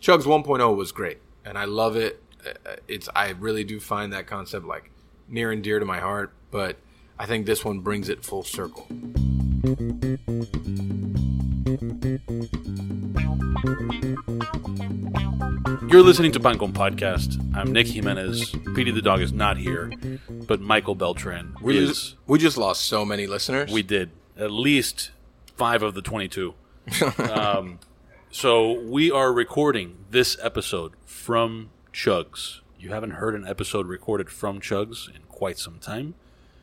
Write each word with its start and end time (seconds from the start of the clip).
Chugs 0.00 0.24
1.0 0.24 0.76
was 0.76 0.92
great, 0.92 1.18
and 1.44 1.58
I 1.58 1.64
love 1.64 1.96
it. 1.96 2.22
Uh, 2.44 2.76
It's 2.88 3.08
I 3.14 3.30
really 3.30 3.64
do 3.64 3.78
find 3.80 4.12
that 4.12 4.26
concept 4.26 4.64
like 4.66 4.90
near 5.28 5.52
and 5.52 5.62
dear 5.62 5.78
to 5.78 5.84
my 5.84 6.00
heart, 6.00 6.32
but 6.50 6.76
I 7.18 7.26
think 7.26 7.46
this 7.46 7.64
one 7.64 7.80
brings 7.80 8.08
it 8.08 8.24
full 8.24 8.42
circle. 8.42 8.86
You're 15.88 16.02
listening 16.02 16.30
to 16.32 16.40
Pan 16.40 16.56
Con 16.58 16.72
Podcast. 16.72 17.36
I'm 17.54 17.72
Nick 17.72 17.88
Jimenez. 17.88 18.50
Petey 18.76 18.92
the 18.92 19.02
dog 19.02 19.20
is 19.20 19.32
not 19.32 19.56
here, 19.56 19.90
but 20.46 20.60
Michael 20.60 20.94
Beltran 20.94 21.54
We 21.60 21.76
is. 21.78 21.88
just, 21.88 22.16
we 22.28 22.38
just 22.38 22.56
lost 22.56 22.82
so 22.84 23.04
many 23.04 23.26
listeners. 23.26 23.72
We 23.72 23.82
did 23.82 24.10
at 24.38 24.52
least 24.52 25.10
five 25.56 25.82
of 25.82 25.94
the 25.94 26.02
22. 26.02 26.54
um, 27.18 27.80
so 28.30 28.80
we 28.80 29.10
are 29.10 29.32
recording 29.32 30.04
this 30.10 30.36
episode 30.40 30.92
from 31.04 31.70
Chugs. 31.92 32.60
You 32.78 32.90
haven't 32.90 33.12
heard 33.12 33.34
an 33.34 33.44
episode 33.44 33.88
recorded 33.88 34.30
from 34.30 34.60
Chugs 34.60 35.08
in 35.08 35.22
quite 35.28 35.58
some 35.58 35.80
time. 35.80 36.14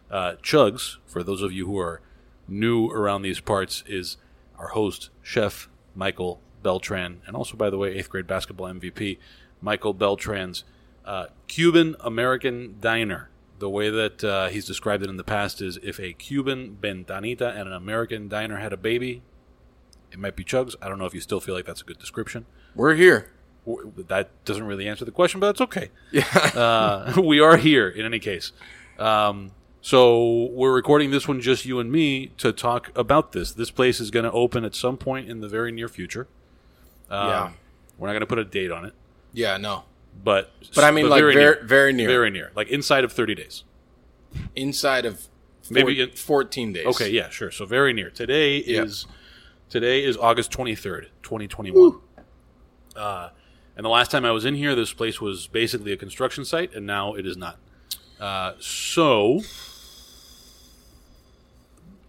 Uh, 0.09 0.35
Chugs, 0.41 0.95
for 1.05 1.23
those 1.23 1.41
of 1.41 1.51
you 1.51 1.65
who 1.65 1.77
are 1.77 1.99
new 2.47 2.87
around 2.87 3.23
these 3.23 3.41
parts, 3.41 3.83
is 3.85 4.15
our 4.57 4.69
host, 4.69 5.09
Chef 5.21 5.67
Michael 5.93 6.39
Beltran, 6.63 7.21
and 7.27 7.35
also, 7.35 7.57
by 7.57 7.69
the 7.69 7.77
way, 7.77 7.95
eighth 7.95 8.09
grade 8.09 8.27
basketball 8.27 8.67
MVP, 8.67 9.17
Michael 9.61 9.93
Beltran's 9.93 10.63
uh, 11.03 11.25
Cuban 11.47 11.97
American 11.99 12.77
diner. 12.79 13.29
The 13.59 13.69
way 13.69 13.89
that 13.89 14.23
uh, 14.23 14.47
he's 14.47 14.65
described 14.65 15.03
it 15.03 15.09
in 15.09 15.17
the 15.17 15.23
past 15.25 15.61
is 15.61 15.77
if 15.83 15.99
a 15.99 16.13
Cuban 16.13 16.77
ventanita 16.79 17.49
and 17.49 17.67
an 17.67 17.73
American 17.73 18.29
diner 18.29 18.57
had 18.57 18.71
a 18.71 18.77
baby, 18.77 19.21
it 20.11 20.19
might 20.19 20.35
be 20.35 20.43
Chugs. 20.43 20.75
I 20.81 20.87
don't 20.89 20.97
know 20.99 21.05
if 21.05 21.13
you 21.13 21.21
still 21.21 21.39
feel 21.39 21.55
like 21.55 21.65
that's 21.65 21.81
a 21.81 21.85
good 21.85 21.99
description. 21.99 22.45
We're 22.75 22.95
here. 22.95 23.31
That 24.07 24.29
doesn't 24.45 24.63
really 24.63 24.87
answer 24.87 25.03
the 25.03 25.11
question, 25.11 25.39
but 25.39 25.47
that's 25.47 25.61
okay. 25.61 25.89
Yeah. 26.11 26.23
Uh, 26.55 27.21
we 27.21 27.39
are 27.39 27.57
here 27.57 27.89
in 27.89 28.05
any 28.05 28.19
case. 28.19 28.51
Um, 28.97 29.51
so 29.81 30.45
we're 30.51 30.73
recording 30.73 31.11
this 31.11 31.27
one 31.27 31.41
just 31.41 31.65
you 31.65 31.79
and 31.79 31.91
me 31.91 32.27
to 32.37 32.51
talk 32.53 32.91
about 32.97 33.33
this. 33.33 33.51
This 33.51 33.69
place 33.71 33.99
is 33.99 34.09
going 34.11 34.23
to 34.25 34.31
open 34.31 34.63
at 34.65 34.73
some 34.75 34.97
point 34.97 35.29
in 35.29 35.41
the 35.41 35.47
very 35.49 35.71
near 35.71 35.87
future. 35.89 36.27
Um, 37.09 37.27
Yeah. 37.29 37.51
We're 37.97 38.07
not 38.07 38.13
going 38.13 38.21
to 38.21 38.27
put 38.27 38.39
a 38.39 38.45
date 38.45 38.71
on 38.71 38.85
it, 38.85 38.93
yeah, 39.33 39.57
no. 39.57 39.83
but 40.23 40.51
But 40.75 40.83
I 40.83 40.91
mean, 40.91 41.09
like, 41.09 41.19
very, 41.19 41.55
very 41.65 41.91
near. 41.93 42.07
very 42.07 42.29
near, 42.29 42.51
like 42.55 42.67
inside 42.69 43.03
of 43.03 43.11
thirty 43.11 43.33
days. 43.33 43.63
Inside 44.55 45.05
of 45.05 45.19
four, 45.63 45.71
Maybe 45.71 45.99
in- 46.01 46.11
14 46.11 46.73
days. 46.73 46.85
Okay, 46.85 47.09
yeah, 47.09 47.29
sure. 47.29 47.49
So 47.49 47.65
very 47.65 47.93
near. 47.93 48.09
Today 48.11 48.63
Yeah. 48.63 48.83
is 48.83 49.07
today 49.69 50.03
is 50.03 50.17
August 50.17 50.51
twenty 50.51 50.75
third, 50.75 51.09
twenty 51.21 51.47
twenty 51.47 51.71
one. 51.71 51.99
Uh, 52.95 53.29
and 53.75 53.85
the 53.85 53.89
last 53.89 54.09
time 54.09 54.25
I 54.25 54.31
was 54.31 54.45
in 54.45 54.55
here, 54.55 54.73
this 54.75 54.93
place 54.93 55.21
was 55.21 55.47
basically 55.47 55.91
a 55.91 55.97
construction 55.97 56.43
site, 56.45 56.73
and 56.73 56.85
now 56.85 57.13
it 57.13 57.25
is 57.27 57.37
not. 57.37 57.59
Uh, 58.19 58.53
so 58.59 59.41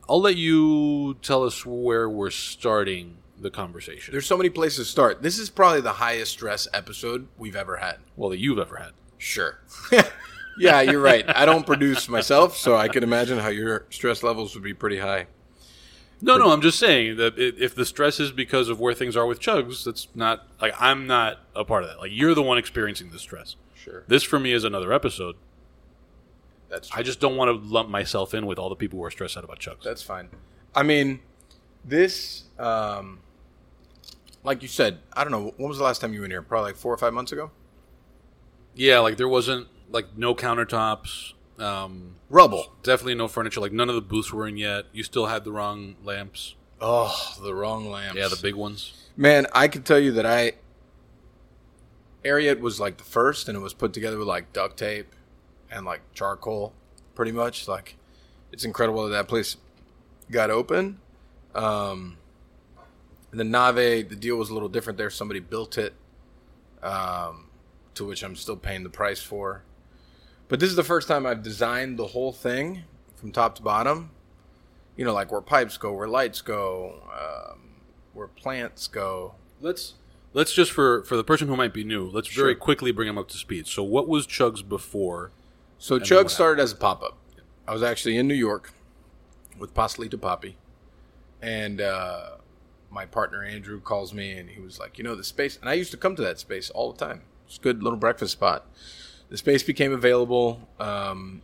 I'll 0.08 0.20
let 0.22 0.36
you 0.36 1.14
tell 1.20 1.44
us 1.44 1.66
where 1.66 2.08
we're 2.08 2.30
starting 2.30 3.18
the 3.38 3.50
conversation. 3.50 4.12
There's 4.12 4.26
so 4.26 4.36
many 4.38 4.48
places 4.48 4.86
to 4.86 4.90
start. 4.90 5.22
This 5.22 5.38
is 5.38 5.50
probably 5.50 5.82
the 5.82 5.92
highest 5.92 6.32
stress 6.32 6.66
episode 6.72 7.28
we've 7.36 7.54
ever 7.56 7.76
had. 7.76 7.98
well, 8.16 8.30
that 8.30 8.38
you've 8.38 8.58
ever 8.58 8.76
had. 8.76 8.92
Sure. 9.18 9.58
yeah, 10.58 10.80
you're 10.80 11.00
right. 11.00 11.24
I 11.28 11.44
don't 11.44 11.66
produce 11.66 12.08
myself, 12.08 12.56
so 12.56 12.76
I 12.76 12.88
can 12.88 13.02
imagine 13.02 13.38
how 13.38 13.48
your 13.48 13.84
stress 13.90 14.22
levels 14.22 14.54
would 14.54 14.64
be 14.64 14.74
pretty 14.74 14.98
high. 14.98 15.26
No, 16.20 16.36
no, 16.36 16.50
I'm 16.50 16.60
just 16.60 16.78
saying 16.80 17.16
that 17.16 17.38
if 17.38 17.74
the 17.76 17.84
stress 17.84 18.18
is 18.18 18.32
because 18.32 18.68
of 18.68 18.80
where 18.80 18.92
things 18.92 19.16
are 19.16 19.24
with 19.26 19.38
Chugs, 19.38 19.84
that's 19.84 20.08
not 20.14 20.48
like 20.60 20.74
I'm 20.78 21.06
not 21.06 21.38
a 21.54 21.64
part 21.64 21.84
of 21.84 21.90
that. 21.90 21.98
Like 22.00 22.10
you're 22.12 22.34
the 22.34 22.42
one 22.42 22.58
experiencing 22.58 23.10
the 23.10 23.18
stress. 23.20 23.54
Sure. 23.74 24.02
This 24.08 24.24
for 24.24 24.40
me 24.40 24.52
is 24.52 24.64
another 24.64 24.92
episode. 24.92 25.36
That's 26.68 26.90
I 26.92 27.02
just 27.02 27.20
don't 27.20 27.36
want 27.36 27.48
to 27.48 27.66
lump 27.66 27.88
myself 27.88 28.34
in 28.34 28.46
with 28.46 28.58
all 28.58 28.68
the 28.68 28.74
people 28.76 28.98
who 28.98 29.04
are 29.04 29.10
stressed 29.10 29.36
out 29.36 29.44
about 29.44 29.60
Chugs. 29.60 29.84
That's 29.84 30.02
fine. 30.02 30.28
I 30.74 30.82
mean, 30.82 31.20
this, 31.84 32.44
um, 32.58 33.20
like 34.42 34.60
you 34.62 34.68
said, 34.68 34.98
I 35.12 35.22
don't 35.22 35.30
know. 35.32 35.54
When 35.56 35.68
was 35.68 35.78
the 35.78 35.84
last 35.84 36.00
time 36.00 36.12
you 36.12 36.18
were 36.20 36.24
in 36.24 36.30
here? 36.32 36.42
Probably 36.42 36.70
like 36.70 36.76
four 36.76 36.92
or 36.92 36.98
five 36.98 37.12
months 37.12 37.30
ago. 37.32 37.50
yeah, 38.74 38.98
like 38.98 39.16
there 39.16 39.28
wasn't 39.28 39.68
like 39.90 40.16
no 40.16 40.34
countertops. 40.34 41.32
Um, 41.58 42.16
Rubble. 42.30 42.72
definitely 42.82 43.14
no 43.14 43.28
furniture. 43.28 43.60
Like 43.60 43.72
none 43.72 43.88
of 43.88 43.94
the 43.94 44.00
booths 44.00 44.32
were 44.32 44.46
in 44.46 44.56
yet. 44.56 44.84
You 44.92 45.02
still 45.02 45.26
had 45.26 45.44
the 45.44 45.52
wrong 45.52 45.96
lamps. 46.04 46.54
Oh, 46.80 47.34
the 47.42 47.54
wrong 47.54 47.90
lamps. 47.90 48.16
Yeah, 48.16 48.28
the 48.28 48.38
big 48.40 48.54
ones. 48.54 48.92
Man, 49.16 49.46
I 49.52 49.68
can 49.68 49.82
tell 49.82 49.98
you 49.98 50.12
that 50.12 50.26
I. 50.26 50.52
Ariete 52.24 52.60
was 52.60 52.78
like 52.78 52.98
the 52.98 53.04
first, 53.04 53.48
and 53.48 53.56
it 53.56 53.60
was 53.60 53.74
put 53.74 53.92
together 53.92 54.18
with 54.18 54.28
like 54.28 54.52
duct 54.52 54.76
tape 54.76 55.14
and 55.70 55.84
like 55.84 56.00
charcoal, 56.14 56.72
pretty 57.14 57.32
much. 57.32 57.66
Like, 57.66 57.96
it's 58.52 58.64
incredible 58.64 59.04
that 59.04 59.10
that 59.10 59.28
place 59.28 59.56
got 60.30 60.50
open. 60.50 61.00
Um, 61.54 62.18
and 63.30 63.40
the 63.40 63.44
Nave, 63.44 64.08
the 64.08 64.16
deal 64.16 64.36
was 64.36 64.50
a 64.50 64.54
little 64.54 64.68
different 64.68 64.98
there. 64.98 65.10
Somebody 65.10 65.40
built 65.40 65.78
it, 65.78 65.94
um, 66.82 67.46
to 67.94 68.04
which 68.04 68.22
I'm 68.22 68.36
still 68.36 68.56
paying 68.56 68.82
the 68.84 68.90
price 68.90 69.20
for. 69.20 69.62
But 70.48 70.60
this 70.60 70.70
is 70.70 70.76
the 70.76 70.84
first 70.84 71.08
time 71.08 71.26
I've 71.26 71.42
designed 71.42 71.98
the 71.98 72.08
whole 72.08 72.32
thing 72.32 72.84
from 73.16 73.32
top 73.32 73.54
to 73.56 73.62
bottom. 73.62 74.10
You 74.96 75.04
know, 75.04 75.12
like 75.14 75.30
where 75.30 75.40
pipes 75.40 75.76
go, 75.76 75.92
where 75.92 76.08
lights 76.08 76.40
go, 76.40 77.02
um, 77.12 77.60
where 78.14 78.26
plants 78.26 78.88
go. 78.88 79.34
Let's 79.60 79.94
let's 80.32 80.52
just 80.52 80.72
for 80.72 81.04
for 81.04 81.16
the 81.16 81.24
person 81.24 81.48
who 81.48 81.56
might 81.56 81.72
be 81.72 81.84
new, 81.84 82.08
let's 82.08 82.28
very 82.28 82.54
Sure. 82.54 82.58
quickly 82.60 82.90
bring 82.90 83.06
them 83.06 83.18
up 83.18 83.28
to 83.28 83.36
speed. 83.36 83.66
So 83.66 83.82
what 83.82 84.08
was 84.08 84.26
Chugs 84.26 84.66
before? 84.66 85.30
So 85.78 85.98
then 85.98 86.06
Chug 86.06 86.24
what 86.24 86.30
started 86.32 86.62
as 86.62 86.72
a 86.72 86.76
pop 86.76 87.02
up. 87.02 87.16
I 87.66 87.72
was 87.72 87.82
actually 87.82 88.16
in 88.16 88.26
New 88.26 88.34
York 88.34 88.72
with 89.58 89.74
Pastelito 89.74 90.14
Papi, 90.16 90.54
and 91.42 91.80
uh, 91.80 92.30
my 92.90 93.04
partner 93.04 93.44
Andrew 93.44 93.80
calls 93.80 94.12
me 94.14 94.32
and 94.32 94.50
he 94.50 94.60
was 94.60 94.80
like, 94.80 94.98
"You 94.98 95.04
know 95.04 95.14
the 95.14 95.22
space," 95.22 95.58
and 95.60 95.68
I 95.68 95.74
used 95.74 95.90
to 95.92 95.96
come 95.96 96.16
to 96.16 96.22
that 96.22 96.40
space 96.40 96.70
all 96.70 96.92
the 96.92 96.98
time. 97.04 97.22
It's 97.46 97.58
a 97.58 97.60
good 97.60 97.82
little 97.82 97.98
breakfast 97.98 98.32
spot. 98.32 98.66
The 99.28 99.36
space 99.36 99.62
became 99.62 99.92
available. 99.92 100.68
Um, 100.78 101.42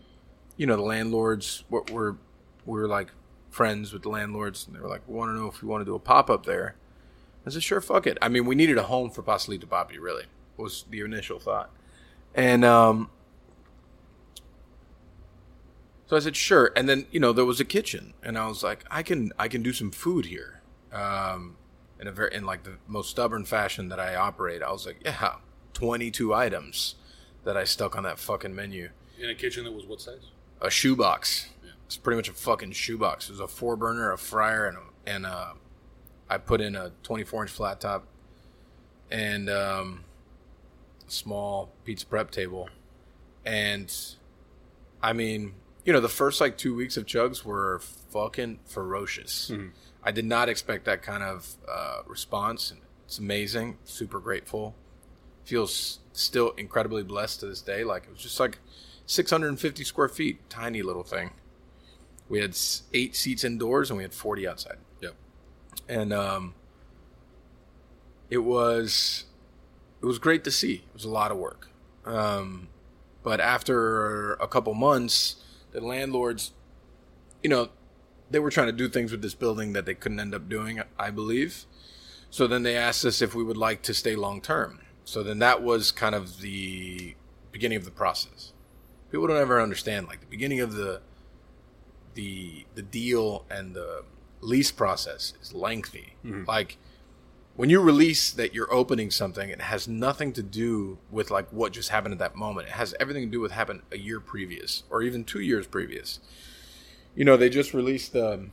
you 0.57 0.67
know, 0.67 0.77
the 0.77 0.83
landlords 0.83 1.65
were, 1.69 1.85
were 1.91 2.17
were 2.65 2.89
like 2.89 3.11
friends 3.51 3.93
with 3.93 4.03
the 4.03 4.09
landlords, 4.09 4.67
and 4.67 4.75
they 4.75 4.81
were 4.81 4.89
like, 4.89 5.03
"We 5.07 5.15
want 5.15 5.31
to 5.31 5.35
know 5.35 5.49
if 5.49 5.63
we 5.63 5.69
want 5.69 5.83
to 5.83 5.85
do 5.85 5.95
a 5.95 5.99
pop 5.99 6.31
up 6.31 6.47
there." 6.47 6.77
I 7.47 7.51
said, 7.51 7.63
"Sure, 7.63 7.81
fuck 7.81 8.07
it." 8.07 8.17
I 8.23 8.29
mean, 8.29 8.47
we 8.47 8.55
needed 8.55 8.79
a 8.79 8.85
home 8.85 9.11
for 9.11 9.23
Pastelito 9.23 9.67
Papi. 9.67 9.99
Really, 10.01 10.25
was 10.57 10.85
the 10.89 11.01
initial 11.01 11.39
thought, 11.39 11.71
and 12.35 12.65
um, 12.65 13.11
so 16.07 16.17
I 16.17 16.21
said, 16.21 16.37
sure. 16.37 16.71
And 16.77 16.89
then, 16.89 17.07
you 17.11 17.19
know, 17.19 17.33
there 17.33 17.45
was 17.45 17.61
a 17.61 17.65
kitchen 17.65 18.13
and 18.23 18.37
I 18.37 18.47
was 18.47 18.63
like, 18.63 18.85
I 18.91 19.03
can, 19.03 19.33
I 19.39 19.49
can 19.49 19.63
do 19.63 19.73
some 19.73 19.91
food 19.91 20.27
here. 20.27 20.61
Um, 20.93 21.57
in 22.01 22.07
a 22.07 22.13
very, 22.13 22.35
in 22.35 22.45
like 22.45 22.65
the 22.65 22.77
most 22.87 23.11
stubborn 23.11 23.45
fashion 23.45 23.89
that 23.89 23.99
I 23.99 24.15
operate. 24.15 24.63
I 24.63 24.71
was 24.71 24.87
like, 24.87 24.99
yeah, 25.05 25.37
22 25.73 26.35
items 26.35 26.97
that 27.45 27.57
I 27.57 27.65
stuck 27.65 27.97
on 27.97 28.03
that 28.05 28.19
fucking 28.19 28.55
menu. 28.55 28.91
In 29.19 29.31
a 29.31 29.35
kitchen 29.35 29.65
that 29.65 29.73
was 29.73 29.85
what 29.85 30.01
size? 30.01 30.31
A 30.61 30.71
shoebox. 30.71 31.51
It's 31.87 31.97
pretty 31.97 32.17
much 32.17 32.29
a 32.29 32.33
fucking 32.33 32.73
shoebox. 32.73 33.29
It 33.29 33.33
was 33.33 33.41
a 33.41 33.49
four 33.49 33.77
burner, 33.77 34.11
a 34.13 34.19
fryer, 34.19 34.67
and 34.67 34.79
a, 34.79 34.81
and 35.07 35.27
uh, 35.27 35.53
I 36.29 36.39
put 36.39 36.61
in 36.61 36.75
a 36.75 36.93
24 37.03 37.43
inch 37.43 37.51
flat 37.51 37.81
top 37.81 38.07
and 39.11 39.51
um, 39.51 40.05
a 41.07 41.11
small 41.11 41.71
pizza 41.85 42.07
prep 42.07 42.31
table. 42.31 42.69
And 43.45 43.95
I 45.03 45.13
mean, 45.13 45.55
you 45.85 45.93
know, 45.93 46.01
the 46.01 46.09
first 46.09 46.41
like 46.41 46.57
two 46.57 46.75
weeks 46.75 46.97
of 46.97 47.05
chugs 47.05 47.45
were 47.45 47.79
fucking 48.11 48.61
ferocious. 48.65 49.53
I 50.03 50.11
did 50.11 50.25
not 50.25 50.49
expect 50.49 50.87
that 50.87 51.03
kind 51.03 51.23
of 51.23 51.57
uh, 51.69 51.99
response. 52.07 52.71
and 52.71 52.81
It's 53.05 53.19
amazing. 53.19 53.77
Super 53.85 54.19
grateful. 54.19 54.75
Feels 55.45 55.99
still 56.13 56.51
incredibly 56.57 57.03
blessed 57.03 57.41
to 57.41 57.47
this 57.47 57.61
day. 57.61 57.85
Like 57.85 58.05
it 58.05 58.11
was 58.11 58.23
just 58.23 58.41
like 58.41 58.59
650 59.07 59.85
square 59.85 60.09
feet, 60.09 60.49
tiny 60.49 60.83
little 60.83 61.03
thing. 61.03 61.31
We 62.29 62.41
had 62.41 62.57
eight 62.93 63.15
seats 63.15 63.45
indoors 63.45 63.91
and 63.91 63.97
we 63.99 64.03
had 64.03 64.15
40 64.15 64.49
outside 64.49 64.77
Yep. 65.01 65.15
and 65.89 66.13
um, 66.13 66.55
it 68.31 68.39
was 68.39 69.25
it 70.01 70.07
was 70.07 70.19
great 70.19 70.45
to 70.45 70.51
see. 70.51 70.75
It 70.87 70.95
was 70.95 71.05
a 71.05 71.11
lot 71.11 71.31
of 71.31 71.37
work, 71.39 71.69
um, 72.05 72.69
but 73.23 73.41
after 73.41 74.35
a 74.35 74.47
couple 74.47 74.75
months, 74.75 75.37
the 75.73 75.81
landlords, 75.81 76.53
you 77.43 77.49
know, 77.51 77.71
they 78.31 78.39
were 78.39 78.51
trying 78.51 78.67
to 78.67 78.73
do 78.73 78.89
things 78.89 79.13
with 79.13 79.23
this 79.23 79.35
building 79.35 79.73
that 79.75 79.87
they 79.87 79.95
couldn't 79.95 80.21
end 80.21 80.35
up 80.35 80.49
doing, 80.49 80.81
I 80.99 81.11
believe. 81.11 81.65
So 82.31 82.47
then 82.47 82.65
they 82.65 82.77
asked 82.77 83.05
us 83.05 83.23
if 83.23 83.35
we 83.35 83.45
would 83.45 83.57
like 83.57 83.83
to 83.83 83.95
stay 83.95 84.17
long 84.17 84.41
term. 84.41 84.81
So 85.05 85.23
then 85.23 85.39
that 85.41 85.63
was 85.63 85.93
kind 85.93 86.15
of 86.15 86.41
the 86.41 87.15
beginning 87.53 87.77
of 87.77 87.85
the 87.85 87.91
process. 87.91 88.53
People 89.11 89.27
don't 89.27 89.37
ever 89.37 89.61
understand 89.61 90.07
like 90.09 90.21
the 90.21 90.27
beginning 90.27 90.61
of 90.61 90.75
the 90.75 91.01
the 92.15 92.65
the 92.75 92.83
deal 92.83 93.45
and 93.51 93.75
the 93.75 94.05
lease 94.41 94.71
process 94.73 95.35
is 95.43 95.53
lengthy. 95.53 96.15
Like 96.47 96.79
when 97.57 97.71
you 97.71 97.81
release 97.81 98.31
that 98.33 98.53
you're 98.55 98.73
opening 98.73 99.11
something, 99.11 99.49
it 99.49 99.61
has 99.61 99.87
nothing 99.87 100.33
to 100.33 100.43
do 100.43 100.99
with 101.11 101.31
like 101.31 101.49
what 101.53 101.73
just 101.73 101.91
happened 101.91 102.13
at 102.13 102.19
that 102.19 102.35
moment. 102.35 102.69
It 102.69 102.73
has 102.73 102.95
everything 102.99 103.25
to 103.27 103.31
do 103.31 103.41
with 103.41 103.53
happened 103.53 103.83
a 103.93 103.99
year 103.99 104.19
previous 104.21 104.83
or 104.91 105.03
even 105.03 105.23
two 105.25 105.41
years 105.41 105.67
previous. 105.67 106.19
You 107.15 107.25
know, 107.25 107.37
they 107.37 107.49
just 107.49 107.73
released 107.73 108.17
um, 108.17 108.51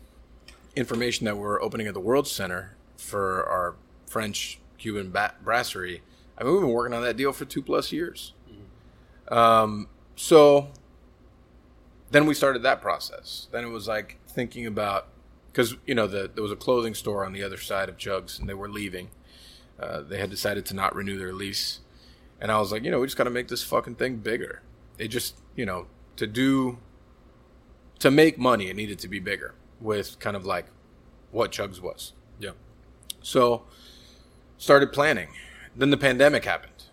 information 0.76 1.26
that 1.26 1.38
we're 1.38 1.60
opening 1.62 1.88
at 1.88 1.96
the 1.96 2.00
World 2.00 2.28
Center 2.28 2.76
for 2.96 3.44
our 3.50 3.76
French 4.06 4.60
Cuban 4.78 5.10
ba- 5.10 5.34
brasserie. 5.44 6.02
I 6.42 6.44
mean, 6.44 6.54
we've 6.54 6.62
been 6.62 6.72
working 6.72 6.96
on 6.96 7.04
that 7.04 7.18
deal 7.18 7.32
for 7.34 7.46
two 7.46 7.62
plus 7.62 7.92
years. 7.92 8.34
Um, 9.28 9.88
so 10.16 10.70
then 12.10 12.26
we 12.26 12.34
started 12.34 12.64
that 12.64 12.82
process. 12.82 13.48
Then 13.52 13.64
it 13.64 13.70
was 13.70 13.88
like 13.88 14.18
thinking 14.28 14.66
about 14.66 15.08
because 15.52 15.76
you 15.86 15.94
know 15.94 16.08
the, 16.08 16.32
there 16.34 16.42
was 16.42 16.52
a 16.52 16.56
clothing 16.56 16.96
store 16.96 17.24
on 17.24 17.32
the 17.32 17.44
other 17.44 17.58
side 17.58 17.90
of 17.90 17.98
Chugs, 17.98 18.40
and 18.40 18.50
they 18.50 18.56
were 18.56 18.68
leaving. 18.68 19.12
Uh, 19.80 20.02
they 20.02 20.18
had 20.18 20.32
decided 20.32 20.66
to 20.66 20.74
not 20.74 20.96
renew 20.96 21.18
their 21.18 21.32
lease, 21.32 21.82
and 22.40 22.52
I 22.52 22.60
was 22.60 22.72
like, 22.72 22.84
you 22.84 22.90
know, 22.90 23.00
we 23.00 23.06
just 23.06 23.18
got 23.18 23.26
to 23.26 23.30
make 23.30 23.48
this 23.48 23.64
fucking 23.64 23.96
thing 23.96 24.18
bigger. 24.18 24.64
It 24.98 25.10
just, 25.10 25.38
you 25.56 25.66
know, 25.66 25.86
to 26.16 26.26
do 26.26 26.80
to 28.00 28.10
make 28.10 28.40
money, 28.40 28.68
it 28.68 28.76
needed 28.76 28.98
to 29.00 29.08
be 29.08 29.20
bigger 29.20 29.54
with 29.80 30.18
kind 30.18 30.36
of 30.36 30.44
like 30.44 30.66
what 31.30 31.52
Chugs 31.52 31.80
was. 31.80 32.14
Yeah. 32.40 32.52
So 33.22 33.64
started 34.58 34.92
planning. 34.92 35.30
Then 35.76 35.90
the 35.90 35.98
pandemic 35.98 36.46
happened. 36.46 36.84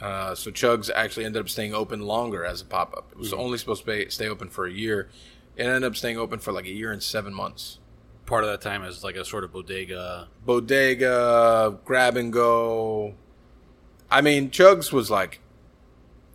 Uh, 0.00 0.34
so 0.34 0.50
Chugs 0.50 0.90
actually 0.94 1.24
ended 1.24 1.40
up 1.40 1.48
staying 1.48 1.74
open 1.74 2.00
longer 2.00 2.44
as 2.44 2.60
a 2.60 2.64
pop 2.64 2.92
up. 2.96 3.10
It 3.12 3.18
was 3.18 3.32
only 3.32 3.58
supposed 3.58 3.84
to 3.84 4.10
stay 4.10 4.28
open 4.28 4.48
for 4.48 4.66
a 4.66 4.72
year. 4.72 5.08
It 5.56 5.64
ended 5.64 5.84
up 5.84 5.96
staying 5.96 6.18
open 6.18 6.38
for 6.40 6.52
like 6.52 6.64
a 6.64 6.72
year 6.72 6.90
and 6.90 7.02
seven 7.02 7.32
months. 7.32 7.78
Part 8.26 8.42
of 8.44 8.50
that 8.50 8.60
time 8.60 8.84
is 8.84 9.04
like 9.04 9.16
a 9.16 9.24
sort 9.24 9.44
of 9.44 9.52
bodega. 9.52 10.28
Bodega, 10.44 11.78
grab 11.84 12.16
and 12.16 12.32
go. 12.32 13.14
I 14.10 14.20
mean, 14.20 14.50
Chugs 14.50 14.92
was 14.92 15.10
like, 15.10 15.40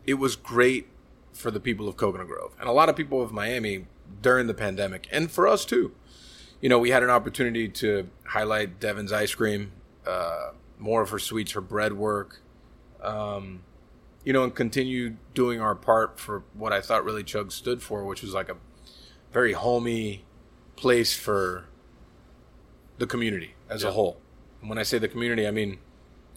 it 0.05 0.15
was 0.15 0.35
great 0.35 0.87
for 1.33 1.51
the 1.51 1.59
people 1.59 1.87
of 1.87 1.97
Coconut 1.97 2.27
Grove 2.27 2.55
and 2.59 2.67
a 2.67 2.71
lot 2.71 2.89
of 2.89 2.95
people 2.95 3.21
of 3.21 3.31
Miami 3.31 3.85
during 4.21 4.47
the 4.47 4.53
pandemic, 4.53 5.07
and 5.11 5.29
for 5.29 5.47
us 5.47 5.65
too. 5.65 5.93
You 6.61 6.69
know, 6.69 6.79
we 6.79 6.89
had 6.89 7.03
an 7.03 7.09
opportunity 7.09 7.67
to 7.69 8.09
highlight 8.23 8.79
Devon's 8.79 9.11
ice 9.11 9.35
cream, 9.35 9.71
uh, 10.07 10.51
more 10.77 11.01
of 11.01 11.09
her 11.09 11.19
sweets, 11.19 11.53
her 11.53 11.61
bread 11.61 11.93
work, 11.93 12.41
um, 13.01 13.63
you 14.23 14.33
know, 14.33 14.43
and 14.43 14.53
continue 14.53 15.15
doing 15.33 15.59
our 15.61 15.75
part 15.75 16.19
for 16.19 16.43
what 16.53 16.73
I 16.73 16.81
thought 16.81 17.03
really 17.05 17.23
Chug 17.23 17.51
stood 17.51 17.81
for, 17.81 18.03
which 18.03 18.21
was 18.21 18.33
like 18.33 18.49
a 18.49 18.57
very 19.31 19.53
homey 19.53 20.23
place 20.75 21.13
for 21.13 21.65
the 22.97 23.07
community 23.07 23.55
as 23.69 23.83
Yeah. 23.83 23.89
a 23.89 23.91
whole. 23.91 24.19
And 24.61 24.69
when 24.69 24.77
I 24.77 24.83
say 24.83 24.97
the 24.97 25.07
community, 25.07 25.47
I 25.47 25.51
mean 25.51 25.79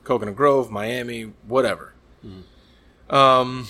Coconut 0.05 0.37
Grove, 0.37 0.71
Miami, 0.71 1.33
whatever. 1.47 1.95
Um, 3.09 3.67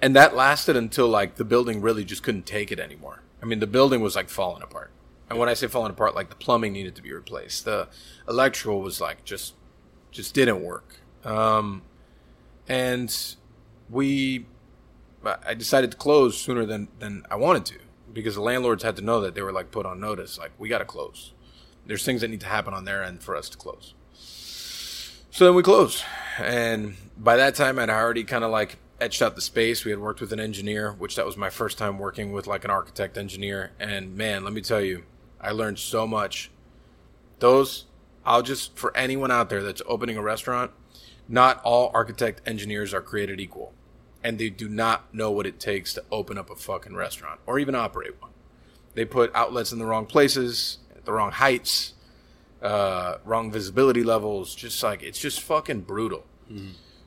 and 0.00 0.16
that 0.16 0.34
lasted 0.34 0.76
until 0.76 1.08
like 1.08 1.36
the 1.36 1.44
building 1.44 1.80
really 1.80 2.04
just 2.04 2.22
couldn't 2.22 2.44
take 2.46 2.72
it 2.72 2.80
anymore. 2.80 3.22
I 3.42 3.46
mean, 3.46 3.60
the 3.60 3.66
building 3.66 4.00
was 4.00 4.16
like 4.16 4.28
falling 4.28 4.62
apart. 4.62 4.90
And 5.30 5.38
when 5.38 5.48
I 5.48 5.54
say 5.54 5.66
falling 5.68 5.90
apart, 5.90 6.14
like 6.14 6.28
the 6.28 6.34
plumbing 6.36 6.72
needed 6.72 6.94
to 6.96 7.02
be 7.02 7.12
replaced. 7.12 7.64
The 7.64 7.88
electrical 8.28 8.80
was 8.82 9.00
like 9.00 9.24
just 9.24 9.54
just 10.12 10.34
didn't 10.34 10.62
work. 10.62 11.00
Um, 11.24 11.82
and 12.68 13.34
we, 13.90 14.46
I 15.24 15.54
decided 15.54 15.90
to 15.90 15.96
close 15.96 16.38
sooner 16.38 16.64
than 16.64 16.88
than 17.00 17.24
I 17.30 17.36
wanted 17.36 17.64
to 17.66 17.78
because 18.12 18.34
the 18.34 18.40
landlords 18.42 18.82
had 18.84 18.96
to 18.96 19.02
know 19.02 19.20
that 19.22 19.34
they 19.34 19.42
were 19.42 19.52
like 19.52 19.70
put 19.70 19.86
on 19.86 19.98
notice, 19.98 20.38
like 20.38 20.52
we 20.58 20.68
got 20.68 20.78
to 20.78 20.84
close. 20.84 21.32
There's 21.86 22.04
things 22.04 22.20
that 22.20 22.28
need 22.28 22.40
to 22.40 22.46
happen 22.46 22.74
on 22.74 22.84
their 22.84 23.02
end 23.02 23.22
for 23.22 23.34
us 23.34 23.48
to 23.48 23.58
close. 23.58 23.94
So 25.30 25.46
then 25.46 25.54
we 25.54 25.62
closed, 25.62 26.04
and 26.38 26.94
by 27.16 27.36
that 27.36 27.54
time 27.54 27.78
I'd 27.78 27.90
already 27.90 28.22
kind 28.22 28.44
of 28.44 28.50
like 28.50 28.78
etched 29.00 29.22
out 29.22 29.34
the 29.34 29.40
space. 29.40 29.84
We 29.84 29.90
had 29.90 29.98
worked 29.98 30.20
with 30.20 30.32
an 30.32 30.38
engineer, 30.38 30.92
which 30.92 31.16
that 31.16 31.26
was 31.26 31.36
my 31.36 31.50
first 31.50 31.78
time 31.78 31.98
working 31.98 32.32
with 32.32 32.46
like 32.46 32.64
an 32.64 32.70
architect 32.70 33.16
engineer, 33.16 33.72
and 33.80 34.14
man, 34.14 34.44
let 34.44 34.52
me 34.52 34.60
tell 34.60 34.80
you, 34.80 35.04
I 35.40 35.50
learned 35.50 35.78
so 35.78 36.06
much. 36.06 36.50
Those 37.38 37.86
I'll 38.24 38.42
just 38.42 38.76
for 38.76 38.96
anyone 38.96 39.30
out 39.30 39.48
there 39.50 39.62
that's 39.62 39.82
opening 39.86 40.16
a 40.16 40.22
restaurant, 40.22 40.70
not 41.28 41.60
all 41.64 41.90
architect 41.94 42.40
engineers 42.46 42.94
are 42.94 43.00
created 43.00 43.40
equal. 43.40 43.72
And 44.24 44.38
they 44.38 44.50
do 44.50 44.68
not 44.68 45.12
know 45.12 45.30
what 45.32 45.46
it 45.46 45.58
takes 45.58 45.92
to 45.94 46.04
open 46.12 46.38
up 46.38 46.48
a 46.50 46.54
fucking 46.54 46.94
restaurant 46.94 47.40
or 47.46 47.58
even 47.58 47.74
operate 47.74 48.20
one. 48.20 48.30
They 48.94 49.04
put 49.04 49.34
outlets 49.34 49.72
in 49.72 49.78
the 49.78 49.86
wrong 49.86 50.06
places, 50.06 50.78
at 50.94 51.04
the 51.04 51.12
wrong 51.12 51.32
heights, 51.32 51.94
uh, 52.60 53.16
wrong 53.24 53.50
visibility 53.50 54.04
levels. 54.04 54.54
Just 54.54 54.80
like 54.82 55.02
it's 55.02 55.18
just 55.18 55.40
fucking 55.40 55.80
brutal. 55.80 56.24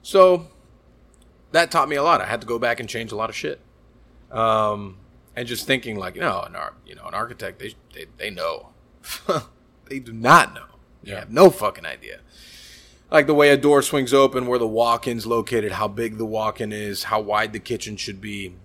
So 0.01 0.47
that 1.51 1.71
taught 1.71 1.88
me 1.88 1.95
a 1.95 2.03
lot. 2.03 2.19
I 2.19 2.25
had 2.25 2.41
to 2.41 2.47
go 2.47 2.59
back 2.59 2.79
and 2.81 2.89
change 2.89 3.12
a 3.12 3.15
lot 3.15 3.29
of 3.29 3.35
shit. 3.35 3.62
Um, 4.31 4.97
and 5.35 5.47
just 5.47 5.65
thinking 5.67 5.95
like, 5.97 6.15
you 6.15 6.21
know, 6.21 6.41
an 6.41 6.56
ar- 6.56 6.73
you 6.85 6.95
know, 6.95 7.06
an 7.06 7.13
architect, 7.13 7.59
they 7.59 7.75
they, 7.94 8.06
they 8.17 8.29
know. 8.29 8.69
they 9.89 10.00
do 10.00 10.12
not 10.12 10.53
know. 10.53 10.65
They 11.05 11.11
Yeah. 11.11 11.19
have 11.19 11.31
no 11.31 11.49
fucking 11.49 11.85
idea. 11.85 12.19
Like 13.11 13.27
the 13.27 13.35
way 13.35 13.49
a 13.49 13.57
door 13.57 13.81
swings 13.81 14.13
open, 14.13 14.47
where 14.47 14.59
the 14.59 14.67
walk-in's 14.67 15.25
located, 15.27 15.73
how 15.73 15.87
big 15.87 16.17
the 16.17 16.25
walk-in 16.25 16.73
is, 16.73 17.03
how 17.05 17.21
wide 17.21 17.53
the 17.53 17.59
kitchen 17.59 17.95
should 17.95 18.19
be, 18.19 18.55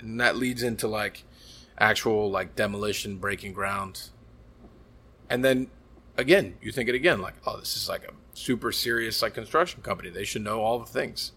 and 0.00 0.20
that 0.20 0.36
leads 0.36 0.62
into 0.62 0.88
like 0.88 1.22
actual 1.78 2.30
like 2.30 2.56
demolition, 2.56 3.16
breaking 3.16 3.52
ground. 3.52 4.10
And 5.30 5.44
then 5.44 5.68
again, 6.16 6.56
you 6.60 6.72
think 6.72 6.88
it 6.88 6.94
again, 6.94 7.22
like, 7.22 7.34
oh, 7.46 7.58
this 7.58 7.76
is 7.76 7.88
like 7.88 8.04
a 8.04 8.12
super 8.34 8.72
serious 8.72 9.22
like 9.22 9.34
construction 9.34 9.80
company. 9.82 10.10
They 10.10 10.24
should 10.24 10.42
know 10.42 10.60
all 10.60 10.78
the 10.80 10.86
things. 10.86 11.32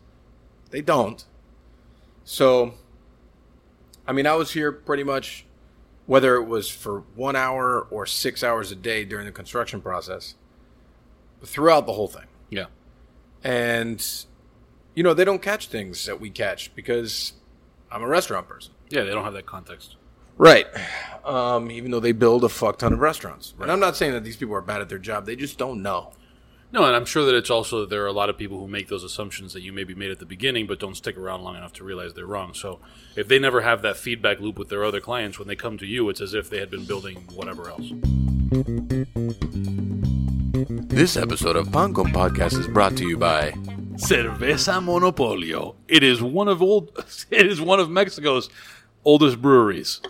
They 0.71 0.81
don't. 0.81 1.23
So, 2.25 2.73
I 4.07 4.11
mean, 4.11 4.25
I 4.25 4.35
was 4.35 4.51
here 4.51 4.71
pretty 4.71 5.03
much, 5.03 5.45
whether 6.07 6.35
it 6.35 6.43
was 6.45 6.69
for 6.69 7.01
one 7.15 7.35
hour 7.35 7.87
or 7.91 8.05
six 8.05 8.43
hours 8.43 8.71
a 8.71 8.75
day 8.75 9.05
during 9.05 9.25
the 9.27 9.31
construction 9.31 9.79
process, 9.81 10.35
throughout 11.43 11.85
the 11.85 11.93
whole 11.93 12.07
thing. 12.07 12.27
Yeah. 12.49 12.65
And, 13.43 14.05
you 14.95 15.03
know, 15.03 15.13
they 15.13 15.25
don't 15.25 15.41
catch 15.41 15.67
things 15.67 16.05
that 16.05 16.19
we 16.19 16.29
catch 16.29 16.73
because 16.75 17.33
I'm 17.91 18.01
a 18.01 18.07
restaurant 18.07 18.47
person. 18.47 18.73
Yeah, 18.89 19.03
they 19.03 19.11
don't 19.11 19.23
have 19.23 19.33
that 19.33 19.45
context. 19.45 19.95
Right. 20.37 20.67
Um, 21.25 21.71
even 21.71 21.91
though 21.91 21.99
they 21.99 22.11
build 22.11 22.43
a 22.43 22.49
fuck 22.49 22.77
ton 22.77 22.93
of 22.93 22.99
restaurants. 22.99 23.53
And 23.59 23.71
I'm 23.71 23.79
not 23.79 23.95
saying 23.95 24.13
that 24.13 24.23
these 24.23 24.37
people 24.37 24.55
are 24.55 24.61
bad 24.61 24.81
at 24.81 24.89
their 24.89 24.99
job. 24.99 25.25
They 25.25 25.35
just 25.35 25.57
don't 25.57 25.81
know. 25.81 26.13
No, 26.71 26.83
and 26.83 26.95
I'm 26.95 27.05
sure 27.05 27.23
that 27.25 27.33
it's 27.33 27.49
also 27.49 27.81
that 27.81 27.89
there 27.89 28.03
are 28.03 28.07
a 28.07 28.11
lot 28.11 28.29
of 28.29 28.37
people 28.37 28.59
who 28.59 28.67
make 28.67 28.89
those 28.89 29.05
assumptions 29.05 29.53
that 29.53 29.61
you 29.61 29.71
maybe 29.71 29.95
made 29.95 30.11
at 30.11 30.19
the 30.19 30.25
beginning, 30.25 30.67
but 30.67 30.79
don't 30.79 30.95
stick 30.95 31.17
around 31.17 31.41
long 31.43 31.55
enough 31.55 31.71
to 31.73 31.83
realize 31.85 32.13
they're 32.13 32.25
wrong. 32.25 32.53
So 32.53 32.79
if 33.15 33.29
they 33.29 33.39
never 33.39 33.61
have 33.61 33.81
that 33.83 33.95
feedback 33.95 34.41
loop 34.41 34.59
with 34.59 34.67
their 34.67 34.83
other 34.83 34.99
clients, 34.99 35.39
when 35.39 35.47
they 35.47 35.55
come 35.55 35.77
to 35.77 35.85
you, 35.85 36.09
it's 36.09 36.19
as 36.19 36.33
if 36.33 36.49
they 36.49 36.59
had 36.59 36.69
been 36.69 36.83
building 36.83 37.23
whatever 37.33 37.69
else. 37.69 37.93
This 40.97 41.15
episode 41.15 41.55
of 41.55 41.71
Pan 41.71 41.93
Con 41.93 42.07
Podcast 42.07 42.57
is 42.57 42.65
brought 42.67 42.97
to 42.97 43.07
you 43.07 43.17
by 43.17 43.51
Cerveza 43.97 44.81
Monopolio. 44.83 45.75
It 45.87 46.01
is 46.01 46.23
one 46.23 46.47
of 46.47 46.59
old. 46.59 46.91
It 47.29 47.45
is 47.45 47.61
one 47.61 47.79
of 47.79 47.87
Mexico's 47.87 48.49
oldest 49.05 49.39
breweries. 49.39 50.01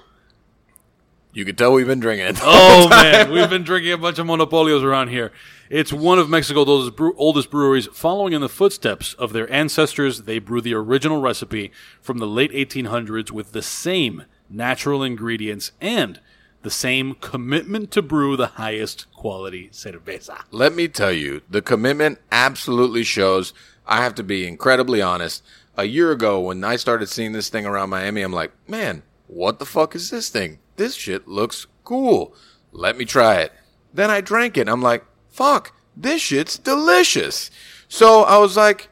You 1.33 1.43
can 1.43 1.57
tell 1.57 1.73
we've 1.73 1.85
been 1.85 1.99
drinking 1.99 2.27
it. 2.27 2.39
Oh 2.41 2.87
man, 2.87 3.29
we've 3.31 3.49
been 3.49 3.65
drinking 3.65 3.91
a 3.91 3.97
bunch 3.97 4.17
of 4.17 4.27
Monopolios 4.27 4.81
around 4.81 5.09
here. 5.09 5.33
It's 5.69 5.91
one 5.91 6.19
of 6.19 6.29
Mexico's 6.29 6.69
oldest, 6.69 6.97
oldest 7.17 7.51
breweries. 7.51 7.87
Following 7.87 8.31
in 8.31 8.39
the 8.39 8.47
footsteps 8.47 9.13
of 9.15 9.33
their 9.33 9.51
ancestors, 9.51 10.21
they 10.21 10.39
brew 10.39 10.61
the 10.61 10.73
original 10.73 11.19
recipe 11.19 11.69
from 11.99 12.19
the 12.19 12.27
late 12.27 12.53
1800s 12.53 13.29
with 13.29 13.51
the 13.51 13.61
same 13.61 14.23
natural 14.49 15.03
ingredients 15.03 15.73
and 15.81 16.21
the 16.67 16.71
same 16.71 17.15
commitment 17.21 17.91
to 17.91 18.01
brew 18.01 18.35
the 18.35 18.47
highest 18.47 19.09
quality 19.13 19.69
cerveza. 19.69 20.41
Let 20.51 20.75
me 20.75 20.89
tell 20.89 21.13
you, 21.13 21.41
the 21.49 21.61
commitment 21.61 22.19
absolutely 22.29 23.05
shows. 23.05 23.53
I 23.85 24.03
have 24.03 24.13
to 24.15 24.23
be 24.23 24.45
incredibly 24.45 25.01
honest. 25.01 25.45
A 25.77 25.85
year 25.85 26.11
ago, 26.11 26.41
when 26.41 26.65
I 26.65 26.75
started 26.75 27.07
seeing 27.07 27.31
this 27.31 27.47
thing 27.47 27.65
around 27.65 27.89
Miami, 27.89 28.21
I'm 28.21 28.33
like, 28.33 28.51
man, 28.67 29.03
what 29.27 29.59
the 29.59 29.65
fuck 29.65 29.95
is 29.95 30.09
this 30.09 30.27
thing? 30.27 30.59
This 30.75 30.93
shit 30.93 31.25
looks 31.25 31.67
cool. 31.85 32.35
Let 32.73 32.97
me 32.97 33.05
try 33.05 33.35
it. 33.35 33.53
Then 33.93 34.11
I 34.11 34.19
drank 34.19 34.57
it. 34.57 34.67
I'm 34.67 34.81
like, 34.81 35.05
fuck, 35.29 35.71
this 35.95 36.21
shit's 36.21 36.57
delicious. 36.57 37.49
So 37.87 38.23
I 38.23 38.39
was 38.39 38.57
like, 38.57 38.89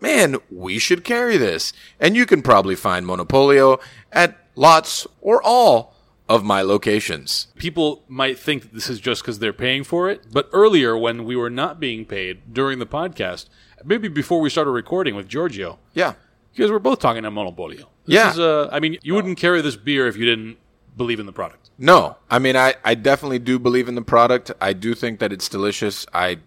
man, 0.00 0.38
we 0.50 0.80
should 0.80 1.04
carry 1.04 1.36
this. 1.36 1.72
And 2.00 2.16
you 2.16 2.26
can 2.26 2.42
probably 2.42 2.74
find 2.74 3.06
Monopolio 3.06 3.80
at 4.10 4.36
lots 4.56 5.06
or 5.20 5.40
all 5.40 5.91
of 6.32 6.42
my 6.42 6.62
locations. 6.62 7.48
People 7.56 8.04
might 8.08 8.38
think 8.38 8.62
that 8.62 8.72
this 8.72 8.88
is 8.88 8.98
just 9.00 9.22
because 9.22 9.38
they're 9.38 9.52
paying 9.52 9.84
for 9.84 10.08
it, 10.08 10.24
but 10.32 10.48
earlier 10.54 10.96
when 10.96 11.24
we 11.24 11.36
were 11.36 11.50
not 11.50 11.78
being 11.78 12.06
paid 12.06 12.54
during 12.54 12.78
the 12.78 12.86
podcast, 12.86 13.50
maybe 13.84 14.08
before 14.08 14.40
we 14.40 14.48
started 14.48 14.70
recording 14.70 15.14
with 15.14 15.28
Giorgio, 15.28 15.78
Yeah. 15.92 16.14
You 16.54 16.64
guys 16.64 16.70
were 16.70 16.78
both 16.78 16.98
talking 17.00 17.24
about 17.24 17.34
Monopolio. 17.34 17.86
This 18.06 18.14
Yeah. 18.14 18.30
Is, 18.30 18.38
uh, 18.38 18.68
I 18.72 18.80
mean, 18.80 18.96
you 19.02 19.14
wouldn't 19.14 19.38
carry 19.38 19.60
this 19.60 19.76
beer 19.76 20.06
if 20.06 20.16
you 20.16 20.24
didn't 20.24 20.56
believe 20.96 21.20
in 21.20 21.26
the 21.26 21.32
product. 21.32 21.70
No, 21.78 22.16
I 22.30 22.38
mean, 22.38 22.56
I, 22.56 22.74
I 22.82 22.94
definitely 22.94 23.38
do 23.38 23.58
believe 23.58 23.88
in 23.88 23.94
the 23.94 24.02
product. 24.02 24.52
I 24.58 24.72
do 24.72 24.94
think 24.94 25.18
that 25.20 25.32
it's 25.34 25.48
delicious. 25.50 26.06
I 26.14 26.38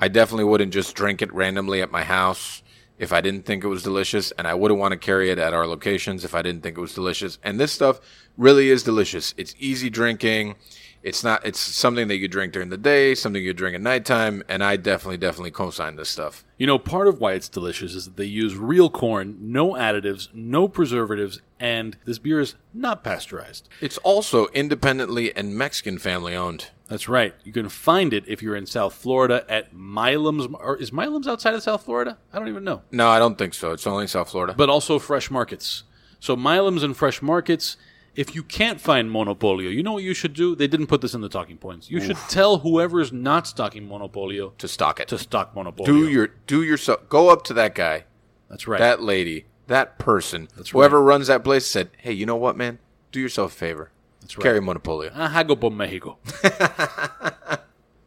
I 0.00 0.08
definitely 0.08 0.44
wouldn't 0.44 0.72
just 0.72 0.94
drink 0.94 1.20
it 1.22 1.32
randomly 1.34 1.82
at 1.82 1.90
my 1.90 2.04
house 2.04 2.62
if 2.98 3.12
I 3.12 3.20
didn't 3.20 3.46
think 3.46 3.64
it 3.64 3.68
was 3.68 3.82
delicious, 3.82 4.32
and 4.32 4.46
I 4.46 4.54
wouldn't 4.54 4.80
want 4.80 4.92
to 4.92 4.98
carry 4.98 5.30
it 5.30 5.38
at 5.38 5.54
our 5.54 5.66
locations 5.66 6.24
if 6.24 6.34
I 6.34 6.42
didn't 6.42 6.62
think 6.62 6.76
it 6.76 6.80
was 6.80 6.94
delicious. 6.94 7.38
And 7.42 7.58
this 7.58 7.72
stuff 7.72 8.00
really 8.36 8.70
is 8.70 8.82
delicious. 8.82 9.34
It's 9.36 9.54
easy 9.58 9.88
drinking. 9.88 10.56
It's 11.00 11.22
not. 11.22 11.46
It's 11.46 11.60
something 11.60 12.08
that 12.08 12.16
you 12.16 12.26
drink 12.26 12.52
during 12.52 12.70
the 12.70 12.76
day, 12.76 13.14
something 13.14 13.42
you 13.42 13.54
drink 13.54 13.76
at 13.76 13.80
nighttime, 13.80 14.42
and 14.48 14.64
I 14.64 14.76
definitely, 14.76 15.16
definitely 15.16 15.52
co-sign 15.52 15.94
this 15.94 16.08
stuff. 16.08 16.44
You 16.58 16.66
know, 16.66 16.78
part 16.78 17.06
of 17.06 17.20
why 17.20 17.34
it's 17.34 17.48
delicious 17.48 17.94
is 17.94 18.06
that 18.06 18.16
they 18.16 18.24
use 18.24 18.56
real 18.56 18.90
corn, 18.90 19.36
no 19.40 19.74
additives, 19.74 20.28
no 20.34 20.66
preservatives, 20.66 21.40
and 21.60 21.96
this 22.04 22.18
beer 22.18 22.40
is 22.40 22.56
not 22.74 23.04
pasteurized. 23.04 23.68
It's 23.80 23.98
also 23.98 24.48
independently 24.48 25.34
and 25.36 25.54
Mexican 25.54 25.98
family 25.98 26.34
owned. 26.34 26.70
That's 26.88 27.08
right. 27.08 27.34
You 27.44 27.52
can 27.52 27.68
find 27.68 28.12
it 28.14 28.24
if 28.26 28.42
you're 28.42 28.56
in 28.56 28.66
South 28.66 28.94
Florida 28.94 29.44
at 29.48 29.74
Milam's. 29.74 30.46
Or 30.54 30.76
is 30.76 30.90
Milam's 30.92 31.28
outside 31.28 31.54
of 31.54 31.62
South 31.62 31.84
Florida? 31.84 32.16
I 32.32 32.38
don't 32.38 32.48
even 32.48 32.64
know. 32.64 32.82
No, 32.90 33.08
I 33.08 33.18
don't 33.18 33.36
think 33.36 33.52
so. 33.54 33.72
It's 33.72 33.86
only 33.86 34.06
South 34.06 34.30
Florida. 34.30 34.54
But 34.56 34.70
also 34.70 34.98
fresh 34.98 35.30
markets. 35.30 35.84
So 36.18 36.34
Milam's 36.34 36.82
and 36.82 36.96
fresh 36.96 37.20
markets. 37.22 37.76
If 38.16 38.34
you 38.34 38.42
can't 38.42 38.80
find 38.80 39.10
Monopolio, 39.10 39.70
you 39.72 39.82
know 39.84 39.92
what 39.92 40.02
you 40.02 40.12
should 40.14 40.32
do? 40.32 40.56
They 40.56 40.66
didn't 40.66 40.88
put 40.88 41.02
this 41.02 41.14
in 41.14 41.20
the 41.20 41.28
talking 41.28 41.56
points. 41.56 41.88
You 41.88 42.00
should 42.00 42.16
tell 42.28 42.58
whoever's 42.58 43.12
not 43.12 43.46
stocking 43.46 43.86
Monopolio 43.88 44.56
to 44.58 44.66
stock 44.66 44.98
it. 44.98 45.06
to 45.08 45.18
stock 45.18 45.54
Monopolio. 45.54 45.84
do 45.86 46.08
your 46.08 46.28
do 46.48 46.62
yourself. 46.64 47.08
Go 47.08 47.28
up 47.28 47.44
to 47.44 47.54
that 47.54 47.76
guy, 47.76 48.04
That's 48.50 48.66
right. 48.66 48.78
that 48.80 49.00
lady, 49.02 49.44
that 49.68 50.00
person, 50.00 50.48
That's 50.56 50.70
whoever 50.70 51.00
runs 51.00 51.28
that 51.28 51.44
place. 51.44 51.64
Said, 51.66 51.90
"Hey, 51.98 52.12
you 52.12 52.26
know 52.26 52.34
what, 52.34 52.56
man? 52.56 52.80
Do 53.12 53.20
yourself 53.20 53.52
a 53.52 53.54
favor. 53.56 53.90
That's 54.20 54.36
right. 54.36 54.42
Carry 54.42 54.60
Monopolio." 54.60 55.10
Hago 55.12 55.58
por 55.58 55.70
Mexico. 55.70 56.18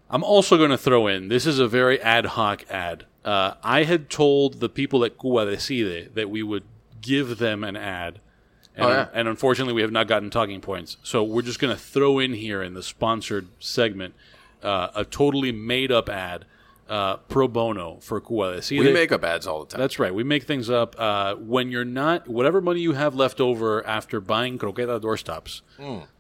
I'm 0.10 0.24
also 0.24 0.58
going 0.58 0.72
to 0.72 0.78
throw 0.78 1.08
in 1.08 1.30
this 1.30 1.46
is 1.46 1.58
a 1.60 1.68
very 1.68 2.00
ad 2.02 2.26
hoc 2.26 2.66
ad. 2.70 3.06
Uh, 3.24 3.54
I 3.64 3.84
had 3.84 4.10
told 4.10 4.60
the 4.60 4.68
people 4.68 5.06
at 5.06 5.18
Cuba 5.20 5.46
Decide 5.50 6.16
that 6.16 6.30
we 6.30 6.44
would 6.44 6.64
give 7.02 7.38
them 7.38 7.64
an 7.64 7.76
ad. 7.76 8.20
And, 8.76 8.86
Oh, 8.86 8.90
yeah. 8.90 9.08
and 9.14 9.28
unfortunately, 9.28 9.74
we 9.74 9.82
have 9.82 9.92
not 9.92 10.08
gotten 10.08 10.30
talking 10.30 10.60
points. 10.62 10.98
So 11.04 11.24
we're 11.24 11.42
just 11.44 11.60
going 11.60 11.74
to 11.76 11.80
throw 11.82 12.20
in 12.20 12.34
here 12.34 12.62
in 12.64 12.74
the 12.74 12.84
sponsored 12.84 13.48
segment 13.60 14.14
uh, 14.64 14.90
a 14.96 15.06
totally 15.06 15.52
made 15.52 15.92
up 15.92 16.10
ad 16.10 16.46
uh, 16.92 17.16
pro 17.30 17.48
bono 17.48 17.98
for 18.02 18.20
Cuba 18.20 18.56
Decide. 18.56 18.80
We 18.80 18.92
make 18.92 19.14
up 19.14 19.24
ads 19.24 19.48
all 19.48 19.62
the 19.62 19.68
time. 19.72 19.80
That's 19.80 19.98
right. 19.98 20.14
We 20.14 20.26
make 20.26 20.44
things 20.44 20.70
up. 20.70 20.94
Uh, 21.00 21.36
when 21.36 21.72
you're 21.72 21.86
not, 21.86 22.28
whatever 22.28 22.60
money 22.60 22.82
you 22.82 22.92
have 22.92 23.16
left 23.16 23.40
over 23.40 23.88
after 23.88 24.20
buying 24.20 24.60
croqueta 24.60 25.00
doorstops, 25.00 25.62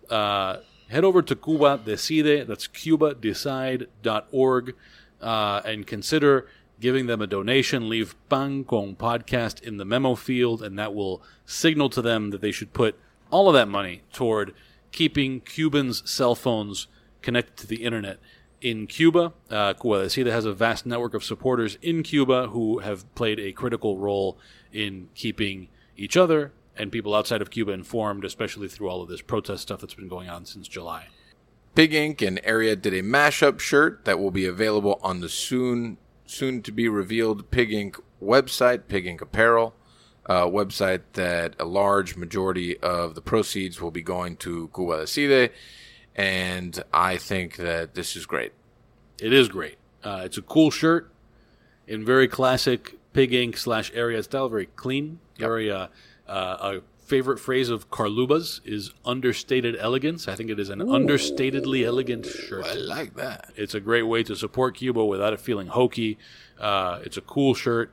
uh, 0.09 0.57
head 0.87 1.03
over 1.03 1.21
to 1.21 1.35
Cuba 1.35 1.81
Decide, 1.83 2.47
that's 2.47 2.69
cubadecide.org, 2.69 4.75
uh, 5.21 5.61
and 5.65 5.85
consider 5.85 6.47
giving 6.79 7.05
them 7.05 7.21
a 7.21 7.27
donation. 7.27 7.89
Leave 7.89 8.15
Pan 8.29 8.63
Con 8.63 8.95
Podcast 8.95 9.61
in 9.61 9.75
the 9.75 9.83
memo 9.83 10.15
field, 10.15 10.63
and 10.63 10.79
that 10.79 10.95
will 10.95 11.21
signal 11.45 11.89
to 11.89 12.01
them 12.01 12.29
that 12.29 12.39
they 12.39 12.51
should 12.51 12.71
put 12.71 12.97
all 13.29 13.49
of 13.49 13.53
that 13.55 13.67
money 13.67 14.03
toward 14.13 14.53
keeping 14.93 15.41
Cubans' 15.41 16.09
cell 16.09 16.33
phones 16.33 16.87
connected 17.21 17.57
to 17.57 17.67
the 17.67 17.83
internet. 17.83 18.19
In 18.61 18.85
Cuba, 18.85 19.33
uh, 19.49 19.73
has 19.79 20.45
a 20.45 20.53
vast 20.53 20.85
network 20.85 21.15
of 21.15 21.23
supporters 21.23 21.79
in 21.81 22.03
Cuba 22.03 22.47
who 22.49 22.79
have 22.79 23.13
played 23.15 23.39
a 23.39 23.51
critical 23.51 23.97
role 23.97 24.37
in 24.71 25.09
keeping 25.15 25.67
each 25.97 26.15
other 26.15 26.51
and 26.77 26.91
people 26.91 27.15
outside 27.15 27.41
of 27.41 27.49
Cuba 27.49 27.71
informed, 27.71 28.23
especially 28.23 28.67
through 28.67 28.89
all 28.89 29.01
of 29.01 29.09
this 29.09 29.21
protest 29.21 29.63
stuff 29.63 29.81
that's 29.81 29.95
been 29.95 30.07
going 30.07 30.29
on 30.29 30.45
since 30.45 30.67
July. 30.67 31.07
Pig 31.73 31.93
Ink 31.93 32.21
and 32.21 32.39
Area 32.43 32.75
did 32.75 32.93
a 32.93 33.01
mashup 33.01 33.59
shirt 33.59 34.05
that 34.05 34.19
will 34.19 34.31
be 34.31 34.45
available 34.45 34.99
on 35.01 35.21
the 35.21 35.29
soon 35.29 35.97
soon 36.25 36.61
to 36.61 36.71
be 36.71 36.87
revealed 36.87 37.51
Pig 37.51 37.73
Ink 37.73 37.97
website, 38.21 38.83
Pig 38.87 39.05
Ink 39.05 39.21
Apparel, 39.21 39.73
uh, 40.27 40.45
website 40.45 41.01
that 41.13 41.55
a 41.59 41.65
large 41.65 42.15
majority 42.15 42.77
of 42.77 43.15
the 43.15 43.21
proceeds 43.21 43.81
will 43.81 43.91
be 43.91 44.01
going 44.01 44.37
to 44.37 44.69
Cuba 44.73 45.01
Decide, 45.01 45.51
and 46.15 46.83
I 46.93 47.17
think 47.17 47.57
that 47.57 47.93
this 47.93 48.15
is 48.15 48.25
great. 48.25 48.53
It 49.19 49.33
is 49.33 49.49
great. 49.49 49.77
Uh, 50.03 50.21
it's 50.25 50.37
a 50.37 50.41
cool 50.41 50.71
shirt 50.71 51.11
in 51.87 52.05
very 52.05 52.27
classic 52.27 52.97
pig 53.13 53.33
ink 53.33 53.57
slash 53.57 53.91
area 53.93 54.23
style, 54.23 54.49
very 54.49 54.65
clean. 54.65 55.19
Very 55.37 55.71
uh, 55.71 55.87
uh, 56.27 56.57
a 56.59 56.81
favorite 57.11 57.39
phrase 57.39 57.69
of 57.69 57.89
Carluba's 57.91 58.61
is 58.63 58.93
understated 59.03 59.75
elegance. 59.77 60.27
I 60.27 60.35
think 60.35 60.49
it 60.49 60.59
is 60.59 60.69
an 60.69 60.79
understatedly 60.79 61.85
elegant 61.85 62.25
shirt. 62.25 62.65
I 62.65 62.73
like 62.75 63.15
that. 63.15 63.51
It's 63.57 63.73
a 63.75 63.81
great 63.81 64.03
way 64.03 64.23
to 64.23 64.35
support 64.35 64.77
Cuba 64.77 65.03
without 65.03 65.33
it 65.33 65.41
feeling 65.41 65.67
hokey. 65.67 66.17
Uh, 66.59 66.99
it's 67.03 67.17
a 67.17 67.21
cool 67.21 67.53
shirt. 67.53 67.91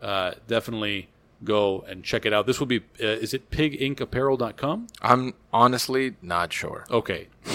Uh, 0.00 0.32
definitely 0.46 1.08
go 1.44 1.84
and 1.88 2.02
check 2.04 2.24
it 2.26 2.32
out. 2.32 2.46
This 2.46 2.58
will 2.58 2.66
be, 2.66 2.80
uh, 3.02 3.06
is 3.06 3.32
it 3.34 3.50
piginkapparel.com? 3.50 4.86
I'm 5.02 5.34
honestly 5.52 6.16
not 6.22 6.52
sure. 6.52 6.84
Okay. 6.90 7.28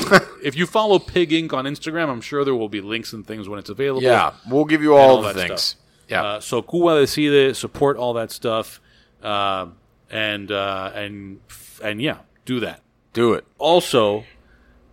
if 0.44 0.56
you 0.56 0.66
follow 0.66 1.00
Pig 1.00 1.32
Ink 1.34 1.54
on 1.54 1.66
Instagram, 1.66 2.10
I'm 2.10 2.22
sure 2.22 2.44
there 2.46 2.56
will 2.56 2.70
be 2.70 2.82
links 2.82 3.14
and 3.14 3.26
things 3.26 3.50
when 3.50 3.60
it's 3.60 3.70
available. 3.70 4.04
Yeah, 4.04 4.34
we'll 4.50 4.66
give 4.66 4.82
you 4.82 4.94
and 4.98 5.02
all, 5.12 5.22
the 5.22 5.34
things. 5.34 5.62
stuff. 5.62 5.82
Yeah, 6.08 6.24
Uh, 6.24 6.40
so 6.40 6.62
Cuba 6.62 7.00
Decide, 7.02 7.56
support 7.56 7.98
all 7.98 8.14
that 8.14 8.32
stuff. 8.32 8.82
Uh, 9.22 9.68
and, 10.10 10.52
uh, 10.52 10.92
and, 10.96 11.40
and 11.84 12.02
yeah, 12.02 12.20
do 12.46 12.60
that. 12.62 12.82
do 13.14 13.34
it. 13.34 13.46
Also, 13.60 14.24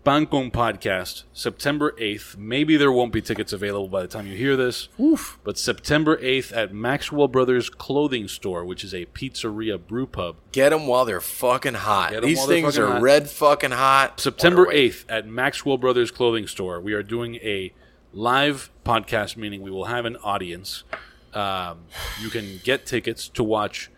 Pan 0.07 0.25
Con 0.27 0.53
Podcast, 0.53 1.25
September 1.33 1.91
8th. 1.99 2.37
Maybe 2.37 2.77
there 2.77 2.93
won't 2.93 3.13
be 3.13 3.21
tickets 3.21 3.53
available 3.53 3.89
by 3.89 4.03
the 4.03 4.07
time 4.07 4.29
you 4.29 4.37
hear 4.37 4.55
this. 4.55 4.89
Oof. 5.01 5.37
But 5.43 5.59
September 5.59 6.17
8th 6.19 6.57
at 6.57 6.73
Maxwell 6.73 7.27
Brothers 7.27 7.69
Clothing 7.69 8.29
Store, 8.29 8.65
which 8.65 8.85
is 8.85 8.95
a 8.95 9.07
pizzeria 9.07 9.85
brew 9.85 10.07
pub. 10.07 10.37
Get 10.53 10.69
them 10.71 10.87
while 10.87 11.05
they're 11.07 11.21
fucking 11.21 11.75
hot. 11.75 12.11
Get 12.13 12.23
'em 12.23 12.29
These 12.29 12.39
while 12.39 12.47
they're 12.47 12.57
things 12.57 12.77
fucking 12.77 12.89
are 12.89 12.93
hot. 12.93 13.03
red 13.03 13.29
fucking 13.29 13.71
hot. 13.73 14.21
September 14.21 14.63
Why 14.63 14.69
wait? 14.69 14.77
8th 14.93 15.05
at 15.09 15.27
Maxwell 15.27 15.77
Brothers 15.77 16.13
Clothing 16.13 16.47
Store. 16.47 16.81
We 16.81 16.93
are 16.93 17.03
doing 17.03 17.35
a 17.43 17.73
live 18.13 18.71
podcast, 18.85 19.37
meaning 19.37 19.61
we 19.61 19.73
will 19.73 19.87
have 19.87 20.05
an 20.05 20.19
audience. 20.19 20.85
Um, 21.35 21.79
you 22.23 22.31
can 22.31 22.61
get 22.63 22.87
tickets 22.87 23.27
to 23.31 23.43
watch 23.43 23.91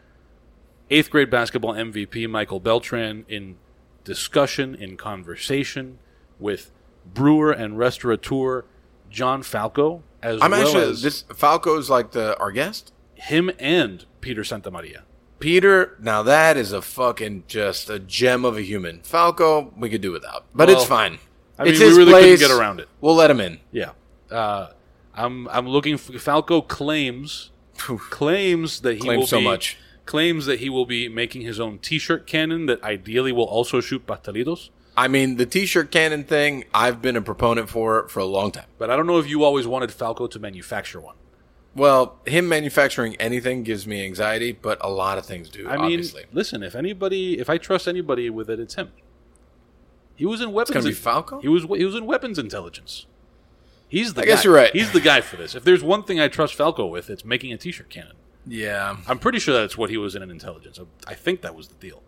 eighth 0.88 1.11
grade 1.11 1.29
basketball 1.29 1.75
MVP 1.75 2.27
Michael 2.27 2.61
Beltran 2.61 3.27
in 3.29 3.57
discussion, 4.09 4.75
in 4.75 4.97
conversation 4.97 5.99
with 6.41 6.71
brewer 7.15 7.53
and 7.53 7.79
restaurateur 7.79 8.65
John 9.11 9.43
Falco, 9.43 10.03
as 10.23 10.41
I'm 10.43 10.50
well 10.50 10.67
actually 10.67 10.91
as 10.91 11.03
this 11.03 11.23
Falco's 11.35 11.88
like 11.91 12.11
the 12.12 12.37
our 12.38 12.50
guest. 12.50 12.93
him 13.15 13.50
and 13.59 14.05
Peter 14.21 14.43
Santamaria. 14.43 15.03
Peter, 15.38 15.97
now 16.00 16.23
that 16.25 16.57
is 16.57 16.73
a 16.73 16.83
fucking 16.83 17.45
just 17.47 17.88
a 17.88 17.99
gem 18.00 18.45
of 18.45 18.57
a 18.57 18.62
human. 18.62 19.00
Falco, 19.03 19.73
we 19.77 19.88
could 19.88 20.00
do 20.00 20.11
without, 20.11 20.47
but 20.55 20.69
Well, 20.69 20.77
it's 20.79 20.87
fine. 20.88 21.19
I 21.59 21.65
mean, 21.65 21.73
it's 21.75 21.81
we 21.81 21.87
really 21.88 22.12
couldn't 22.12 22.21
place. 22.29 22.41
get 22.41 22.50
around 22.50 22.81
it. 22.81 22.88
We'll 23.00 23.15
let 23.15 23.31
him 23.31 23.41
in. 23.41 23.61
Yeah. 23.71 23.91
Uh, 24.31 24.69
I'm 25.15 25.47
I'm 25.49 25.69
looking 25.69 25.97
for 25.97 26.19
Falco 26.19 26.61
claims 26.62 27.50
claims 27.77 28.81
that 28.81 28.95
he 28.95 29.00
Claims 29.00 29.21
will 29.21 29.27
so 29.27 29.38
be, 29.38 29.45
much. 29.45 29.77
Claims 30.09 30.47
that 30.47 30.59
he 30.59 30.69
will 30.69 30.87
be 30.87 31.09
making 31.09 31.43
his 31.43 31.61
own 31.61 31.79
T-shirt 31.79 32.27
cannon 32.27 32.67
that 32.67 32.83
ideally 32.83 33.31
will 33.31 33.45
also 33.45 33.81
shoot 33.81 34.07
pastelitos. 34.07 34.71
I 34.97 35.07
mean, 35.07 35.37
the 35.37 35.47
T-shirt 35.47 35.93
cannon 35.93 36.25
thing. 36.25 36.65
I've 36.75 37.00
been 37.00 37.15
a 37.15 37.23
proponent 37.23 37.69
for 37.69 38.00
it 38.00 38.11
for 38.11 38.19
a 38.19 38.25
long 38.25 38.50
time. 38.50 38.67
But 38.79 38.91
I 38.91 38.97
don't 38.97 39.07
know 39.07 39.19
if 39.19 39.29
you 39.29 39.45
always 39.45 39.69
wanted 39.69 39.93
Falco 39.93 40.27
to 40.27 40.38
manufacture 40.41 41.00
one. 41.00 41.15
Well, 41.77 42.19
him 42.27 42.49
manufacturing 42.49 43.15
anything 43.17 43.62
gives 43.62 43.87
me 43.87 44.05
anxiety, 44.05 44.50
but 44.50 44.79
a 44.81 44.91
lot 44.91 45.19
of 45.19 45.27
things 45.27 45.49
do. 45.49 45.69
I 45.69 45.77
mean, 45.77 45.83
obviously, 45.83 46.25
listen, 46.33 46.65
if 46.65 46.75
anybody, 46.75 47.38
if 47.38 47.49
I 47.49 47.59
trust 47.59 47.87
anybody 47.87 48.29
with 48.31 48.50
it, 48.50 48.59
it's 48.59 48.75
him. 48.75 48.91
He 50.17 50.27
was 50.27 50.41
in 50.41 50.53
weapons. 50.53 50.75
gonna 50.75 50.88
be 50.88 50.95
Falco? 50.95 51.41
He 51.41 51.47
was 51.47 51.62
he 51.62 51.85
was 51.85 51.95
in 51.95 52.07
weapons 52.07 52.38
intelligence. 52.38 53.07
He's 53.88 54.15
the. 54.15 54.23
I 54.23 54.25
guess 54.25 54.43
you're 54.43 54.55
right. 54.55 54.75
He's 54.75 54.91
the 54.91 55.00
guy 55.00 55.21
for 55.21 55.37
this. 55.37 55.55
If 55.55 55.62
there's 55.62 55.85
one 55.85 56.03
thing 56.03 56.19
I 56.19 56.27
trust 56.27 56.57
Falco 56.57 56.87
with, 56.87 57.09
it's 57.09 57.25
making 57.25 57.53
a 57.53 57.57
T-shirt 57.57 57.88
cannon. 57.88 58.17
Yeah. 58.49 58.97
I'm 59.07 59.19
pretty 59.19 59.38
sure 59.38 59.55
that's 59.55 59.76
what 59.78 59.90
he 59.90 59.97
was 59.97 60.14
in 60.14 60.23
an 60.23 60.31
intelligence. 60.31 60.78
I, 60.78 61.11
I 61.12 61.14
think 61.14 61.43
that 61.43 61.55
was 61.55 61.69
the 61.69 61.75
deal. 61.76 62.02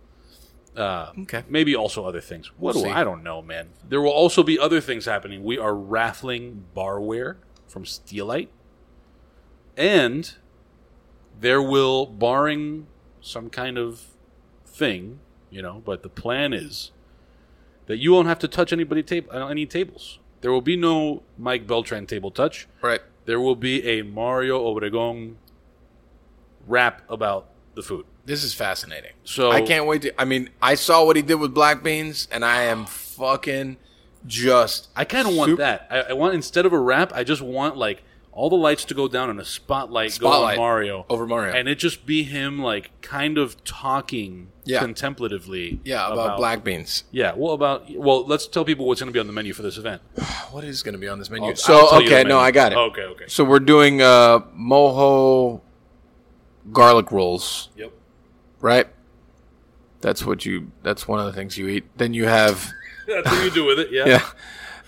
Uh, 0.76 1.12
Okay. 1.23 1.44
Maybe 1.49 1.75
also 1.76 2.04
other 2.06 2.20
things. 2.20 2.50
What 2.56 2.75
We'll 2.75 2.85
do 2.85 2.90
see. 2.90 2.94
I 2.94 3.04
don't 3.04 3.23
know, 3.23 3.42
man. 3.42 3.70
There 3.88 4.00
will 4.00 4.11
also 4.12 4.42
be 4.42 4.59
other 4.59 4.80
things 4.80 5.04
happening. 5.06 5.42
We 5.44 5.59
are 5.59 5.75
raffling 5.75 6.64
barware 6.76 7.37
from 7.66 7.85
Steelite, 7.85 8.49
and 9.76 10.35
there 11.38 11.62
will, 11.62 12.06
barring 12.06 12.87
some 13.20 13.49
kind 13.50 13.78
of 13.78 14.06
thing, 14.66 15.20
you 15.50 15.62
know. 15.62 15.82
But 15.85 16.02
the 16.02 16.09
plan 16.09 16.52
is 16.52 16.92
that 17.87 17.99
you 17.99 18.12
won't 18.12 18.28
have 18.28 18.38
to 18.40 18.49
touch 18.49 18.73
anybody 18.73 19.02
tab- 19.02 19.28
uh, 19.32 19.47
any 19.47 19.66
tables. 19.66 20.18
There 20.40 20.52
will 20.52 20.62
be 20.62 20.76
no 20.76 21.23
Mike 21.38 21.66
Beltran 21.66 22.06
table 22.06 22.30
touch 22.30 22.66
Right. 22.80 23.00
there 23.26 23.40
will 23.40 23.56
be 23.56 23.87
a 23.87 24.02
Mario 24.02 24.59
Obregon 24.64 25.35
rap 26.70 27.02
about 27.08 27.48
the 27.74 27.82
food. 27.82 28.06
This 28.24 28.44
is 28.44 28.54
fascinating. 28.54 29.12
So 29.24 29.50
I 29.50 29.62
can't 29.62 29.86
wait 29.86 30.02
to. 30.02 30.20
I 30.20 30.24
mean, 30.24 30.50
I 30.62 30.74
saw 30.74 31.04
what 31.04 31.16
he 31.16 31.22
did 31.22 31.36
with 31.36 31.52
black 31.54 31.82
beans, 31.82 32.28
and 32.30 32.44
I 32.44 32.62
am 32.62 32.86
fucking 32.86 33.76
just. 34.26 34.88
I 34.94 35.04
kind 35.04 35.26
of 35.28 35.34
want 35.34 35.50
Sup- 35.52 35.58
that. 35.58 35.86
I, 35.90 36.00
I 36.00 36.12
want 36.12 36.34
instead 36.34 36.66
of 36.66 36.72
a 36.72 36.78
rap, 36.78 37.12
I 37.14 37.24
just 37.24 37.42
want 37.42 37.76
like 37.76 38.02
all 38.32 38.48
the 38.48 38.56
lights 38.56 38.84
to 38.84 38.94
go 38.94 39.08
down 39.08 39.28
and 39.28 39.40
a 39.40 39.44
spotlight, 39.44 40.16
go 40.20 40.28
on 40.28 40.56
Mario 40.56 41.04
Over 41.08 41.26
Mario. 41.26 41.52
and 41.52 41.68
it 41.68 41.74
just 41.76 42.06
be 42.06 42.22
him 42.22 42.60
like 42.60 42.90
kind 43.02 43.36
of 43.38 43.62
talking 43.64 44.48
Yeah. 44.64 44.78
contemplatively. 44.78 45.80
yeah, 45.84 46.06
about, 46.12 46.36
black 46.36 46.62
beans. 46.62 47.04
Yeah, 47.10 47.32
well, 47.36 47.54
about 47.54 47.90
well, 47.96 48.24
let's 48.24 48.46
tell 48.46 48.64
people 48.64 48.86
what's 48.86 49.00
going 49.00 49.08
to 49.08 49.12
be 49.12 49.18
on 49.18 49.26
the 49.26 49.32
menu 49.32 49.52
for 49.52 49.62
this 49.62 49.76
event. 49.78 50.02
What 50.50 50.64
is 50.64 50.82
going 50.82 50.94
to 50.94 50.98
be 50.98 51.06
on 51.06 51.18
this 51.20 51.30
menu? 51.30 51.48
I'll- 51.50 51.56
so 51.56 51.88
I'll 51.88 51.98
okay, 51.98 52.08
the 52.22 52.24
no, 52.24 52.36
menu. 52.36 52.36
I 52.38 52.50
got 52.50 52.72
it. 52.72 52.76
Okay, 52.78 53.02
okay. 53.02 53.24
So 53.28 53.44
we're 53.44 53.60
doing 53.60 54.02
uh, 54.02 54.40
mojo 54.58 55.60
garlic 56.72 57.10
rolls, 57.12 57.68
Yep. 57.76 57.92
right? 58.60 58.86
That's 60.00 60.24
what 60.24 60.44
you. 60.46 60.72
That's 60.82 61.06
one 61.06 61.20
of 61.20 61.26
the 61.26 61.32
things 61.32 61.58
you 61.58 61.68
eat. 61.68 61.84
Then 61.96 62.14
you 62.14 62.26
have 62.26 62.70
That's 63.06 63.30
what 63.30 63.44
you 63.44 63.50
do 63.50 63.64
with 63.66 63.78
it. 63.78 63.90
Yeah. 63.92 64.22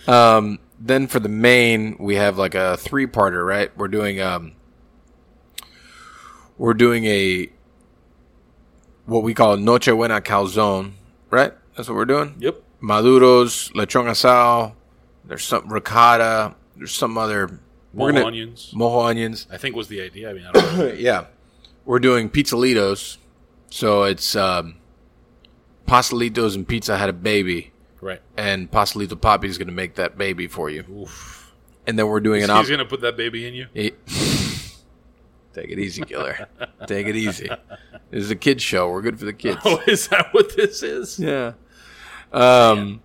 yeah. 0.07 0.35
Um, 0.35 0.59
then 0.79 1.07
for 1.07 1.19
the 1.19 1.29
main, 1.29 1.95
we 1.99 2.15
have 2.15 2.37
like 2.37 2.55
a 2.55 2.77
three-parter, 2.77 3.45
right? 3.45 3.75
We're 3.77 3.87
doing 3.87 4.19
um, 4.19 4.53
we're 6.57 6.73
doing 6.73 7.05
a 7.05 7.49
what 9.05 9.23
we 9.23 9.33
call 9.33 9.57
Noche 9.57 9.87
Buena 9.87 10.21
calzone, 10.21 10.93
right? 11.29 11.53
That's 11.75 11.89
what 11.89 11.95
we're 11.95 12.05
doing. 12.05 12.35
Yep. 12.39 12.61
Maduros, 12.81 13.71
lechon 13.73 14.05
asado. 14.09 14.73
There's 15.25 15.43
some 15.43 15.71
ricotta. 15.71 16.55
There's 16.75 16.93
some 16.93 17.17
other. 17.17 17.59
We're 17.93 18.11
gonna 18.11 18.25
onions. 18.25 18.73
mojo 18.75 19.05
onions. 19.09 19.47
I 19.51 19.57
think 19.57 19.75
was 19.75 19.87
the 19.87 20.01
idea. 20.01 20.29
I 20.29 20.33
mean, 20.33 20.45
I 20.45 20.51
don't 20.51 20.77
know. 20.77 20.85
yeah, 20.97 21.25
we're 21.85 21.99
doing 21.99 22.29
pizzalitos. 22.29 23.17
So 23.69 24.03
it's 24.03 24.35
um, 24.35 24.75
pastelitos 25.87 26.55
and 26.55 26.67
pizza 26.67 26.97
had 26.97 27.09
a 27.09 27.13
baby, 27.13 27.71
right. 28.01 28.21
and 28.37 28.69
Pastelito 28.69 29.15
Papi 29.19 29.45
is 29.45 29.57
going 29.57 29.67
to 29.67 29.73
make 29.73 29.95
that 29.95 30.17
baby 30.17 30.47
for 30.47 30.69
you. 30.69 30.83
Oof. 30.91 31.51
And 31.87 31.97
then 31.97 32.07
we're 32.07 32.19
doing 32.19 32.41
He's 32.41 32.49
an. 32.49 32.55
Op- 32.55 32.67
going 32.67 32.79
to 32.79 32.85
put 32.85 33.01
that 33.01 33.17
baby 33.17 33.47
in 33.47 33.53
you. 33.53 33.67
He- 33.73 33.91
Take 35.53 35.69
it 35.69 35.77
easy, 35.79 36.01
killer. 36.03 36.47
Take 36.87 37.05
it 37.07 37.15
easy. 37.15 37.47
This 38.09 38.23
is 38.23 38.31
a 38.31 38.35
kids 38.35 38.63
show. 38.63 38.89
We're 38.89 39.01
good 39.03 39.19
for 39.19 39.25
the 39.25 39.33
kids. 39.33 39.59
Oh, 39.65 39.81
is 39.85 40.07
that 40.07 40.33
what 40.33 40.55
this 40.55 40.81
is? 40.81 41.19
Yeah. 41.19 41.53
Um, 42.31 43.01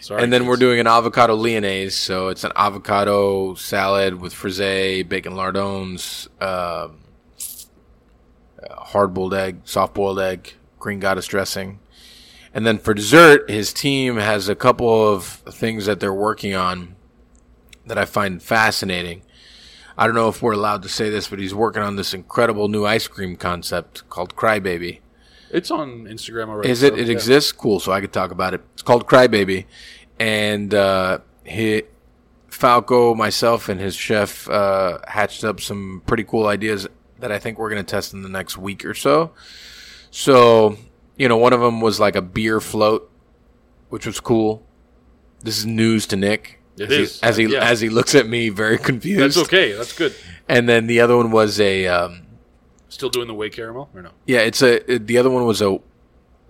Sorry. 0.00 0.22
and 0.22 0.30
then 0.30 0.46
we're 0.46 0.56
doing 0.56 0.80
an 0.80 0.86
avocado 0.86 1.34
lyonnaise. 1.34 1.96
So 1.96 2.28
it's 2.28 2.44
an 2.44 2.52
avocado 2.56 3.54
salad 3.54 4.20
with 4.20 4.34
frisee, 4.34 5.02
bacon 5.02 5.34
lardons, 5.34 6.28
um, 6.42 6.98
hard 8.70 9.14
boiled 9.14 9.34
egg, 9.34 9.60
soft 9.64 9.94
boiled 9.94 10.20
egg, 10.20 10.54
green 10.78 11.00
goddess 11.00 11.26
dressing. 11.26 11.80
And 12.54 12.66
then 12.66 12.78
for 12.78 12.94
dessert, 12.94 13.48
his 13.50 13.72
team 13.72 14.16
has 14.16 14.48
a 14.48 14.54
couple 14.54 15.12
of 15.12 15.24
things 15.24 15.86
that 15.86 16.00
they're 16.00 16.14
working 16.14 16.54
on 16.54 16.96
that 17.86 17.98
I 17.98 18.04
find 18.04 18.42
fascinating. 18.42 19.22
I 19.96 20.06
don't 20.06 20.14
know 20.14 20.28
if 20.28 20.42
we're 20.42 20.52
allowed 20.52 20.82
to 20.82 20.88
say 20.88 21.10
this, 21.10 21.28
but 21.28 21.38
he's 21.38 21.54
working 21.54 21.82
on 21.82 21.96
this 21.96 22.14
incredible 22.14 22.68
new 22.68 22.86
ice 22.86 23.08
cream 23.08 23.36
concept 23.36 24.08
called 24.08 24.36
Crybaby. 24.36 25.00
It's 25.50 25.70
on 25.70 26.04
Instagram 26.04 26.48
already. 26.48 26.70
Is 26.70 26.82
it? 26.82 26.94
so, 26.94 27.00
It 27.00 27.06
yeah. 27.06 27.12
exists. 27.12 27.52
Cool. 27.52 27.80
So 27.80 27.92
I 27.92 28.00
could 28.00 28.12
talk 28.12 28.30
about 28.30 28.54
it. 28.54 28.60
It's 28.74 28.82
called 28.82 29.06
Crybaby, 29.06 29.64
and 30.20 30.72
uh, 30.72 31.18
he, 31.44 31.82
Falco, 32.48 33.14
myself, 33.14 33.68
and 33.68 33.80
his 33.80 33.96
chef 33.96 34.48
uh, 34.48 34.98
hatched 35.06 35.42
up 35.44 35.60
some 35.60 36.02
pretty 36.06 36.24
cool 36.24 36.46
ideas 36.46 36.86
that 37.18 37.32
I 37.32 37.38
think 37.38 37.58
we're 37.58 37.70
going 37.70 37.84
to 37.84 37.90
test 37.90 38.12
in 38.14 38.22
the 38.22 38.28
next 38.28 38.56
week 38.58 38.84
or 38.84 38.94
so. 38.94 39.32
So 40.10 40.76
you 41.16 41.28
know, 41.28 41.36
one 41.36 41.52
of 41.52 41.60
them 41.60 41.80
was 41.80 41.98
like 41.98 42.14
a 42.16 42.22
beer 42.22 42.60
float, 42.60 43.10
which 43.88 44.06
was 44.06 44.20
cool. 44.20 44.64
This 45.40 45.58
is 45.58 45.66
news 45.66 46.06
to 46.08 46.16
Nick. 46.16 46.60
It 46.76 46.84
as 46.84 46.90
is. 46.92 47.20
he, 47.20 47.26
as 47.26 47.36
he 47.36 47.44
Yeah. 47.46 47.64
as 47.68 47.80
he 47.80 47.88
looks 47.88 48.14
at 48.14 48.28
me 48.28 48.48
very 48.50 48.78
confused. 48.78 49.36
That's 49.36 49.48
okay. 49.48 49.72
That's 49.72 49.92
good. 49.92 50.14
And 50.48 50.68
then 50.68 50.86
the 50.86 51.00
other 51.00 51.16
one 51.16 51.30
was 51.30 51.58
a. 51.60 51.86
Um, 51.88 52.22
Still 52.88 53.10
doing 53.10 53.26
the 53.28 53.34
whey 53.34 53.50
caramel 53.50 53.90
or 53.94 54.00
no? 54.02 54.10
yeah, 54.26 54.38
it's 54.40 54.62
a. 54.62 54.90
it- 54.94 55.06
The 55.06 55.18
other 55.18 55.28
one 55.30 55.44
was 55.44 55.60
a. 55.60 55.78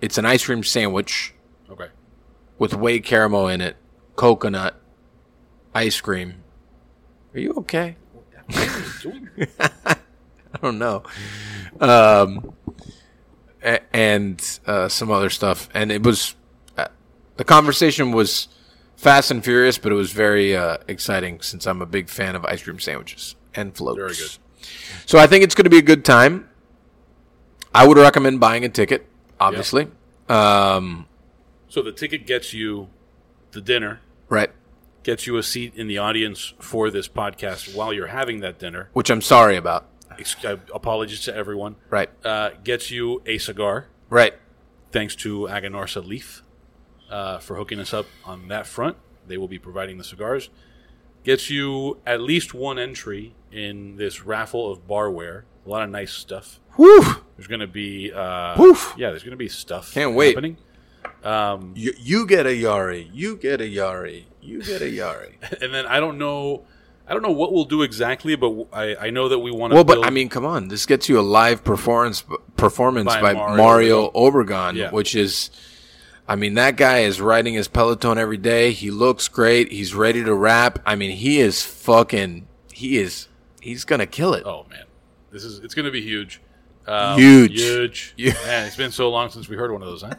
It's 0.00 0.18
an 0.18 0.24
ice 0.26 0.44
cream 0.44 0.62
sandwich 0.62 1.34
Okay. 1.68 1.88
with 2.58 2.74
whey 2.74 3.00
caramel 3.00 3.48
in 3.48 3.60
it, 3.60 3.76
coconut, 4.14 4.80
ice 5.74 6.00
cream. 6.00 6.42
Are 7.34 7.40
you 7.40 7.52
okay? 7.54 7.96
I 10.62 10.66
don't 10.66 10.78
know. 10.78 11.02
Um, 11.80 12.52
and 13.92 14.60
uh, 14.66 14.88
some 14.88 15.10
other 15.10 15.30
stuff, 15.30 15.68
and 15.74 15.90
it 15.90 16.02
was 16.02 16.34
uh, 16.76 16.88
the 17.36 17.44
conversation 17.44 18.12
was 18.12 18.48
fast 18.96 19.30
and 19.30 19.44
furious, 19.44 19.78
but 19.78 19.92
it 19.92 19.94
was 19.94 20.12
very 20.12 20.56
uh, 20.56 20.78
exciting 20.88 21.40
since 21.40 21.66
I'm 21.66 21.82
a 21.82 21.86
big 21.86 22.08
fan 22.08 22.34
of 22.36 22.44
ice 22.44 22.62
cream 22.62 22.78
sandwiches 22.78 23.36
and 23.54 23.76
floats. 23.76 23.98
Very 23.98 24.14
good. 24.14 24.38
So 25.06 25.18
I 25.18 25.26
think 25.26 25.44
it's 25.44 25.54
going 25.54 25.64
to 25.64 25.70
be 25.70 25.78
a 25.78 25.82
good 25.82 26.04
time. 26.04 26.48
I 27.74 27.86
would 27.86 27.96
recommend 27.96 28.40
buying 28.40 28.64
a 28.64 28.68
ticket, 28.68 29.06
obviously. 29.38 29.88
Um, 30.28 31.06
So 31.68 31.82
the 31.82 31.92
ticket 31.92 32.26
gets 32.26 32.52
you 32.52 32.88
the 33.52 33.60
dinner, 33.60 34.00
right. 34.28 34.50
gets 35.02 35.26
you 35.26 35.36
a 35.36 35.42
seat 35.42 35.74
in 35.74 35.86
the 35.86 35.98
audience 35.98 36.54
for 36.58 36.90
this 36.90 37.08
podcast 37.08 37.74
while 37.74 37.92
you're 37.92 38.08
having 38.08 38.40
that 38.40 38.58
dinner. 38.58 38.88
Which 38.92 39.10
I'm 39.10 39.22
sorry 39.22 39.56
about. 39.56 39.86
Ex- 40.18 40.44
uh, 40.44 40.56
apologies 40.74 41.20
to 41.22 41.34
everyone. 41.34 41.76
Right. 41.90 42.10
Uh, 42.24 42.50
gets 42.64 42.90
you 42.90 43.22
a 43.26 43.38
cigar, 43.38 43.86
Right. 44.10 44.34
thanks 44.92 45.14
to 45.16 45.40
Aganorsa 45.50 46.04
Leaf 46.04 46.42
uh, 47.10 47.38
for 47.38 47.56
hooking 47.56 47.78
us 47.80 47.92
up 47.94 48.06
on 48.24 48.48
that 48.48 48.66
front. 48.66 48.96
They 49.26 49.36
will 49.36 49.48
be 49.48 49.58
providing 49.58 49.98
the 49.98 50.04
cigars. 50.04 50.50
Gets 51.24 51.50
you 51.50 51.98
at 52.06 52.20
least 52.20 52.54
one 52.54 52.78
entry 52.78 53.34
in 53.52 53.96
this 53.96 54.24
raffle 54.24 54.70
of 54.70 54.86
barware. 54.86 55.42
A 55.66 55.68
lot 55.68 55.82
of 55.82 55.90
nice 55.90 56.12
stuff. 56.12 56.60
Whew. 56.76 57.02
There's 57.36 57.46
going 57.48 57.60
to 57.60 57.66
be, 57.66 58.10
uh, 58.12 58.54
Woof. 58.58 58.94
yeah, 58.96 59.10
there's 59.10 59.22
going 59.22 59.32
to 59.32 59.36
be 59.36 59.48
stuff. 59.48 59.92
Can't 59.92 60.14
wait. 60.14 60.28
happening. 60.34 60.56
Um, 61.24 61.72
You, 61.76 61.92
you 61.98 62.26
get 62.26 62.46
a 62.46 62.50
Yari. 62.50 63.10
You 63.12 63.36
get 63.36 63.60
a 63.60 63.64
Yari. 63.64 64.24
You 64.40 64.62
get 64.62 64.80
a 64.80 64.86
Yari. 64.86 65.34
and 65.62 65.74
then 65.74 65.86
I 65.86 66.00
don't 66.00 66.16
know, 66.18 66.64
I 67.08 67.14
don't 67.14 67.22
know 67.22 67.32
what 67.32 67.52
we'll 67.54 67.64
do 67.64 67.82
exactly, 67.82 68.36
but 68.36 68.66
I 68.72 69.08
know 69.10 69.28
that 69.30 69.38
we 69.38 69.50
want 69.50 69.70
to. 69.70 69.74
well, 69.76 69.84
but 69.84 70.04
I 70.06 70.10
mean, 70.10 70.28
come 70.28 70.44
on. 70.44 70.68
This 70.68 70.84
gets 70.86 71.08
you 71.08 71.18
a 71.18 71.22
live 71.22 71.64
performance 71.64 72.22
performance 72.56 73.06
By 73.06 73.20
by, 73.22 73.32
Mario 73.32 73.56
Mario, 73.56 74.10
Obregon, 74.10 74.74
Yeah. 74.74 74.90
which 74.90 75.14
is, 75.14 75.50
I 76.28 76.36
mean, 76.36 76.54
that 76.54 76.76
guy 76.76 76.98
is 77.00 77.20
riding 77.20 77.54
his 77.54 77.66
Peloton 77.66 78.18
every 78.18 78.36
day. 78.36 78.72
He 78.72 78.90
looks 78.90 79.26
great. 79.28 79.72
He's 79.72 79.94
ready 79.94 80.22
to 80.22 80.34
rap. 80.34 80.80
I 80.84 80.96
mean, 80.96 81.12
he 81.16 81.40
is 81.40 81.64
fucking. 81.64 82.46
He 82.72 82.98
is. 82.98 83.28
He's 83.62 83.84
gonna 83.84 84.06
kill 84.06 84.34
it. 84.34 84.44
oh 84.44 84.66
man, 84.68 84.84
this 85.30 85.44
is 85.44 85.60
it's 85.60 85.74
going 85.74 85.86
to 85.86 85.90
be 85.90 86.02
huge. 86.02 86.40
Um, 86.86 87.18
Huge. 87.18 87.60
huge. 87.60 88.14
Huge. 88.16 88.34
Man, 88.46 88.66
it's 88.66 88.76
been 88.76 88.92
so 88.92 89.10
long 89.10 89.28
since 89.30 89.46
we 89.46 89.56
heard 89.56 89.70
one 89.72 89.82
of 89.82 89.88
those, 89.88 90.00
huh? 90.02 90.14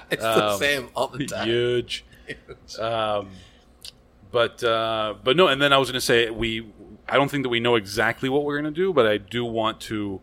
it's 0.12 0.22
um, 0.22 0.58
same 0.60 0.88
all 0.94 1.08
the 1.08 1.26
time. 1.26 1.46
huge. 1.48 2.04
Um, 2.78 3.28
but 4.34 4.64
uh, 4.64 5.14
but 5.22 5.36
no, 5.36 5.46
and 5.46 5.62
then 5.62 5.72
I 5.72 5.78
was 5.78 5.88
going 5.88 6.00
to 6.00 6.04
say 6.04 6.28
we. 6.28 6.66
I 7.08 7.16
don't 7.16 7.30
think 7.30 7.44
that 7.44 7.50
we 7.50 7.60
know 7.60 7.76
exactly 7.76 8.28
what 8.28 8.44
we're 8.44 8.60
going 8.60 8.74
to 8.74 8.80
do, 8.80 8.92
but 8.92 9.06
I 9.06 9.16
do 9.16 9.44
want 9.44 9.80
to 9.82 10.22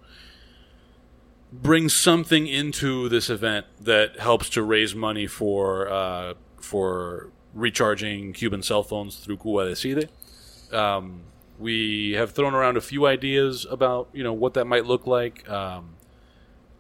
bring 1.53 1.87
something 1.87 2.45
into 2.45 3.07
this 3.07 3.29
event 3.29 3.67
that 3.79 4.19
helps 4.19 4.49
to 4.49 4.63
raise 4.63 4.93
money 4.93 5.27
for 5.27 5.89
uh, 5.89 6.33
for 6.59 7.29
recharging 7.53 8.33
Cuban 8.33 8.61
cell 8.63 8.83
phones 8.83 9.15
through 9.15 9.37
Cuba 9.37 9.69
Decide. 9.69 10.09
Um, 10.73 11.21
we 11.57 12.11
have 12.11 12.31
thrown 12.31 12.53
around 12.53 12.75
a 12.75 12.81
few 12.81 13.05
ideas 13.05 13.65
about 13.69 14.09
you 14.11 14.25
know 14.25 14.33
what 14.33 14.55
that 14.55 14.65
might 14.65 14.85
look 14.85 15.07
like. 15.07 15.49
Um, 15.49 15.95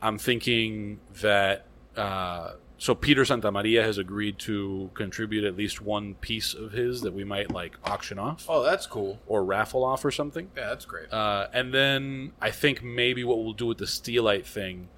I'm 0.01 0.17
thinking 0.17 0.99
that 1.21 1.65
uh, 1.95 2.55
so 2.81 2.95
Peter 2.95 3.21
Santamaria 3.21 3.83
has 3.83 3.99
agreed 3.99 4.39
to 4.39 4.89
contribute 4.95 5.43
at 5.43 5.55
least 5.55 5.81
one 5.83 6.15
piece 6.15 6.55
of 6.55 6.71
his 6.71 7.01
that 7.01 7.13
we 7.13 7.23
might 7.23 7.51
like 7.51 7.75
auction 7.83 8.17
off 8.17 8.47
Oh, 8.49 8.63
that's 8.63 8.87
cool. 8.87 9.19
or 9.27 9.45
raffle 9.45 9.83
off 9.83 10.03
or 10.03 10.09
something. 10.09 10.49
Yeah, 10.57 10.69
that's 10.69 10.85
great. 10.85 11.13
Uh, 11.13 11.45
and 11.53 11.71
then 11.71 12.31
I 12.41 12.49
think 12.49 12.81
maybe 12.81 13.23
what 13.23 13.37
we'll 13.43 13.53
do 13.53 13.67
with 13.67 13.77
the 13.77 13.85
Steelite 13.85 14.47
thing 14.47 14.89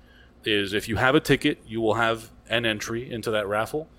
is 0.45 0.71
if 0.71 0.87
you 0.87 0.95
have 0.95 1.13
a 1.13 1.19
ticket, 1.19 1.59
you 1.67 1.81
will 1.81 1.95
have 1.95 2.31
an 2.47 2.65
entry 2.65 3.11
into 3.11 3.29
that 3.31 3.47
raffle, 3.49 3.89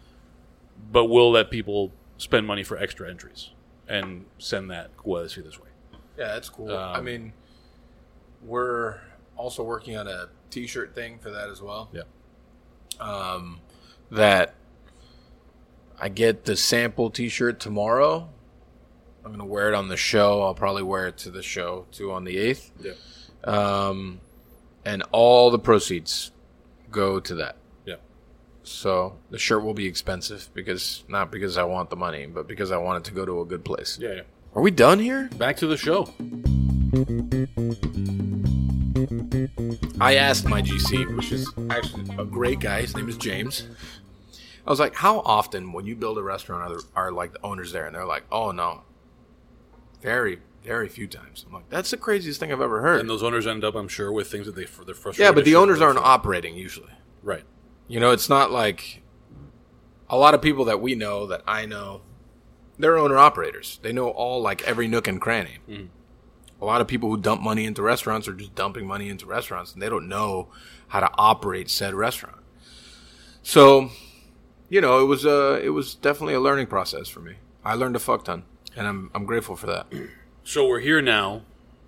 but 0.91 1.05
we'll 1.05 1.33
let 1.33 1.51
people 1.51 1.93
spend 2.17 2.47
money 2.47 2.63
for 2.65 2.79
extra 2.79 3.11
entries 3.11 3.51
and 3.87 4.25
send 4.39 4.71
that 4.71 4.93
see 5.29 5.43
this 5.43 5.61
way. 5.61 5.69
Yeah, 6.17 6.29
that's 6.29 6.49
cool. 6.49 6.73
Um, 6.73 6.97
I 6.97 7.03
mean, 7.03 7.35
we're 8.43 9.01
also 9.37 9.63
working 9.63 9.99
on 9.99 10.09
a 10.09 10.31
T-shirt 10.49 10.95
thing 10.95 11.19
for 11.19 11.31
that 11.31 11.51
as 11.51 11.61
well. 11.61 11.91
Yeah. 11.93 12.05
Um, 12.99 13.61
that 14.11 14.55
I 15.99 16.09
get 16.09 16.45
the 16.45 16.57
sample 16.57 17.11
T-shirt 17.11 17.61
tomorrow. 17.61 18.29
I'm 19.25 19.31
gonna 19.31 19.47
wear 19.47 19.69
it 19.69 19.75
on 19.75 19.89
the 19.89 19.97
show. 19.97 20.43
I'll 20.43 20.55
probably 20.55 20.83
wear 20.83 21.07
it 21.09 21.17
to 21.19 21.31
the 21.31 21.43
show 21.43 21.87
too 21.93 22.13
on 22.13 22.25
the 22.25 22.37
eighth. 22.37 22.71
Yeah. 22.81 22.93
Um, 23.45 24.21
and 24.85 25.03
all 25.13 25.51
the 25.51 25.59
proceeds 25.59 26.31
go 26.91 27.21
to 27.21 27.35
that. 27.37 27.57
Yeah. 27.87 27.97
So 28.63 29.17
the 29.31 29.39
shirt 29.39 29.65
will 29.65 29.75
be 29.75 29.87
expensive 29.87 30.51
because 30.53 31.05
not 31.09 31.31
because 31.31 31.57
I 31.57 31.65
want 31.65 31.91
the 31.91 31.97
money, 31.97 32.27
but 32.27 32.47
because 32.47 32.71
I 32.71 32.77
want 32.77 33.05
it 33.05 33.09
to 33.09 33.15
go 33.15 33.25
to 33.25 33.41
a 33.41 33.45
good 33.45 33.65
place. 33.65 33.99
Yeah, 34.01 34.15
yeah. 34.15 34.23
Are 34.55 34.63
we 34.63 34.71
done 34.71 34.99
here? 34.99 35.31
Back 35.39 35.57
to 35.59 35.67
the 35.67 35.77
show. 35.77 36.05
I 40.01 40.17
asked 40.17 40.47
my 40.47 40.63
GC, 40.63 41.17
which 41.17 41.33
is 41.33 41.51
actually 41.71 42.15
a 42.19 42.25
great 42.25 42.61
guy. 42.61 42.81
His 42.83 42.97
name 42.97 43.09
is 43.09 43.17
James. 43.17 43.67
I 44.67 44.71
was 44.71 44.81
like, 44.81 44.95
"How 44.97 45.21
often, 45.21 45.73
when 45.73 45.87
you 45.87 45.95
build 45.97 46.19
a 46.19 46.23
restaurant, 46.23 46.73
are, 46.97 47.05
are 47.07 47.13
like 47.13 47.33
the 47.35 47.43
owners 47.45 47.73
there?" 47.73 47.87
And 47.87 47.95
they're 47.95 48.07
like, 48.07 48.25
"Oh 48.33 48.51
no, 48.51 48.83
very, 50.01 50.39
very 50.65 50.89
few 50.89 51.07
times." 51.07 51.45
I'm 51.47 51.53
like, 51.53 51.69
"That's 51.69 51.91
the 51.91 51.97
craziest 51.97 52.41
thing 52.41 52.51
I've 52.53 52.61
ever 52.61 52.81
heard." 52.81 53.01
And 53.01 53.09
those 53.11 53.23
owners 53.23 53.47
end 53.47 53.65
up, 53.65 53.75
I'm 53.75 53.89
sure, 53.89 54.11
with 54.13 54.31
things 54.31 54.47
that 54.47 54.55
they 54.57 54.65
they're 54.87 54.95
frustrated. 54.95 55.19
yeah, 55.21 55.33
but 55.33 55.45
the 55.45 55.57
owners 55.57 55.81
aren't 55.81 55.99
operating 55.99 56.57
usually. 56.57 56.93
right. 57.23 57.45
You 57.87 58.01
know, 58.01 58.13
it's 58.13 58.31
not 58.31 58.51
like 58.51 59.03
a 60.09 60.17
lot 60.17 60.33
of 60.33 60.41
people 60.41 60.65
that 60.65 60.81
we 60.81 60.95
know 60.95 61.27
that 61.27 61.43
I 61.47 61.67
know. 61.67 62.01
They're 62.79 62.97
owner 62.97 63.19
operators. 63.19 63.79
They 63.83 63.93
know 63.93 64.09
all 64.09 64.41
like 64.41 64.63
every 64.63 64.89
nook 64.89 65.07
and 65.07 65.21
cranny. 65.21 65.59
Mm-hmm. 65.69 65.85
A 66.65 66.73
lot 66.73 66.81
of 66.81 66.87
people 66.89 67.11
who 67.11 67.19
dump 67.19 67.43
money 67.43 67.67
into 67.67 67.83
restaurants 67.83 68.27
are 68.27 68.33
just 68.33 68.55
dumping 68.55 68.87
money 68.87 69.11
into 69.11 69.27
restaurants, 69.27 69.75
and 69.75 69.83
they 69.83 69.91
don't 69.91 70.09
know 70.09 70.49
how 70.89 71.01
to 71.01 71.11
operate 71.19 71.69
said 71.69 71.93
restaurant. 71.93 72.39
So, 73.43 73.91
you 74.71 74.81
know, 74.81 74.99
it 75.03 75.05
was 75.05 75.27
uh 75.27 75.61
it 75.63 75.69
was 75.71 75.95
definitely 75.95 76.33
a 76.33 76.41
learning 76.41 76.69
process 76.69 77.07
for 77.09 77.21
me. 77.21 77.35
I 77.63 77.75
learned 77.75 77.97
a 77.97 77.99
fuck 77.99 78.25
ton, 78.25 78.45
and 78.75 78.87
I'm 78.87 79.11
I'm 79.15 79.27
grateful 79.27 79.57
for 79.57 79.67
that. 79.67 79.87
So 80.47 80.67
we're 80.69 80.81
here 80.81 81.01
now. 81.01 81.41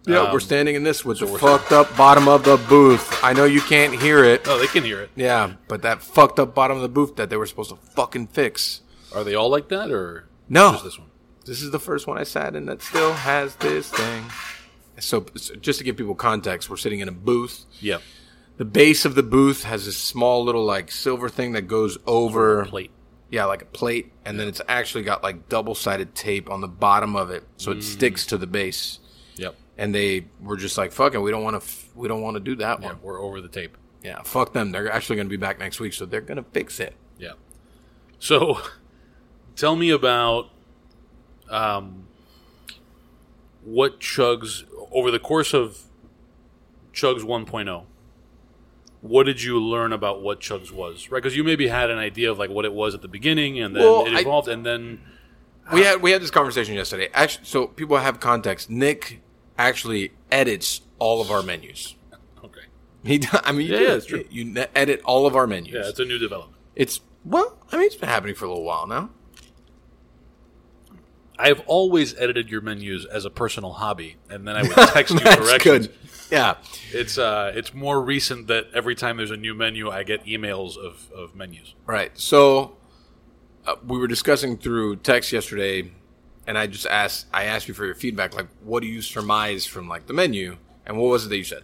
Yeah, 0.06 0.20
Um, 0.20 0.32
we're 0.32 0.40
standing 0.40 0.76
in 0.76 0.82
this 0.82 1.04
with 1.04 1.18
the 1.20 1.26
fucked 1.26 1.72
up 1.72 1.94
bottom 1.94 2.26
of 2.26 2.44
the 2.44 2.56
booth. 2.56 3.22
I 3.22 3.34
know 3.34 3.44
you 3.44 3.60
can't 3.60 4.00
hear 4.00 4.24
it. 4.24 4.42
Oh, 4.46 4.58
they 4.58 4.66
can 4.66 4.82
hear 4.82 5.00
it. 5.02 5.10
Yeah, 5.14 5.54
but 5.68 5.82
that 5.82 6.00
fucked 6.02 6.38
up 6.38 6.54
bottom 6.54 6.76
of 6.78 6.82
the 6.82 6.88
booth 6.88 7.16
that 7.16 7.28
they 7.28 7.36
were 7.36 7.44
supposed 7.46 7.68
to 7.70 7.76
fucking 7.76 8.28
fix. 8.28 8.80
Are 9.14 9.24
they 9.24 9.34
all 9.34 9.50
like 9.50 9.68
that, 9.68 9.90
or 9.90 10.26
No. 10.48 10.72
just 10.72 10.84
this 10.84 10.98
one? 10.98 11.10
This 11.44 11.60
is 11.60 11.70
the 11.70 11.78
first 11.78 12.06
one 12.06 12.16
I 12.16 12.22
sat 12.24 12.54
in 12.56 12.64
that 12.64 12.80
still 12.82 13.12
has 13.12 13.56
this 13.56 13.90
thing. 13.90 14.24
So, 14.98 15.26
so 15.34 15.54
just 15.56 15.78
to 15.78 15.84
give 15.84 15.96
people 15.96 16.14
context, 16.14 16.70
we're 16.70 16.76
sitting 16.76 17.00
in 17.00 17.08
a 17.08 17.12
booth. 17.12 17.64
Yeah. 17.80 17.98
The 18.56 18.64
base 18.64 19.04
of 19.04 19.14
the 19.14 19.22
booth 19.22 19.64
has 19.64 19.84
this 19.84 19.96
small 19.98 20.42
little 20.44 20.64
like 20.64 20.90
silver 20.90 21.28
thing 21.28 21.52
that 21.52 21.62
goes 21.68 21.98
over 22.06 22.64
Plate. 22.66 22.90
yeah, 23.30 23.44
like 23.44 23.60
a 23.62 23.66
plate, 23.66 24.12
and 24.24 24.40
then 24.40 24.48
it's 24.48 24.62
actually 24.68 25.04
got 25.04 25.22
like 25.22 25.48
double 25.50 25.74
sided 25.74 26.14
tape 26.14 26.48
on 26.50 26.62
the 26.62 26.68
bottom 26.68 27.16
of 27.16 27.30
it, 27.30 27.44
so 27.58 27.72
Mm. 27.72 27.78
it 27.78 27.82
sticks 27.82 28.24
to 28.26 28.38
the 28.38 28.46
base. 28.46 28.98
Yep. 29.36 29.54
And 29.76 29.94
they 29.94 30.26
were 30.40 30.56
just 30.56 30.78
like, 30.78 30.92
"Fuck 30.92 31.12
it, 31.14 31.18
we 31.18 31.30
don't 31.30 31.42
want 31.44 31.60
to, 31.60 31.66
f- 31.66 31.88
we 31.94 32.08
don't 32.08 32.22
want 32.22 32.36
to 32.36 32.40
do 32.40 32.56
that 32.56 32.80
Yeah, 32.80 32.86
one." 32.86 32.98
we're 33.02 33.20
over 33.20 33.42
the 33.42 33.48
tape. 33.48 33.76
Yeah, 34.02 34.22
fuck 34.22 34.54
them. 34.54 34.72
They're 34.72 34.90
actually 34.90 35.16
going 35.16 35.26
to 35.26 35.30
be 35.30 35.36
back 35.36 35.58
next 35.58 35.78
week, 35.78 35.92
so 35.92 36.06
they're 36.06 36.22
going 36.22 36.38
to 36.42 36.48
fix 36.52 36.80
it. 36.80 36.94
Yeah. 37.18 37.32
So, 38.18 38.58
tell 39.56 39.76
me 39.76 39.90
about 39.90 40.48
um, 41.50 42.06
what 43.66 43.98
Chugs 44.00 44.62
over 44.92 45.10
the 45.10 45.18
course 45.18 45.52
of 45.52 45.82
Chugs 46.94 47.22
1.0. 47.22 47.84
What 49.02 49.24
did 49.24 49.42
you 49.42 49.60
learn 49.62 49.92
about 49.92 50.22
what 50.22 50.40
Chugs 50.40 50.70
was? 50.72 51.10
Right, 51.10 51.22
because 51.22 51.36
you 51.36 51.44
maybe 51.44 51.68
had 51.68 51.90
an 51.90 51.98
idea 51.98 52.30
of 52.30 52.38
like 52.38 52.48
what 52.50 52.64
it 52.64 52.72
was 52.72 52.94
at 52.94 53.02
the 53.02 53.08
beginning, 53.08 53.60
and 53.60 53.74
then 53.76 53.82
Well, 53.82 54.06
it 54.06 54.14
I- 54.14 54.20
evolved, 54.20 54.48
and 54.48 54.64
then 54.64 55.00
We 55.72 55.82
had 55.82 56.00
we 56.00 56.12
had 56.12 56.22
this 56.22 56.30
conversation 56.30 56.74
yesterday. 56.74 57.08
Actually, 57.12 57.44
so 57.44 57.66
people 57.66 57.96
have 57.98 58.20
context. 58.20 58.70
Nick 58.70 59.20
actually 59.58 60.12
edits 60.30 60.80
all 61.00 61.20
of 61.20 61.30
our 61.30 61.42
menus. 61.42 61.96
okay, 62.44 62.60
He, 63.04 63.20
I 63.32 63.50
mean, 63.52 63.66
you 63.66 63.74
Yeah, 63.74 63.80
yeah, 63.80 63.94
it's 63.94 64.06
true. 64.06 64.24
You 64.30 64.64
edit 64.76 65.00
all 65.04 65.26
of 65.26 65.34
our 65.36 65.46
menus. 65.48 65.72
yeah, 65.74 65.88
it's 65.88 65.98
a 65.98 66.04
new 66.04 66.18
development. 66.18 66.56
It's 66.76 67.00
well, 67.24 67.58
I 67.72 67.76
mean, 67.78 67.86
it's 67.86 67.96
been 67.96 68.08
happening 68.08 68.36
for 68.36 68.44
a 68.44 68.48
little 68.48 68.64
while 68.64 68.86
now. 68.86 69.10
I've 71.38 71.60
always 71.66 72.14
edited 72.18 72.50
your 72.50 72.60
menus 72.60 73.04
as 73.04 73.24
a 73.24 73.30
personal 73.30 73.72
hobby, 73.72 74.16
and 74.30 74.46
then 74.46 74.56
I 74.56 74.62
would 74.62 74.72
text 74.92 75.12
you 75.14 75.20
That's 75.20 75.36
corrections. 75.36 75.86
good. 75.88 75.96
Yeah, 76.30 76.56
It's 76.92 77.18
uh, 77.18 77.52
it's 77.54 77.72
more 77.72 78.02
recent 78.02 78.48
that 78.48 78.66
every 78.74 78.94
time 78.96 79.16
there's 79.16 79.30
a 79.30 79.36
new 79.36 79.54
menu, 79.54 79.90
I 79.90 80.02
get 80.02 80.24
emails 80.24 80.76
of, 80.76 81.10
of 81.14 81.36
menus. 81.36 81.74
right. 81.86 82.10
So 82.18 82.76
uh, 83.66 83.76
we 83.86 83.98
were 83.98 84.08
discussing 84.08 84.56
through 84.56 84.96
text 84.96 85.30
yesterday, 85.32 85.92
and 86.46 86.58
I 86.58 86.66
just 86.66 86.86
asked. 86.86 87.26
I 87.32 87.44
asked 87.44 87.68
you 87.68 87.74
for 87.74 87.84
your 87.86 87.94
feedback. 87.94 88.34
Like, 88.34 88.48
what 88.62 88.80
do 88.80 88.88
you 88.88 89.02
surmise 89.02 89.66
from 89.66 89.88
like 89.88 90.06
the 90.06 90.12
menu, 90.14 90.56
and 90.84 90.96
what 90.98 91.10
was 91.10 91.26
it 91.26 91.28
that 91.28 91.36
you 91.36 91.44
said? 91.44 91.62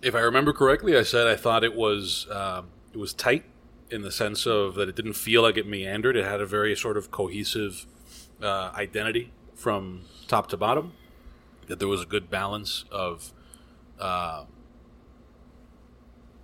if 0.00 0.14
I 0.14 0.20
remember 0.20 0.52
correctly, 0.52 0.96
I 0.96 1.02
said 1.02 1.26
I 1.26 1.34
thought 1.34 1.64
it 1.64 1.74
was 1.74 2.28
um, 2.30 2.68
it 2.92 2.98
was 2.98 3.12
tight 3.12 3.44
in 3.90 4.02
the 4.02 4.12
sense 4.12 4.46
of 4.46 4.76
that 4.76 4.88
it 4.88 4.94
didn't 4.94 5.14
feel 5.14 5.42
like 5.42 5.56
it 5.56 5.66
meandered. 5.66 6.16
It 6.16 6.24
had 6.24 6.40
a 6.40 6.46
very 6.46 6.76
sort 6.76 6.96
of 6.96 7.10
cohesive 7.10 7.84
uh, 8.42 8.70
identity 8.74 9.32
from 9.54 10.02
top 10.26 10.48
to 10.48 10.56
bottom. 10.56 10.92
That 11.66 11.78
there 11.78 11.88
was 11.88 12.02
a 12.02 12.06
good 12.06 12.30
balance 12.30 12.84
of 12.90 13.32
uh, 14.00 14.44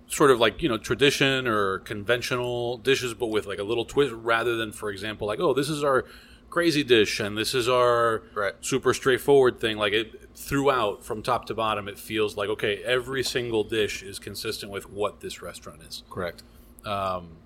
sort 0.07 0.31
of 0.31 0.39
like 0.39 0.61
you 0.61 0.69
know 0.69 0.77
tradition 0.77 1.47
or 1.47 1.79
conventional 1.79 2.77
dishes, 2.77 3.13
but 3.13 3.27
with 3.27 3.45
like 3.47 3.59
a 3.59 3.63
little 3.63 3.85
twist, 3.85 4.13
rather 4.13 4.55
than, 4.55 4.71
for 4.71 4.89
example, 4.91 5.27
like 5.27 5.39
oh 5.39 5.53
this 5.53 5.69
is 5.69 5.83
our 5.83 6.05
crazy 6.49 6.83
dish 6.83 7.19
and 7.19 7.37
this 7.37 7.53
is 7.53 7.67
our 7.67 8.23
Right. 8.33 8.53
super 8.61 8.93
straightforward 8.93 9.59
thing. 9.59 9.77
Like 9.77 9.93
it 9.93 10.29
throughout, 10.35 11.03
from 11.03 11.21
top 11.23 11.45
to 11.47 11.53
bottom, 11.55 11.87
it 11.87 11.97
feels 11.97 12.37
like 12.37 12.49
okay, 12.49 12.83
every 12.83 13.23
single 13.23 13.63
dish 13.63 14.03
is 14.03 14.19
consistent 14.19 14.71
with 14.71 14.89
what 14.89 15.21
this 15.21 15.41
restaurant 15.41 15.81
is. 15.81 16.03
Correct. 16.09 16.43
Um, 16.85 17.37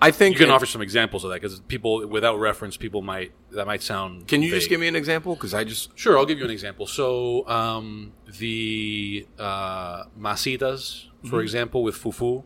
I 0.00 0.10
think 0.10 0.34
you 0.34 0.40
can 0.40 0.48
it- 0.50 0.52
offer 0.52 0.66
some 0.66 0.82
examples 0.82 1.24
of 1.24 1.30
that 1.30 1.40
because 1.40 1.60
people, 1.60 2.06
without 2.06 2.38
reference, 2.38 2.76
people 2.76 3.00
might 3.00 3.32
that 3.52 3.66
might 3.66 3.82
sound. 3.82 4.26
Can 4.28 4.42
you 4.42 4.50
just 4.50 4.68
give 4.68 4.80
me 4.80 4.88
an 4.88 4.96
example? 4.96 5.34
Because 5.34 5.54
I 5.54 5.64
just 5.64 5.96
Sure, 5.98 6.18
I'll 6.18 6.26
give 6.26 6.38
you 6.38 6.44
an 6.44 6.50
example. 6.50 6.86
So, 6.86 7.48
um, 7.48 8.12
the 8.38 9.26
uh, 9.38 10.04
masitas, 10.18 11.06
for 11.30 11.40
example, 11.40 11.82
with 11.82 11.96
fufu, 11.96 12.44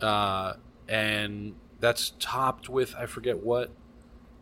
uh, 0.00 0.54
and 0.88 1.54
that's 1.80 2.12
topped 2.18 2.68
with 2.68 2.94
I 2.96 3.06
forget 3.06 3.38
what. 3.38 3.70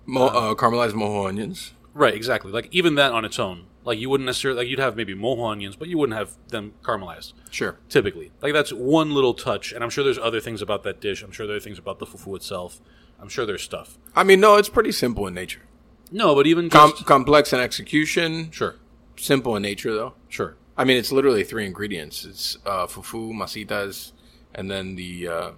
mo- 0.06 0.26
uh, 0.28 0.54
caramelized 0.54 0.92
mojo 0.92 1.28
onions. 1.28 1.72
Right, 1.94 2.14
exactly. 2.14 2.50
Like 2.52 2.68
even 2.70 2.94
that 2.94 3.12
on 3.12 3.24
its 3.26 3.38
own, 3.38 3.66
like 3.84 3.98
you 3.98 4.08
wouldn't 4.10 4.26
necessarily 4.26 4.58
like 4.60 4.68
you'd 4.68 4.78
have 4.78 4.96
maybe 4.96 5.14
mojo 5.14 5.50
onions, 5.50 5.76
but 5.76 5.88
you 5.88 5.98
wouldn't 5.98 6.18
have 6.18 6.36
them 6.48 6.74
caramelized. 6.82 7.32
Sure. 7.50 7.78
Typically, 7.88 8.30
like 8.40 8.52
that's 8.52 8.72
one 8.72 9.12
little 9.12 9.34
touch, 9.34 9.72
and 9.72 9.82
I'm 9.82 9.90
sure 9.90 10.04
there's 10.04 10.18
other 10.18 10.40
things 10.40 10.62
about 10.62 10.82
that 10.84 11.00
dish. 11.00 11.22
I'm 11.22 11.32
sure 11.32 11.46
there 11.46 11.56
are 11.56 11.60
things 11.60 11.78
about 11.78 11.98
the 11.98 12.06
fufu 12.06 12.36
itself. 12.36 12.80
I'm 13.20 13.28
sure 13.28 13.46
there's 13.46 13.62
stuff. 13.62 13.98
I 14.16 14.24
mean, 14.24 14.40
no, 14.40 14.56
it's 14.56 14.68
pretty 14.68 14.92
simple 14.92 15.26
in 15.26 15.34
nature. 15.34 15.62
No, 16.10 16.34
but 16.34 16.46
even 16.46 16.68
Com- 16.68 16.90
just 16.90 17.06
complex 17.06 17.52
in 17.52 17.60
execution, 17.60 18.50
sure, 18.50 18.76
simple 19.16 19.56
in 19.56 19.62
nature, 19.62 19.94
though. 19.94 20.14
sure. 20.28 20.56
I 20.76 20.84
mean, 20.84 20.96
it's 20.96 21.12
literally 21.12 21.44
three 21.44 21.66
ingredients. 21.66 22.24
It's 22.24 22.56
uh, 22.66 22.86
fufu, 22.86 23.32
masitas, 23.32 24.12
and 24.54 24.70
then 24.70 24.96
the 24.96 25.28
uh, 25.28 25.50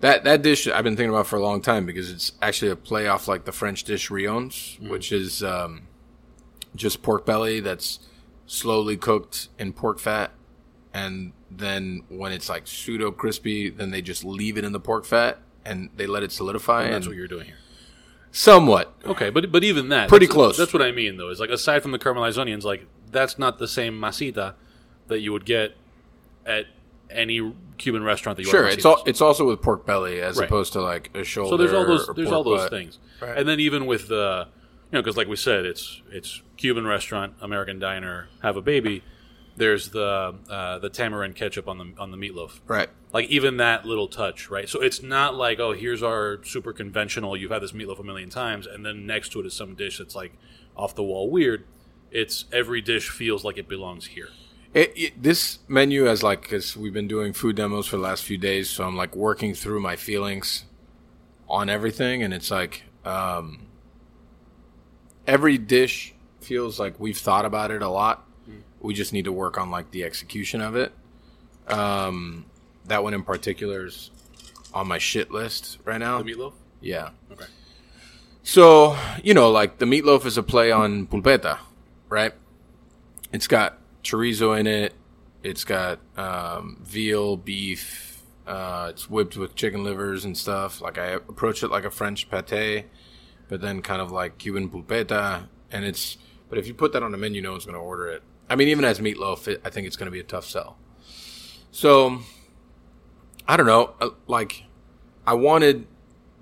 that 0.00 0.24
that 0.24 0.42
dish 0.42 0.66
I've 0.68 0.84
been 0.84 0.96
thinking 0.96 1.10
about 1.10 1.26
for 1.26 1.36
a 1.36 1.42
long 1.42 1.60
time 1.62 1.86
because 1.86 2.10
it's 2.10 2.32
actually 2.40 2.70
a 2.70 2.76
play 2.76 3.06
off 3.06 3.28
like 3.28 3.44
the 3.44 3.52
French 3.52 3.84
dish 3.84 4.10
rillons, 4.10 4.78
which 4.80 5.12
is 5.12 5.42
um, 5.42 5.82
just 6.74 7.02
pork 7.02 7.24
belly 7.26 7.60
that's 7.60 8.00
slowly 8.46 8.96
cooked 8.96 9.48
in 9.58 9.72
pork 9.72 9.98
fat, 9.98 10.30
and 10.94 11.32
then 11.50 12.02
when 12.08 12.32
it's 12.32 12.48
like 12.48 12.66
pseudo 12.66 13.10
crispy, 13.10 13.68
then 13.70 13.90
they 13.90 14.02
just 14.02 14.24
leave 14.24 14.56
it 14.58 14.64
in 14.64 14.72
the 14.72 14.80
pork 14.80 15.04
fat 15.04 15.38
and 15.64 15.90
they 15.96 16.06
let 16.06 16.22
it 16.22 16.32
solidify. 16.32 16.78
And 16.82 16.86
And 16.86 16.94
that's 16.94 17.06
what 17.06 17.16
you're 17.16 17.28
doing 17.28 17.46
here. 17.46 17.56
somewhat. 18.32 18.92
Okay, 19.04 19.30
but 19.30 19.50
but 19.52 19.64
even 19.64 19.88
that 19.90 20.08
Pretty 20.08 20.26
that's- 20.26 20.34
close. 20.34 20.56
That's 20.56 20.72
what 20.72 20.82
I 20.82 20.92
mean, 20.92 21.16
though. 21.16 21.28
Is 21.30 21.40
like 21.40 21.50
aside 21.50 21.82
from 21.82 21.92
the 21.92 21.98
caramelized 21.98 22.38
onions, 22.38 22.64
like 22.64 22.86
that's 23.10 23.38
not 23.38 23.58
the 23.58 23.68
same 23.68 24.00
masita 24.00 24.54
that 25.08 25.20
you 25.20 25.32
would 25.32 25.44
get 25.44 25.76
at 26.46 26.66
any 27.10 27.52
Cuban 27.78 28.04
restaurant 28.04 28.36
that 28.36 28.44
you 28.44 28.50
Sure, 28.50 28.68
it's 28.68 28.84
all, 28.84 29.02
it's 29.06 29.20
also 29.20 29.46
with 29.48 29.60
pork 29.62 29.84
belly 29.84 30.20
as 30.20 30.36
Right. 30.38 30.46
opposed 30.46 30.72
to 30.74 30.80
like 30.80 31.10
a 31.14 31.24
shoulder. 31.24 31.50
so 31.50 31.56
there's 31.56 31.72
all 31.72 31.84
those 31.86 32.08
there's 32.14 32.30
all 32.30 32.44
those 32.44 32.60
butt. 32.60 32.70
things, 32.70 32.98
Right. 33.20 33.36
and 33.36 33.48
then 33.48 33.58
even 33.58 33.86
with 33.86 34.06
the 34.08 34.46
you 34.90 34.96
know 34.96 35.02
because 35.02 35.16
like 35.16 35.28
we 35.28 35.36
said, 35.36 35.64
it's 35.64 36.02
it's 36.10 36.42
Cuban 36.56 36.86
restaurant, 36.86 37.34
American 37.40 37.78
diner, 37.78 38.28
have 38.42 38.56
a 38.56 38.62
baby. 38.62 39.02
There's 39.56 39.90
the 39.90 40.34
uh, 40.48 40.78
the 40.78 40.88
tamarind 40.88 41.36
ketchup 41.36 41.68
on 41.68 41.78
the 41.78 41.92
on 41.98 42.10
the 42.10 42.16
meatloaf. 42.16 42.60
Right. 42.66 42.88
Like 43.12 43.28
even 43.28 43.58
that 43.58 43.84
little 43.84 44.08
touch, 44.08 44.50
right? 44.50 44.68
So 44.68 44.80
it's 44.80 45.02
not 45.02 45.34
like, 45.34 45.58
oh, 45.60 45.72
here's 45.72 46.02
our 46.02 46.42
super 46.44 46.72
conventional. 46.72 47.36
You've 47.36 47.50
had 47.50 47.62
this 47.62 47.72
meatloaf 47.72 48.00
a 48.00 48.04
million 48.04 48.30
times, 48.30 48.66
and 48.66 48.84
then 48.84 49.06
next 49.06 49.30
to 49.32 49.40
it 49.40 49.46
is 49.46 49.54
some 49.54 49.74
dish 49.74 49.98
that's 49.98 50.14
like 50.14 50.32
off 50.76 50.94
the 50.94 51.02
wall 51.02 51.30
weird. 51.30 51.64
It's 52.10 52.46
every 52.52 52.80
dish 52.80 53.08
feels 53.10 53.44
like 53.44 53.58
it 53.58 53.68
belongs 53.68 54.06
here. 54.06 54.30
It, 54.72 54.92
it, 54.96 55.22
this 55.22 55.58
menu 55.68 56.04
has 56.04 56.22
like 56.22 56.42
because 56.42 56.76
we've 56.76 56.92
been 56.92 57.08
doing 57.08 57.32
food 57.32 57.56
demos 57.56 57.86
for 57.86 57.96
the 57.96 58.02
last 58.02 58.24
few 58.24 58.38
days, 58.38 58.70
so 58.70 58.84
I'm 58.84 58.96
like 58.96 59.16
working 59.16 59.54
through 59.54 59.80
my 59.80 59.96
feelings 59.96 60.64
on 61.48 61.68
everything, 61.68 62.22
and 62.22 62.32
it's 62.32 62.50
like 62.50 62.84
um, 63.04 63.66
every 65.30 65.56
dish 65.58 66.12
feels 66.40 66.80
like 66.80 66.98
we've 66.98 67.16
thought 67.16 67.44
about 67.44 67.70
it 67.70 67.82
a 67.82 67.88
lot. 67.88 68.26
We 68.80 68.94
just 68.94 69.12
need 69.12 69.26
to 69.26 69.32
work 69.32 69.58
on 69.58 69.70
like 69.70 69.92
the 69.92 70.02
execution 70.02 70.60
of 70.60 70.74
it. 70.74 70.92
Um, 71.68 72.46
that 72.86 73.04
one 73.04 73.14
in 73.14 73.22
particular 73.22 73.86
is 73.86 74.10
on 74.74 74.88
my 74.88 74.98
shit 74.98 75.30
list 75.30 75.78
right 75.84 75.98
now. 75.98 76.20
The 76.20 76.34
meatloaf. 76.34 76.54
Yeah. 76.80 77.10
Okay. 77.30 77.44
So, 78.42 78.96
you 79.22 79.34
know, 79.34 79.50
like 79.50 79.78
the 79.78 79.84
meatloaf 79.84 80.26
is 80.26 80.36
a 80.36 80.42
play 80.42 80.72
on 80.72 81.06
pulpeta, 81.06 81.58
right? 82.08 82.32
It's 83.32 83.46
got 83.46 83.78
chorizo 84.02 84.58
in 84.58 84.66
it. 84.66 84.94
It's 85.44 85.62
got 85.62 86.00
um, 86.16 86.78
veal, 86.82 87.36
beef. 87.36 88.22
Uh, 88.46 88.88
it's 88.90 89.08
whipped 89.08 89.36
with 89.36 89.54
chicken 89.54 89.84
livers 89.84 90.24
and 90.24 90.36
stuff. 90.36 90.80
Like 90.80 90.98
I 90.98 91.10
approach 91.10 91.62
it 91.62 91.68
like 91.68 91.84
a 91.84 91.90
French 91.90 92.28
pate, 92.28 92.86
but 93.50 93.60
then 93.60 93.82
kind 93.82 94.00
of 94.00 94.10
like 94.10 94.38
Cuban 94.38 94.70
pulpeta. 94.70 95.42
And 95.70 95.84
it's, 95.84 96.16
but 96.48 96.58
if 96.58 96.66
you 96.66 96.72
put 96.74 96.92
that 96.94 97.02
on 97.02 97.12
a 97.12 97.18
menu, 97.18 97.42
no 97.42 97.50
one's 97.52 97.64
going 97.66 97.74
to 97.74 97.80
order 97.80 98.08
it. 98.08 98.22
I 98.48 98.56
mean, 98.56 98.68
even 98.68 98.84
as 98.84 98.98
meatloaf, 99.00 99.46
it, 99.46 99.60
I 99.64 99.70
think 99.70 99.86
it's 99.86 99.96
going 99.96 100.06
to 100.06 100.10
be 100.10 100.20
a 100.20 100.24
tough 100.24 100.44
sell. 100.46 100.78
So, 101.70 102.20
I 103.46 103.56
don't 103.56 103.66
know. 103.66 103.94
uh, 104.00 104.10
Like, 104.26 104.64
I 105.26 105.34
wanted 105.34 105.86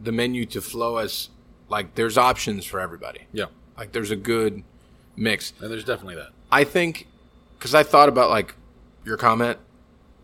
the 0.01 0.13
menu 0.13 0.47
to 0.47 0.61
flow 0.61 0.99
as 0.99 1.31
like 1.69 1.95
there's 1.97 2.17
options 2.17 2.65
for 2.65 2.81
everybody. 2.81 3.23
Yeah, 3.33 3.47
Like, 3.77 3.93
there's 3.93 4.11
a 4.11 4.17
good 4.17 4.63
mix. 5.17 5.53
and 5.61 5.71
there's 5.71 5.85
definitely 5.85 6.15
that. 6.17 6.29
I 6.51 6.65
think 6.65 7.07
because 7.59 7.75
I 7.75 7.83
thought 7.83 8.09
about 8.09 8.31
like 8.31 8.55
your 9.05 9.17
comment, 9.19 9.59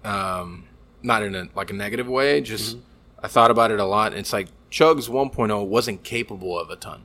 um, 0.05 0.65
not 1.03 1.23
in 1.23 1.35
a 1.35 1.49
like 1.55 1.71
a 1.71 1.75
negative 1.75 2.09
way. 2.09 2.41
Just 2.41 2.79
I 3.23 3.29
thought 3.29 3.51
about 3.51 3.71
it 3.71 3.81
a 3.81 3.85
lot. 3.85 4.13
And 4.13 4.21
it's 4.21 4.33
like 4.33 4.49
Chugs 4.75 5.09
1.0 5.09 5.69
wasn't 5.69 6.03
capable 6.03 6.59
of 6.59 6.69
a 6.69 6.75
ton 6.75 7.05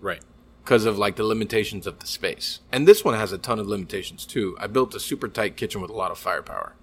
Right. 0.00 0.20
because 0.64 0.84
of 0.84 0.98
like 0.98 1.14
the 1.14 1.22
limitations 1.22 1.86
of 1.86 2.00
the 2.00 2.08
space. 2.08 2.58
And 2.72 2.88
this 2.88 3.04
one 3.04 3.14
has 3.14 3.30
a 3.30 3.38
ton 3.38 3.60
of 3.60 3.68
limitations 3.68 4.26
too. 4.26 4.56
I 4.58 4.66
built 4.66 4.92
a 4.92 4.98
super 4.98 5.28
tight 5.28 5.56
kitchen 5.56 5.80
with 5.80 5.92
a 5.92 5.94
lot 5.94 6.10
of 6.10 6.18
firepower 6.18 6.74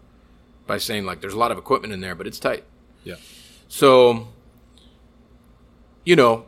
by 0.65 0.77
saying 0.77 1.03
like 1.03 1.19
there's 1.19 1.33
a 1.33 1.37
lot 1.37 1.51
of 1.51 1.57
equipment 1.57 1.91
in 1.91 1.99
there, 1.99 2.15
but 2.15 2.27
it's 2.27 2.39
tight. 2.39 2.63
Yeah. 3.03 3.15
So, 3.67 4.29
you 6.05 6.15
know, 6.15 6.45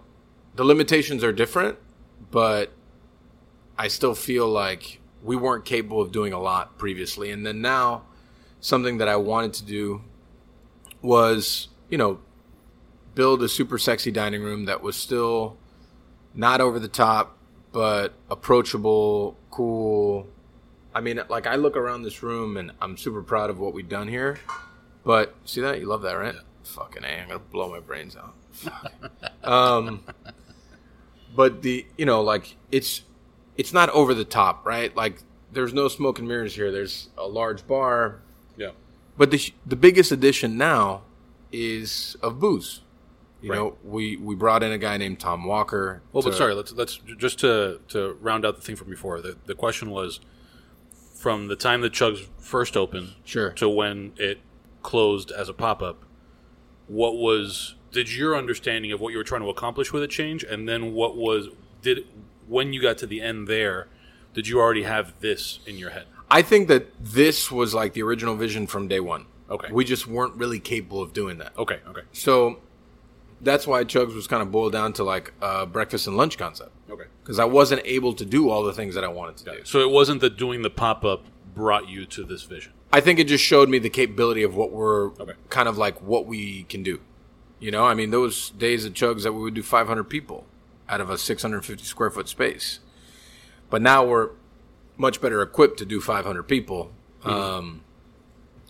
the 0.55 0.63
limitations 0.63 1.21
are 1.21 1.33
different, 1.33 1.77
but 2.31 2.71
I 3.77 3.89
still 3.89 4.15
feel 4.15 4.47
like 4.47 5.01
we 5.21 5.35
weren't 5.35 5.65
capable 5.65 5.99
of 5.99 6.13
doing 6.13 6.31
a 6.31 6.39
lot 6.39 6.77
previously. 6.77 7.31
And 7.31 7.45
then 7.45 7.59
now, 7.59 8.03
something 8.61 8.97
that 8.99 9.09
I 9.09 9.17
wanted 9.17 9.51
to 9.55 9.65
do 9.65 10.03
was, 11.01 11.67
you 11.89 11.97
know, 11.97 12.21
build 13.15 13.43
a 13.43 13.49
super 13.49 13.77
sexy 13.77 14.11
dining 14.11 14.41
room 14.41 14.65
that 14.65 14.81
was 14.81 14.95
still 14.95 15.57
not 16.33 16.61
over 16.61 16.79
the 16.79 16.87
top, 16.87 17.37
but 17.71 18.13
approachable, 18.29 19.37
cool. 19.49 20.27
I 20.93 21.01
mean, 21.01 21.21
like, 21.29 21.47
I 21.47 21.55
look 21.55 21.75
around 21.77 22.03
this 22.03 22.21
room 22.23 22.57
and 22.57 22.71
I'm 22.81 22.97
super 22.97 23.21
proud 23.23 23.49
of 23.49 23.59
what 23.59 23.73
we've 23.73 23.87
done 23.89 24.07
here. 24.07 24.39
But 25.03 25.35
see 25.45 25.61
that? 25.61 25.79
You 25.79 25.87
love 25.87 26.01
that, 26.03 26.13
right? 26.13 26.35
Fucking 26.63 27.03
A, 27.03 27.07
I'm 27.07 27.27
gonna 27.27 27.39
blow 27.39 27.69
my 27.69 27.79
brains 27.79 28.15
out. 28.15 28.35
Um, 29.43 30.03
but 31.35 31.61
the 31.63 31.85
you 31.97 32.05
know 32.05 32.21
like 32.21 32.55
it's 32.71 33.01
it's 33.57 33.73
not 33.73 33.89
over 33.89 34.13
the 34.13 34.25
top, 34.25 34.65
right? 34.65 34.95
Like 34.95 35.23
there's 35.51 35.73
no 35.73 35.87
smoke 35.87 36.19
and 36.19 36.27
mirrors 36.27 36.53
here. 36.55 36.71
There's 36.71 37.09
a 37.17 37.27
large 37.27 37.65
bar, 37.65 38.21
Yeah. 38.57 38.71
but 39.17 39.31
the 39.31 39.41
the 39.65 39.75
biggest 39.75 40.11
addition 40.11 40.57
now 40.57 41.01
is 41.51 42.15
of 42.21 42.39
booze. 42.39 42.81
You 43.41 43.49
Right. 43.51 43.55
know, 43.57 43.77
we 43.83 44.17
we 44.17 44.35
brought 44.35 44.61
in 44.63 44.71
a 44.71 44.77
guy 44.77 44.97
named 44.97 45.19
Tom 45.19 45.45
Walker. 45.45 46.01
Well, 46.13 46.21
but 46.23 46.35
sorry, 46.35 46.53
let's 46.53 46.71
let's 46.73 46.97
just 47.17 47.39
to 47.39 47.79
to 47.89 48.17
round 48.21 48.45
out 48.45 48.55
the 48.55 48.61
thing 48.61 48.75
from 48.75 48.89
before. 48.89 49.19
The 49.21 49.35
the 49.45 49.55
question 49.55 49.89
was 49.89 50.19
from 51.15 51.47
the 51.47 51.55
time 51.55 51.81
the 51.81 51.89
Chugs 51.89 52.27
first 52.39 52.75
opened 52.77 53.13
Sure. 53.25 53.51
to 53.51 53.67
when 53.69 54.13
it 54.17 54.39
closed 54.83 55.31
as 55.31 55.49
a 55.49 55.53
pop 55.53 55.81
up. 55.81 56.03
What 56.87 57.15
was 57.15 57.75
did 57.91 58.13
your 58.13 58.35
understanding 58.37 58.91
of 58.91 59.01
what 59.01 59.11
you 59.11 59.17
were 59.17 59.23
trying 59.23 59.41
to 59.41 59.49
accomplish 59.49 59.91
with 59.91 60.03
it 60.03 60.09
change, 60.09 60.43
and 60.43 60.67
then 60.69 60.93
what 60.93 61.15
was 61.17 61.49
did 61.81 62.05
when 62.47 62.73
you 62.73 62.81
got 62.81 62.97
to 62.99 63.07
the 63.07 63.21
end 63.21 63.47
there? 63.47 63.87
Did 64.33 64.47
you 64.47 64.59
already 64.59 64.83
have 64.83 65.13
this 65.19 65.59
in 65.65 65.77
your 65.77 65.89
head? 65.89 66.05
I 66.29 66.41
think 66.41 66.67
that 66.69 66.87
this 67.03 67.51
was 67.51 67.73
like 67.73 67.93
the 67.93 68.01
original 68.03 68.35
vision 68.35 68.65
from 68.67 68.87
day 68.87 68.99
one. 69.01 69.25
Okay. 69.49 69.67
We 69.71 69.83
just 69.83 70.07
weren't 70.07 70.35
really 70.35 70.59
capable 70.59 71.01
of 71.01 71.11
doing 71.11 71.37
that. 71.39 71.51
Okay, 71.57 71.79
okay, 71.89 72.03
So 72.13 72.59
that's 73.43 73.65
why 73.67 73.83
Chugs 73.83 74.13
was 74.15 74.27
kind 74.27 74.41
of 74.41 74.51
boiled 74.51 74.71
down 74.73 74.93
to 74.93 75.03
like 75.03 75.33
a 75.41 75.65
breakfast 75.65 76.07
and 76.07 76.15
lunch 76.17 76.37
concept. 76.37 76.71
okay. 76.89 77.05
Because 77.23 77.39
I 77.39 77.45
wasn't 77.45 77.81
able 77.85 78.13
to 78.13 78.25
do 78.25 78.49
all 78.49 78.63
the 78.63 78.73
things 78.73 78.95
that 78.95 79.03
I 79.03 79.07
wanted 79.07 79.37
to 79.37 79.43
do. 79.45 79.65
So 79.65 79.79
it 79.79 79.89
wasn't 79.89 80.21
that 80.21 80.37
doing 80.37 80.61
the 80.61 80.69
pop 80.69 81.03
up 81.05 81.25
brought 81.55 81.87
you 81.89 82.05
to 82.07 82.23
this 82.23 82.43
vision. 82.43 82.73
I 82.93 82.99
think 83.01 83.19
it 83.19 83.25
just 83.27 83.43
showed 83.43 83.69
me 83.69 83.79
the 83.79 83.89
capability 83.89 84.43
of 84.43 84.55
what 84.55 84.71
we're 84.71 85.07
Okay. 85.19 85.33
kind 85.49 85.67
of 85.69 85.77
like 85.77 86.01
what 86.01 86.25
we 86.25 86.63
can 86.63 86.83
do. 86.83 86.99
You 87.59 87.71
know, 87.71 87.83
I 87.85 87.93
mean, 87.93 88.09
those 88.11 88.49
days 88.51 88.85
at 88.85 88.93
Chugs 88.93 89.23
that 89.23 89.33
we 89.33 89.41
would 89.41 89.53
do 89.53 89.61
500 89.63 90.03
people 90.05 90.45
out 90.89 90.99
of 90.99 91.09
a 91.09 91.17
650 91.17 91.83
square 91.85 92.09
foot 92.09 92.27
space. 92.27 92.79
But 93.69 93.81
now 93.81 94.03
we're 94.05 94.31
much 94.97 95.21
better 95.21 95.41
equipped 95.41 95.77
to 95.79 95.85
do 95.85 96.01
500 96.01 96.43
people 96.43 96.91
um, 97.23 97.81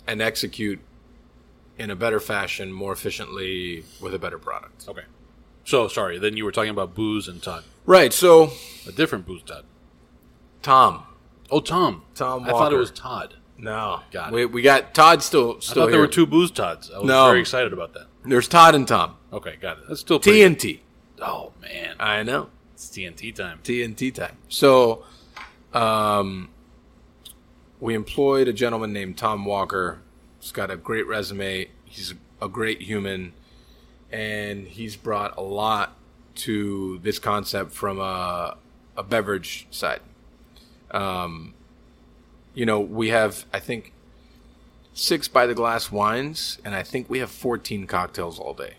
and 0.05 0.21
execute 0.21 0.79
in 1.81 1.89
a 1.89 1.95
better 1.95 2.19
fashion, 2.19 2.71
more 2.71 2.93
efficiently, 2.93 3.83
with 3.99 4.13
a 4.13 4.19
better 4.19 4.37
product. 4.37 4.87
Okay. 4.87 5.01
So 5.65 5.87
sorry. 5.87 6.19
Then 6.19 6.37
you 6.37 6.45
were 6.45 6.51
talking 6.51 6.69
about 6.69 6.93
booze 6.95 7.27
and 7.27 7.41
Todd, 7.41 7.63
Right. 7.85 8.13
So, 8.13 8.51
a 8.87 8.91
different 8.91 9.25
booze 9.25 9.41
Todd. 9.43 9.65
Tom. 10.61 11.03
Oh, 11.49 11.59
Tom. 11.59 12.03
Tom 12.15 12.43
I 12.45 12.49
thought 12.51 12.71
it 12.71 12.77
was 12.77 12.91
Todd. 12.91 13.35
No. 13.57 14.01
Got 14.11 14.31
we, 14.31 14.45
we 14.45 14.61
got 14.61 14.93
Todd 14.93 15.21
still, 15.23 15.55
I 15.57 15.59
still 15.59 15.73
thought 15.73 15.81
here. 15.85 15.91
there 15.91 15.99
were 15.99 16.07
two 16.07 16.25
booze 16.25 16.51
Todds. 16.51 16.91
I 16.91 16.99
was 16.99 17.07
No. 17.07 17.27
very 17.27 17.39
excited 17.41 17.73
about 17.73 17.93
that. 17.93 18.07
There's 18.23 18.47
Todd 18.47 18.75
and 18.75 18.87
Tom. 18.87 19.15
Okay, 19.33 19.55
got 19.59 19.79
it. 19.79 19.83
That's 19.87 19.99
still 20.01 20.19
pretty 20.19 20.39
TNT. 20.41 20.79
Oh 21.19 21.51
man, 21.61 21.95
I 21.99 22.21
know. 22.23 22.49
it's 22.73 22.87
TNT 22.89 23.33
time. 23.33 23.59
TNT 23.63 24.13
time. 24.13 24.37
So, 24.49 25.03
um, 25.73 26.49
we 27.79 27.93
employed 27.95 28.47
a 28.47 28.53
gentleman 28.53 28.93
named 28.93 29.17
Tom 29.17 29.45
Walker. 29.45 30.01
He's 30.41 30.51
got 30.51 30.71
a 30.71 30.75
great 30.75 31.07
resume. 31.07 31.69
He's 31.85 32.15
a 32.41 32.49
great 32.49 32.81
human, 32.81 33.33
and 34.11 34.67
he's 34.67 34.95
brought 34.95 35.37
a 35.37 35.41
lot 35.41 35.95
to 36.33 36.97
this 37.03 37.19
concept 37.19 37.71
from 37.71 37.99
a, 37.99 38.57
a 38.97 39.03
beverage 39.03 39.67
side. 39.69 40.01
Um, 40.89 41.53
you 42.55 42.65
know, 42.65 42.79
we 42.79 43.09
have 43.09 43.45
I 43.53 43.59
think 43.59 43.93
six 44.93 45.27
by 45.27 45.45
the 45.45 45.53
glass 45.53 45.91
wines, 45.91 46.57
and 46.65 46.73
I 46.73 46.81
think 46.81 47.07
we 47.07 47.19
have 47.19 47.29
fourteen 47.29 47.85
cocktails 47.85 48.39
all 48.39 48.55
day, 48.55 48.73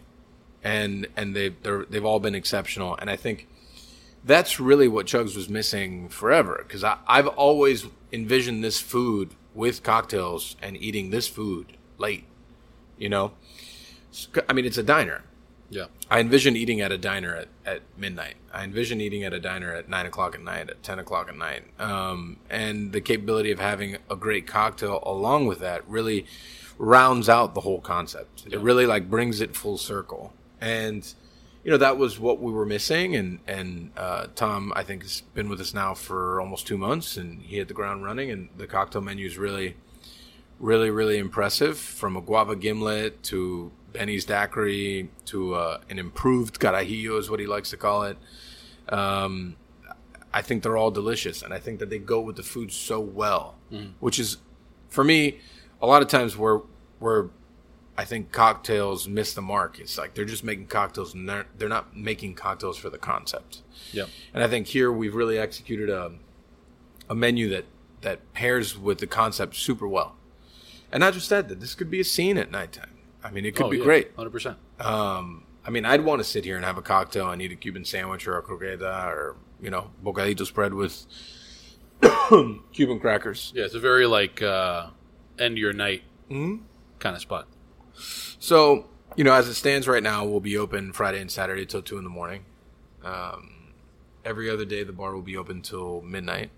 and 0.65 1.07
and 1.17 1.37
they 1.37 1.51
they're, 1.51 1.85
they've 1.85 2.05
all 2.05 2.19
been 2.19 2.35
exceptional. 2.35 2.97
And 2.97 3.09
I 3.09 3.15
think 3.15 3.47
that's 4.25 4.59
really 4.59 4.89
what 4.89 5.07
Chugs 5.07 5.37
was 5.37 5.49
missing 5.49 6.09
forever 6.09 6.65
because 6.67 6.85
I've 6.85 7.29
always 7.29 7.87
envisioned 8.13 8.65
this 8.65 8.81
food 8.81 9.31
with 9.55 9.83
cocktails 9.83 10.57
and 10.63 10.77
eating 10.77 11.11
this 11.11 11.29
food 11.29 11.77
late. 11.99 12.25
You 12.99 13.09
know, 13.09 13.33
I 14.49 14.53
mean, 14.53 14.65
it's 14.65 14.79
a 14.79 14.83
diner. 14.83 15.23
Yeah. 15.71 15.87
I 16.11 16.21
envision 16.21 16.55
eating 16.55 16.83
at 16.83 16.93
a 16.93 16.99
diner 16.99 17.35
at, 17.35 17.49
at 17.65 17.81
midnight. 17.97 18.35
I 18.53 18.65
envision 18.65 19.01
eating 19.01 19.25
at 19.25 19.33
a 19.33 19.41
diner 19.41 19.73
at 19.73 19.89
nine 19.89 20.05
o'clock 20.05 20.35
at 20.35 20.43
night, 20.43 20.69
at 20.69 20.83
ten 20.83 20.99
o'clock 20.99 21.29
at 21.29 21.37
night, 21.37 21.63
um, 21.81 22.37
and 22.51 22.93
the 22.93 23.01
capability 23.01 23.51
of 23.51 23.59
having 23.59 23.97
a 24.11 24.17
great 24.17 24.47
cocktail 24.47 25.03
along 25.07 25.47
with 25.47 25.61
that 25.61 25.89
really 25.89 26.27
rounds 26.77 27.29
out 27.31 27.55
the 27.55 27.63
whole 27.63 27.81
concept. 27.81 28.45
It 28.51 28.61
really 28.61 28.85
like 28.85 29.09
brings 29.09 29.41
it 29.41 29.57
full 29.57 29.79
circle, 29.79 30.35
and 30.61 31.11
you 31.65 31.71
know 31.71 31.77
that 31.77 31.99
was 31.99 32.19
what 32.19 32.41
we 32.41 32.53
were 32.53 32.67
missing. 32.67 33.15
And 33.17 33.39
and 33.47 33.93
uh, 33.97 34.27
Tom, 34.35 34.73
I 34.75 34.83
think, 34.83 35.03
has 35.03 35.23
been 35.35 35.49
with 35.49 35.61
us 35.61 35.75
now 35.75 35.95
for 35.95 36.41
almost 36.41 36.67
two 36.67 36.79
months, 36.79 37.17
and 37.17 37.43
he 37.43 37.57
hit 37.57 37.69
the 37.69 37.75
ground 37.75 38.05
running. 38.05 38.31
And 38.31 38.49
the 38.57 38.67
cocktail 38.67 39.03
menu 39.03 39.27
is 39.27 39.39
really 39.39 39.77
really, 40.63 40.91
really 40.91 41.19
impressive 41.19 41.77
from 41.77 42.17
a 42.17 42.21
guava 42.21 42.55
gimlet 42.55 43.21
to 43.25 43.73
Benny's 43.93 44.25
daiquiri 44.25 45.11
to 45.27 45.55
uh, 45.55 45.81
an 45.91 45.99
improved 45.99 46.61
carajillo 46.61 47.19
is 47.19 47.29
what 47.29 47.41
he 47.41 47.47
likes 47.47 47.71
to 47.71 47.77
call 47.77 48.05
it. 48.05 48.17
Um, 48.89 49.57
I 50.33 50.41
think 50.41 50.63
they're 50.63 50.77
all 50.77 50.93
delicious, 50.93 51.43
and 51.43 51.53
I 51.53 51.59
think 51.59 51.81
that 51.81 51.91
they 51.91 51.99
go 51.99 52.21
with 52.21 52.37
the 52.37 52.43
food 52.43 52.73
so 52.73 53.01
well, 53.01 53.57
which 54.01 54.19
is 54.19 54.39
for 54.89 55.05
me 55.05 55.41
a 55.83 55.87
lot 55.87 56.01
of 56.01 56.09
times 56.09 56.37
where 56.37 56.61
where 57.01 57.29
I 57.97 58.05
think 58.05 58.33
cocktails 58.33 59.07
miss 59.07 59.35
the 59.35 59.43
mark. 59.43 59.79
It's 59.79 59.99
like 59.99 60.15
they're 60.15 60.25
just 60.25 60.45
making 60.45 60.67
cocktails, 60.69 61.15
and 61.15 61.29
they're 61.29 61.47
they're 61.59 61.69
not 61.69 61.97
making 61.97 62.35
cocktails 62.35 62.79
for 62.79 62.89
the 62.91 62.99
concept. 62.99 63.63
Yeah. 63.93 64.05
And 64.33 64.43
I 64.43 64.49
think 64.49 64.67
here 64.69 64.91
we've 64.91 65.15
really 65.15 65.39
executed 65.39 65.91
a 65.91 66.13
a 67.11 67.15
menu 67.15 67.49
that 67.51 67.67
that 68.01 68.33
pairs 68.33 68.79
with 68.79 68.99
the 68.99 69.07
concept 69.07 69.57
super 69.57 69.87
well. 69.87 70.17
And 70.91 71.01
not 71.01 71.15
just 71.15 71.31
that, 71.31 71.49
that 71.49 71.61
this 71.61 71.75
could 71.75 71.91
be 71.91 72.01
a 72.01 72.05
scene 72.05 72.37
at 72.39 72.51
nighttime. 72.51 72.91
I 73.25 73.31
mean, 73.31 73.45
it 73.47 73.55
could 73.55 73.71
be 73.71 73.79
great. 73.79 74.13
Hundred 74.17 74.31
percent. 74.31 74.57
Um, 74.81 75.45
I 75.65 75.71
mean, 75.71 75.85
I'd 75.85 76.01
want 76.05 76.19
to 76.21 76.25
sit 76.25 76.45
here 76.45 76.57
and 76.57 76.65
have 76.65 76.77
a 76.79 76.83
cocktail 76.83 77.31
and 77.31 77.41
eat 77.41 77.53
a 77.53 77.57
Cuban 77.57 77.85
sandwich 77.85 78.27
or 78.27 78.37
a 78.37 78.43
croqueta 78.43 79.07
or 79.07 79.37
you 79.61 79.71
know, 79.71 79.91
bocadito 80.05 80.45
spread 80.45 80.75
with 80.75 81.07
Cuban 82.73 82.99
crackers. 83.01 83.53
Yeah, 83.55 83.65
it's 83.65 83.75
a 83.75 83.81
very 83.81 84.07
like 84.07 84.43
uh, 84.43 84.89
end 85.39 85.59
your 85.59 85.73
night 85.73 86.03
Mm-hmm. 86.31 86.65
kind 86.99 87.15
of 87.15 87.21
spot. 87.23 87.47
So, 88.43 88.87
you 89.15 89.23
know, 89.23 89.35
as 89.35 89.47
it 89.47 89.55
stands 89.55 89.87
right 89.87 90.03
now, 90.03 90.25
we'll 90.25 90.41
be 90.41 90.59
open 90.59 90.93
Friday 90.93 91.21
and 91.21 91.31
Saturday 91.31 91.65
till 91.65 91.81
two 91.81 91.97
in 91.97 92.03
the 92.03 92.11
morning. 92.11 92.45
Um, 93.05 93.73
every 94.25 94.51
other 94.51 94.65
day, 94.65 94.83
the 94.83 94.93
bar 94.93 95.15
will 95.15 95.23
be 95.23 95.37
open 95.37 95.63
till 95.63 96.03
midnight, 96.03 96.51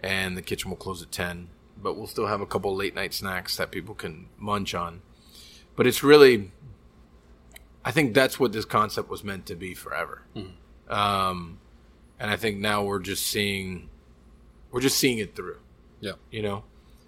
and 0.00 0.36
the 0.36 0.42
kitchen 0.42 0.70
will 0.70 0.76
close 0.76 1.00
at 1.00 1.12
ten. 1.12 1.50
But 1.80 1.96
we'll 1.96 2.08
still 2.08 2.26
have 2.26 2.40
a 2.40 2.46
couple 2.46 2.74
late 2.74 2.96
night 2.96 3.14
snacks 3.14 3.56
that 3.58 3.70
people 3.70 3.94
can 3.94 4.26
munch 4.38 4.74
on. 4.74 5.02
But 5.76 5.86
it's 5.86 6.02
really, 6.02 6.50
I 7.84 7.92
think 7.92 8.12
that's 8.12 8.40
what 8.40 8.50
this 8.50 8.64
concept 8.64 9.08
was 9.08 9.22
meant 9.22 9.46
to 9.46 9.54
be 9.54 9.74
forever. 9.74 10.22
Um, 10.88 11.60
and 12.18 12.28
I 12.28 12.34
think 12.34 12.58
now 12.58 12.82
we're 12.82 12.98
just 12.98 13.24
seeing, 13.24 13.88
we're 14.72 14.80
just 14.80 14.98
seeing 14.98 15.18
it 15.18 15.36
through. 15.36 15.58
Yeah. 16.00 16.14
You 16.32 16.42
know, 16.42 16.64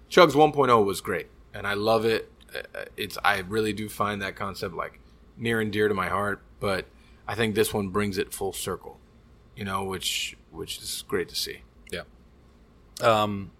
Chugs 0.09 0.31
1.0 0.31 0.85
was 0.85 1.01
great, 1.01 1.27
and 1.53 1.67
I 1.67 1.73
love 1.73 2.05
it. 2.05 2.31
Uh, 2.55 2.85
It's 2.97 3.17
I 3.23 3.39
really 3.39 3.73
do 3.73 3.89
find 3.89 4.21
that 4.21 4.35
concept 4.35 4.73
like 4.75 4.99
near 5.37 5.59
and 5.61 5.71
dear 5.71 5.87
to 5.87 5.93
my 5.93 6.09
heart, 6.09 6.41
but 6.59 6.85
I 7.27 7.35
think 7.35 7.55
this 7.55 7.73
one 7.73 7.89
brings 7.89 8.17
it 8.17 8.33
full 8.33 8.53
circle. 8.53 8.99
You 9.55 9.65
know, 9.65 9.83
which 9.83 10.37
which 10.51 10.79
is 10.79 11.03
great 11.07 11.29
to 11.29 11.35
see. 11.35 11.61
Yeah. 11.91 12.03
Um, 13.01 13.51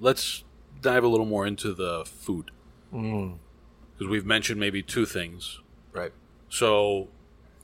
let's 0.00 0.44
dive 0.80 1.04
a 1.04 1.08
little 1.08 1.26
more 1.26 1.46
into 1.46 1.72
the 1.74 2.04
food 2.04 2.50
because 2.90 4.08
we've 4.10 4.26
mentioned 4.26 4.58
maybe 4.60 4.82
two 4.82 5.06
things. 5.06 5.60
Right. 5.92 6.12
So, 6.48 7.08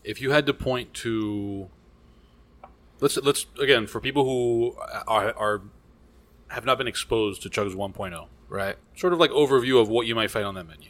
if 0.05 0.21
you 0.23 0.31
had 0.31 0.47
to 0.47 0.55
point 0.55 0.95
to, 0.95 1.69
let's 3.01 3.17
let's 3.19 3.47
again 3.61 3.87
for 3.87 4.01
people 4.01 4.25
who 4.25 4.77
are, 5.07 5.33
are 5.37 5.63
have 6.49 6.65
not 6.65 6.79
been 6.79 6.89
exposed 6.89 7.43
to 7.43 7.51
Chugs 7.51 7.75
1.0, 7.75 8.27
Right. 8.49 8.77
sort 8.97 9.13
of 9.13 9.19
like 9.19 9.31
overview 9.31 9.81
of 9.81 9.89
what 9.89 10.07
you 10.07 10.15
might 10.15 10.31
find 10.31 10.47
on 10.47 10.55
that 10.55 10.67
menu. 10.67 10.89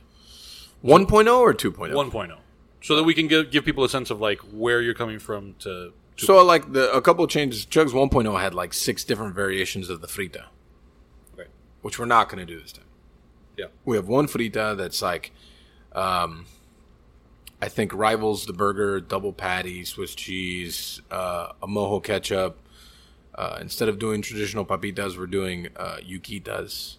1.0 0.85 1.39
or 1.39 1.53
2.0? 1.55 1.93
1.0, 1.93 2.39
so 2.81 2.95
that 2.97 3.03
we 3.05 3.15
can 3.15 3.27
give 3.27 3.51
give 3.51 3.65
people 3.65 3.83
a 3.85 3.89
sense 3.89 4.11
of 4.11 4.21
like 4.21 4.39
where 4.53 4.81
you're 4.81 4.95
coming 4.95 5.19
from 5.19 5.55
to. 5.61 5.93
to 6.19 6.25
So 6.27 6.45
like 6.45 6.73
the 6.73 6.93
a 6.93 7.01
couple 7.03 7.25
of 7.25 7.31
changes. 7.31 7.67
Chugs 7.67 7.91
1.0 7.93 8.41
had 8.41 8.55
like 8.55 8.73
six 8.73 9.03
different 9.05 9.35
variations 9.35 9.89
of 9.91 10.01
the 10.01 10.07
frita, 10.07 10.45
Right. 11.37 11.49
which 11.83 11.99
we're 11.99 12.05
not 12.07 12.29
going 12.29 12.45
to 12.47 12.53
do 12.55 12.61
this 12.61 12.73
time. 12.73 12.85
Yeah. 13.57 13.67
We 13.85 13.97
have 13.97 14.07
one 14.07 14.29
frita 14.29 14.77
that's 14.77 15.03
like, 15.03 15.33
um, 15.93 16.47
I 17.61 17.69
think 17.69 17.93
rivals 17.93 18.47
the 18.47 18.53
burger, 18.53 19.01
double 19.01 19.33
patty, 19.33 19.85
Swiss 19.85 20.15
cheese, 20.15 21.03
uh, 21.11 21.55
a 21.61 21.67
mojo 21.67 22.01
ketchup. 22.05 22.57
Uh, 23.39 23.57
instead 23.61 23.89
of 23.89 24.01
doing 24.01 24.21
traditional 24.21 24.65
papitas, 24.67 25.17
we're 25.17 25.27
doing 25.29 25.69
uh, 25.77 25.99
yuquitas. 26.05 26.97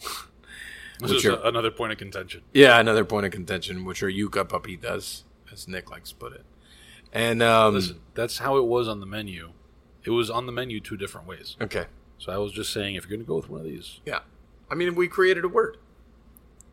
Which 1.00 1.12
is 1.12 1.26
are- 1.26 1.46
another 1.46 1.70
point 1.70 1.92
of 1.92 1.98
contention. 1.98 2.40
Yeah, 2.54 2.80
another 2.80 3.04
point 3.04 3.26
of 3.26 3.32
contention, 3.32 3.84
which 3.84 4.02
are 4.02 4.08
yuca 4.08 4.48
papitas, 4.48 5.24
as 5.52 5.68
Nick 5.68 5.90
likes 5.90 6.10
to 6.10 6.16
put 6.16 6.32
it. 6.32 6.44
And 7.12 7.42
um, 7.42 7.74
Listen, 7.74 8.00
that's 8.14 8.38
how 8.38 8.56
it 8.56 8.64
was 8.64 8.88
on 8.88 9.00
the 9.00 9.06
menu. 9.06 9.50
It 10.04 10.10
was 10.10 10.30
on 10.30 10.46
the 10.46 10.52
menu 10.52 10.80
two 10.80 10.96
different 10.96 11.26
ways. 11.26 11.56
okay, 11.60 11.86
So 12.18 12.32
I 12.32 12.38
was 12.38 12.52
just 12.52 12.72
saying, 12.72 12.94
if 12.94 13.04
you're 13.04 13.10
going 13.16 13.20
to 13.20 13.26
go 13.26 13.36
with 13.36 13.50
one 13.50 13.60
of 13.60 13.66
these, 13.66 14.00
yeah. 14.06 14.20
I 14.70 14.74
mean, 14.74 14.94
we 14.94 15.06
created 15.08 15.44
a 15.44 15.48
word. 15.48 15.76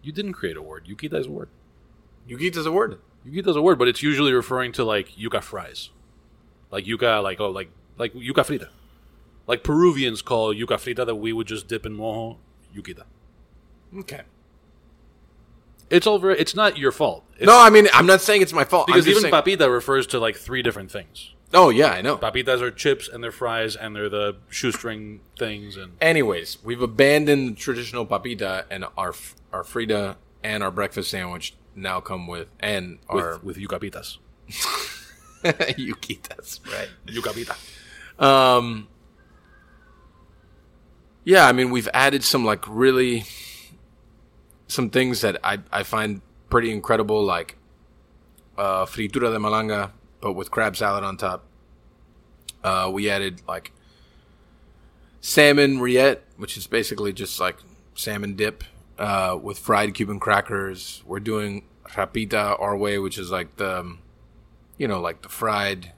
you 0.01 0.11
didn't 0.13 0.33
create 0.33 0.55
a 0.55 0.61
word. 0.61 0.85
Yukita 0.87 1.15
is 1.15 1.27
a 1.27 1.31
word. 1.31 1.49
Yuquita's 2.29 2.65
a 2.65 2.71
word. 2.71 2.99
Yukita 3.27 3.47
is 3.49 3.55
a 3.55 3.61
word, 3.61 3.77
but 3.79 3.87
it's 3.87 4.01
usually 4.01 4.31
referring 4.33 4.71
to 4.73 4.83
like 4.85 5.15
yuca 5.17 5.41
fries, 5.43 5.89
like 6.71 6.85
yuca, 6.85 7.21
like 7.21 7.39
oh, 7.41 7.49
like 7.49 7.69
like 7.97 8.13
yuca 8.13 8.43
frita. 8.45 8.69
Like 9.47 9.63
Peruvians 9.63 10.21
call 10.21 10.53
yuca 10.53 10.77
frita 10.77 11.05
that 11.05 11.15
we 11.15 11.33
would 11.33 11.47
just 11.47 11.67
dip 11.67 11.85
in 11.85 11.97
mojo 11.97 12.37
yukita. 12.75 13.03
Okay. 13.99 14.21
It's 15.89 16.07
all 16.07 16.19
very. 16.19 16.39
It's 16.39 16.55
not 16.55 16.77
your 16.77 16.91
fault. 16.93 17.25
It's, 17.35 17.45
No, 17.45 17.59
I 17.61 17.69
mean, 17.69 17.87
I'm 17.93 18.05
not 18.05 18.21
saying 18.21 18.41
it's 18.41 18.53
my 18.53 18.63
fault. 18.63 18.85
I'm 18.89 18.93
because 18.93 19.07
even 19.09 19.23
saying- 19.23 19.33
papita 19.33 19.71
refers 19.71 20.07
to 20.07 20.19
like 20.19 20.37
three 20.37 20.61
different 20.61 20.89
things. 20.89 21.31
Oh 21.53 21.69
yeah, 21.69 21.87
I 21.87 22.01
know. 22.01 22.17
Papitas 22.17 22.61
are 22.61 22.71
chips 22.71 23.09
and 23.09 23.21
they're 23.21 23.29
fries 23.31 23.75
and 23.75 23.93
they're 23.93 24.07
the 24.07 24.37
shoestring 24.49 25.19
things 25.37 25.75
and 25.75 25.93
Anyways, 25.99 26.59
we've 26.63 26.81
abandoned 26.81 27.49
the 27.57 27.59
traditional 27.59 28.05
papita 28.05 28.63
and 28.69 28.85
our 28.97 29.13
our 29.51 29.63
frita 29.63 30.15
and 30.43 30.63
our 30.63 30.71
breakfast 30.71 31.11
sandwich 31.11 31.53
now 31.75 31.99
come 31.99 32.25
with 32.25 32.49
and 32.61 32.99
our 33.09 33.39
with 33.43 33.43
with 33.43 33.57
yucapitas. 33.57 34.17
yuquitas, 35.43 36.59
right? 36.71 36.89
Yucapita. 37.07 37.55
Um, 38.23 38.87
yeah, 41.23 41.47
I 41.47 41.51
mean, 41.51 41.69
we've 41.69 41.89
added 41.93 42.23
some 42.23 42.43
like 42.43 42.63
really 42.67 43.25
some 44.67 44.89
things 44.89 45.21
that 45.21 45.37
I 45.43 45.59
I 45.71 45.83
find 45.83 46.21
pretty 46.49 46.71
incredible, 46.71 47.23
like 47.23 47.57
uh, 48.57 48.85
fritura 48.85 49.31
de 49.31 49.37
malanga, 49.37 49.91
but 50.19 50.33
with 50.33 50.51
crab 50.51 50.75
salad 50.75 51.03
on 51.03 51.17
top. 51.17 51.45
Uh, 52.63 52.89
we 52.93 53.09
added 53.09 53.41
like 53.47 53.71
salmon 55.19 55.79
rillette, 55.79 56.19
which 56.37 56.57
is 56.57 56.67
basically 56.67 57.11
just 57.13 57.39
like 57.39 57.57
salmon 57.95 58.35
dip 58.35 58.63
uh, 58.97 59.37
with 59.41 59.59
fried 59.59 59.93
Cuban 59.93 60.19
crackers. 60.19 61.03
We're 61.05 61.19
doing 61.19 61.63
rapita 61.89 62.59
our 62.59 62.77
way, 62.77 62.99
which 62.99 63.17
is 63.17 63.31
like 63.31 63.57
the 63.57 63.97
you 64.77 64.87
know 64.87 64.99
like 64.99 65.21
the 65.21 65.29
fried 65.29 65.91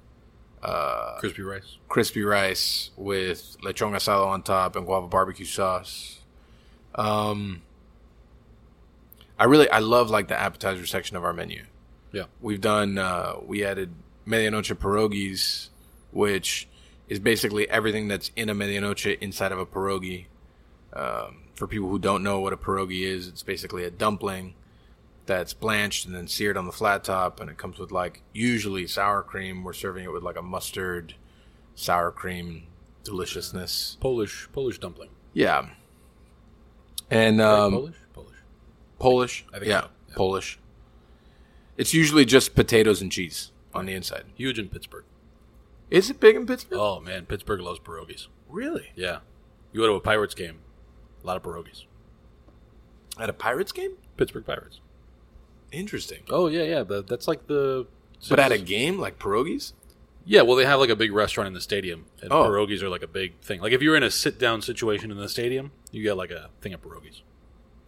Crispy 1.19 1.41
rice. 1.41 1.77
crispy 1.89 2.23
rice 2.23 2.91
with 2.95 3.57
lechon 3.63 3.91
asado 3.91 4.27
on 4.27 4.43
top 4.43 4.75
and 4.75 4.85
guava 4.85 5.07
barbecue 5.07 5.45
sauce. 5.45 6.19
Um, 6.95 7.61
I 9.37 9.45
really 9.45 9.69
I 9.69 9.79
love 9.79 10.09
like 10.09 10.27
the 10.29 10.39
appetizer 10.39 10.85
section 10.85 11.17
of 11.17 11.23
our 11.23 11.33
menu. 11.33 11.63
Yeah. 12.11 12.25
We've 12.41 12.61
done 12.61 12.97
uh, 12.97 13.35
we 13.45 13.65
added 13.65 13.93
medianoche 14.25 14.73
pierogies, 14.75 15.69
which 16.11 16.67
is 17.09 17.19
basically 17.19 17.69
everything 17.69 18.07
that's 18.07 18.31
in 18.35 18.49
a 18.49 18.55
medianoche 18.55 19.17
inside 19.19 19.51
of 19.51 19.59
a 19.59 19.65
pierogi. 19.65 20.25
Um, 20.93 21.39
for 21.55 21.67
people 21.67 21.89
who 21.89 21.99
don't 21.99 22.23
know 22.23 22.39
what 22.39 22.53
a 22.53 22.57
pierogi 22.57 23.01
is, 23.01 23.27
it's 23.27 23.43
basically 23.43 23.83
a 23.83 23.91
dumpling 23.91 24.53
that's 25.25 25.53
blanched 25.53 26.05
and 26.05 26.13
then 26.13 26.27
seared 26.27 26.57
on 26.57 26.65
the 26.65 26.71
flat 26.71 27.03
top, 27.03 27.39
and 27.39 27.49
it 27.49 27.57
comes 27.57 27.79
with 27.79 27.91
like 27.91 28.21
usually 28.33 28.87
sour 28.87 29.23
cream. 29.23 29.63
We're 29.63 29.73
serving 29.73 30.03
it 30.03 30.11
with 30.11 30.23
like 30.23 30.37
a 30.37 30.41
mustard 30.41 31.15
sour 31.75 32.11
cream 32.11 32.67
deliciousness. 33.03 33.97
Polish 33.99 34.49
Polish 34.51 34.79
dumpling. 34.79 35.09
Yeah, 35.33 35.69
and 37.09 37.41
um, 37.41 37.71
Polish? 37.71 37.95
Polish. 38.13 38.37
Polish. 38.99 39.45
I 39.53 39.59
think 39.59 39.69
yeah, 39.69 39.81
so, 39.81 39.87
yeah. 40.09 40.15
Polish. 40.15 40.59
It's 41.77 41.93
usually 41.93 42.25
just 42.25 42.53
potatoes 42.53 43.01
and 43.01 43.11
cheese 43.11 43.51
on 43.73 43.87
the 43.87 43.93
inside. 43.93 44.25
Huge 44.35 44.59
in 44.59 44.69
Pittsburgh. 44.69 45.05
Is 45.89 46.09
it 46.09 46.19
big 46.19 46.35
in 46.35 46.45
Pittsburgh? 46.45 46.79
Oh 46.79 46.99
man, 46.99 47.25
Pittsburgh 47.25 47.61
loves 47.61 47.79
pierogies. 47.79 48.27
really? 48.47 48.91
Yeah. 48.95 49.19
You 49.71 49.81
go 49.81 49.87
to 49.87 49.93
a 49.93 49.99
Pirates 49.99 50.35
game, 50.35 50.59
a 51.23 51.27
lot 51.27 51.35
of 51.37 51.41
pierogies. 51.41 51.85
At 53.19 53.29
a 53.29 53.33
Pirates 53.33 53.71
game? 53.71 53.93
Pittsburgh 54.17 54.45
Pirates. 54.45 54.79
Interesting. 55.73 56.19
Oh 56.29 56.47
yeah, 56.47 56.63
yeah. 56.63 56.83
The, 56.83 57.03
that's 57.03 57.27
like 57.27 57.47
the. 57.47 57.87
But 58.29 58.39
at 58.39 58.51
a 58.53 58.57
game 58.57 58.97
like 58.99 59.19
pierogies? 59.19 59.73
Yeah, 60.23 60.43
well, 60.43 60.55
they 60.55 60.63
have 60.63 60.79
like 60.79 60.89
a 60.89 60.95
big 60.95 61.11
restaurant 61.11 61.47
in 61.47 61.53
the 61.53 61.59
stadium, 61.59 62.05
and 62.21 62.31
Oh. 62.31 62.45
pierogies 62.45 62.81
are 62.81 62.87
like 62.89 63.03
a 63.03 63.07
big 63.07 63.37
thing. 63.41 63.59
Like 63.59 63.73
if 63.73 63.81
you're 63.81 63.97
in 63.97 64.03
a 64.03 64.11
sit-down 64.11 64.61
situation 64.61 65.11
in 65.11 65.17
the 65.17 65.27
stadium, 65.27 65.71
you 65.91 66.01
get 66.03 66.15
like 66.15 66.31
a 66.31 66.49
thing 66.61 66.73
of 66.73 66.81
pierogies. 66.81 67.21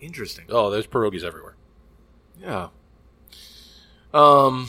Interesting. 0.02 0.46
Oh, 0.50 0.70
there's 0.70 0.88
pierogies 0.88 1.24
everywhere. 1.24 1.56
Yeah. 2.42 2.68
Um, 4.14 4.68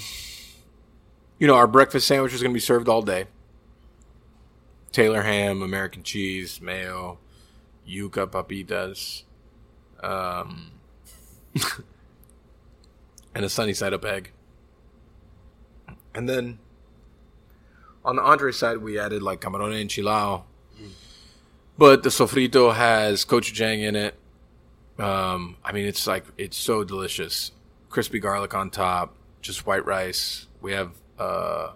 you 1.41 1.47
know, 1.49 1.55
our 1.57 1.67
breakfast 1.67 2.07
sandwich 2.07 2.33
is 2.35 2.43
going 2.43 2.53
to 2.53 2.55
be 2.55 2.61
served 2.61 2.89
all 2.89 3.03
day. 3.03 3.25
Taylor 4.93 5.23
ham, 5.23 5.63
American 5.63 6.03
cheese, 6.05 6.61
mayo, 6.61 7.19
yuca 7.89 8.27
papitas, 8.29 9.25
um, 10.03 10.71
and 13.37 13.45
a 13.45 13.51
sunny 13.51 13.75
side 13.75 13.93
up 13.93 14.03
egg. 14.03 14.33
And 16.15 16.27
then 16.27 16.59
on 18.03 18.17
the 18.17 18.23
Andre 18.23 18.51
side, 18.51 18.79
we 18.79 18.99
added 18.99 19.23
like 19.23 19.43
camarone 19.43 19.75
camarón 19.75 19.85
enchilado. 19.85 20.45
But 21.77 22.03
the 22.03 22.09
sofrito 22.09 22.75
has 22.75 23.27
gochujang 23.27 23.83
in 23.83 23.95
it. 23.95 24.15
Um, 24.99 25.59
I 25.63 25.73
mean, 25.73 25.85
it's 25.85 26.07
like 26.07 26.25
it's 26.39 26.57
so 26.57 26.83
delicious. 26.83 27.53
Crispy 27.91 28.21
garlic 28.21 28.55
on 28.55 28.71
top, 28.71 29.15
just 29.43 29.67
white 29.67 29.85
rice. 29.85 30.47
We 30.63 30.73
have 30.73 30.93
uh, 31.19 31.73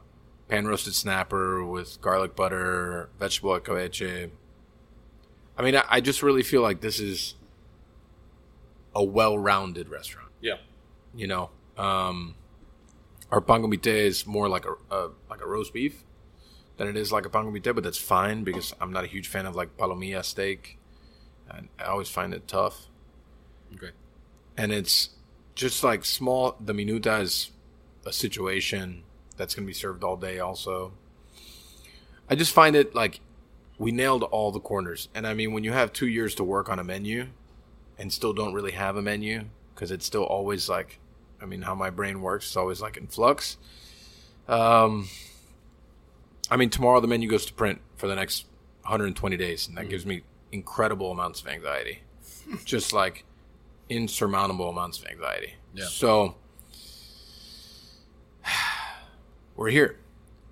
pan 0.48 0.66
roasted 0.66 0.94
snapper 0.94 1.62
with 1.62 2.00
garlic 2.00 2.34
butter, 2.34 3.10
vegetable 3.18 3.60
escabeche. 3.60 4.30
I 5.58 5.62
mean, 5.62 5.76
I, 5.76 5.84
I 5.90 6.00
just 6.00 6.22
really 6.22 6.42
feel 6.42 6.62
like 6.62 6.80
this 6.80 6.98
is 6.98 7.34
a 8.94 9.04
well-rounded 9.04 9.90
restaurant. 9.90 10.30
Yeah. 10.40 10.56
You 11.14 11.26
know, 11.26 11.50
um, 11.80 12.34
our 13.30 13.40
pan 13.40 13.60
con 13.62 13.70
vite 13.70 13.86
is 13.86 14.26
more 14.26 14.48
like 14.48 14.64
a, 14.66 14.74
a 14.94 15.10
like 15.30 15.40
a 15.42 15.46
roast 15.46 15.72
beef 15.72 16.04
than 16.76 16.88
it 16.88 16.96
is 16.96 17.12
like 17.12 17.26
a 17.26 17.30
pan 17.30 17.44
con 17.44 17.52
vite, 17.52 17.74
but 17.74 17.82
that's 17.84 17.98
fine 17.98 18.44
because 18.44 18.74
I'm 18.80 18.92
not 18.92 19.04
a 19.04 19.06
huge 19.06 19.28
fan 19.28 19.46
of 19.46 19.54
like 19.56 19.76
palomilla 19.76 20.24
steak. 20.24 20.78
And 21.48 21.68
I 21.78 21.84
always 21.84 22.08
find 22.08 22.32
it 22.32 22.46
tough 22.46 22.86
Okay. 23.74 23.90
and 24.56 24.70
it's 24.72 25.10
just 25.54 25.82
like 25.82 26.04
small. 26.04 26.56
The 26.60 26.72
minuta 26.72 27.20
is 27.20 27.50
a 28.06 28.12
situation 28.12 29.02
that's 29.36 29.54
going 29.54 29.64
to 29.64 29.66
be 29.66 29.74
served 29.74 30.04
all 30.04 30.16
day. 30.16 30.38
Also, 30.38 30.92
I 32.28 32.34
just 32.36 32.52
find 32.52 32.76
it 32.76 32.94
like 32.94 33.20
we 33.78 33.90
nailed 33.90 34.22
all 34.22 34.52
the 34.52 34.60
corners. 34.60 35.08
And 35.14 35.26
I 35.26 35.34
mean, 35.34 35.52
when 35.52 35.64
you 35.64 35.72
have 35.72 35.92
two 35.92 36.06
years 36.06 36.34
to 36.36 36.44
work 36.44 36.68
on 36.68 36.78
a 36.78 36.84
menu 36.84 37.28
and 37.98 38.12
still 38.12 38.32
don't 38.32 38.54
really 38.54 38.72
have 38.72 38.96
a 38.96 39.02
menu 39.02 39.44
because 39.74 39.90
it's 39.90 40.06
still 40.06 40.24
always 40.24 40.68
like, 40.68 40.98
I 41.42 41.46
mean, 41.46 41.62
how 41.62 41.74
my 41.74 41.90
brain 41.90 42.20
works 42.20 42.50
is 42.50 42.56
always 42.56 42.80
like 42.80 42.96
in 42.96 43.06
flux. 43.06 43.56
Um, 44.48 45.08
I 46.50 46.56
mean, 46.56 46.70
tomorrow 46.70 47.00
the 47.00 47.06
menu 47.06 47.28
goes 47.28 47.46
to 47.46 47.52
print 47.52 47.80
for 47.96 48.08
the 48.08 48.16
next 48.16 48.46
120 48.82 49.36
days, 49.36 49.68
and 49.68 49.76
that 49.76 49.88
gives 49.88 50.04
me 50.04 50.22
incredible 50.52 51.10
amounts 51.12 51.40
of 51.40 51.48
anxiety, 51.48 52.00
just 52.64 52.92
like 52.92 53.24
insurmountable 53.88 54.68
amounts 54.68 54.98
of 55.00 55.06
anxiety. 55.06 55.54
Yeah. 55.74 55.84
So 55.86 56.34
we're 59.56 59.70
here. 59.70 59.96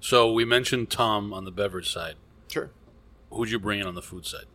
So 0.00 0.32
we 0.32 0.44
mentioned 0.44 0.90
Tom 0.90 1.32
on 1.32 1.44
the 1.44 1.50
beverage 1.50 1.92
side. 1.92 2.14
Sure. 2.48 2.70
Who'd 3.30 3.50
you 3.50 3.58
bring 3.58 3.80
in 3.80 3.86
on 3.86 3.94
the 3.94 4.02
food 4.02 4.24
side? 4.24 4.46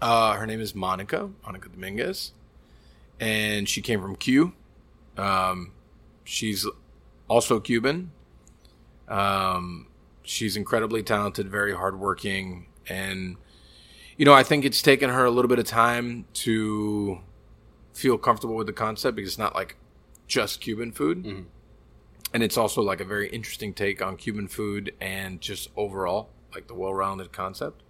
Uh, 0.00 0.34
her 0.34 0.46
name 0.46 0.60
is 0.60 0.74
Monica, 0.74 1.30
Monica 1.44 1.68
Dominguez, 1.68 2.32
and 3.18 3.68
she 3.68 3.82
came 3.82 4.00
from 4.00 4.16
Q. 4.16 4.54
Um, 5.20 5.72
she's 6.24 6.66
also 7.28 7.60
Cuban. 7.60 8.12
Um, 9.08 9.88
she's 10.22 10.56
incredibly 10.56 11.02
talented, 11.02 11.48
very 11.50 11.74
hardworking, 11.74 12.66
and 12.88 13.36
you 14.16 14.24
know 14.24 14.32
I 14.32 14.42
think 14.42 14.64
it's 14.64 14.82
taken 14.82 15.10
her 15.10 15.24
a 15.24 15.30
little 15.30 15.48
bit 15.48 15.58
of 15.58 15.66
time 15.66 16.26
to 16.34 17.20
feel 17.92 18.18
comfortable 18.18 18.54
with 18.56 18.66
the 18.66 18.72
concept 18.72 19.16
because 19.16 19.32
it's 19.32 19.38
not 19.38 19.54
like 19.54 19.76
just 20.26 20.60
Cuban 20.60 20.92
food, 20.92 21.24
and 22.32 22.42
it's 22.42 22.56
also 22.56 22.80
like 22.82 23.00
a 23.00 23.04
very 23.04 23.28
interesting 23.28 23.74
take 23.74 24.00
on 24.00 24.16
Cuban 24.16 24.48
food 24.48 24.94
and 25.00 25.40
just 25.40 25.68
overall 25.76 26.30
like 26.54 26.66
the 26.66 26.74
well-rounded 26.74 27.32
concept 27.32 27.82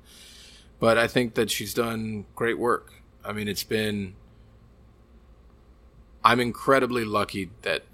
but 0.81 0.97
I 0.97 1.07
think 1.07 1.35
that 1.35 1.51
she's 1.51 1.75
done 1.75 2.25
great 2.35 2.59
work. 2.59 2.95
I 3.25 3.33
mean, 3.33 3.47
it's 3.47 3.63
been. 3.65 4.15
I'm 6.25 6.41
incredibly 6.41 7.05
lucky 7.05 7.51
that 7.63 7.85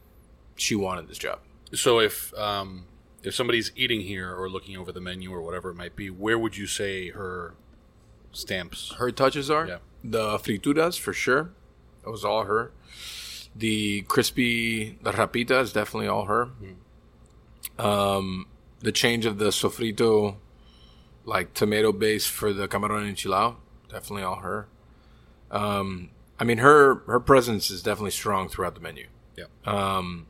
she 0.57 0.74
wanted 0.74 1.09
this 1.09 1.18
job. 1.18 1.39
So 1.74 2.01
if 2.01 2.33
um, 2.39 2.87
if 3.22 3.35
somebody's 3.35 3.72
eating 3.77 4.01
here 4.03 4.35
or 4.35 4.49
looking 4.49 4.77
over 4.77 4.93
the 4.93 5.01
menu 5.01 5.33
or 5.33 5.41
whatever 5.43 5.70
it 5.70 5.74
might 5.77 5.97
be, 5.97 6.11
where 6.11 6.39
would 6.39 6.57
you 6.57 6.66
say 6.66 7.11
her 7.11 7.55
stamps? 8.33 8.93
Her 8.99 9.11
touches 9.11 9.51
are 9.51 9.66
Yeah. 9.66 9.79
the 10.05 10.39
frituras 10.39 10.99
for 10.99 11.12
sure. 11.12 11.51
That 12.05 12.11
was 12.11 12.24
all 12.24 12.45
her. 12.45 12.72
The 13.55 14.03
crispy, 14.03 14.99
the 15.03 15.12
rapita 15.12 15.61
is 15.62 15.72
definitely 15.72 16.09
all 16.09 16.27
her. 16.27 16.51
Um, 17.79 18.47
the 18.81 18.93
change 18.93 19.27
of 19.27 19.39
the 19.39 19.47
sofrito, 19.47 20.37
like 21.24 21.55
tomato 21.55 21.93
base 21.93 22.27
for 22.27 22.53
the 22.53 22.68
camaron 22.68 23.11
enchilado, 23.11 23.57
definitely 23.89 24.22
all 24.22 24.37
her. 24.37 24.68
Um, 25.51 26.11
I 26.39 26.45
mean, 26.45 26.59
her 26.59 26.97
her 27.07 27.20
presence 27.20 27.70
is 27.70 27.82
definitely 27.82 28.11
strong 28.11 28.49
throughout 28.49 28.74
the 28.74 28.80
menu. 28.80 29.07
Yeah. 29.37 29.47
Um, 29.64 30.26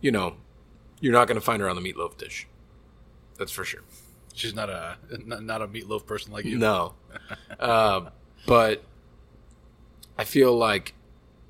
you 0.00 0.10
know, 0.10 0.36
you're 1.00 1.12
not 1.12 1.28
going 1.28 1.36
to 1.38 1.44
find 1.44 1.60
her 1.60 1.68
on 1.68 1.76
the 1.76 1.82
meatloaf 1.82 2.16
dish. 2.16 2.46
That's 3.38 3.52
for 3.52 3.64
sure. 3.64 3.82
She's 4.34 4.54
not 4.54 4.70
a 4.70 4.96
not, 5.26 5.60
a 5.60 5.68
meatloaf 5.68 6.06
person 6.06 6.32
like 6.32 6.44
you. 6.44 6.58
No. 6.58 6.94
uh, 7.60 8.10
but 8.46 8.84
I 10.16 10.24
feel 10.24 10.56
like 10.56 10.94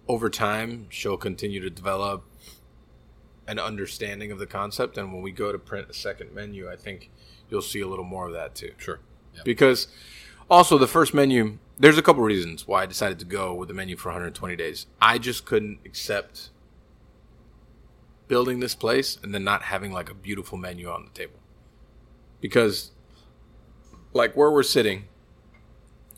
over 0.09 0.29
time 0.29 0.87
she'll 0.91 1.17
continue 1.17 1.61
to 1.61 1.71
develop 1.71 2.25
an 3.47 3.59
understanding 3.59 4.33
of 4.33 4.39
the 4.39 4.47
concept, 4.47 4.97
and 4.97 5.13
when 5.13 5.23
we 5.23 5.31
go 5.31 5.53
to 5.53 5.59
print 5.59 5.89
a 5.91 5.95
second 5.95 6.33
menu, 6.33 6.71
I 6.71 6.77
think 6.77 7.11
you'll 7.51 7.63
see 7.63 7.81
a 7.81 7.87
little 7.87 8.05
more 8.05 8.27
of 8.27 8.33
that 8.33 8.55
too. 8.55 8.73
Sure. 8.79 9.01
Yeah. 9.35 9.43
Because 9.45 9.89
also 10.51 10.79
the 10.79 10.87
first 10.87 11.15
menu, 11.15 11.59
there's 11.79 11.99
a 11.99 12.03
couple 12.03 12.23
reasons 12.23 12.67
why 12.67 12.83
I 12.83 12.87
decided 12.87 13.19
to 13.21 13.25
go 13.25 13.55
with 13.55 13.69
the 13.69 13.75
menu 13.75 13.97
for 13.97 14.09
120 14.09 14.57
days. 14.57 14.87
I 15.01 15.19
just 15.19 15.45
couldn't 15.45 15.81
accept 15.85 16.51
building 18.29 18.61
this 18.61 18.75
place 18.75 19.19
and 19.23 19.35
then 19.35 19.45
not 19.45 19.63
having 19.63 19.93
like 19.93 20.11
a 20.11 20.15
beautiful 20.15 20.57
menu 20.59 20.89
on 20.89 21.05
the 21.05 21.11
table. 21.11 21.39
Because 22.41 22.93
like 24.13 24.37
where 24.37 24.51
we're 24.51 24.63
sitting, 24.63 25.05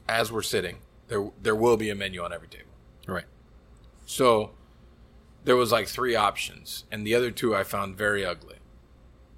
as 0.09 0.31
we're 0.31 0.43
sitting, 0.43 0.79
there 1.09 1.31
there 1.43 1.57
will 1.57 1.77
be 1.77 1.91
a 1.91 1.95
menu 1.95 2.23
on 2.23 2.33
every 2.33 2.49
table. 2.49 2.71
Right. 3.07 3.27
So 4.07 4.51
there 5.45 5.57
was 5.57 5.73
like 5.73 5.89
three 5.89 6.17
options, 6.17 6.85
and 6.91 7.07
the 7.07 7.15
other 7.15 7.31
two 7.31 7.55
I 7.55 7.65
found 7.65 7.97
very 7.97 8.25
ugly. 8.25 8.57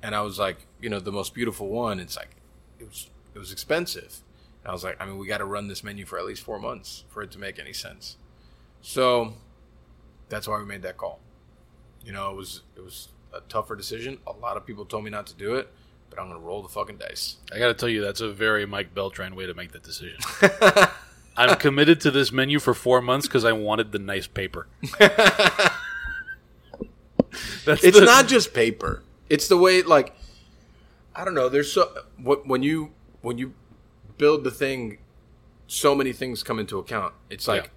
And 0.02 0.14
I 0.14 0.20
was 0.20 0.38
like, 0.38 0.66
you 0.80 0.88
know, 0.88 1.00
the 1.00 1.12
most 1.12 1.34
beautiful 1.34 1.68
one. 1.68 1.98
It's 1.98 2.16
like 2.16 2.36
it 2.78 2.84
was 2.84 3.10
it 3.34 3.38
was 3.38 3.52
expensive. 3.52 4.22
And 4.66 4.72
I 4.72 4.74
was 4.74 4.82
like, 4.82 5.00
I 5.00 5.06
mean, 5.06 5.16
we 5.16 5.28
got 5.28 5.38
to 5.38 5.44
run 5.44 5.68
this 5.68 5.84
menu 5.84 6.04
for 6.04 6.18
at 6.18 6.26
least 6.26 6.42
four 6.42 6.58
months 6.58 7.04
for 7.08 7.22
it 7.22 7.30
to 7.30 7.38
make 7.38 7.60
any 7.60 7.72
sense. 7.72 8.16
So 8.82 9.34
that's 10.28 10.48
why 10.48 10.58
we 10.58 10.64
made 10.64 10.82
that 10.82 10.96
call. 10.96 11.20
You 12.04 12.10
know, 12.10 12.32
it 12.32 12.34
was 12.34 12.62
it 12.74 12.82
was 12.82 13.10
a 13.32 13.42
tougher 13.42 13.76
decision. 13.76 14.18
A 14.26 14.32
lot 14.32 14.56
of 14.56 14.66
people 14.66 14.84
told 14.84 15.04
me 15.04 15.10
not 15.10 15.28
to 15.28 15.34
do 15.34 15.54
it, 15.54 15.68
but 16.10 16.18
I'm 16.18 16.26
gonna 16.26 16.40
roll 16.40 16.62
the 16.62 16.68
fucking 16.68 16.96
dice. 16.96 17.36
I 17.54 17.60
got 17.60 17.68
to 17.68 17.74
tell 17.74 17.88
you, 17.88 18.02
that's 18.02 18.20
a 18.20 18.32
very 18.32 18.66
Mike 18.66 18.92
Beltran 18.92 19.36
way 19.36 19.46
to 19.46 19.54
make 19.54 19.70
that 19.70 19.84
decision. 19.84 20.18
I'm 21.36 21.56
committed 21.58 22.00
to 22.00 22.10
this 22.10 22.32
menu 22.32 22.58
for 22.58 22.74
four 22.74 23.00
months 23.00 23.28
because 23.28 23.44
I 23.44 23.52
wanted 23.52 23.92
the 23.92 24.00
nice 24.00 24.26
paper. 24.26 24.66
that's 24.98 25.70
it's 27.84 28.00
the- 28.00 28.04
not 28.04 28.26
just 28.26 28.52
paper. 28.52 29.04
It's 29.30 29.46
the 29.46 29.58
way 29.58 29.82
like 29.82 30.16
I 31.14 31.24
don't 31.24 31.34
know. 31.34 31.48
There's 31.48 31.70
so 31.70 31.88
what 32.20 32.48
when 32.48 32.64
you 32.64 32.90
when 33.22 33.38
you 33.38 33.54
build 34.18 34.44
the 34.44 34.50
thing, 34.50 34.98
so 35.66 35.94
many 35.94 36.12
things 36.12 36.42
come 36.42 36.58
into 36.58 36.78
account. 36.78 37.14
It's 37.30 37.46
like 37.48 37.64
Yeah. 37.64 37.68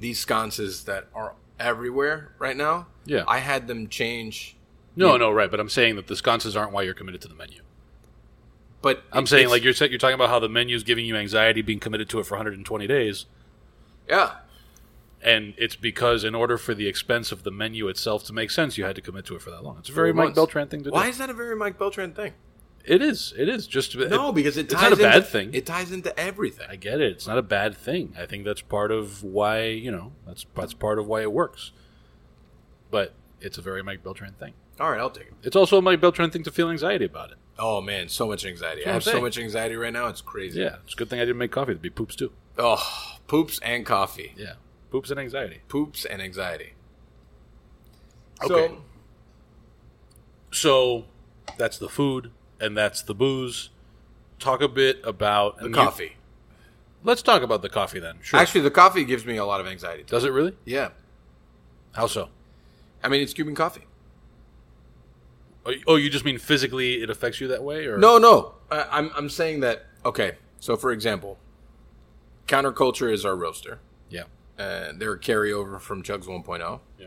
these 0.00 0.18
sconces 0.18 0.84
that 0.84 1.08
are 1.14 1.34
everywhere 1.58 2.34
right 2.38 2.56
now. 2.56 2.86
Yeah. 3.04 3.24
I 3.26 3.38
had 3.38 3.66
them 3.68 3.88
change. 3.88 4.56
No, 4.94 5.16
no, 5.16 5.30
right. 5.30 5.50
But 5.50 5.60
I'm 5.60 5.68
saying 5.68 5.96
that 5.96 6.06
the 6.06 6.16
sconces 6.16 6.56
aren't 6.56 6.72
why 6.72 6.82
you're 6.82 6.94
committed 6.94 7.20
to 7.22 7.28
the 7.28 7.34
menu. 7.34 7.60
But 8.82 9.02
I'm 9.12 9.24
it- 9.24 9.28
saying 9.28 9.48
like 9.48 9.62
you're 9.64 9.74
you're 9.74 9.98
talking 9.98 10.14
about 10.14 10.28
how 10.28 10.38
the 10.38 10.48
menu's 10.48 10.82
giving 10.84 11.04
you 11.06 11.16
anxiety 11.16 11.60
being 11.62 11.80
committed 11.80 12.08
to 12.10 12.20
it 12.20 12.26
for 12.26 12.34
120 12.36 12.86
days, 12.86 13.26
yeah, 14.08 14.36
and 15.22 15.54
it's 15.56 15.74
because 15.74 16.22
in 16.24 16.34
order 16.36 16.56
for 16.56 16.72
the 16.74 16.86
expense 16.86 17.32
of 17.32 17.42
the 17.42 17.50
menu 17.50 17.88
itself 17.88 18.22
to 18.24 18.32
make 18.32 18.50
sense, 18.50 18.78
you 18.78 18.84
had 18.84 18.94
to 18.94 19.02
commit 19.02 19.24
to 19.26 19.34
it 19.34 19.42
for 19.42 19.50
that 19.50 19.64
long. 19.64 19.78
It's 19.78 19.88
a 19.88 19.92
very 19.92 20.12
Mike 20.12 20.26
months. 20.26 20.36
Beltran 20.36 20.68
thing 20.68 20.84
to 20.84 20.90
Why 20.90 21.00
do. 21.00 21.04
Why 21.06 21.08
is 21.10 21.18
that 21.18 21.30
a 21.30 21.34
very 21.34 21.56
Mike 21.56 21.78
Beltran 21.78 22.12
thing? 22.12 22.34
It 22.86 23.02
is. 23.02 23.34
It 23.36 23.48
is 23.48 23.66
just 23.66 23.96
No, 23.96 24.30
because 24.32 24.56
it 24.56 24.66
it's 24.66 24.74
not 24.74 24.92
a 24.92 24.96
bad 24.96 25.16
into, 25.16 25.28
thing. 25.28 25.54
It 25.54 25.66
ties 25.66 25.90
into 25.90 26.18
everything. 26.18 26.68
I 26.70 26.76
get 26.76 27.00
it. 27.00 27.10
It's 27.12 27.26
not 27.26 27.36
a 27.36 27.42
bad 27.42 27.76
thing. 27.76 28.14
I 28.16 28.26
think 28.26 28.44
that's 28.44 28.60
part 28.62 28.92
of 28.92 29.24
why 29.24 29.64
you 29.64 29.90
know 29.90 30.12
that's 30.24 30.46
that's 30.54 30.72
part 30.72 30.98
of 31.00 31.06
why 31.08 31.22
it 31.22 31.32
works. 31.32 31.72
But 32.90 33.14
it's 33.40 33.58
a 33.58 33.62
very 33.62 33.82
Mike 33.82 34.04
Beltran 34.04 34.34
thing. 34.34 34.54
All 34.78 34.90
right, 34.90 35.00
I'll 35.00 35.10
take 35.10 35.26
it. 35.26 35.34
It's 35.42 35.56
also 35.56 35.78
a 35.78 35.82
Mike 35.82 36.00
Beltran 36.00 36.30
thing 36.30 36.44
to 36.44 36.50
feel 36.52 36.70
anxiety 36.70 37.06
about 37.06 37.32
it. 37.32 37.38
Oh 37.58 37.80
man, 37.80 38.08
so 38.08 38.28
much 38.28 38.44
anxiety. 38.44 38.86
I 38.86 38.92
have 38.92 39.02
so 39.02 39.20
much 39.20 39.36
anxiety 39.36 39.74
right 39.74 39.92
now. 39.92 40.06
It's 40.06 40.20
crazy. 40.20 40.60
Yeah, 40.60 40.76
it's 40.84 40.94
a 40.94 40.96
good 40.96 41.10
thing 41.10 41.18
I 41.18 41.24
didn't 41.24 41.38
make 41.38 41.50
coffee. 41.50 41.72
There'd 41.72 41.82
be 41.82 41.90
poops 41.90 42.14
too. 42.14 42.30
Oh, 42.56 43.16
poops 43.26 43.58
and 43.62 43.84
coffee. 43.84 44.32
Yeah, 44.36 44.54
poops 44.90 45.10
and 45.10 45.18
anxiety. 45.18 45.62
Poops 45.68 46.04
and 46.04 46.22
anxiety. 46.22 46.74
Okay. 48.44 48.68
So, 48.68 48.82
So 50.52 51.04
that's 51.56 51.78
the 51.78 51.88
food 51.88 52.30
and 52.60 52.76
that's 52.76 53.02
the 53.02 53.14
booze. 53.14 53.70
Talk 54.38 54.60
a 54.60 54.68
bit 54.68 55.00
about 55.04 55.58
the 55.58 55.66
and 55.66 55.74
you- 55.74 55.80
coffee. 55.82 56.16
let's 57.04 57.22
talk 57.22 57.42
about 57.42 57.62
the 57.62 57.68
coffee 57.68 57.98
then. 58.00 58.18
Sure. 58.22 58.38
Actually, 58.40 58.62
the 58.62 58.70
coffee 58.70 59.04
gives 59.04 59.24
me 59.24 59.36
a 59.36 59.44
lot 59.44 59.60
of 59.60 59.66
anxiety. 59.66 60.02
does 60.04 60.24
it 60.24 60.30
really? 60.32 60.54
Yeah. 60.64 60.90
How 61.92 62.06
so? 62.06 62.28
I 63.02 63.08
mean, 63.08 63.22
it's 63.22 63.32
Cuban 63.32 63.54
coffee. 63.54 63.84
Oh, 65.64 65.70
you- 65.70 65.82
Oh, 65.86 65.96
you 65.96 66.10
just 66.10 66.24
mean 66.24 66.38
physically 66.38 67.02
it 67.02 67.10
affects 67.10 67.40
you 67.40 67.48
that 67.48 67.62
way, 67.62 67.86
or 67.86 67.98
No, 67.98 68.18
no. 68.18 68.54
I, 68.70 68.86
I'm, 68.90 69.10
I'm 69.16 69.28
saying 69.28 69.60
that, 69.60 69.86
okay, 70.04 70.32
so 70.60 70.76
for 70.76 70.92
example, 70.92 71.38
Counterculture 72.46 73.12
is 73.12 73.24
our 73.24 73.34
roaster. 73.34 73.80
Yeah, 74.08 74.24
And 74.58 75.00
they're 75.00 75.14
a 75.14 75.18
carryover 75.18 75.80
from 75.80 76.02
Chugs 76.04 76.26
1.0. 76.26 76.80
yeah, 76.98 77.06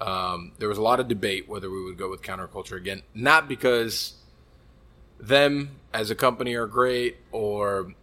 Um, 0.00 0.52
there 0.58 0.68
was 0.68 0.76
a 0.78 0.82
lot 0.82 1.00
of 1.00 1.08
debate 1.08 1.48
whether 1.48 1.70
we 1.70 1.82
would 1.82 1.96
go 1.96 2.10
with 2.10 2.20
counterculture 2.22 2.76
again, 2.76 3.02
not 3.14 3.48
because 3.48 4.14
them 5.18 5.76
as 5.92 6.10
a 6.10 6.14
company 6.14 6.54
are 6.54 6.66
great 6.66 7.16
or 7.32 7.94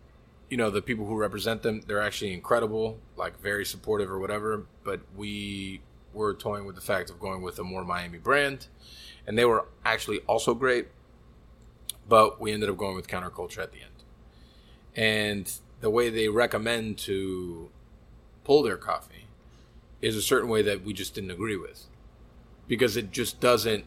you 0.50 0.58
know 0.58 0.70
the 0.70 0.82
people 0.82 1.06
who 1.06 1.16
represent 1.16 1.62
them 1.62 1.82
they're 1.88 2.02
actually 2.02 2.34
incredible 2.34 2.98
like 3.16 3.40
very 3.40 3.66
supportive 3.66 4.10
or 4.10 4.20
whatever 4.20 4.66
but 4.84 5.02
we 5.16 5.82
were 6.14 6.34
toying 6.34 6.66
with 6.66 6.76
the 6.76 6.82
fact 6.82 7.10
of 7.10 7.20
going 7.20 7.42
with 7.42 7.60
a 7.60 7.64
more 7.64 7.84
miami 7.84 8.18
brand 8.18 8.68
and 9.28 9.38
they 9.38 9.46
were 9.46 9.66
actually 9.86 10.20
also 10.22 10.54
great 10.54 10.88
but 12.08 12.42
we 12.42 12.52
ended 12.52 12.70
up 12.70 12.78
going 12.78 12.96
with 12.96 13.08
counterculture 13.08 13.60
at 13.60 13.72
the 13.72 13.80
end 13.80 14.04
and 14.96 15.60
the 15.82 15.90
way 15.90 16.10
they 16.10 16.30
recommend 16.30 16.98
to 16.98 17.70
pull 18.44 18.64
their 18.64 18.78
coffee 18.78 19.28
is 20.02 20.16
a 20.16 20.22
certain 20.22 20.50
way 20.50 20.62
that 20.62 20.84
we 20.84 20.94
just 20.94 21.16
didn't 21.16 21.32
agree 21.32 21.56
with 21.56 21.88
because 22.68 22.98
it 22.98 23.12
just 23.12 23.40
doesn't 23.40 23.86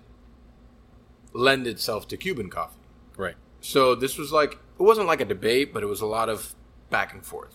lend 1.33 1.67
itself 1.67 2.09
to 2.09 2.17
Cuban 2.17 2.49
coffee. 2.49 2.76
Right. 3.17 3.35
So 3.61 3.95
this 3.95 4.19
was 4.19 4.33
like 4.33 4.59
it 4.79 4.83
wasn't 4.83 5.07
like 5.07 5.21
a 5.21 5.25
debate, 5.25 5.73
but 5.73 5.83
it 5.83 5.87
was 5.87 6.01
a 6.01 6.07
lot 6.07 6.29
of 6.29 6.55
back 6.91 7.13
and 7.13 7.25
forth. 7.25 7.55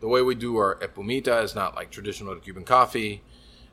The 0.00 0.08
way 0.08 0.22
we 0.22 0.34
do 0.34 0.56
our 0.56 0.76
espumita 0.76 1.42
is 1.42 1.54
not 1.54 1.74
like 1.74 1.90
traditional 1.90 2.34
Cuban 2.36 2.64
coffee, 2.64 3.22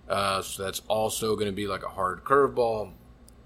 uh, 0.09 0.41
so 0.41 0.63
that's 0.63 0.81
also 0.87 1.35
going 1.35 1.47
to 1.47 1.53
be 1.53 1.67
like 1.67 1.83
a 1.83 1.89
hard 1.89 2.23
curveball. 2.23 2.93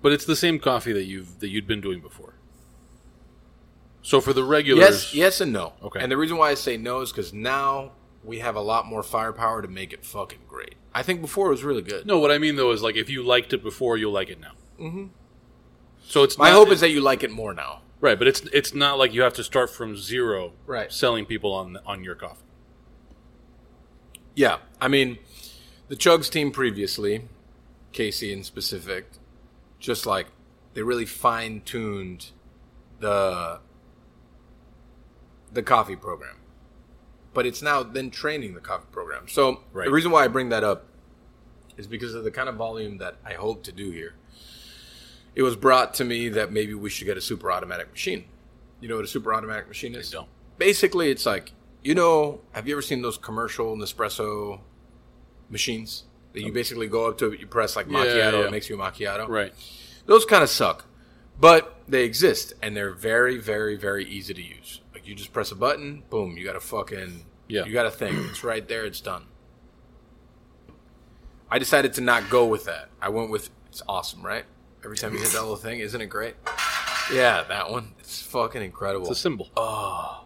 But 0.02 0.14
it's 0.14 0.26
the 0.26 0.36
same 0.36 0.60
coffee 0.60 0.94
that 0.94 1.04
you've 1.04 1.40
that 1.40 1.50
you'd 1.50 1.68
been 1.68 1.82
doing 1.82 2.02
before. 2.02 2.36
So 4.02 4.20
for 4.20 4.34
the 4.34 4.44
regulars, 4.44 4.82
Yes, 4.82 5.14
yes, 5.14 5.42
and 5.42 5.54
no. 5.54 5.74
Okay. 5.84 6.00
And 6.00 6.12
the 6.12 6.18
reason 6.18 6.38
why 6.38 6.50
I 6.50 6.56
say 6.56 6.76
no 6.76 7.02
is 7.02 7.12
because 7.12 7.34
now 7.34 7.92
we 8.24 8.40
have 8.40 8.56
a 8.56 8.62
lot 8.62 8.88
more 8.88 9.04
firepower 9.04 9.62
to 9.62 9.68
make 9.68 9.94
it 9.94 10.04
fucking 10.04 10.40
great. 10.48 10.76
I 10.94 11.04
think 11.04 11.22
before 11.22 11.48
it 11.48 11.52
was 11.52 11.64
really 11.64 11.82
good. 11.84 12.06
No, 12.06 12.20
what 12.20 12.32
I 12.32 12.38
mean 12.38 12.56
though 12.56 12.72
is 12.72 12.82
like 12.82 12.96
if 12.96 13.10
you 13.10 13.24
liked 13.24 13.54
it 13.54 13.64
before, 13.64 13.98
you'll 13.98 14.12
like 14.12 14.30
it 14.30 14.40
now. 14.40 14.54
Mm-hmm. 14.80 15.06
So 16.12 16.24
it's 16.24 16.38
My 16.38 16.50
not- 16.50 16.56
hope 16.58 16.70
is 16.72 16.82
that 16.82 16.90
you 16.90 17.00
like 17.00 17.24
it 17.24 17.32
more 17.32 17.54
now. 17.54 17.84
right, 18.02 18.20
but 18.20 18.28
it's 18.28 18.42
it's 18.52 18.74
not 18.74 18.98
like 18.98 19.14
you 19.14 19.22
have 19.22 19.34
to 19.36 19.44
start 19.46 19.70
from 19.70 19.96
zero, 19.96 20.52
Right. 20.66 20.92
Selling 20.92 21.26
people 21.26 21.54
on 21.54 21.78
on 21.86 22.04
your 22.04 22.16
coffee. 22.16 22.44
Yeah, 24.36 24.58
I 24.82 24.90
mean, 24.90 25.20
the 25.88 25.96
Chugs 25.96 26.30
team 26.30 26.52
previously, 26.52 27.30
Casey 27.94 28.34
in 28.34 28.44
specific, 28.44 29.06
just 29.80 30.06
like 30.06 30.28
they 30.74 30.82
really 30.84 31.06
fine 31.06 31.62
tuned 31.62 32.32
the 33.00 33.62
the 35.54 35.64
coffee 35.64 35.96
program, 35.96 36.40
but 37.34 37.46
it's 37.46 37.62
now 37.62 37.84
then 37.84 38.12
training 38.12 38.54
the 38.54 38.60
coffee 38.60 38.88
program. 38.92 39.30
So 39.30 39.62
Right. 39.72 39.86
the 39.86 39.92
reason 39.92 40.12
why 40.12 40.26
I 40.26 40.28
bring 40.28 40.50
that 40.50 40.66
up 40.66 40.88
is 41.78 41.88
because 41.88 42.16
of 42.16 42.26
the 42.26 42.32
kind 42.32 42.50
of 42.50 42.56
volume 42.56 42.98
that 42.98 43.16
I 43.26 43.34
hope 43.36 43.64
to 43.64 43.72
do 43.72 43.92
here. 43.92 44.16
It 45.36 45.44
was 45.44 45.56
brought 45.56 45.94
to 45.96 46.04
me 46.06 46.30
that 46.30 46.52
maybe 46.52 46.74
we 46.74 46.90
should 46.90 47.06
get 47.06 47.18
a 47.18 47.22
super 47.22 47.52
automatic 47.52 47.90
machine. 47.92 48.26
You 48.80 48.90
know 48.90 48.96
what 48.98 49.06
a 49.06 49.08
super 49.08 49.34
automatic 49.34 49.68
machine 49.68 49.96
is? 49.96 50.10
don't. 50.12 50.28
Basically, 50.58 51.10
it's 51.10 51.26
like 51.26 51.54
you 51.84 51.96
know. 51.96 52.42
Have 52.52 52.68
you 52.68 52.74
ever 52.76 52.82
seen 52.82 53.02
those 53.02 53.18
commercial 53.18 53.76
Nespresso 53.78 54.60
machines 55.50 56.04
that 56.34 56.42
you 56.42 56.48
um, 56.48 56.54
basically 56.54 56.88
go 56.88 57.08
up 57.10 57.18
to, 57.20 57.34
you 57.34 57.46
press 57.48 57.76
like 57.76 57.88
Yeah, 57.90 58.06
macchiato, 58.06 58.32
yeah. 58.42 58.46
it 58.48 58.52
makes 58.52 58.70
you 58.70 58.80
a 58.82 58.84
macchiato. 58.92 59.28
Right. 59.28 59.54
Those 60.06 60.26
kind 60.26 60.44
of 60.44 60.50
suck, 60.50 60.86
but 61.40 61.76
they 61.88 62.04
exist 62.06 62.54
and 62.62 62.76
they're 62.76 62.94
very, 62.94 63.38
very, 63.38 63.76
very 63.76 64.06
easy 64.06 64.34
to 64.34 64.42
use. 64.42 64.82
Like 64.94 65.08
you 65.08 65.14
just 65.16 65.34
press 65.34 65.52
a 65.52 65.56
button, 65.56 66.04
boom, 66.10 66.38
you 66.38 66.46
got 66.46 66.56
a 66.56 66.60
fucking 66.62 67.26
Yeah. 67.48 67.66
you 67.66 67.74
got 67.74 67.86
a 67.86 67.92
thing. 67.92 68.16
It's 68.30 68.44
right 68.44 68.66
there. 68.68 68.86
It's 68.86 69.02
done. 69.02 69.26
I 71.50 71.60
decided 71.60 71.94
to 71.96 72.02
not 72.02 72.30
go 72.30 72.46
with 72.46 72.64
that. 72.66 72.90
I 73.02 73.10
went 73.10 73.30
with 73.30 73.50
it's 73.68 73.82
awesome, 73.88 74.26
right? 74.26 74.46
Every 74.84 74.98
time 74.98 75.14
you 75.14 75.20
hit 75.20 75.30
that 75.32 75.42
little 75.42 75.56
thing, 75.56 75.80
isn't 75.80 76.00
it 76.02 76.08
great? 76.08 76.36
Yeah, 77.12 77.44
that 77.50 77.70
one. 77.70 77.94
It's 78.00 78.22
fucking 78.22 78.62
incredible. 78.62 79.08
It's 79.10 79.20
a 79.20 79.22
symbol. 79.22 79.50
Oh. 79.58 80.24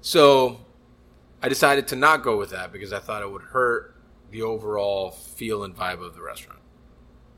So 0.00 0.60
I 1.42 1.48
decided 1.48 1.88
to 1.88 1.96
not 1.96 2.22
go 2.22 2.36
with 2.38 2.50
that 2.50 2.72
because 2.72 2.92
I 2.92 3.00
thought 3.00 3.22
it 3.22 3.30
would 3.32 3.42
hurt 3.42 3.96
the 4.30 4.42
overall 4.42 5.10
feel 5.10 5.64
and 5.64 5.74
vibe 5.74 6.04
of 6.04 6.14
the 6.14 6.22
restaurant. 6.22 6.60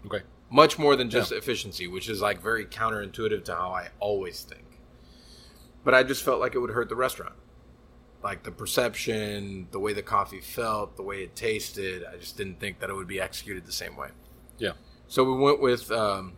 Okay. 0.05 0.23
Much 0.51 0.79
more 0.79 0.95
than 0.95 1.09
just 1.09 1.31
Yeah. 1.31 1.39
efficiency, 1.39 1.87
which 1.87 2.07
is 2.07 2.21
like 2.21 2.43
very 2.43 2.67
counterintuitive 2.67 3.45
to 3.45 3.55
how 3.55 3.71
I 3.71 3.89
always 3.99 4.43
think. 4.43 4.79
But 5.83 5.95
I 5.95 6.03
just 6.03 6.23
felt 6.23 6.41
like 6.41 6.55
it 6.55 6.59
would 6.59 6.71
hurt 6.71 6.91
the 6.91 6.97
restaurant. 6.97 7.37
Like 8.23 8.43
the 8.43 8.51
perception, 8.53 9.69
the 9.71 9.81
way 9.81 9.95
the 9.95 10.03
coffee 10.03 10.41
felt, 10.41 10.97
the 10.97 11.03
way 11.03 11.23
it 11.23 11.35
tasted. 11.35 12.05
I 12.05 12.19
just 12.19 12.37
didn't 12.37 12.61
think 12.61 12.81
that 12.81 12.91
it 12.91 12.95
would 12.95 13.09
be 13.09 13.21
executed 13.21 13.65
the 13.65 13.73
same 13.73 13.97
way. 13.97 14.09
Yeah. 14.59 14.73
So 15.09 15.25
we 15.25 15.41
went 15.41 15.61
with 15.61 15.91
um, 15.91 16.35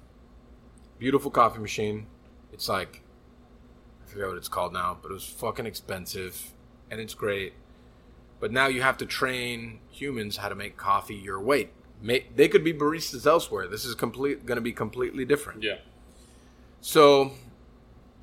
beautiful 0.98 1.30
coffee 1.30 1.58
machine. 1.60 2.06
It's 2.52 2.68
like 2.68 3.02
I 4.04 4.10
forget 4.10 4.28
what 4.28 4.36
it's 4.36 4.48
called 4.48 4.72
now, 4.72 4.98
but 5.00 5.10
it 5.10 5.14
was 5.14 5.24
fucking 5.24 5.66
expensive, 5.66 6.52
and 6.90 7.00
it's 7.00 7.14
great. 7.14 7.54
But 8.40 8.52
now 8.52 8.66
you 8.66 8.82
have 8.82 8.96
to 8.98 9.06
train 9.06 9.80
humans 9.90 10.36
how 10.36 10.48
to 10.48 10.54
make 10.54 10.76
coffee 10.76 11.14
your 11.16 11.40
weight. 11.40 11.70
Ma- 12.00 12.14
They 12.36 12.46
could 12.48 12.62
be 12.62 12.72
baristas 12.72 13.26
elsewhere. 13.26 13.66
This 13.66 13.84
is 13.84 13.94
complete 13.94 14.46
going 14.46 14.56
to 14.56 14.62
be 14.62 14.72
completely 14.72 15.24
different. 15.24 15.62
Yeah. 15.62 15.78
So, 16.80 17.32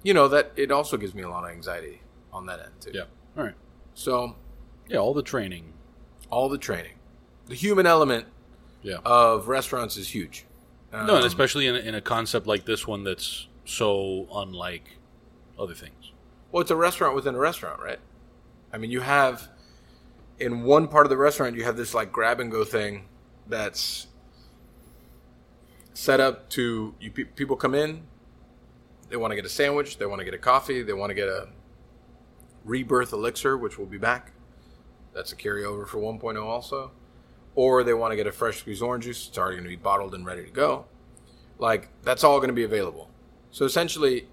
you 0.03 0.13
know 0.13 0.27
that 0.29 0.53
it 0.55 0.71
also 0.71 0.95
gives 0.97 1.13
me 1.13 1.23
a 1.23 1.29
lot 1.29 1.43
of 1.43 1.49
anxiety 1.49 2.01
on 2.31 2.45
that 2.45 2.59
end 2.61 2.71
too. 2.79 2.91
Yeah. 2.93 3.03
All 3.37 3.43
right. 3.43 3.55
So 3.93 4.35
Yeah. 4.87 4.97
All 4.99 5.13
the 5.13 5.23
training. 5.23 5.73
all 6.29 6.47
the 6.49 6.57
training, 6.57 6.93
the 7.47 7.55
human 7.55 7.85
element 7.85 8.25
Yeah. 8.85 8.97
of 9.03 9.47
restaurants 9.47 9.97
is 9.97 10.07
huge. 10.09 10.45
no, 10.93 10.99
and 10.99 11.09
Um, 11.09 11.23
especially 11.23 11.65
in, 11.67 11.75
a- 11.75 11.79
in 11.79 11.95
a 11.95 12.01
concept 12.01 12.45
like 12.47 12.65
this 12.65 12.85
one 12.87 13.03
that's 13.03 13.47
so 13.65 14.27
unlike 14.33 14.83
other 15.59 15.73
things. 15.73 16.11
Well, 16.51 16.61
it's 16.61 16.71
a 16.71 16.75
restaurant 16.75 17.15
within 17.15 17.35
a 17.35 17.39
restaurant, 17.39 17.81
right? 17.81 17.99
I 18.71 18.77
mean, 18.77 18.91
you 18.91 19.01
have 19.01 19.49
in 20.39 20.63
one 20.63 20.87
part 20.87 21.05
of 21.05 21.09
the 21.09 21.17
restaurant, 21.17 21.55
you 21.55 21.63
have 21.63 21.75
this 21.77 21.93
like 21.93 22.11
grab 22.11 22.39
and 22.39 22.51
go 22.51 22.63
thing 22.63 23.07
that's 23.47 24.07
set 25.93 26.19
up 26.19 26.49
to 26.49 26.93
you. 26.99 27.11
Pe- 27.11 27.23
people 27.23 27.55
come 27.55 27.73
in, 27.73 28.03
they 29.09 29.15
want 29.17 29.31
to 29.31 29.35
get 29.35 29.45
a 29.45 29.49
sandwich, 29.49 29.97
they 29.97 30.05
want 30.05 30.19
to 30.19 30.25
get 30.25 30.33
a 30.33 30.37
coffee, 30.37 30.81
they 30.83 30.93
want 30.93 31.09
to 31.09 31.13
get 31.13 31.27
a 31.27 31.47
rebirth 32.63 33.13
elixir, 33.13 33.57
which 33.57 33.77
will 33.77 33.85
be 33.85 33.97
back. 33.97 34.31
That's 35.13 35.31
a 35.31 35.35
carryover 35.35 35.87
for 35.87 35.97
1.0 35.99 36.43
also. 36.43 36.91
Or 37.55 37.83
they 37.83 37.93
want 37.93 38.11
to 38.11 38.15
get 38.15 38.27
a 38.27 38.31
fresh 38.31 38.59
squeezed 38.59 38.81
orange 38.81 39.05
juice. 39.05 39.27
It's 39.29 39.37
already 39.37 39.55
going 39.55 39.63
to 39.63 39.69
be 39.69 39.75
bottled 39.75 40.13
and 40.13 40.25
ready 40.25 40.43
to 40.43 40.51
go. 40.51 40.85
Like 41.57 41.89
that's 42.03 42.23
all 42.23 42.37
going 42.39 42.49
to 42.49 42.53
be 42.53 42.63
available. 42.63 43.09
So 43.51 43.65
essentially, 43.65 44.27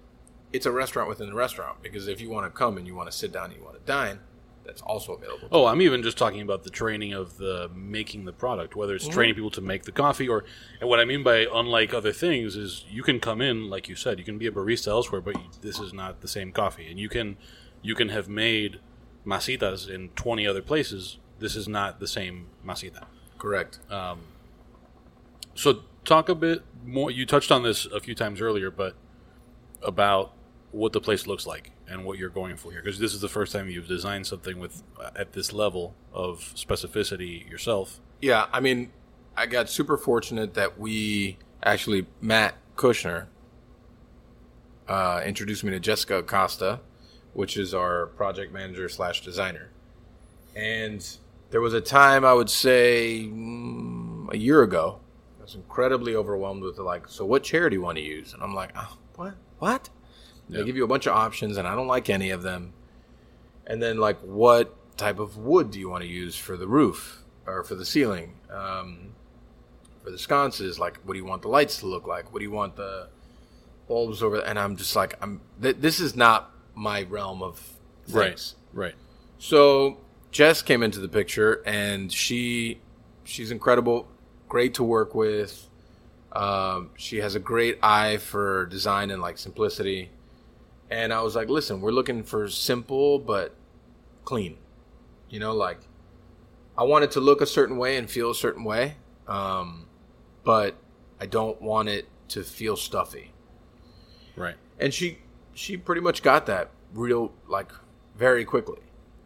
it's 0.51 0.65
a 0.65 0.71
restaurant 0.71 1.09
within 1.09 1.27
the 1.27 1.35
restaurant 1.35 1.81
because 1.81 2.07
if 2.07 2.19
you 2.19 2.29
want 2.29 2.45
to 2.45 2.49
come 2.49 2.77
and 2.77 2.85
you 2.85 2.95
want 2.95 3.09
to 3.09 3.17
sit 3.17 3.31
down 3.31 3.45
and 3.45 3.55
you 3.55 3.63
want 3.63 3.75
to 3.75 3.81
dine, 3.85 4.19
that's 4.65 4.81
also 4.81 5.13
available. 5.13 5.47
Oh, 5.51 5.65
I'm 5.65 5.81
even 5.81 6.03
just 6.03 6.17
talking 6.17 6.41
about 6.41 6.63
the 6.63 6.69
training 6.69 7.13
of 7.13 7.37
the 7.37 7.69
making 7.73 8.25
the 8.25 8.31
product, 8.31 8.75
whether 8.75 8.95
it's 8.95 9.05
mm-hmm. 9.05 9.13
training 9.13 9.35
people 9.35 9.51
to 9.51 9.61
make 9.61 9.83
the 9.83 9.91
coffee 9.91 10.27
or. 10.27 10.45
And 10.79 10.89
what 10.89 10.99
I 10.99 11.05
mean 11.05 11.23
by 11.23 11.47
unlike 11.51 11.93
other 11.93 12.13
things 12.13 12.55
is 12.55 12.85
you 12.89 13.03
can 13.03 13.19
come 13.19 13.41
in, 13.41 13.69
like 13.69 13.89
you 13.89 13.95
said, 13.95 14.19
you 14.19 14.25
can 14.25 14.37
be 14.37 14.47
a 14.47 14.51
barista 14.51 14.87
elsewhere, 14.87 15.21
but 15.21 15.35
this 15.61 15.79
is 15.79 15.93
not 15.93 16.21
the 16.21 16.27
same 16.27 16.51
coffee, 16.51 16.89
and 16.89 16.99
you 16.99 17.09
can 17.09 17.37
you 17.81 17.95
can 17.95 18.09
have 18.09 18.29
made 18.29 18.79
masitas 19.25 19.89
in 19.89 20.09
20 20.09 20.47
other 20.47 20.61
places. 20.61 21.17
This 21.43 21.57
is 21.57 21.67
not 21.67 21.99
the 21.99 22.07
same 22.07 22.47
masita. 22.65 23.03
Correct. 23.37 23.79
So 25.55 25.81
talk 26.05 26.29
a 26.29 26.35
bit 26.35 26.63
more. 26.85 27.11
You 27.11 27.25
touched 27.25 27.51
on 27.51 27.63
this 27.63 27.85
a 27.85 27.99
few 27.99 28.15
times 28.15 28.39
earlier, 28.39 28.71
but 28.71 28.95
about 29.81 30.31
what 30.71 30.93
the 30.93 31.01
place 31.01 31.27
looks 31.27 31.45
like 31.45 31.71
and 31.85 32.05
what 32.05 32.17
you're 32.17 32.29
going 32.29 32.55
for 32.55 32.71
here, 32.71 32.81
because 32.81 32.97
this 32.97 33.13
is 33.13 33.19
the 33.19 33.27
first 33.27 33.51
time 33.51 33.69
you've 33.69 33.89
designed 33.89 34.25
something 34.25 34.57
with 34.57 34.83
uh, 34.97 35.11
at 35.17 35.33
this 35.33 35.51
level 35.51 35.93
of 36.13 36.53
specificity 36.55 37.47
yourself. 37.49 37.99
Yeah, 38.21 38.47
I 38.53 38.61
mean, 38.61 38.93
I 39.35 39.45
got 39.45 39.69
super 39.69 39.97
fortunate 39.97 40.53
that 40.53 40.79
we 40.79 41.37
actually 41.61 42.07
Matt 42.21 42.55
Kuscher 42.77 43.27
uh, 44.87 45.21
introduced 45.25 45.65
me 45.65 45.71
to 45.71 45.79
Jessica 45.81 46.19
Acosta, 46.19 46.79
which 47.33 47.57
is 47.57 47.73
our 47.73 48.07
project 48.07 48.53
manager 48.53 48.87
slash 48.87 49.21
designer, 49.21 49.71
and 50.55 51.17
there 51.53 51.61
was 51.61 51.75
a 51.75 51.81
time 51.81 52.25
I 52.25 52.33
would 52.33 52.49
say 52.49 53.27
mm, 53.29 54.27
a 54.33 54.37
year 54.37 54.63
ago, 54.63 54.99
I 55.39 55.43
was 55.43 55.53
incredibly 55.53 56.15
overwhelmed 56.15 56.63
with 56.63 56.79
like, 56.79 57.07
so 57.07 57.25
what 57.25 57.43
chair 57.43 57.69
do 57.69 57.75
you 57.75 57.81
want 57.81 57.99
to 57.99 58.03
use? 58.03 58.33
And 58.33 58.41
I'm 58.41 58.55
like, 58.55 58.71
oh, 58.75 58.97
what, 59.17 59.35
what? 59.59 59.89
They 60.49 60.63
give 60.63 60.75
you 60.75 60.83
a 60.83 60.87
bunch 60.87 61.05
of 61.05 61.15
options, 61.15 61.57
and 61.57 61.67
I 61.67 61.75
don't 61.75 61.85
like 61.85 62.09
any 62.09 62.31
of 62.31 62.41
them. 62.41 62.73
And 63.67 63.83
then 63.83 63.99
like, 63.99 64.19
what 64.21 64.97
type 64.97 65.19
of 65.19 65.37
wood 65.37 65.69
do 65.69 65.79
you 65.79 65.89
want 65.89 66.01
to 66.01 66.09
use 66.09 66.35
for 66.35 66.57
the 66.57 66.67
roof 66.67 67.21
or 67.45 67.63
for 67.63 67.75
the 67.75 67.85
ceiling? 67.85 68.33
Um, 68.49 69.13
for 70.03 70.09
the 70.09 70.17
sconces, 70.17 70.79
like, 70.79 70.97
what 71.03 71.13
do 71.13 71.19
you 71.19 71.25
want 71.25 71.43
the 71.43 71.49
lights 71.49 71.77
to 71.81 71.85
look 71.85 72.07
like? 72.07 72.33
What 72.33 72.39
do 72.39 72.45
you 72.45 72.51
want 72.51 72.77
the 72.77 73.09
bulbs 73.87 74.23
over? 74.23 74.39
And 74.39 74.57
I'm 74.57 74.75
just 74.75 74.95
like, 74.95 75.19
I'm. 75.21 75.41
Th- 75.61 75.77
this 75.77 75.99
is 75.99 76.15
not 76.15 76.51
my 76.73 77.03
realm 77.03 77.43
of 77.43 77.59
things. 78.07 78.55
Right. 78.73 78.85
Right. 78.85 78.95
So 79.37 79.99
Jess 80.33 80.61
came 80.63 80.81
into 80.83 80.99
the 80.99 81.07
picture, 81.07 81.61
and 81.65 82.11
she 82.11 82.81
she's 83.23 83.51
incredible, 83.51 84.07
great 84.49 84.73
to 84.73 84.83
work 84.83 85.15
with. 85.15 85.69
Um, 86.33 86.89
she 86.97 87.17
has 87.17 87.35
a 87.35 87.39
great 87.39 87.77
eye 87.83 88.17
for 88.17 88.65
design 88.65 89.11
and 89.11 89.21
like 89.21 89.37
simplicity. 89.37 90.09
And 90.89 91.13
I 91.13 91.21
was 91.21 91.35
like, 91.35 91.49
listen, 91.49 91.79
we're 91.81 91.91
looking 91.91 92.23
for 92.23 92.49
simple 92.49 93.19
but 93.19 93.55
clean. 94.25 94.57
You 95.29 95.39
know, 95.39 95.53
like 95.53 95.79
I 96.77 96.83
want 96.83 97.03
it 97.03 97.11
to 97.11 97.19
look 97.19 97.39
a 97.39 97.45
certain 97.45 97.77
way 97.77 97.95
and 97.97 98.09
feel 98.09 98.31
a 98.31 98.35
certain 98.35 98.63
way, 98.63 98.95
um, 99.27 99.85
but 100.43 100.75
I 101.21 101.27
don't 101.27 101.61
want 101.61 101.89
it 101.89 102.07
to 102.29 102.43
feel 102.43 102.75
stuffy 102.75 103.31
Right. 104.35 104.55
and 104.79 104.91
she 104.91 105.19
she 105.53 105.77
pretty 105.77 106.01
much 106.01 106.23
got 106.23 106.47
that 106.47 106.71
real 106.93 107.31
like 107.47 107.71
very 108.17 108.43
quickly 108.43 108.79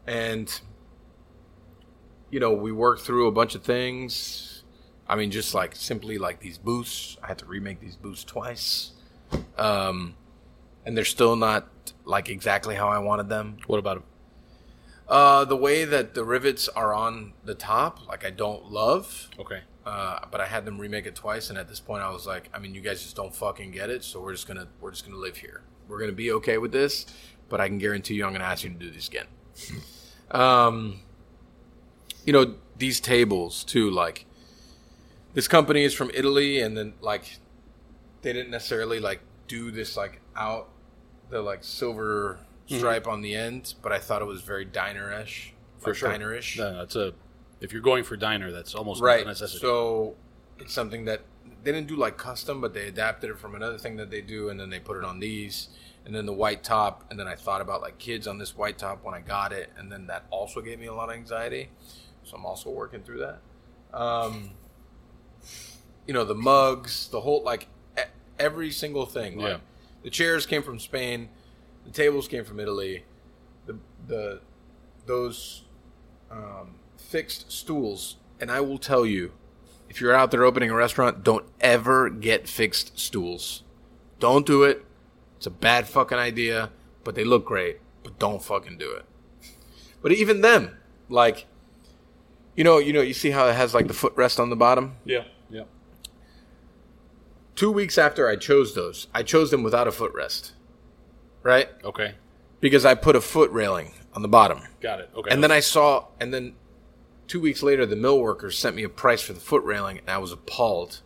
and 0.05 0.59
you 2.29 2.39
know 2.39 2.51
we 2.51 2.71
worked 2.71 3.01
through 3.01 3.27
a 3.27 3.31
bunch 3.31 3.55
of 3.55 3.63
things 3.63 4.63
i 5.07 5.15
mean 5.15 5.31
just 5.31 5.53
like 5.53 5.75
simply 5.75 6.17
like 6.17 6.39
these 6.39 6.57
booths 6.57 7.17
i 7.23 7.27
had 7.27 7.37
to 7.37 7.45
remake 7.45 7.79
these 7.79 7.95
booths 7.95 8.23
twice 8.23 8.91
um 9.57 10.15
and 10.87 10.95
they're 10.95 11.05
still 11.05 11.35
not 11.35 11.67
like 12.05 12.29
exactly 12.29 12.73
how 12.75 12.87
I 12.87 12.99
wanted 12.99 13.27
them. 13.27 13.57
What 13.67 13.77
about 13.77 13.97
them? 13.97 14.03
Uh, 15.07 15.45
the 15.45 15.55
way 15.55 15.83
that 15.83 16.13
the 16.15 16.23
rivets 16.23 16.67
are 16.69 16.93
on 16.93 17.33
the 17.43 17.55
top, 17.55 18.07
like 18.07 18.25
I 18.25 18.29
don't 18.29 18.71
love. 18.71 19.29
Okay. 19.37 19.61
Uh, 19.85 20.19
but 20.31 20.41
I 20.41 20.45
had 20.45 20.65
them 20.65 20.79
remake 20.79 21.05
it 21.05 21.15
twice, 21.15 21.49
and 21.49 21.57
at 21.57 21.67
this 21.67 21.79
point, 21.79 22.03
I 22.03 22.09
was 22.09 22.25
like, 22.25 22.49
I 22.53 22.59
mean, 22.59 22.73
you 22.73 22.81
guys 22.81 23.03
just 23.03 23.15
don't 23.15 23.33
fucking 23.33 23.71
get 23.71 23.89
it, 23.89 24.03
so 24.03 24.21
we're 24.21 24.33
just 24.33 24.47
gonna 24.47 24.67
we're 24.81 24.91
just 24.91 25.05
gonna 25.05 25.19
live 25.19 25.37
here. 25.37 25.61
We're 25.87 25.99
gonna 25.99 26.11
be 26.13 26.31
okay 26.33 26.57
with 26.57 26.71
this, 26.71 27.05
but 27.47 27.61
I 27.61 27.67
can 27.67 27.77
guarantee 27.77 28.15
you, 28.15 28.25
I'm 28.25 28.31
gonna 28.31 28.45
ask 28.45 28.63
you 28.63 28.69
to 28.69 28.75
do 28.75 28.89
this 28.89 29.07
again. 29.09 29.27
um, 30.31 31.01
you 32.27 32.33
know, 32.33 32.55
these 32.77 32.99
tables 32.99 33.63
too, 33.63 33.89
like 33.89 34.25
this 35.33 35.47
company 35.47 35.83
is 35.83 35.93
from 35.93 36.11
Italy, 36.13 36.59
and 36.59 36.77
then 36.77 36.93
like 37.01 37.39
they 38.21 38.33
didn't 38.33 38.51
necessarily 38.51 38.99
like 38.99 39.21
do 39.47 39.71
this 39.71 39.95
like 39.95 40.21
out 40.35 40.69
the 41.29 41.41
like 41.41 41.63
silver 41.63 42.39
mm-hmm. 42.67 42.77
stripe 42.77 43.07
on 43.07 43.21
the 43.21 43.33
end, 43.33 43.73
but 43.81 43.93
I 43.93 43.99
thought 43.99 44.21
it 44.21 44.25
was 44.25 44.41
very 44.41 44.65
diner-ish, 44.65 45.53
For 45.79 45.91
like 45.91 45.97
sure. 45.97 46.09
diner-ish. 46.09 46.57
No, 46.57 46.81
it's 46.81 46.95
a. 46.95 47.13
If 47.61 47.71
you're 47.71 47.81
going 47.81 48.03
for 48.03 48.17
diner, 48.17 48.51
that's 48.51 48.75
almost 48.75 49.01
right. 49.01 49.25
So 49.35 50.15
it's 50.59 50.73
something 50.73 51.05
that 51.05 51.21
they 51.63 51.71
didn't 51.71 51.87
do 51.87 51.95
like 51.95 52.17
custom, 52.17 52.59
but 52.59 52.73
they 52.73 52.87
adapted 52.87 53.29
it 53.31 53.39
from 53.39 53.55
another 53.55 53.77
thing 53.77 53.95
that 53.95 54.11
they 54.11 54.21
do, 54.21 54.49
and 54.49 54.59
then 54.59 54.69
they 54.69 54.79
put 54.79 54.97
it 54.97 55.05
on 55.05 55.19
these, 55.21 55.69
and 56.05 56.13
then 56.13 56.25
the 56.25 56.33
white 56.33 56.61
top, 56.63 57.05
and 57.09 57.17
then 57.17 57.27
I 57.27 57.35
thought 57.35 57.61
about 57.61 57.81
like 57.81 57.97
kids 57.97 58.27
on 58.27 58.37
this 58.37 58.55
white 58.55 58.77
top 58.77 59.03
when 59.05 59.15
I 59.15 59.21
got 59.21 59.53
it, 59.53 59.71
and 59.77 59.89
then 59.89 60.07
that 60.07 60.25
also 60.29 60.59
gave 60.59 60.77
me 60.77 60.87
a 60.87 60.93
lot 60.93 61.09
of 61.09 61.15
anxiety. 61.15 61.69
So 62.27 62.35
I'm 62.35 62.45
also 62.45 62.69
working 62.69 63.01
through 63.03 63.19
that. 63.19 63.39
Um, 63.97 64.51
you 66.05 66.13
know, 66.13 66.23
the 66.25 66.35
mugs, 66.35 67.07
the 67.09 67.21
whole 67.21 67.43
like 67.43 67.67
e- 67.97 68.01
every 68.39 68.71
single 68.71 69.05
thing. 69.05 69.37
Like, 69.37 69.53
Yeah. 69.53 69.57
The 70.03 70.09
chairs 70.09 70.45
came 70.45 70.61
from 70.63 70.79
Spain. 70.79 71.29
The 71.85 71.91
tables 71.91 72.27
came 72.27 72.43
from 72.45 72.59
Italy. 72.59 73.03
The 73.65 73.77
the 74.07 74.41
those 75.05 75.63
um, 76.29 76.75
fixed 76.97 77.51
stools, 77.51 78.17
and 78.39 78.51
I 78.51 78.59
will 78.61 78.77
tell 78.77 79.05
you, 79.05 79.31
if 79.89 79.99
you're 80.01 80.13
out 80.13 80.31
there 80.31 80.43
opening 80.43 80.69
a 80.69 80.75
restaurant, 80.75 81.23
don't 81.23 81.45
ever 81.61 82.09
get 82.09 82.47
fixed 82.47 82.99
stools. 82.99 83.63
Don't 84.19 84.45
do 84.45 84.63
it. 84.63 84.85
It's 85.37 85.45
a 85.45 85.51
bad 85.51 85.87
fucking 85.87 86.17
idea, 86.17 86.71
but 87.03 87.15
they 87.15 87.23
look 87.23 87.45
great. 87.45 87.79
But 88.03 88.19
don't 88.19 88.43
fucking 88.43 88.77
do 88.77 88.91
it. 88.91 89.05
But 90.01 90.11
even 90.11 90.41
them, 90.41 90.77
like, 91.09 91.45
you 92.57 92.63
know, 92.65 92.77
you 92.79 92.91
know, 92.91 93.01
you 93.01 93.13
see 93.13 93.29
how 93.31 93.47
it 93.47 93.53
has 93.55 93.73
like 93.73 93.87
the 93.87 93.93
footrest 93.93 94.39
on 94.39 94.49
the 94.49 94.55
bottom. 94.57 94.97
yeah, 95.05 95.23
yeah. 95.49 95.63
Two 97.55 97.71
weeks 97.71 97.97
after 97.97 98.27
I 98.27 98.35
chose 98.35 98.75
those, 98.75 99.07
I 99.13 99.23
chose 99.23 99.49
them 99.49 99.63
without 99.63 99.87
a 99.87 99.91
footrest, 99.91 100.51
right? 101.41 101.69
Okay, 101.83 102.15
Because 102.59 102.85
I 102.85 102.93
put 102.93 103.15
a 103.15 103.21
foot 103.21 103.49
railing 103.51 103.93
on 104.13 104.21
the 104.21 104.27
bottom. 104.27 104.61
got 104.79 104.99
it. 104.99 105.09
Okay, 105.15 105.31
And 105.31 105.43
then 105.43 105.51
I 105.51 105.59
saw, 105.59 106.05
and 106.19 106.31
then 106.33 106.53
two 107.27 107.39
weeks 107.41 107.63
later, 107.63 107.85
the 107.85 107.95
mill 107.95 108.19
workers 108.19 108.57
sent 108.57 108.75
me 108.75 108.83
a 108.83 108.89
price 108.89 109.21
for 109.21 109.33
the 109.33 109.39
foot 109.39 109.63
railing, 109.63 109.97
and 109.99 110.09
I 110.09 110.17
was 110.19 110.31
appalled. 110.31 111.01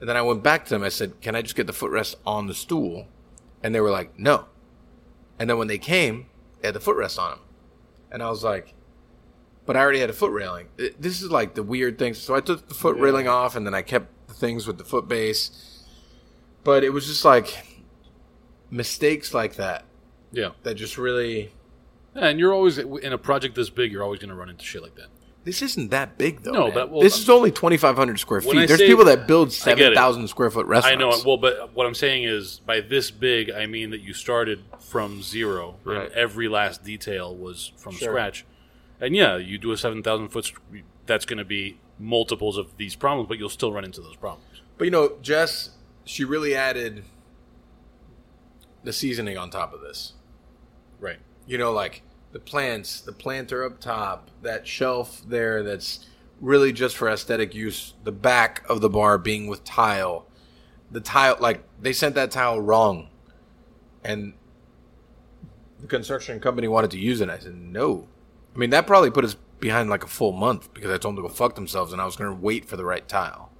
And 0.00 0.08
then 0.08 0.16
I 0.16 0.22
went 0.22 0.42
back 0.42 0.64
to 0.64 0.70
them. 0.70 0.82
I 0.82 0.88
said, 0.88 1.20
"Can 1.20 1.36
I 1.36 1.42
just 1.42 1.54
get 1.54 1.66
the 1.68 1.72
footrest 1.72 2.16
on 2.26 2.46
the 2.48 2.54
stool?" 2.54 3.06
And 3.62 3.72
they 3.74 3.80
were 3.80 3.90
like, 3.90 4.18
"No." 4.18 4.46
And 5.38 5.48
then 5.48 5.58
when 5.58 5.68
they 5.68 5.78
came, 5.78 6.26
they 6.60 6.68
had 6.68 6.74
the 6.74 6.80
footrest 6.80 7.18
on 7.18 7.30
them, 7.30 7.40
and 8.10 8.22
I 8.22 8.28
was 8.30 8.42
like, 8.44 8.74
"But 9.66 9.76
I 9.76 9.80
already 9.80 10.00
had 10.00 10.10
a 10.10 10.14
foot 10.14 10.32
railing." 10.32 10.68
It- 10.78 11.00
This 11.00 11.22
is 11.22 11.30
like 11.30 11.54
the 11.54 11.62
weird 11.62 11.98
thing. 11.98 12.14
So 12.14 12.34
I 12.34 12.40
took 12.40 12.68
the 12.68 12.74
foot 12.74 12.96
railing 12.98 13.28
off, 13.28 13.56
and 13.56 13.66
then 13.66 13.74
I 13.74 13.82
kept 13.82 14.28
the 14.28 14.34
things 14.34 14.66
with 14.66 14.78
the 14.78 14.84
foot 14.84 15.08
base. 15.08 15.50
But 16.64 16.82
it 16.84 16.90
was 16.90 17.06
just 17.06 17.24
like 17.24 17.66
mistakes 18.70 19.34
like 19.34 19.56
that 19.56 19.84
yeah. 20.32 20.50
that 20.62 20.74
just 20.74 20.98
really. 20.98 21.52
And 22.14 22.38
you're 22.38 22.52
always 22.54 22.78
in 22.78 23.12
a 23.12 23.18
project 23.18 23.54
this 23.56 23.70
big. 23.70 23.90
You're 23.92 24.02
always 24.04 24.20
going 24.20 24.28
to 24.30 24.34
run 24.36 24.48
into 24.48 24.64
shit 24.64 24.82
like 24.82 24.94
that. 24.96 25.06
This 25.44 25.60
isn't 25.60 25.90
that 25.90 26.16
big 26.16 26.42
though. 26.42 26.52
No, 26.52 26.64
man. 26.66 26.74
but- 26.74 26.90
well, 26.90 27.00
this 27.02 27.18
is 27.18 27.28
only 27.28 27.50
twenty 27.50 27.76
five 27.76 27.96
hundred 27.96 28.18
square 28.18 28.40
When 28.40 28.56
I 28.56 28.60
feet. 28.62 28.68
There's 28.68 28.80
say- 28.80 28.86
people 28.86 29.04
that 29.06 29.26
build 29.26 29.48
I 29.48 29.50
get 29.50 29.54
seven 29.56 29.92
it. 29.92 29.94
thousand 29.94 30.28
square 30.28 30.50
foot 30.50 30.66
restaurants. 30.66 30.96
I 30.96 31.18
know. 31.18 31.22
Well, 31.26 31.36
but 31.36 31.74
what 31.74 31.86
I'm 31.86 31.94
saying 31.94 32.24
is, 32.24 32.60
by 32.64 32.80
this 32.80 33.10
big, 33.10 33.50
I 33.50 33.66
mean 33.66 33.90
that 33.90 34.00
you 34.00 34.14
started 34.14 34.60
from 34.80 35.22
zero, 35.22 35.76
Right. 35.84 36.04
and 36.06 36.12
every 36.14 36.48
last 36.48 36.82
detail 36.82 37.34
was 37.36 37.72
from 37.76 37.94
Sure. 37.94 38.08
scratch. 38.08 38.46
And 39.04 39.14
yeah, 39.14 39.36
you 39.36 39.58
do 39.58 39.70
a 39.70 39.76
seven 39.76 40.02
thousand 40.02 40.28
foot. 40.28 40.46
st- 40.46 40.84
That's 41.04 41.26
going 41.26 41.36
to 41.36 41.44
be 41.44 41.78
multiples 41.98 42.56
of 42.56 42.74
these 42.78 42.96
problems, 42.96 43.28
but 43.28 43.38
you'll 43.38 43.50
still 43.50 43.70
run 43.70 43.84
into 43.84 44.00
those 44.00 44.16
problems. 44.16 44.62
But 44.78 44.86
you 44.86 44.90
know, 44.90 45.18
Jess, 45.20 45.70
she 46.06 46.24
really 46.24 46.54
added 46.54 47.04
the 48.82 48.94
seasoning 48.94 49.36
on 49.36 49.50
top 49.50 49.74
of 49.74 49.82
this. 49.82 50.14
Right. 50.98 51.18
You 51.46 51.58
know, 51.58 51.70
like 51.70 52.00
the 52.32 52.40
plants, 52.40 53.02
the 53.02 53.12
planter 53.12 53.62
up 53.62 53.78
top, 53.78 54.30
that 54.40 54.66
shelf 54.66 55.22
there 55.28 55.62
that's 55.62 56.06
really 56.40 56.72
just 56.72 56.96
for 56.96 57.08
aesthetic 57.10 57.54
use. 57.54 57.92
The 58.04 58.12
back 58.12 58.64
of 58.70 58.80
the 58.80 58.88
bar 58.88 59.18
being 59.18 59.48
with 59.48 59.64
tile. 59.64 60.26
The 60.90 61.00
tile, 61.00 61.36
like 61.40 61.62
they 61.78 61.92
sent 61.92 62.14
that 62.14 62.30
tile 62.30 62.58
wrong, 62.58 63.08
and 64.02 64.32
the 65.80 65.88
construction 65.88 66.40
company 66.40 66.68
wanted 66.68 66.90
to 66.92 66.98
use 66.98 67.20
it. 67.20 67.28
I 67.28 67.38
said 67.38 67.54
no. 67.54 68.08
I 68.54 68.58
mean, 68.58 68.70
that 68.70 68.86
probably 68.86 69.10
put 69.10 69.24
us 69.24 69.36
behind 69.60 69.90
like 69.90 70.04
a 70.04 70.08
full 70.08 70.32
month 70.32 70.72
because 70.74 70.90
I 70.90 70.98
told 70.98 71.16
them 71.16 71.24
to 71.24 71.28
go 71.28 71.34
fuck 71.34 71.54
themselves, 71.54 71.92
and 71.92 72.00
I 72.00 72.04
was 72.04 72.16
going 72.16 72.30
to 72.30 72.40
wait 72.40 72.64
for 72.66 72.76
the 72.76 72.84
right 72.84 73.06
tile 73.08 73.50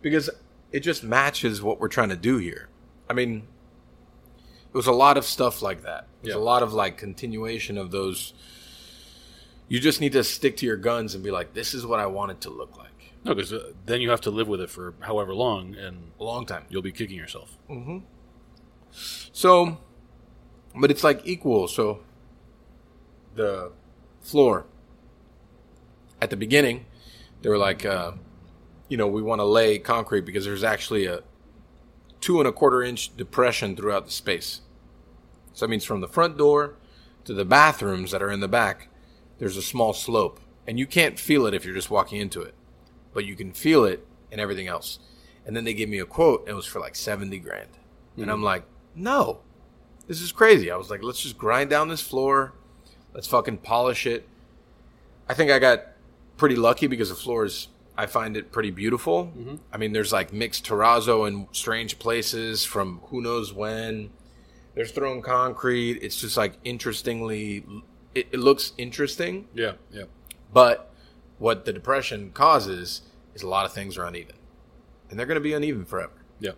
because 0.00 0.30
it 0.72 0.80
just 0.80 1.02
matches 1.04 1.62
what 1.62 1.80
we're 1.80 1.88
trying 1.88 2.08
to 2.10 2.16
do 2.16 2.38
here. 2.38 2.68
I 3.08 3.12
mean, 3.12 3.46
it 4.72 4.76
was 4.76 4.86
a 4.86 4.92
lot 4.92 5.16
of 5.16 5.24
stuff 5.24 5.60
like 5.62 5.82
that. 5.82 6.06
There's 6.22 6.34
Yeah. 6.34 6.40
a 6.40 6.42
lot 6.42 6.62
of 6.62 6.72
like 6.72 6.96
continuation 6.96 7.76
of 7.78 7.90
those. 7.90 8.32
You 9.68 9.80
just 9.80 10.00
need 10.00 10.12
to 10.12 10.24
stick 10.24 10.56
to 10.58 10.66
your 10.66 10.76
guns 10.76 11.14
and 11.14 11.22
be 11.24 11.30
like, 11.30 11.54
this 11.54 11.74
is 11.74 11.86
what 11.86 12.00
I 12.00 12.06
want 12.06 12.30
it 12.32 12.40
to 12.42 12.50
look 12.50 12.76
like. 12.76 12.90
No, 13.24 13.34
because 13.34 13.52
uh, 13.52 13.72
then 13.86 14.00
you 14.02 14.10
have 14.10 14.20
to 14.22 14.30
live 14.30 14.46
with 14.48 14.60
it 14.60 14.68
for 14.68 14.94
however 15.00 15.34
long, 15.34 15.74
and 15.74 16.12
A 16.20 16.24
long 16.24 16.44
time. 16.44 16.64
you'll 16.68 16.82
be 16.82 16.92
kicking 16.92 17.16
yourself. 17.16 17.56
So, 18.90 19.78
but 20.78 20.90
it's 20.90 21.02
like 21.02 21.22
equal. 21.24 21.66
So, 21.68 22.00
the 23.34 23.72
floor 24.24 24.66
at 26.20 26.30
the 26.30 26.36
beginning, 26.36 26.86
they 27.42 27.48
were 27.48 27.58
like, 27.58 27.84
uh, 27.84 28.12
you 28.88 28.96
know, 28.96 29.06
we 29.06 29.22
want 29.22 29.40
to 29.40 29.44
lay 29.44 29.78
concrete 29.78 30.24
because 30.24 30.44
there's 30.44 30.64
actually 30.64 31.06
a 31.06 31.22
two 32.20 32.38
and 32.38 32.48
a 32.48 32.52
quarter 32.52 32.82
inch 32.82 33.16
depression 33.16 33.76
throughout 33.76 34.06
the 34.06 34.10
space. 34.10 34.62
So 35.52 35.66
that 35.66 35.70
means 35.70 35.84
from 35.84 36.00
the 36.00 36.08
front 36.08 36.38
door 36.38 36.76
to 37.24 37.34
the 37.34 37.44
bathrooms 37.44 38.10
that 38.10 38.22
are 38.22 38.30
in 38.30 38.40
the 38.40 38.48
back, 38.48 38.88
there's 39.38 39.56
a 39.56 39.62
small 39.62 39.92
slope. 39.92 40.40
And 40.66 40.78
you 40.78 40.86
can't 40.86 41.18
feel 41.18 41.46
it 41.46 41.54
if 41.54 41.64
you're 41.64 41.74
just 41.74 41.90
walking 41.90 42.20
into 42.20 42.40
it, 42.40 42.54
but 43.12 43.26
you 43.26 43.36
can 43.36 43.52
feel 43.52 43.84
it 43.84 44.06
in 44.30 44.40
everything 44.40 44.66
else. 44.66 44.98
And 45.44 45.54
then 45.54 45.64
they 45.64 45.74
gave 45.74 45.90
me 45.90 45.98
a 45.98 46.06
quote, 46.06 46.40
and 46.40 46.50
it 46.50 46.54
was 46.54 46.64
for 46.64 46.80
like 46.80 46.96
70 46.96 47.38
grand. 47.40 47.68
And 48.16 48.30
I'm 48.30 48.42
like, 48.42 48.64
no, 48.94 49.40
this 50.06 50.22
is 50.22 50.32
crazy. 50.32 50.70
I 50.70 50.76
was 50.76 50.88
like, 50.88 51.02
let's 51.02 51.20
just 51.20 51.36
grind 51.36 51.68
down 51.68 51.88
this 51.88 52.00
floor. 52.00 52.54
Let's 53.14 53.26
fucking 53.28 53.58
polish 53.58 54.06
it. 54.06 54.28
I 55.28 55.34
think 55.34 55.50
I 55.50 55.58
got 55.58 55.84
pretty 56.36 56.56
lucky 56.56 56.86
because 56.86 57.08
the 57.08 57.14
floor 57.14 57.44
is, 57.44 57.68
I 57.96 58.06
find 58.06 58.36
it 58.36 58.50
pretty 58.52 58.70
beautiful. 58.70 59.26
Mm-hmm. 59.26 59.54
I 59.72 59.76
mean, 59.78 59.92
there's 59.92 60.12
like 60.12 60.32
mixed 60.32 60.66
terrazzo 60.66 61.26
in 61.28 61.46
strange 61.52 61.98
places 61.98 62.64
from 62.64 63.00
who 63.06 63.22
knows 63.22 63.52
when. 63.52 64.10
There's 64.74 64.90
thrown 64.90 65.22
concrete. 65.22 66.00
It's 66.02 66.20
just 66.20 66.36
like 66.36 66.54
interestingly, 66.64 67.64
it, 68.14 68.26
it 68.32 68.40
looks 68.40 68.72
interesting. 68.76 69.46
Yeah, 69.54 69.74
yeah. 69.92 70.04
But 70.52 70.92
what 71.38 71.64
the 71.64 71.72
depression 71.72 72.30
causes 72.32 73.02
is 73.34 73.42
a 73.42 73.48
lot 73.48 73.64
of 73.64 73.72
things 73.72 73.96
are 73.96 74.04
uneven. 74.04 74.36
And 75.08 75.18
they're 75.18 75.26
going 75.26 75.36
to 75.36 75.40
be 75.40 75.52
uneven 75.54 75.84
forever. 75.84 76.12
Yeah, 76.40 76.52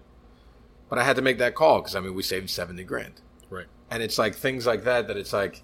But 0.89 0.99
I 0.99 1.05
had 1.05 1.17
to 1.17 1.23
make 1.23 1.37
that 1.39 1.55
call 1.55 1.81
because, 1.81 1.95
I 1.95 2.01
mean, 2.01 2.15
we 2.15 2.23
saved 2.23 2.49
70 2.49 2.83
grand. 2.85 3.21
right. 3.51 3.67
And 3.91 4.03
it's 4.03 4.19
like 4.19 4.35
things 4.35 4.67
like 4.67 4.85
that 4.85 5.07
that 5.09 5.17
it's 5.17 5.33
like, 5.35 5.63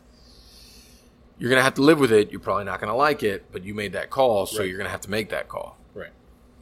you're 1.38 1.50
going 1.50 1.58
to 1.60 1.64
have 1.64 1.74
to 1.74 1.82
live 1.82 1.98
with 1.98 2.12
it. 2.12 2.30
You're 2.30 2.40
probably 2.40 2.64
not 2.64 2.80
going 2.80 2.90
to 2.90 2.96
like 2.96 3.22
it, 3.22 3.46
but 3.52 3.64
you 3.64 3.74
made 3.74 3.92
that 3.94 4.10
call, 4.10 4.46
so 4.46 4.58
Right. 4.60 4.68
you're 4.68 4.76
going 4.78 4.86
to 4.86 4.90
have 4.92 5.00
to 5.02 5.10
make 5.10 5.30
that 5.30 5.48
call. 5.48 5.76
Right. 5.94 6.10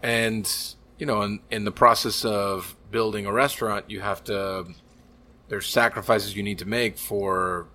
And, 0.02 0.50
you 0.98 1.06
know, 1.06 1.22
in, 1.22 1.40
in 1.50 1.64
the 1.64 1.72
process 1.72 2.24
of 2.24 2.76
building 2.90 3.26
a 3.26 3.32
restaurant, 3.32 3.90
you 3.90 4.00
have 4.00 4.24
to, 4.24 4.66
there's 5.48 5.66
sacrifices 5.68 6.36
you 6.36 6.42
need 6.42 6.58
to 6.58 6.66
make 6.66 6.96
for 6.98 7.66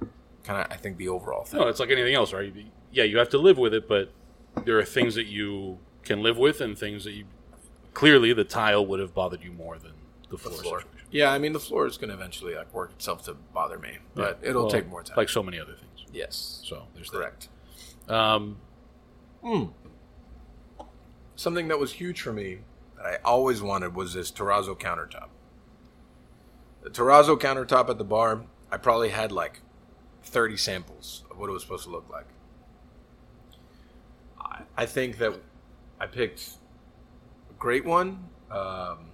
kind 0.43 0.61
of, 0.61 0.71
I 0.71 0.77
think, 0.77 0.97
the 0.97 1.09
overall 1.09 1.43
thing. 1.43 1.59
No, 1.59 1.67
it's 1.67 1.79
like 1.79 1.91
anything 1.91 2.15
else, 2.15 2.33
right? 2.33 2.53
Yeah, 2.91 3.03
you 3.03 3.17
have 3.17 3.29
to 3.29 3.37
live 3.37 3.57
with 3.57 3.73
it, 3.73 3.87
but 3.87 4.11
there 4.63 4.77
are 4.79 4.85
things 4.85 5.15
that 5.15 5.25
you 5.25 5.79
can 6.03 6.21
live 6.23 6.37
with 6.37 6.61
and 6.61 6.77
things 6.77 7.03
that 7.03 7.11
you 7.11 7.25
clearly 7.93 8.31
the 8.33 8.43
tile 8.43 8.85
would 8.85 8.99
have 8.99 9.13
bothered 9.13 9.43
you 9.43 9.51
more 9.51 9.77
than 9.77 9.93
the 10.29 10.37
floor. 10.37 10.53
floor. 10.61 10.83
Yeah, 11.11 11.31
I 11.31 11.37
mean, 11.39 11.53
the 11.53 11.59
floor 11.59 11.87
is 11.87 11.97
going 11.97 12.09
to 12.09 12.13
eventually 12.15 12.55
like 12.55 12.73
work 12.73 12.91
itself 12.91 13.23
to 13.25 13.33
bother 13.53 13.77
me, 13.79 13.97
but 14.15 14.39
it'll 14.41 14.63
Well, 14.63 14.71
take 14.71 14.87
more 14.89 15.01
time. 15.03 15.15
like 15.17 15.29
so 15.29 15.41
many 15.43 15.59
other 15.59 15.73
things. 15.73 15.94
Yes, 16.15 16.61
So 16.63 16.87
there's 16.95 17.09
correct. 17.09 17.49
that. 18.07 18.15
Um, 18.15 18.57
Something 21.35 21.67
that 21.67 21.77
was 21.79 21.93
huge 21.93 22.21
for 22.21 22.31
me 22.33 22.59
that 22.95 23.05
I 23.05 23.17
always 23.23 23.61
wanted 23.61 23.93
was 23.93 24.13
this 24.13 24.31
terrazzo 24.31 24.77
countertop. 24.79 25.27
the 26.81 26.89
terrazzo 26.89 27.37
countertop 27.39 27.89
at 27.89 27.97
the 27.97 28.03
bar, 28.03 28.43
I 28.71 28.77
probably 28.77 29.09
had 29.09 29.31
like 29.31 29.61
30 30.23 30.55
samples 30.57 31.23
of 31.29 31.37
what 31.37 31.49
it 31.49 31.53
was 31.53 31.61
supposed 31.63 31.83
to 31.85 31.89
look 31.91 32.09
like. 32.09 32.27
I, 34.39 34.61
I 34.77 34.85
think 34.85 35.17
that 35.17 35.33
I 35.99 36.07
picked 36.07 36.51
a 37.49 37.53
great 37.59 37.85
one. 37.85 38.29
Um, 38.49 39.09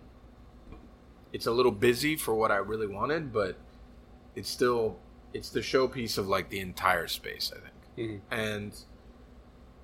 it's 1.34 1.48
a 1.48 1.52
little 1.52 1.72
busy 1.72 2.16
for 2.16 2.36
what 2.36 2.52
I 2.52 2.58
really 2.58 2.88
wanted, 2.88 3.32
but 3.34 3.58
it's 4.36 4.50
still 4.50 4.98
it's 5.34 5.50
the 5.50 5.60
showpiece 5.62 6.18
of 6.18 6.28
like 6.28 6.50
the 6.50 6.60
entire 6.60 7.08
space. 7.08 7.52
I 7.56 7.60
think, 7.60 8.22
mm-hmm. 8.22 8.34
and 8.34 8.74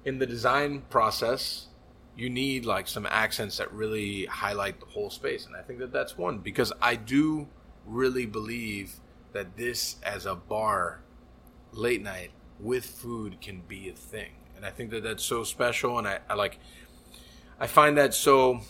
in 0.05 0.19
the 0.19 0.25
design 0.25 0.83
process, 0.89 1.67
you 2.15 2.29
need 2.29 2.65
like 2.65 2.87
some 2.87 3.05
accents 3.05 3.57
that 3.57 3.71
really 3.73 4.25
highlight 4.25 4.79
the 4.79 4.85
whole 4.85 5.09
space, 5.09 5.45
and 5.45 5.55
I 5.55 5.61
think 5.61 5.79
that 5.79 5.91
that's 5.91 6.17
one 6.17 6.39
because 6.39 6.73
I 6.81 6.95
do 6.95 7.47
really 7.85 8.25
believe 8.25 8.99
that 9.33 9.55
this 9.55 9.97
as 10.03 10.25
a 10.25 10.35
bar 10.35 11.01
late 11.71 12.01
night 12.01 12.31
with 12.59 12.85
food 12.85 13.39
can 13.39 13.61
be 13.61 13.89
a 13.89 13.93
thing 13.93 14.31
and 14.55 14.65
i 14.65 14.69
think 14.69 14.89
that 14.89 15.03
that's 15.03 15.23
so 15.23 15.43
special 15.43 15.97
and 15.97 16.07
I, 16.07 16.19
I 16.29 16.33
like 16.33 16.59
i 17.59 17.67
find 17.67 17.97
that 17.97 18.13
so 18.13 18.61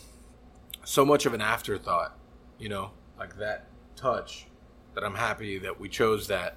so 0.84 1.04
much 1.04 1.26
of 1.26 1.34
an 1.34 1.40
afterthought 1.40 2.16
you 2.58 2.68
know 2.68 2.90
like 3.18 3.36
that 3.38 3.66
touch 3.96 4.46
that 4.94 5.04
i'm 5.04 5.14
happy 5.14 5.58
that 5.58 5.80
we 5.80 5.88
chose 5.88 6.28
that 6.28 6.56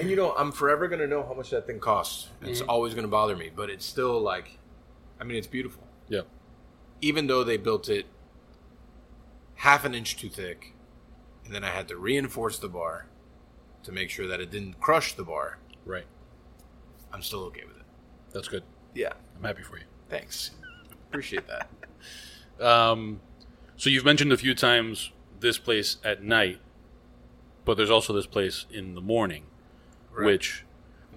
and 0.00 0.10
you 0.10 0.16
know 0.16 0.34
i'm 0.36 0.50
forever 0.52 0.88
going 0.88 1.00
to 1.00 1.06
know 1.06 1.22
how 1.22 1.34
much 1.34 1.50
that 1.50 1.66
thing 1.66 1.78
costs 1.78 2.28
it's 2.42 2.60
always 2.62 2.94
going 2.94 3.04
to 3.04 3.10
bother 3.10 3.36
me 3.36 3.50
but 3.54 3.68
it's 3.70 3.84
still 3.86 4.20
like 4.20 4.58
i 5.20 5.24
mean 5.24 5.36
it's 5.36 5.46
beautiful 5.46 5.82
Yeah. 6.08 6.22
even 7.00 7.26
though 7.26 7.44
they 7.44 7.56
built 7.56 7.88
it 7.88 8.06
half 9.56 9.84
an 9.84 9.94
inch 9.94 10.16
too 10.16 10.30
thick, 10.30 10.72
and 11.44 11.54
then 11.54 11.62
I 11.64 11.68
had 11.68 11.86
to 11.88 11.96
reinforce 11.98 12.58
the 12.58 12.68
bar 12.68 13.04
to 13.82 13.92
make 13.92 14.08
sure 14.08 14.26
that 14.26 14.40
it 14.40 14.50
didn't 14.50 14.80
crush 14.80 15.12
the 15.14 15.22
bar, 15.22 15.58
Right. 15.84 16.06
I'm 17.12 17.20
still 17.20 17.40
okay 17.44 17.64
with 17.66 17.76
it. 17.76 17.82
That's 18.32 18.48
good. 18.48 18.62
Yeah. 18.94 19.12
I'm 19.36 19.42
happy 19.44 19.62
for 19.62 19.76
you. 19.76 19.84
Thanks. 20.08 20.52
Appreciate 21.10 21.44
that. 21.48 21.68
Um, 22.64 23.20
so 23.76 23.90
you've 23.90 24.04
mentioned 24.04 24.32
a 24.32 24.36
few 24.38 24.54
times 24.54 25.10
this 25.40 25.58
place 25.58 25.98
at 26.04 26.22
night, 26.22 26.58
but 27.66 27.76
there's 27.76 27.90
also 27.90 28.12
this 28.14 28.26
place 28.26 28.64
in 28.70 28.94
the 28.94 29.00
morning, 29.02 29.44
Right. 30.12 30.26
which 30.26 30.64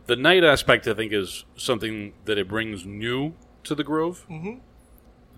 the 0.05 0.15
night 0.15 0.43
aspect 0.43 0.87
I 0.87 0.93
think 0.93 1.11
is 1.13 1.45
something 1.55 2.13
that 2.25 2.37
it 2.37 2.47
brings 2.47 2.85
new 2.85 3.33
to 3.63 3.73
the 3.75 3.83
Grove. 3.83 4.25
Mhm. 4.29 4.59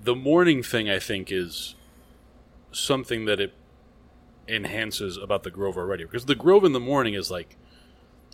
The 0.03 0.15
morning 0.15 0.61
thing 0.63 0.89
I 0.89 0.99
think 0.99 1.31
is 1.31 1.75
something 2.71 3.25
that 3.25 3.39
it 3.39 3.53
enhances 4.47 5.17
about 5.17 5.43
the 5.43 5.51
Grove 5.51 5.77
already 5.77 6.03
because 6.03 6.25
the 6.25 6.35
Grove 6.35 6.63
in 6.63 6.73
the 6.73 6.79
morning 6.79 7.13
is 7.13 7.31
like, 7.31 7.55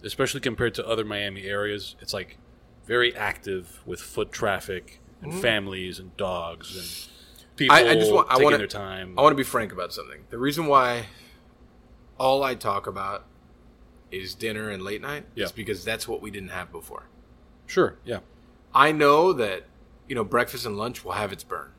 especially 0.03 0.39
compared 0.41 0.73
to 0.75 0.87
other 0.87 1.05
Miami 1.05 1.43
areas, 1.43 1.95
it's 2.01 2.13
like 2.13 2.37
very 2.85 3.15
active 3.15 3.81
with 3.85 4.01
foot 4.01 4.31
traffic 4.31 4.99
and 5.21 5.33
families 5.39 5.99
and 5.99 6.15
dogs 6.17 6.75
and 6.75 7.09
people 7.55 7.75
Mm-hmm. 7.75 7.87
I, 7.87 7.91
I 7.91 7.95
just 7.95 8.11
want 8.11 8.27
I 8.27 8.33
taking 8.33 8.43
want 8.45 8.57
their 8.57 8.67
time. 8.67 9.13
I 9.17 9.21
want 9.21 9.33
to 9.33 9.37
be 9.37 9.43
frank 9.43 9.71
about 9.71 9.93
something. 9.93 10.23
The 10.31 10.39
reason 10.39 10.65
why 10.65 11.05
all 12.17 12.43
I 12.43 12.55
talk 12.55 12.87
about 12.87 13.25
is 14.11 14.35
dinner 14.35 14.69
and 14.69 14.83
late 14.83 15.01
night 15.01 15.25
Yeah. 15.35 15.45
is 15.45 15.51
because 15.51 15.83
that's 15.85 16.07
what 16.07 16.21
we 16.21 16.31
didn't 16.31 16.49
have 16.49 16.71
before. 16.71 17.03
Sure, 17.67 17.97
yeah, 18.03 18.19
I 18.75 18.91
know 18.91 19.31
that 19.33 19.63
you 20.07 20.15
know 20.15 20.23
breakfast 20.23 20.65
and 20.65 20.77
lunch 20.77 21.03
will 21.05 21.13
have 21.13 21.31
its 21.31 21.43
burn 21.43 21.71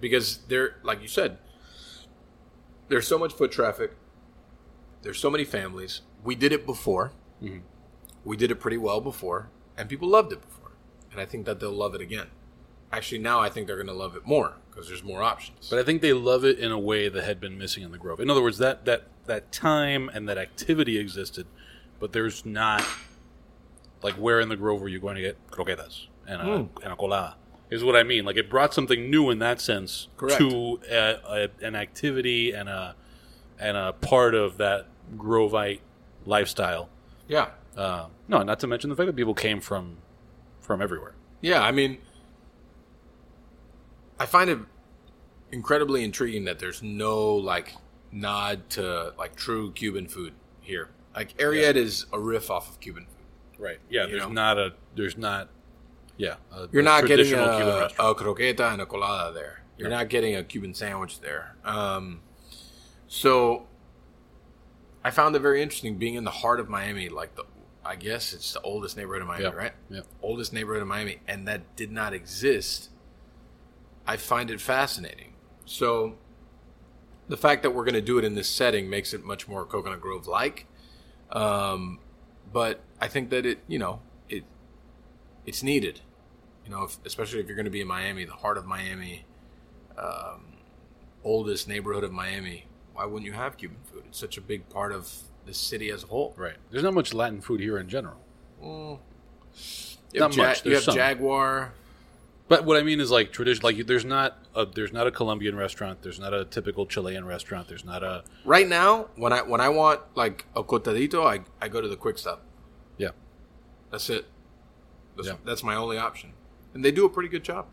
because 0.00 0.38
there, 0.48 0.76
like 0.82 1.00
you 1.02 1.08
said, 1.08 1.38
there's 2.88 3.06
so 3.06 3.18
much 3.18 3.32
foot 3.32 3.52
traffic. 3.52 3.92
There's 5.02 5.18
so 5.18 5.30
many 5.30 5.44
families. 5.44 6.02
We 6.24 6.34
did 6.34 6.52
it 6.52 6.66
before. 6.66 7.12
Mhm. 7.42 7.62
We 8.24 8.36
did 8.36 8.50
it 8.50 8.56
pretty 8.56 8.76
well 8.78 9.00
before, 9.00 9.50
and 9.76 9.88
people 9.88 10.08
loved 10.08 10.32
it 10.32 10.40
before. 10.40 10.72
And 11.12 11.20
I 11.20 11.24
think 11.24 11.46
that 11.46 11.60
they'll 11.60 11.70
love 11.72 11.94
it 11.94 12.00
again. 12.00 12.28
Actually, 12.92 13.18
now 13.18 13.40
I 13.40 13.48
think 13.48 13.66
they're 13.66 13.76
going 13.76 13.86
to 13.88 13.92
love 13.92 14.16
it 14.16 14.24
more 14.26 14.56
because 14.70 14.88
there's 14.88 15.02
more 15.02 15.22
options. 15.22 15.68
but 15.70 15.78
I 15.78 15.82
think 15.84 16.02
they 16.02 16.12
love 16.12 16.44
it 16.44 16.58
in 16.58 16.70
a 16.72 16.78
way 16.78 17.08
that 17.08 17.24
had 17.24 17.40
been 17.40 17.56
missing 17.58 17.82
in 17.82 17.90
the 17.92 17.98
Grove. 17.98 18.20
In 18.20 18.30
other 18.30 18.42
words, 18.42 18.58
that 18.58 18.84
that 18.86 19.08
that 19.26 19.52
time 19.52 20.08
and 20.12 20.28
that 20.28 20.38
activity 20.38 20.98
existed, 20.98 21.46
but 22.00 22.12
there's 22.12 22.44
not 22.46 22.84
like 24.02 24.14
where 24.14 24.40
in 24.40 24.48
the 24.48 24.56
Grove 24.56 24.80
were 24.80 24.88
you 24.88 25.00
going 25.00 25.16
to 25.16 25.22
get 25.22 25.50
croquetas 25.50 26.06
and 26.26 26.40
a, 26.40 26.44
Hmm. 26.44 26.64
and 26.84 26.92
a 26.92 26.96
colada? 26.96 27.36
Is 27.68 27.82
what 27.82 27.96
I 27.96 28.04
mean. 28.04 28.24
Like 28.24 28.36
it 28.36 28.48
brought 28.48 28.72
something 28.72 29.10
new 29.10 29.28
in 29.30 29.40
that 29.40 29.60
sense 29.60 30.06
Correct. 30.16 30.38
to 30.38 30.78
a, 30.90 31.48
a, 31.60 31.66
an 31.66 31.74
activity 31.74 32.52
and 32.52 32.68
a 32.68 32.94
and 33.58 33.76
a 33.76 33.92
part 33.94 34.34
of 34.34 34.58
that 34.58 34.86
Grovite 35.16 35.80
lifestyle. 36.26 36.88
yeah, 37.26 37.48
Uh, 37.76 38.06
no, 38.28 38.42
not 38.42 38.60
to 38.60 38.66
mention 38.66 38.90
the 38.90 38.96
fact 38.96 39.06
that 39.06 39.16
people 39.16 39.34
came 39.34 39.60
from 39.60 39.96
from 40.60 40.80
everywhere. 40.82 41.14
yeah. 41.40 41.60
I 41.62 41.72
mean, 41.72 41.98
I 44.18 44.26
find 44.26 44.48
it 44.50 44.58
incredibly 45.52 46.02
intriguing 46.04 46.44
that 46.44 46.58
there's 46.58 46.82
no 46.82 47.34
like 47.34 47.74
nod 48.12 48.68
to 48.70 49.12
like 49.18 49.36
true 49.36 49.72
Cuban 49.72 50.08
food 50.08 50.32
here. 50.60 50.90
Like 51.14 51.36
Ariete 51.38 51.76
is 51.76 52.06
a 52.12 52.18
riff 52.18 52.50
off 52.50 52.68
of 52.70 52.80
Cuban 52.80 53.06
food. 53.06 53.60
Right. 53.62 53.78
Yeah. 53.88 54.04
You 54.04 54.10
There's 54.12 54.22
know? 54.22 54.28
not 54.32 54.58
a. 54.58 54.74
There's 54.94 55.16
not. 55.16 55.48
Yeah. 56.18 56.36
A, 56.52 56.68
You're 56.72 56.82
a 56.82 56.84
not 56.84 57.06
getting 57.06 57.26
a, 57.26 57.28
traditional 57.28 57.56
Cuban 57.58 57.80
restaurant. 57.80 58.20
a 58.20 58.22
croqueta 58.24 58.72
and 58.72 58.82
a 58.82 58.86
colada 58.86 59.32
there. 59.32 59.62
You're 59.78 59.88
No. 59.90 59.96
not 59.98 60.08
getting 60.08 60.34
a 60.36 60.42
Cuban 60.44 60.72
sandwich 60.74 61.20
there. 61.20 61.56
Um, 61.64 62.20
so 63.08 63.66
I 65.04 65.10
found 65.10 65.36
it 65.36 65.40
very 65.40 65.62
interesting 65.62 65.96
being 65.98 66.14
in 66.14 66.24
the 66.24 66.30
heart 66.30 66.58
of 66.60 66.68
Miami. 66.68 67.08
Like 67.08 67.34
the, 67.36 67.44
I 67.84 67.96
guess 67.96 68.32
it's 68.32 68.52
the 68.52 68.60
oldest 68.62 68.96
neighborhood 68.96 69.22
of 69.22 69.28
Miami, 69.28 69.44
Yeah. 69.44 69.50
right? 69.50 69.72
Yeah. 69.90 70.00
Oldest 70.22 70.52
neighborhood 70.52 70.82
of 70.82 70.88
Miami, 70.88 71.18
and 71.28 71.46
that 71.48 71.76
did 71.76 71.92
not 71.92 72.12
exist. 72.14 72.90
I 74.06 74.16
find 74.16 74.50
it 74.50 74.60
fascinating. 74.60 75.34
So 75.64 76.16
the 77.28 77.36
fact 77.36 77.62
that 77.62 77.70
we're 77.70 77.84
going 77.84 77.94
to 77.94 78.00
do 78.00 78.18
it 78.18 78.24
in 78.24 78.34
this 78.34 78.48
setting 78.48 78.88
makes 78.88 79.12
it 79.12 79.24
much 79.24 79.48
more 79.48 79.64
Coconut 79.64 80.00
Grove 80.00 80.26
like. 80.26 80.66
Um, 81.30 81.98
but 82.52 82.80
I 83.00 83.08
think 83.08 83.30
that 83.30 83.44
it, 83.44 83.58
you 83.66 83.78
know, 83.78 84.00
it 84.28 84.44
it's 85.44 85.62
needed. 85.62 86.00
You 86.64 86.70
know, 86.70 86.84
if, 86.84 86.98
especially 87.04 87.40
if 87.40 87.46
you're 87.46 87.56
going 87.56 87.64
to 87.66 87.70
be 87.70 87.80
in 87.80 87.86
Miami, 87.88 88.24
the 88.24 88.32
heart 88.32 88.58
of 88.58 88.66
Miami, 88.66 89.24
um, 89.98 90.54
oldest 91.24 91.68
neighborhood 91.68 92.04
of 92.04 92.12
Miami. 92.12 92.66
Why 92.94 93.04
wouldn't 93.04 93.26
you 93.26 93.32
have 93.32 93.56
Cuban 93.56 93.78
food? 93.84 94.04
It's 94.08 94.18
such 94.18 94.36
a 94.38 94.40
big 94.40 94.68
part 94.68 94.92
of 94.92 95.12
the 95.44 95.52
city 95.54 95.90
as 95.90 96.02
a 96.04 96.06
whole. 96.06 96.34
Right. 96.36 96.56
There's 96.70 96.82
not 96.82 96.94
much 96.94 97.12
Latin 97.12 97.40
food 97.40 97.60
here 97.60 97.78
in 97.78 97.88
general. 97.88 98.18
You 98.62 100.20
Not 100.20 100.34
Ja- 100.36 100.44
much, 100.44 100.64
you 100.64 100.74
have 100.74 100.82
some. 100.82 100.94
Jaguar. 100.94 101.72
But 102.48 102.64
what 102.64 102.76
I 102.76 102.82
mean 102.82 103.00
is 103.00 103.10
like 103.10 103.32
tradition. 103.32 103.62
Like 103.62 103.86
there's 103.86 104.04
not 104.04 104.38
a 104.56 104.66
there's 104.66 104.92
not 104.92 105.06
a 105.06 105.10
Colombian 105.10 105.56
restaurant. 105.56 106.02
There's 106.02 106.18
not 106.18 106.32
a 106.34 106.44
typical 106.44 106.86
Chilean 106.86 107.24
restaurant. 107.24 107.68
There's 107.68 107.84
not 107.84 108.02
a 108.02 108.24
Right 108.44 108.66
now, 108.68 109.08
when 109.16 109.32
I 109.32 109.42
when 109.42 109.60
I 109.60 109.68
want 109.68 110.00
like 110.14 110.46
a 110.56 110.62
cortadito, 110.64 111.26
I, 111.26 111.44
I 111.64 111.68
go 111.68 111.80
to 111.80 111.88
the 111.88 111.96
Quick 111.96 112.18
Stop. 112.18 112.42
yeah. 112.98 113.10
That's 113.90 114.10
it. 114.10 114.26
That's, 115.16 115.28
Yeah. 115.28 115.34
that's 115.44 115.62
my 115.62 115.76
only 115.76 115.96
option, 115.98 116.32
and 116.74 116.84
they 116.84 116.90
do 116.90 117.04
a 117.06 117.08
pretty 117.08 117.28
good 117.28 117.44
job. 117.44 117.66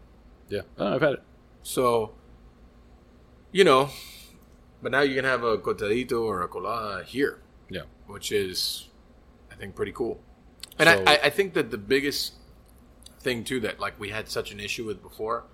Yeah. 0.50 0.62
Oh, 0.78 0.94
I've 0.96 1.02
had 1.02 1.14
it. 1.14 1.24
So, 1.64 2.14
you 3.52 3.64
know, 3.64 3.90
but 4.82 4.92
now 4.92 5.02
you 5.02 5.16
can 5.16 5.26
have 5.26 5.44
a 5.44 5.58
cortadito 5.58 6.22
or 6.24 6.42
a 6.44 6.48
colada 6.48 7.04
here, 7.04 7.42
Yeah. 7.70 7.84
which 8.08 8.32
is, 8.32 8.90
I 9.52 9.56
think, 9.56 9.76
pretty 9.76 9.92
cool. 9.92 10.22
And 10.80 10.88
So- 10.90 11.04
I, 11.08 11.16
I, 11.16 11.20
I 11.26 11.30
think 11.30 11.54
that 11.54 11.72
the 11.72 11.78
biggest 11.78 12.34
thing 13.20 13.44
too 13.44 13.60
that 13.62 13.80
like 13.80 13.98
we 14.00 14.10
had 14.10 14.28
such 14.28 14.52
an 14.52 14.60
issue 14.60 14.86
with 14.86 15.02
before 15.02 15.46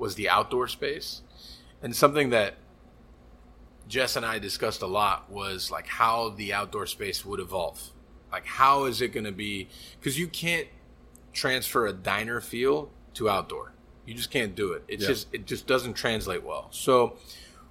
was 0.00 0.16
the 0.16 0.28
outdoor 0.28 0.66
space, 0.66 1.22
and 1.82 1.94
something 1.94 2.30
that 2.30 2.54
Jess 3.88 4.16
and 4.16 4.24
I 4.24 4.38
discussed 4.38 4.82
a 4.82 4.86
lot 4.86 5.30
was 5.30 5.70
like 5.70 5.86
how 5.86 6.30
the 6.30 6.52
outdoor 6.52 6.86
space 6.86 7.24
would 7.24 7.40
evolve. 7.40 7.90
Like 8.32 8.46
how 8.46 8.84
is 8.84 9.00
it 9.00 9.08
going 9.12 9.24
to 9.24 9.32
be? 9.32 9.68
Because 9.98 10.18
you 10.18 10.28
can't 10.28 10.68
transfer 11.32 11.86
a 11.86 11.92
diner 11.92 12.40
feel 12.40 12.90
to 13.14 13.28
outdoor. 13.28 13.72
You 14.06 14.14
just 14.14 14.30
can't 14.30 14.54
do 14.54 14.72
it. 14.72 14.84
It's 14.88 15.02
Yeah. 15.02 15.08
just 15.08 15.28
it 15.34 15.46
just 15.46 15.66
doesn't 15.66 15.94
translate 15.94 16.42
well. 16.44 16.68
So, 16.70 17.16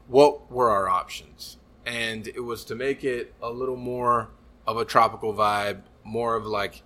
what 0.08 0.52
were 0.52 0.70
our 0.70 0.88
options? 0.90 1.58
And 1.86 2.28
it 2.28 2.42
was 2.42 2.64
to 2.66 2.76
make 2.76 3.04
it 3.04 3.34
a 3.42 3.50
little 3.50 3.76
more 3.78 4.30
of 4.68 4.78
a 4.78 4.86
tropical 4.86 5.34
vibe, 5.34 5.82
more 6.04 6.36
of 6.36 6.46
like 6.46 6.84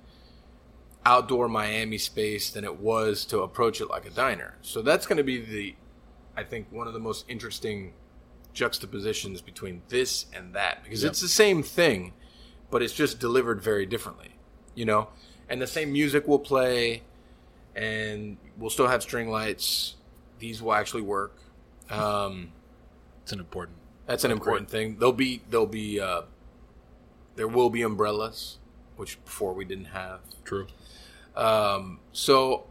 outdoor 1.06 1.48
Miami 1.50 1.98
space 1.98 2.50
than 2.52 2.64
it 2.64 2.80
was 2.80 3.26
to 3.26 3.40
approach 3.42 3.82
it 3.82 3.90
like 3.90 4.06
a 4.06 4.10
diner. 4.10 4.56
So 4.62 4.82
that's 4.82 5.06
going 5.06 5.18
to 5.18 5.24
be 5.24 5.40
the, 5.40 5.76
I 6.38 6.44
think, 6.44 6.68
one 6.72 6.88
of 6.88 6.94
the 6.94 7.00
most 7.00 7.26
interesting 7.28 7.94
juxtapositions 8.54 9.42
between 9.42 9.82
this 9.90 10.28
and 10.34 10.54
that 10.54 10.84
because 10.84 11.04
Yep. 11.04 11.12
it's 11.12 11.22
the 11.22 11.28
same 11.28 11.64
thing, 11.64 12.14
but 12.70 12.82
it's 12.82 12.94
just 12.94 13.20
delivered 13.20 13.62
very 13.62 13.86
differently, 13.86 14.36
you 14.76 14.86
know. 14.86 15.10
And 15.50 15.62
the 15.62 15.68
same 15.68 15.92
music 15.92 16.28
will 16.28 16.40
play, 16.40 17.04
and 17.76 18.38
we'll 18.58 18.70
still 18.70 18.88
have 18.88 19.02
string 19.04 19.30
lights. 19.30 19.96
These 20.40 20.62
will 20.62 20.74
actually 20.74 21.02
work. 21.04 21.36
Um, 21.90 22.52
It's 23.24 23.32
an 23.34 23.40
important 23.40 23.78
That's 24.06 24.24
an 24.24 24.32
important 24.32 24.70
thing. 24.70 24.98
There'll 25.00 25.14
be 25.14 25.42
there'll 25.50 25.66
be 25.66 26.00
uh, 26.00 26.24
there 27.36 27.48
will 27.48 27.70
be 27.70 27.82
umbrellas, 27.82 28.58
which 28.96 29.24
before 29.26 29.54
we 29.54 29.66
didn't 29.66 29.86
have. 29.86 30.20
True. 30.44 30.68
Um, 31.36 32.00
so 32.12 32.68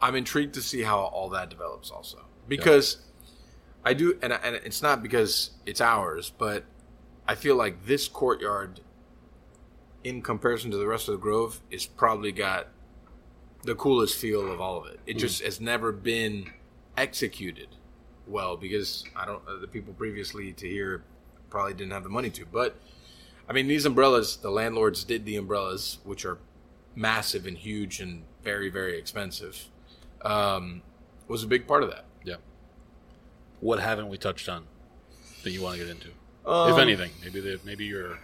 I'm 0.00 0.14
intrigued 0.14 0.54
to 0.54 0.62
see 0.62 0.82
how 0.82 0.98
all 0.98 1.28
that 1.30 1.50
develops 1.50 1.90
also 1.90 2.24
because 2.48 2.98
I 3.84 3.94
do, 3.94 4.18
and, 4.22 4.32
and 4.32 4.56
it's 4.56 4.82
not 4.82 5.02
because 5.02 5.50
it's 5.66 5.80
ours, 5.80 6.32
but 6.36 6.64
I 7.26 7.34
feel 7.34 7.56
like 7.56 7.86
this 7.86 8.08
courtyard, 8.08 8.80
in 10.04 10.22
comparison 10.22 10.70
to 10.72 10.76
the 10.76 10.86
rest 10.86 11.08
of 11.08 11.12
the 11.12 11.20
Grove, 11.20 11.60
is 11.70 11.86
probably 11.86 12.32
got 12.32 12.68
the 13.64 13.74
coolest 13.74 14.16
feel 14.16 14.50
of 14.50 14.60
all 14.60 14.78
of 14.78 14.86
it. 14.86 15.00
It 15.06 15.14
just 15.14 15.42
has 15.42 15.60
never 15.60 15.92
been 15.92 16.52
executed 16.96 17.68
well 18.26 18.56
because 18.56 19.04
I 19.16 19.24
don't 19.24 19.42
the 19.60 19.66
people 19.66 19.92
previously 19.94 20.52
to 20.52 20.68
here 20.68 21.04
probably 21.50 21.74
didn't 21.74 21.92
have 21.92 22.04
the 22.04 22.10
money 22.10 22.30
to, 22.30 22.46
but. 22.46 22.76
I 23.48 23.52
mean, 23.52 23.66
these 23.66 23.84
umbrellas, 23.84 24.36
the 24.36 24.50
landlords 24.50 25.02
did 25.02 25.26
the 25.26 25.36
umbrellas, 25.36 25.98
which 26.04 26.24
are 26.24 26.38
massive 26.94 27.46
and 27.46 27.56
huge 27.56 28.00
and 28.00 28.24
very, 28.42 28.68
very 28.68 28.98
expensive, 28.98 29.68
um, 30.22 30.82
was 31.28 31.42
a 31.42 31.46
big 31.46 31.66
part 31.66 31.82
of 31.82 31.90
that. 31.90 32.04
Yeah. 32.24 32.36
What 33.60 33.80
haven't 33.80 34.08
we 34.08 34.18
touched 34.18 34.48
on 34.48 34.66
that 35.42 35.50
you 35.50 35.62
want 35.62 35.78
to 35.78 35.84
get 35.84 35.90
into, 35.90 36.08
Um, 36.46 36.72
if 36.72 36.78
anything? 36.78 37.10
Maybe 37.22 37.40
the, 37.40 37.60
maybe 37.64 37.84
you're 37.84 38.18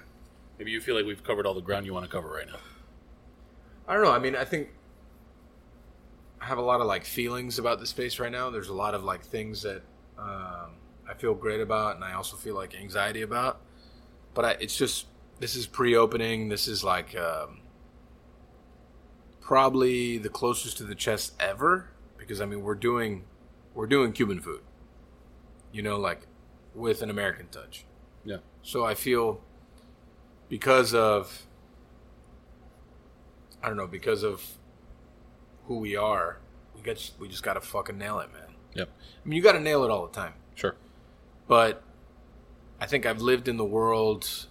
maybe 0.59 0.71
you 0.71 0.81
feel 0.81 0.97
like 0.97 1.07
we've 1.07 1.23
covered 1.23 1.47
all 1.47 1.55
the 1.55 1.61
ground 1.61 1.87
you 1.87 1.95
want 1.95 2.05
to 2.05 2.11
cover 2.11 2.29
right 2.29 2.47
now. 2.47 2.59
I 3.87 3.95
don't 3.95 4.03
know. 4.03 4.13
I 4.13 4.19
mean, 4.19 4.37
I 4.37 4.45
think 4.45 4.69
I 6.41 6.45
have 6.45 6.59
a 6.59 6.63
lot 6.63 6.81
of 6.81 6.87
like 6.87 7.05
feelings 7.05 7.59
about 7.59 7.81
the 7.81 7.87
space 7.87 8.19
right 8.19 8.31
now. 8.31 8.51
There's 8.51 8.69
a 8.69 8.75
lot 8.75 8.95
of 8.95 9.03
like 9.05 9.25
things 9.25 9.63
that 9.63 9.83
um, 10.19 10.73
I 11.09 11.15
feel 11.17 11.35
great 11.35 11.61
about, 11.61 11.95
and 11.95 12.05
I 12.05 12.13
also 12.13 12.37
feel 12.37 12.55
like 12.55 12.75
anxiety 12.75 13.23
about. 13.23 13.61
But 14.35 14.45
I, 14.45 14.51
it's 14.61 14.77
just 14.77 15.07
this 15.41 15.57
is 15.57 15.67
pre-opening. 15.67 16.49
This 16.49 16.69
is 16.69 16.85
like 16.85 17.17
um, 17.17 17.61
probably 19.49 20.19
the 20.19 20.29
closest 20.29 20.77
to 20.77 20.85
the 20.85 20.95
chest 20.95 21.33
ever 21.41 21.89
because 22.19 22.39
I 22.39 22.45
mean 22.45 22.61
we're 22.61 22.75
doing 22.75 23.25
we're 23.73 23.87
doing 23.87 24.13
Cuban 24.13 24.43
food, 24.43 24.61
you 25.73 25.81
know, 25.81 25.97
like 25.97 26.27
with 26.75 27.01
an 27.01 27.09
American 27.09 27.49
touch. 27.49 27.87
Yeah. 28.27 28.37
So 28.63 28.85
I 28.85 28.93
feel 28.93 29.41
because 30.51 30.93
of 30.93 31.47
I 33.63 33.69
don't 33.69 33.79
know 33.79 33.87
because 33.87 34.23
of 34.23 34.45
who 35.65 35.79
we 35.79 35.97
are, 35.97 36.41
we 36.77 36.83
got 36.83 37.11
we 37.19 37.27
just 37.27 37.43
got 37.43 37.55
to 37.55 37.63
fucking 37.63 37.97
nail 37.97 38.19
it, 38.19 38.31
man. 38.31 38.55
Yep. 38.75 38.91
I 38.91 39.27
mean, 39.27 39.39
you 39.39 39.43
got 39.43 39.53
to 39.53 39.61
nail 39.61 39.83
it 39.83 39.91
all 39.91 40.07
the 40.07 40.13
time. 40.13 40.35
Sure. 40.57 40.77
But 41.47 41.83
I 42.83 42.85
think 42.85 43.07
I've 43.07 43.23
lived 43.23 43.49
in 43.49 43.57
the 43.57 43.65
world 43.65 44.47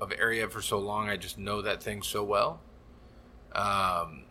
of 0.00 0.10
Ariete 0.10 0.50
for 0.50 0.60
so 0.60 0.80
long. 0.80 1.08
I 1.08 1.16
just 1.16 1.38
know 1.38 1.62
that 1.62 1.80
thing 1.80 2.02
so 2.02 2.24
well. 2.24 2.60
Um, 3.52 4.24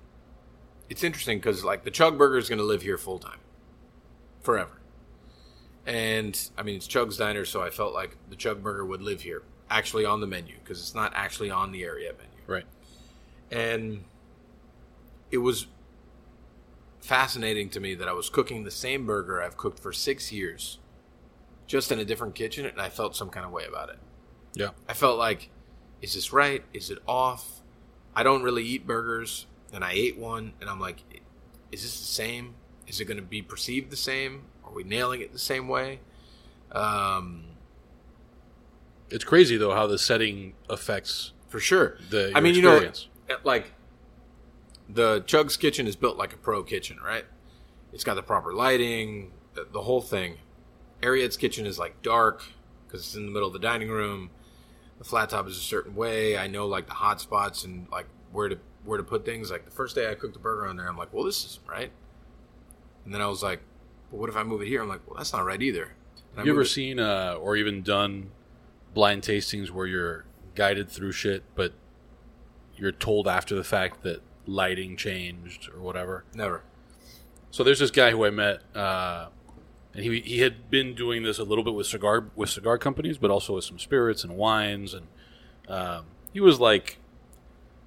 it's 0.90 1.04
interesting 1.04 1.38
because 1.38 1.64
like 1.64 1.84
the 1.84 1.92
Chug 1.92 2.18
Burger 2.18 2.38
is 2.38 2.50
going 2.50 2.60
to 2.60 2.66
live 2.66 2.82
here 2.82 2.98
full 2.98 3.20
time, 3.20 3.40
forever. 4.42 4.72
And 5.86 6.40
I 6.58 6.64
mean, 6.64 6.76
it's 6.76 6.88
Chug's 6.88 7.18
Diner, 7.18 7.46
so 7.46 7.62
I 7.62 7.70
felt 7.70 7.94
like 7.94 8.16
the 8.30 8.36
Chug 8.36 8.62
Burger 8.62 8.86
would 8.86 9.02
live 9.02 9.22
here, 9.22 9.44
actually 9.70 10.06
on 10.06 10.20
the 10.22 10.28
menu, 10.28 10.56
because 10.64 10.80
it's 10.80 10.94
not 10.96 11.12
actually 11.16 11.50
on 11.50 11.72
the 11.72 11.82
Ariete 11.84 12.18
menu 12.18 12.38
Right. 12.48 12.66
and 13.52 14.04
it 15.32 15.38
was 15.38 15.68
fascinating 17.02 17.70
to 17.70 17.80
me 17.80 17.96
that 17.96 18.08
I 18.08 18.14
was 18.14 18.30
cooking 18.30 18.64
the 18.64 18.72
same 18.72 19.06
burger 19.06 19.42
I've 19.42 19.58
cooked 19.58 19.80
for 19.80 19.94
six 19.94 20.32
years, 20.32 20.80
just 21.68 21.92
in 21.92 22.00
a 22.00 22.06
different 22.06 22.36
kitchen, 22.36 22.66
and 22.66 22.80
I 22.82 22.90
felt 22.90 23.16
some 23.16 23.30
kind 23.30 23.46
of 23.46 23.52
way 23.52 23.66
about 23.66 23.90
it. 23.90 24.00
Yeah. 24.54 24.70
I 24.88 24.94
felt 24.94 25.18
like, 25.18 25.50
is 26.02 26.16
this 26.16 26.34
right? 26.34 26.64
Is 26.74 26.90
it 26.90 27.00
off? 27.08 27.62
I 28.16 28.24
don't 28.24 28.42
really 28.44 28.64
eat 28.64 28.86
burgers, 28.88 29.46
and 29.74 29.84
I 29.84 29.92
ate 29.94 30.18
one, 30.18 30.54
and 30.62 30.70
I'm 30.70 30.80
like, 30.80 31.04
is 31.72 31.84
this 31.84 32.00
the 32.00 32.06
same? 32.06 32.56
Is 32.88 33.00
it 33.00 33.06
going 33.06 33.18
to 33.18 33.24
be 33.24 33.42
perceived 33.42 33.92
the 33.92 33.96
same? 33.98 34.44
Are 34.66 34.72
we 34.74 34.84
nailing 34.84 35.22
it 35.22 35.32
the 35.32 35.40
same 35.40 35.68
way? 35.68 36.00
Um, 36.72 37.46
It's 39.10 39.24
crazy 39.24 39.58
though 39.58 39.74
how 39.74 39.88
the 39.88 39.98
setting 39.98 40.54
affects 40.70 41.34
for 41.48 41.60
sure. 41.60 41.98
the. 42.10 42.32
I 42.36 42.40
mean, 42.42 42.56
you 42.56 42.62
know, 42.62 42.92
like 43.44 43.72
the 44.88 45.22
Chug's 45.28 45.58
kitchen 45.58 45.88
is 45.88 45.96
built 45.96 46.18
like 46.18 46.34
a 46.34 46.38
pro 46.38 46.64
kitchen, 46.64 46.98
right? 47.04 47.26
It's 47.94 48.04
got 48.04 48.16
the 48.16 48.24
proper 48.24 48.54
lighting, 48.54 49.32
the, 49.54 49.68
the 49.72 49.82
whole 49.82 50.02
thing. 50.02 50.38
Ariete's 51.02 51.38
kitchen 51.38 51.66
is 51.66 51.80
like 51.80 52.02
dark 52.02 52.44
because 52.88 53.02
it's 53.02 53.16
in 53.16 53.26
the 53.26 53.32
middle 53.32 53.48
of 53.48 53.54
the 53.54 53.60
dining 53.60 53.90
room. 53.90 54.30
The 54.98 55.04
flat 55.06 55.30
top 55.30 55.48
is 55.48 55.58
a 55.58 55.62
certain 55.62 55.96
way. 55.96 56.38
I 56.38 56.48
know 56.48 56.68
like 56.68 56.88
the 56.88 56.94
hot 56.94 57.22
spots 57.22 57.64
and 57.64 57.88
like 57.92 58.08
where 58.32 58.50
to 58.50 58.60
where 58.86 58.98
to 58.98 59.04
put 59.04 59.26
things. 59.26 59.52
Like 59.52 59.66
the 59.66 59.72
first 59.72 59.96
day 59.96 60.10
I 60.10 60.16
cooked 60.16 60.36
a 60.36 60.40
burger 60.40 60.68
on 60.68 60.78
there, 60.78 60.88
I'm 60.88 60.98
like, 60.98 61.14
well, 61.14 61.24
this 61.24 61.46
isn't 61.46 61.68
right. 61.68 61.92
And 63.06 63.14
then 63.14 63.22
I 63.22 63.28
was 63.28 63.42
like, 63.44 63.62
well, 64.12 64.22
what 64.22 64.30
if 64.30 64.36
I 64.36 64.44
move 64.44 64.62
it 64.62 64.68
here? 64.68 64.82
I'm 64.82 64.90
like, 64.90 65.02
well, 65.08 65.18
that's 65.18 65.34
not 65.34 65.46
right 65.46 65.62
either. 65.62 65.94
Have 66.36 66.46
you 66.46 66.52
ever 66.52 66.62
it- 66.62 66.68
seen 66.68 67.00
uh, 67.00 67.36
or 67.40 67.56
even 67.56 67.82
done 67.82 68.32
blind 68.94 69.24
tastings 69.24 69.70
where 69.70 69.86
you're 69.86 70.26
guided 70.56 70.90
through 70.90 71.12
shit, 71.12 71.44
but 71.56 71.74
you're 72.76 72.92
told 72.92 73.28
after 73.28 73.56
the 73.56 73.64
fact 73.64 74.04
that 74.04 74.22
lighting 74.46 74.96
changed 74.96 75.70
or 75.74 75.82
whatever? 75.82 76.24
Never. 76.34 76.64
So 77.52 77.64
there's 77.64 77.80
this 77.80 77.92
guy 77.92 78.12
who 78.12 78.26
I 78.26 78.30
met, 78.30 78.62
uh, 78.76 79.28
and 79.96 80.04
he 80.04 80.22
he 80.22 80.40
had 80.42 80.70
been 80.70 80.94
doing 80.94 81.24
this 81.24 81.40
a 81.40 81.44
little 81.44 81.64
bit 81.64 81.74
with 81.74 81.88
cigar 81.88 82.30
with 82.36 82.50
cigar 82.50 82.78
companies, 82.78 83.18
but 83.18 83.32
also 83.32 83.56
with 83.56 83.64
some 83.64 83.80
spirits 83.80 84.24
and 84.24 84.38
wines, 84.38 84.94
and 84.94 85.08
um, 85.68 86.06
he 86.32 86.40
was 86.40 86.60
like, 86.60 87.00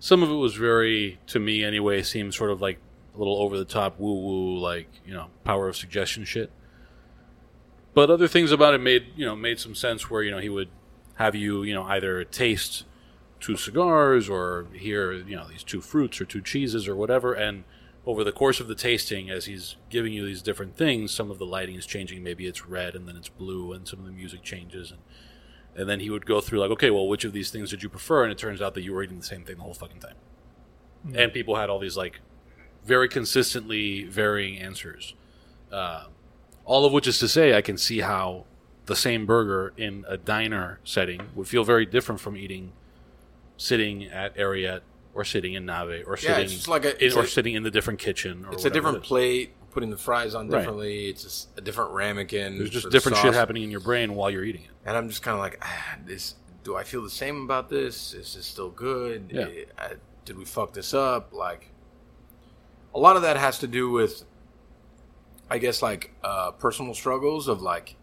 some 0.03 0.25
of 0.25 0.31
it 0.31 0.35
was 0.35 0.57
very, 0.57 1.21
to 1.29 1.39
me 1.39 1.63
anyway, 1.63 2.03
seemed 2.03 2.35
sort 2.35 2.51
of 2.51 2.61
like 2.61 2.81
a 3.15 3.19
little 3.19 3.37
over 3.41 3.57
the 3.57 3.65
top, 3.65 4.01
woo 4.01 4.13
woo, 4.13 4.59
like 4.59 4.89
you 5.07 5.15
know, 5.15 5.29
power 5.45 5.69
of 5.69 5.77
suggestion 5.77 6.25
shit. 6.25 6.51
But 7.95 8.11
other 8.11 8.27
things 8.27 8.51
about 8.51 8.75
it 8.75 8.81
made 8.81 9.13
you 9.15 9.25
know 9.25 9.37
made 9.37 9.61
some 9.61 9.77
sense. 9.77 10.11
Where 10.11 10.25
you 10.25 10.33
know 10.33 10.41
he 10.41 10.49
would 10.49 10.71
have 11.15 11.37
you 11.37 11.63
you 11.63 11.73
know 11.73 11.85
either 11.85 12.25
taste 12.25 12.85
two 13.39 13.57
cigars 13.57 14.29
or 14.29 14.67
hear 14.73 15.13
you 15.13 15.37
know 15.37 15.47
these 15.49 15.63
two 15.63 15.81
fruits 15.81 16.21
or 16.21 16.25
two 16.25 16.41
cheeses 16.41 16.89
or 16.89 16.97
whatever, 16.97 17.33
and 17.33 17.63
over 18.05 18.25
the 18.25 18.33
course 18.33 18.59
of 18.59 18.67
the 18.67 18.75
tasting, 18.75 19.31
as 19.31 19.45
he's 19.45 19.77
giving 19.89 20.13
you 20.13 20.27
these 20.27 20.43
different 20.43 20.77
things, 20.77 21.13
some 21.13 21.31
of 21.31 21.39
the 21.39 21.47
lighting 21.47 21.77
is 21.77 21.87
changing. 21.87 22.25
Maybe 22.25 22.49
it's 22.49 22.67
red 22.67 22.97
and 22.97 23.07
then 23.07 23.15
it's 23.15 23.29
blue, 23.29 23.73
and 23.73 23.87
some 23.87 24.01
of 24.01 24.07
the 24.07 24.11
music 24.11 24.43
changes. 24.43 24.91
And, 24.91 24.99
and 25.77 25.89
then 25.89 26.01
he 26.01 26.11
would 26.11 26.27
go 26.27 26.41
through, 26.41 26.61
like, 26.61 26.71
okay, 26.71 26.91
well, 26.91 27.09
which 27.09 27.25
of 27.25 27.33
these 27.33 27.51
things 27.51 27.71
did 27.71 27.83
you 27.83 27.89
prefer? 27.89 28.23
And 28.25 28.33
it 28.33 28.39
turns 28.39 28.61
out 28.61 28.75
that 28.75 28.83
you 28.83 28.93
were 28.93 29.03
eating 29.03 29.19
the 29.19 29.25
same 29.25 29.43
thing 29.45 29.57
the 29.57 29.63
whole 29.63 29.75
fucking 29.75 30.01
time. 30.01 30.17
And 31.15 31.33
people 31.33 31.57
had 31.57 31.69
all 31.71 31.79
these, 31.79 31.97
like, 31.97 32.21
very 32.85 33.09
consistently 33.09 34.05
varying 34.05 34.59
answers. 34.59 35.15
Uh, 35.73 36.05
all 36.65 36.85
of 36.85 36.93
which 36.93 37.07
is 37.07 37.19
to 37.19 37.27
say, 37.29 37.57
I 37.57 37.63
can 37.63 37.77
see 37.79 38.01
how 38.01 38.45
the 38.87 38.95
same 38.97 39.27
burger 39.27 39.73
in 39.77 40.05
a 40.09 40.17
diner 40.17 40.79
setting 40.85 41.21
would 41.35 41.49
feel 41.49 41.65
very 41.65 41.87
different 41.87 42.21
from 42.21 42.37
eating 42.37 42.73
sitting 43.57 44.05
at 44.05 44.37
Ariete 44.37 44.81
or 45.15 45.25
sitting 45.25 45.55
in 45.55 45.65
Nave 45.67 46.05
or 46.07 46.17
Yeah, 46.23 46.37
sitting 46.37 46.45
it's 46.57 46.69
like 46.69 46.85
a- 46.85 46.97
in, 46.99 47.07
it's 47.07 47.17
or 47.17 47.23
a- 47.25 47.27
sitting 47.29 47.55
in 47.55 47.63
the 47.63 47.71
different 47.71 47.99
kitchen. 47.99 48.45
Or 48.45 48.53
It's 48.53 48.65
a 48.65 48.71
different 48.71 48.99
it 48.99 49.03
is. 49.03 49.07
plate. 49.09 49.53
Putting 49.73 49.91
the 49.91 49.97
fries 49.97 50.35
on 50.35 50.49
Right. 50.49 50.59
differently. 50.61 51.09
It's 51.09 51.49
a 51.57 51.61
different 51.61 51.93
ramekin. 51.93 52.59
There's 52.59 52.71
just 52.71 52.85
for 52.85 52.89
the 52.91 52.93
different 52.93 53.19
shit 53.19 53.33
happening 53.35 53.63
in 53.65 53.71
your 53.71 53.81
brain 53.81 54.15
while 54.15 54.31
you're 54.31 54.45
eating 54.45 54.63
it. 54.65 54.71
and 54.85 54.97
I'm 54.97 55.09
just 55.09 55.23
kind 55.23 55.35
of 55.35 55.41
like, 55.41 55.59
ah, 55.63 55.97
this. 56.05 56.35
Do 56.65 56.77
I 56.77 56.85
feel 56.85 57.03
the 57.03 57.11
same 57.11 57.43
about 57.43 57.69
this? 57.71 58.13
Is 58.15 58.35
this 58.35 58.47
still 58.47 58.69
good? 58.71 59.31
Yeah. 59.33 59.43
Eh, 59.49 59.65
I- 59.79 59.95
did 60.25 60.37
we 60.39 60.45
fuck 60.45 60.73
this 60.75 60.93
up? 60.95 61.33
Like, 61.33 61.71
a 62.95 62.99
lot 62.99 63.17
of 63.17 63.23
that 63.23 63.37
has 63.37 63.59
to 63.61 63.67
do 63.67 63.91
with, 63.91 64.25
I 65.51 65.59
guess, 65.59 65.83
like 65.83 66.13
uh, 66.23 66.51
personal 66.53 66.95
struggles 66.95 67.49
of 67.49 67.63
like, 67.63 67.97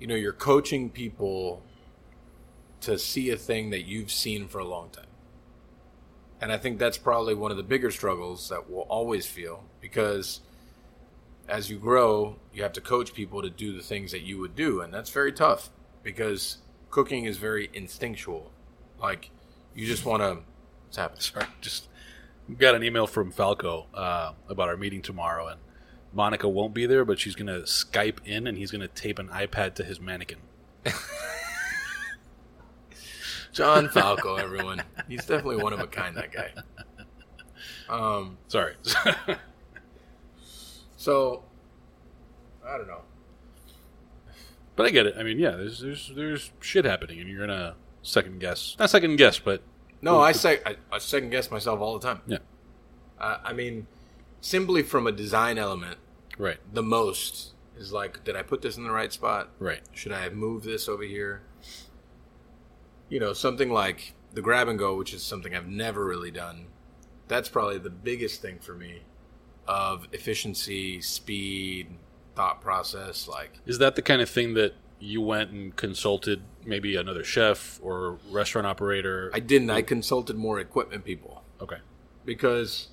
you 0.00 0.06
know, 0.06 0.14
you're 0.14 0.32
coaching 0.32 0.88
people 0.90 1.62
to 2.80 2.98
see 2.98 3.30
a 3.30 3.36
thing 3.36 3.70
that 3.70 3.82
you've 3.82 4.10
seen 4.12 4.48
for 4.48 4.58
a 4.60 4.64
long 4.64 4.90
time. 4.90 5.04
And 6.40 6.52
I 6.52 6.58
think 6.58 6.78
that's 6.78 6.98
probably 6.98 7.34
one 7.34 7.50
of 7.50 7.56
the 7.56 7.62
bigger 7.62 7.90
struggles 7.90 8.48
that 8.48 8.70
we'll 8.70 8.82
always 8.82 9.26
feel 9.26 9.64
because 9.80 10.40
as 11.48 11.70
you 11.70 11.78
grow, 11.78 12.36
you 12.52 12.62
have 12.62 12.72
to 12.74 12.80
coach 12.80 13.14
people 13.14 13.42
to 13.42 13.50
do 13.50 13.72
the 13.72 13.82
things 13.82 14.12
that 14.12 14.20
you 14.20 14.38
would 14.38 14.54
do. 14.54 14.80
And 14.80 14.92
that's 14.92 15.10
very 15.10 15.32
tough 15.32 15.70
because 16.02 16.58
cooking 16.90 17.24
is 17.24 17.38
very 17.38 17.70
instinctual. 17.72 18.52
Like, 19.00 19.30
you 19.74 19.86
just 19.86 20.04
want 20.04 20.22
to. 20.22 20.38
What's 20.84 20.96
happening? 20.96 21.20
Sorry, 21.20 21.46
just 21.60 21.88
got 22.58 22.74
an 22.74 22.82
email 22.82 23.06
from 23.06 23.30
Falco 23.30 23.86
uh, 23.94 24.32
about 24.48 24.68
our 24.68 24.76
meeting 24.76 25.02
tomorrow, 25.02 25.48
and 25.48 25.60
Monica 26.12 26.48
won't 26.48 26.74
be 26.74 26.86
there, 26.86 27.04
but 27.04 27.18
she's 27.18 27.34
going 27.34 27.46
to 27.46 27.66
Skype 27.66 28.18
in, 28.24 28.46
and 28.46 28.56
he's 28.58 28.70
going 28.70 28.80
to 28.80 28.88
tape 28.88 29.18
an 29.18 29.28
iPad 29.28 29.74
to 29.74 29.84
his 29.84 30.00
mannequin. 30.00 30.38
John 33.58 33.88
Falco, 33.88 34.36
everyone. 34.36 34.80
He's 35.08 35.26
definitely 35.26 35.56
one 35.56 35.72
of 35.72 35.80
a 35.80 35.88
kind, 35.88 36.16
that 36.16 36.30
guy. 36.32 36.52
Um, 37.88 38.38
Sorry. 38.46 38.74
so, 40.96 41.42
I 42.64 42.78
don't 42.78 42.86
know. 42.86 43.00
But 44.76 44.86
I 44.86 44.90
get 44.90 45.06
it. 45.06 45.16
I 45.18 45.24
mean, 45.24 45.40
yeah, 45.40 45.50
there's 45.56 45.80
there's 45.80 46.12
there's 46.14 46.52
shit 46.60 46.84
happening, 46.84 47.18
and 47.18 47.28
you're 47.28 47.44
gonna 47.44 47.74
second 48.02 48.38
guess. 48.38 48.76
Not 48.78 48.90
second 48.90 49.16
guess, 49.16 49.40
but 49.40 49.60
No, 50.00 50.20
I 50.20 50.30
say 50.30 50.60
I, 50.64 50.76
I 50.92 50.98
second 50.98 51.30
guess 51.30 51.50
myself 51.50 51.80
all 51.80 51.98
the 51.98 52.06
time. 52.06 52.20
yeah, 52.28 52.38
Uh, 53.18 53.38
I 53.42 53.52
mean, 53.52 53.88
simply 54.40 54.84
from 54.84 55.08
a 55.08 55.12
design 55.12 55.58
element, 55.58 55.98
right, 56.38 56.58
the 56.72 56.84
most 56.84 57.54
is 57.76 57.92
like, 57.92 58.22
did 58.22 58.36
I 58.36 58.42
put 58.42 58.62
this 58.62 58.76
in 58.76 58.84
the 58.84 58.92
right 58.92 59.12
spot? 59.12 59.48
right. 59.58 59.80
Should 59.92 60.12
I 60.12 60.20
have 60.22 60.34
moved 60.34 60.64
this 60.64 60.88
over 60.88 61.02
here? 61.02 61.42
You 63.08 63.20
know, 63.20 63.32
something 63.32 63.70
like 63.70 64.14
the 64.32 64.42
grab 64.42 64.68
and 64.68 64.78
go, 64.78 64.96
which 64.96 65.14
is 65.14 65.22
something 65.22 65.54
I've 65.54 65.68
never 65.68 66.04
really 66.04 66.30
done. 66.30 66.66
That's 67.28 67.48
probably 67.48 67.78
the 67.78 67.90
biggest 67.90 68.42
thing 68.42 68.58
for 68.58 68.74
me 68.74 69.02
of 69.66 70.08
efficiency, 70.12 71.00
speed, 71.00 71.88
thought 72.34 72.60
process. 72.60 73.28
Like, 73.28 73.60
Is 73.66 73.78
that 73.78 73.96
the 73.96 74.02
kind 74.02 74.22
of 74.22 74.28
thing 74.28 74.54
that 74.54 74.74
you 75.00 75.20
went 75.20 75.50
and 75.50 75.74
consulted 75.76 76.42
maybe 76.64 76.96
another 76.96 77.22
chef 77.24 77.78
or 77.82 78.18
restaurant 78.30 78.66
operator? 78.66 79.30
I 79.34 79.40
didn't. 79.40 79.70
I 79.70 79.82
consulted 79.82 80.36
more 80.36 80.58
equipment 80.58 81.04
people. 81.04 81.42
okay, 81.60 81.78
because 82.24 82.88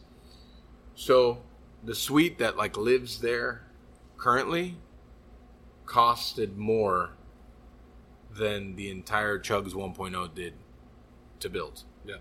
so 0.96 1.44
the 1.84 1.96
suite 1.96 2.38
that 2.40 2.58
like 2.58 2.78
lives 2.78 3.20
there 3.20 3.64
currently 4.18 4.78
costed 5.86 6.56
more 6.56 7.12
than 8.36 8.76
the 8.76 8.90
entire 8.90 9.40
Chugs 9.40 9.74
1.0 9.74 10.34
did 10.36 10.54
to 11.40 11.50
build. 11.50 11.84
yeah, 12.06 12.16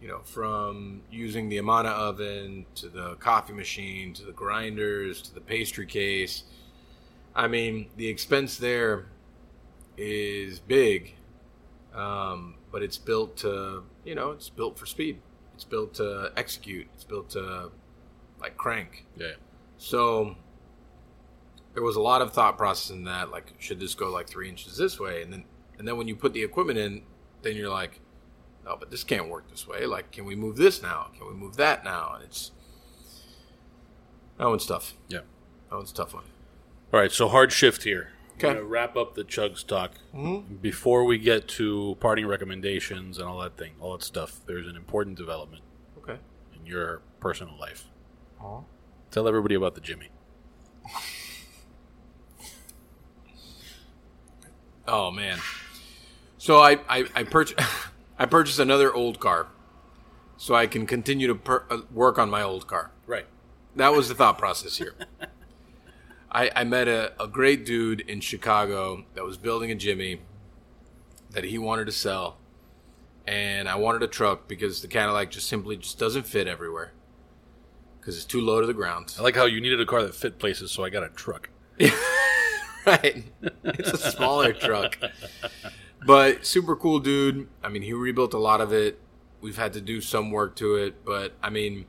You 0.00 0.08
know, 0.08 0.20
from 0.24 1.02
using 1.10 1.48
the 1.48 1.58
Amana 1.58 1.90
oven 1.90 2.66
to 2.76 2.88
the 2.88 3.14
coffee 3.16 3.52
machine 3.52 4.12
to 4.14 4.24
the 4.24 4.32
grinders 4.32 5.22
to 5.22 5.34
the 5.34 5.40
pastry 5.40 5.86
case. 5.86 6.44
I 7.34 7.46
mean, 7.48 7.90
the 7.96 8.08
expense 8.08 8.56
there 8.56 9.06
is 9.96 10.58
big, 10.60 11.14
um, 11.94 12.54
but 12.70 12.82
it's 12.82 12.98
built 12.98 13.36
to, 13.38 13.82
you 14.04 14.14
know, 14.14 14.30
it's 14.32 14.48
built 14.48 14.78
for 14.78 14.86
speed. 14.86 15.20
It's 15.54 15.64
built 15.64 15.94
to 15.94 16.32
execute. 16.36 16.86
It's 16.94 17.04
built 17.04 17.30
to, 17.30 17.70
like, 18.40 18.56
crank. 18.56 19.06
yeah. 19.16 19.32
So 19.76 20.36
there 21.74 21.82
was 21.82 21.96
a 21.96 22.00
lot 22.00 22.22
of 22.22 22.32
thought 22.32 22.56
process 22.58 22.90
in 22.90 23.04
that. 23.04 23.30
Like, 23.30 23.52
should 23.58 23.80
this 23.80 23.94
go 23.94 24.10
like 24.10 24.28
three 24.28 24.48
inches 24.48 24.76
this 24.76 24.98
way? 24.98 25.22
And 25.22 25.32
then, 25.32 25.44
and 25.78 25.86
then 25.86 25.96
when 25.96 26.08
you 26.08 26.16
put 26.16 26.32
the 26.32 26.42
equipment 26.42 26.78
in, 26.78 27.02
then 27.42 27.56
you're 27.56 27.70
like, 27.70 28.00
oh, 28.66 28.76
but 28.78 28.90
this 28.90 29.04
can't 29.04 29.28
work 29.28 29.48
this 29.50 29.66
way. 29.66 29.86
Like, 29.86 30.10
can 30.10 30.24
we 30.24 30.34
move 30.34 30.56
this 30.56 30.82
now? 30.82 31.08
Can 31.16 31.26
we 31.28 31.34
move 31.34 31.56
that 31.56 31.84
now? 31.84 32.12
And 32.14 32.24
it's 32.24 32.50
that 34.38 34.46
one's 34.46 34.66
tough. 34.66 34.94
yeah. 35.08 35.20
That 35.70 35.76
one's 35.76 35.90
a 35.90 35.94
tough 35.94 36.14
one. 36.14 36.24
All 36.92 37.00
right, 37.00 37.12
so 37.12 37.28
hard 37.28 37.52
shift 37.52 37.82
here. 37.82 38.12
Okay. 38.36 38.48
Gonna 38.48 38.62
wrap 38.62 38.96
up 38.96 39.14
the 39.14 39.24
chugs 39.24 39.66
talk 39.66 39.92
mm-hmm. 40.14 40.54
before 40.56 41.04
we 41.04 41.18
get 41.18 41.48
to 41.48 41.96
parting 42.00 42.26
recommendations 42.26 43.18
and 43.18 43.28
all 43.28 43.40
that 43.40 43.56
thing, 43.58 43.72
all 43.80 43.92
that 43.92 44.04
stuff. 44.04 44.40
There's 44.46 44.66
an 44.66 44.76
important 44.76 45.16
development 45.16 45.62
Okay. 45.98 46.18
in 46.58 46.64
your 46.64 47.02
personal 47.20 47.58
life. 47.58 47.86
Uh-huh. 48.40 48.60
Tell 49.10 49.26
everybody 49.26 49.56
about 49.56 49.74
the 49.74 49.80
Jimmy. 49.80 50.08
Oh 54.88 55.10
man. 55.10 55.38
So 56.38 56.58
I 56.58 56.78
I, 56.88 57.04
I 57.14 57.22
purchased 57.24 57.60
I 58.18 58.26
purchased 58.26 58.58
another 58.58 58.92
old 58.92 59.20
car, 59.20 59.48
so 60.36 60.54
I 60.54 60.66
can 60.66 60.86
continue 60.86 61.28
to 61.28 61.34
per- 61.34 61.64
uh, 61.70 61.82
work 61.92 62.18
on 62.18 62.30
my 62.30 62.42
old 62.42 62.66
car. 62.66 62.90
Right. 63.06 63.26
That 63.76 63.92
was 63.92 64.08
the 64.08 64.14
thought 64.14 64.38
process 64.38 64.78
here. 64.78 64.94
I, 66.32 66.50
I 66.56 66.64
met 66.64 66.88
a, 66.88 67.12
a 67.22 67.28
great 67.28 67.64
dude 67.64 68.00
in 68.00 68.20
Chicago 68.20 69.04
that 69.14 69.24
was 69.24 69.36
building 69.36 69.70
a 69.70 69.74
Jimmy 69.74 70.20
that 71.30 71.44
he 71.44 71.58
wanted 71.58 71.84
to 71.86 71.92
sell, 71.92 72.38
and 73.26 73.68
I 73.68 73.76
wanted 73.76 74.02
a 74.02 74.08
truck 74.08 74.48
because 74.48 74.82
the 74.82 74.88
Cadillac 74.88 75.30
just 75.30 75.48
simply 75.48 75.76
just 75.76 75.98
doesn't 75.98 76.26
fit 76.26 76.46
everywhere 76.46 76.92
because 78.00 78.16
it's 78.16 78.26
too 78.26 78.40
low 78.40 78.60
to 78.60 78.66
the 78.66 78.74
ground. 78.74 79.14
I 79.18 79.22
like 79.22 79.36
how 79.36 79.44
you 79.44 79.60
needed 79.60 79.80
a 79.80 79.86
car 79.86 80.02
that 80.02 80.14
fit 80.14 80.38
places, 80.38 80.72
so 80.72 80.82
I 80.82 80.90
got 80.90 81.04
a 81.04 81.08
truck. 81.10 81.50
right. 82.88 83.24
It's 83.64 83.92
a 83.92 83.98
smaller 84.10 84.52
truck. 84.52 84.98
But 86.06 86.46
super 86.46 86.76
cool 86.76 87.00
dude. 87.00 87.48
I 87.62 87.68
mean, 87.68 87.82
he 87.82 87.92
rebuilt 87.92 88.34
a 88.34 88.38
lot 88.38 88.60
of 88.60 88.72
it. 88.72 89.00
We've 89.40 89.56
had 89.56 89.72
to 89.74 89.80
do 89.80 90.00
some 90.00 90.30
work 90.30 90.56
to 90.56 90.76
it, 90.76 91.04
but 91.04 91.32
I 91.42 91.50
mean, 91.50 91.86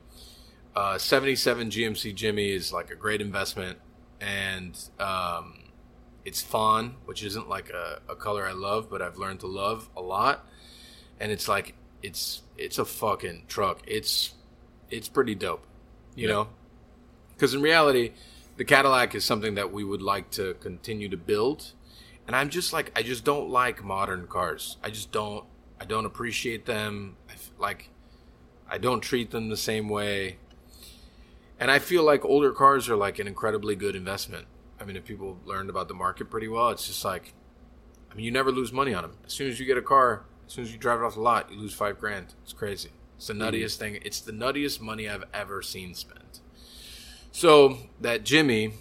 uh, 0.76 0.98
77 0.98 1.70
GMC 1.70 2.14
Jimmy 2.14 2.50
is 2.52 2.72
like 2.72 2.90
a 2.90 2.94
great 2.94 3.20
investment, 3.20 3.78
and 4.20 4.78
um, 5.00 5.64
it's 6.24 6.40
fawn, 6.40 6.94
which 7.06 7.24
isn't 7.24 7.48
like 7.48 7.70
a, 7.70 8.00
a 8.08 8.14
color 8.14 8.46
I 8.46 8.52
love, 8.52 8.88
but 8.88 9.02
I've 9.02 9.16
learned 9.18 9.40
to 9.40 9.48
love 9.48 9.88
a 9.96 10.00
lot. 10.00 10.46
And 11.18 11.32
it's 11.32 11.48
like 11.48 11.74
it's 12.02 12.42
it's 12.56 12.78
a 12.78 12.84
fucking 12.84 13.44
truck. 13.48 13.80
It's 13.86 14.34
it's 14.90 15.08
pretty 15.08 15.34
dope, 15.34 15.66
you 16.14 16.28
Yeah. 16.28 16.34
know. 16.34 16.48
Because 17.34 17.52
in 17.54 17.62
reality, 17.62 18.12
the 18.60 18.64
Cadillac 18.66 19.14
is 19.14 19.24
something 19.24 19.54
that 19.54 19.72
we 19.72 19.84
would 19.84 20.02
like 20.02 20.28
to 20.32 20.52
continue 20.60 21.08
to 21.08 21.16
build, 21.16 21.72
and 22.26 22.36
I'm 22.36 22.50
just 22.50 22.74
like 22.74 22.92
I 22.94 23.02
just 23.02 23.24
don't 23.24 23.48
like 23.48 23.82
modern 23.82 24.26
cars. 24.26 24.76
I 24.84 24.90
just 24.90 25.10
don't 25.10 25.46
I 25.80 25.86
don't 25.86 26.04
appreciate 26.04 26.66
them. 26.66 27.16
I 27.30 27.32
f- 27.32 27.52
like 27.58 27.88
I 28.68 28.76
don't 28.76 29.00
treat 29.00 29.30
them 29.30 29.48
the 29.48 29.56
same 29.56 29.88
way. 29.88 30.36
And 31.58 31.70
I 31.70 31.78
feel 31.78 32.02
like 32.02 32.22
older 32.22 32.52
cars 32.52 32.86
are 32.90 32.96
like 32.96 33.18
an 33.18 33.26
incredibly 33.26 33.76
good 33.76 33.96
investment. 33.96 34.46
I 34.78 34.84
mean, 34.84 34.96
if 34.96 35.06
people 35.06 35.38
learned 35.46 35.70
about 35.70 35.88
the 35.88 35.94
market 35.94 36.28
pretty 36.30 36.48
well, 36.48 36.68
it's 36.68 36.86
just 36.86 37.02
like, 37.02 37.32
I 38.12 38.14
mean, 38.14 38.26
you 38.26 38.30
never 38.30 38.52
lose 38.52 38.74
money 38.74 38.92
on 38.92 39.04
them. 39.04 39.16
As 39.24 39.32
soon 39.32 39.48
as 39.48 39.58
you 39.58 39.64
get 39.64 39.78
a 39.78 39.82
car, 39.82 40.24
as 40.46 40.52
soon 40.52 40.64
as 40.64 40.72
you 40.72 40.76
drive 40.76 41.00
it 41.00 41.04
off 41.04 41.14
the 41.14 41.22
lot, 41.22 41.50
you 41.50 41.58
lose 41.58 41.72
five 41.72 41.98
grand. 41.98 42.34
It's 42.42 42.52
crazy. 42.52 42.90
It's 43.16 43.28
the 43.28 43.32
nuttiest 43.32 43.78
thing. 43.78 44.00
It's 44.02 44.20
the 44.20 44.32
nuttiest 44.32 44.82
money 44.82 45.08
I've 45.08 45.24
ever 45.32 45.62
seen 45.62 45.94
spent. 45.94 46.19
So 47.32 47.78
that 48.00 48.24
Jimmy, 48.24 48.74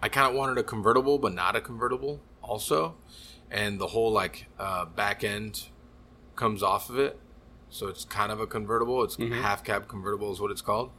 I 0.00 0.08
kind 0.08 0.28
of 0.28 0.34
wanted 0.34 0.58
a 0.58 0.62
convertible, 0.62 1.18
but 1.18 1.34
not 1.34 1.56
a 1.56 1.60
convertible 1.60 2.20
also, 2.42 2.94
and 3.50 3.80
the 3.80 3.88
whole 3.88 4.12
like 4.12 4.46
uh, 4.58 4.84
back 4.84 5.24
end 5.24 5.66
comes 6.36 6.62
off 6.62 6.88
of 6.90 6.98
it, 6.98 7.18
so 7.70 7.88
it's 7.88 8.04
kind 8.04 8.32
of 8.32 8.40
a 8.40 8.46
convertible. 8.46 9.02
It's 9.02 9.16
half 9.16 9.64
cab 9.64 9.88
convertible 9.88 10.32
is 10.32 10.40
what 10.40 10.50
it's 10.50 10.62
called, 10.62 10.90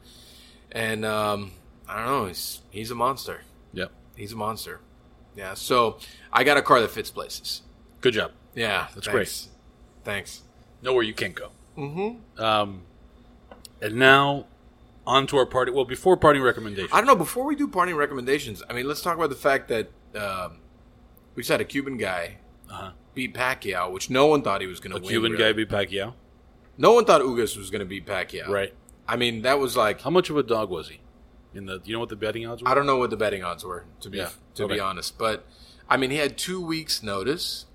and 0.72 1.06
um, 1.06 1.51
I 1.88 1.97
don't 1.97 2.06
know. 2.06 2.26
He's 2.28 2.62
he's 2.70 2.91
a 2.91 2.95
monster. 2.95 3.41
Yep. 3.74 3.91
He's 4.16 4.34
a 4.34 4.36
monster. 4.36 4.80
Yeah. 5.36 5.54
So 5.56 5.97
I 6.32 6.43
got 6.43 6.58
a 6.58 6.62
car 6.62 6.80
that 6.82 6.91
fits 6.91 7.10
places. 7.10 7.62
Good 8.01 8.14
job. 8.14 8.32
Yeah, 8.56 8.88
That's 8.93 9.08
thanks. 9.08 9.49
Thanks. 10.04 10.41
Know 10.82 10.93
where 10.93 11.04
you 11.04 11.14
can't 11.14 11.34
go. 11.34 11.49
Mm-hmm. 11.78 12.41
Um, 12.41 12.82
and 13.82 13.95
now 13.95 14.45
on 15.06 15.28
to 15.28 15.38
our 15.38 15.45
party. 15.45 15.72
Well, 15.72 15.86
before 15.86 16.16
parting 16.18 16.41
recommendations. 16.41 16.91
I 16.93 16.97
don't 16.97 17.08
know. 17.08 17.16
Before 17.16 17.45
we 17.45 17.56
do 17.56 17.68
parting 17.68 17.95
recommendations, 17.95 18.64
I 18.70 18.74
mean, 18.74 18.88
let's 18.88 19.01
talk 19.01 19.16
about 19.18 19.30
the 19.30 19.36
fact 19.36 19.68
that 19.70 19.89
um, 20.16 20.60
we 21.36 21.41
just 21.43 21.51
had 21.51 21.62
a 21.62 21.66
Cuban 21.66 21.97
guy 21.97 22.38
Uh-huh. 22.70 22.91
beat 23.14 23.34
Pacquiao, 23.34 23.91
which 23.91 24.10
no 24.10 24.26
one 24.28 24.41
thought 24.41 24.62
he 24.62 24.68
was 24.68 24.80
going 24.80 24.91
to 24.91 24.97
A 24.97 25.01
win. 25.01 25.10
Cuban 25.10 25.32
really. 25.34 25.43
guy 25.43 25.54
beat 25.54 25.70
Pacquiao. 25.70 26.14
No 26.78 26.93
one 26.93 27.06
thought 27.06 27.22
Ugas 27.22 27.56
was 27.58 27.70
going 27.70 27.80
to 27.82 27.86
beat 27.86 28.06
Pacquiao. 28.06 28.47
Right. 28.47 28.74
I 29.08 29.16
mean, 29.18 29.41
that 29.43 29.60
was 29.60 29.76
like 29.78 30.01
How 30.01 30.10
much 30.10 30.30
of 30.30 30.38
a 30.38 30.43
dog 30.43 30.70
was 30.70 30.89
he? 30.89 31.01
In 31.54 31.66
the, 31.68 31.80
you 31.84 31.93
know 31.93 31.99
what 31.99 32.10
the 32.10 32.16
betting 32.16 32.47
odds 32.47 32.64
were? 32.64 32.70
I 32.70 32.74
don't 32.74 32.88
know 32.88 32.97
what 32.97 33.10
the 33.12 33.18
betting 33.18 33.43
odds 33.43 33.64
were 33.64 33.86
to 34.01 34.10
be 34.10 34.18
Yeah, 34.20 34.30
to 34.56 34.68
be 34.68 34.80
honest, 34.80 35.18
but 35.20 35.45
I 35.89 35.97
mean, 35.97 36.10
he 36.12 36.18
had 36.18 36.38
two 36.38 36.60
weeks' 36.66 37.04
notice. 37.04 37.66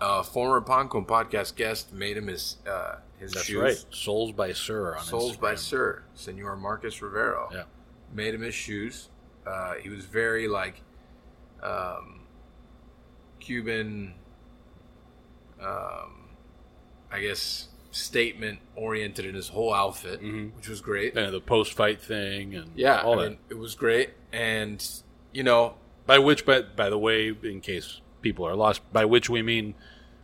Uh, 0.00 0.22
former 0.22 0.60
Pan 0.60 0.88
Con 0.88 1.04
podcast 1.04 1.56
guest 1.56 1.92
made 1.92 2.16
him 2.16 2.28
his 2.28 2.58
uh, 2.70 2.96
his 3.18 3.32
That's 3.32 3.46
shoes. 3.46 3.60
right. 3.60 3.84
Soles 3.90 4.32
by 4.32 4.52
Sir 4.52 4.96
on 4.96 5.04
Soles 5.04 5.36
by 5.36 5.54
Sir, 5.54 6.02
Senor 6.14 6.56
Marcus 6.56 7.00
Rivero. 7.02 7.48
Yeah. 7.52 7.64
Made 8.12 8.34
him 8.34 8.42
his 8.42 8.54
shoes. 8.54 9.08
Uh, 9.46 9.74
he 9.74 9.88
was 9.88 10.04
very 10.04 10.46
like 10.48 10.82
um, 11.62 12.20
Cuban, 13.40 14.14
um, 15.60 16.28
I 17.10 17.20
guess, 17.20 17.68
statement 17.90 18.60
oriented 18.76 19.24
in 19.24 19.34
his 19.34 19.48
whole 19.48 19.72
outfit, 19.74 20.22
Mhm. 20.22 20.54
which 20.54 20.68
was 20.68 20.80
great. 20.80 21.16
And 21.16 21.32
the 21.34 21.40
post 21.40 21.72
fight 21.72 22.00
thing 22.00 22.54
and 22.54 22.70
Yeah, 22.76 23.00
all 23.02 23.18
I 23.18 23.24
that. 23.24 23.30
mean, 23.30 23.38
it 23.48 23.58
was 23.58 23.74
great, 23.74 24.10
and 24.32 24.84
you 25.32 25.42
know, 25.42 25.76
By 26.06 26.18
which, 26.18 26.46
by, 26.46 26.62
by 26.62 26.88
the 26.88 26.96
way, 26.98 27.36
in 27.42 27.60
case 27.60 28.00
people 28.22 28.46
are 28.46 28.54
lost, 28.56 28.80
by 28.94 29.04
which 29.04 29.28
we 29.28 29.42
mean 29.42 29.74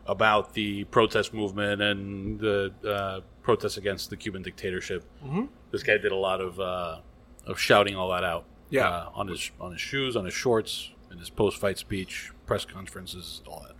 about 0.07 0.53
the 0.55 0.85
protest 0.85 1.33
movement 1.33 1.81
and 1.81 2.39
the 2.39 2.73
uh, 2.87 3.21
protests 3.43 3.77
against 3.77 4.11
the 4.11 4.17
Cuban 4.17 4.43
dictatorship. 4.43 5.05
Mm-hmm. 5.25 5.45
This 5.71 5.83
guy 5.83 5.97
did 5.99 6.13
a 6.13 6.17
lot 6.17 6.41
of 6.41 6.61
uh, 6.61 6.99
of 7.47 7.59
shouting 7.59 7.97
all 7.97 8.11
that 8.11 8.25
out. 8.25 8.45
Yeah. 8.71 8.89
uh, 8.89 9.11
on 9.15 9.29
his 9.29 9.51
on 9.61 9.73
his 9.73 9.81
shoes, 9.81 10.17
on 10.17 10.25
his 10.25 10.35
shorts, 10.35 10.91
in 11.13 11.19
his 11.19 11.31
post 11.31 11.59
fight 11.59 11.79
speech, 11.79 12.33
press 12.47 12.65
conferences, 12.65 13.43
all 13.47 13.65
that. 13.67 13.77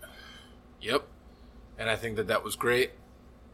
Yep. 0.81 1.07
And 1.79 1.91
I 1.91 1.97
think 1.97 2.17
that 2.17 2.29
that 2.29 2.45
was 2.45 2.55
great. 2.57 2.93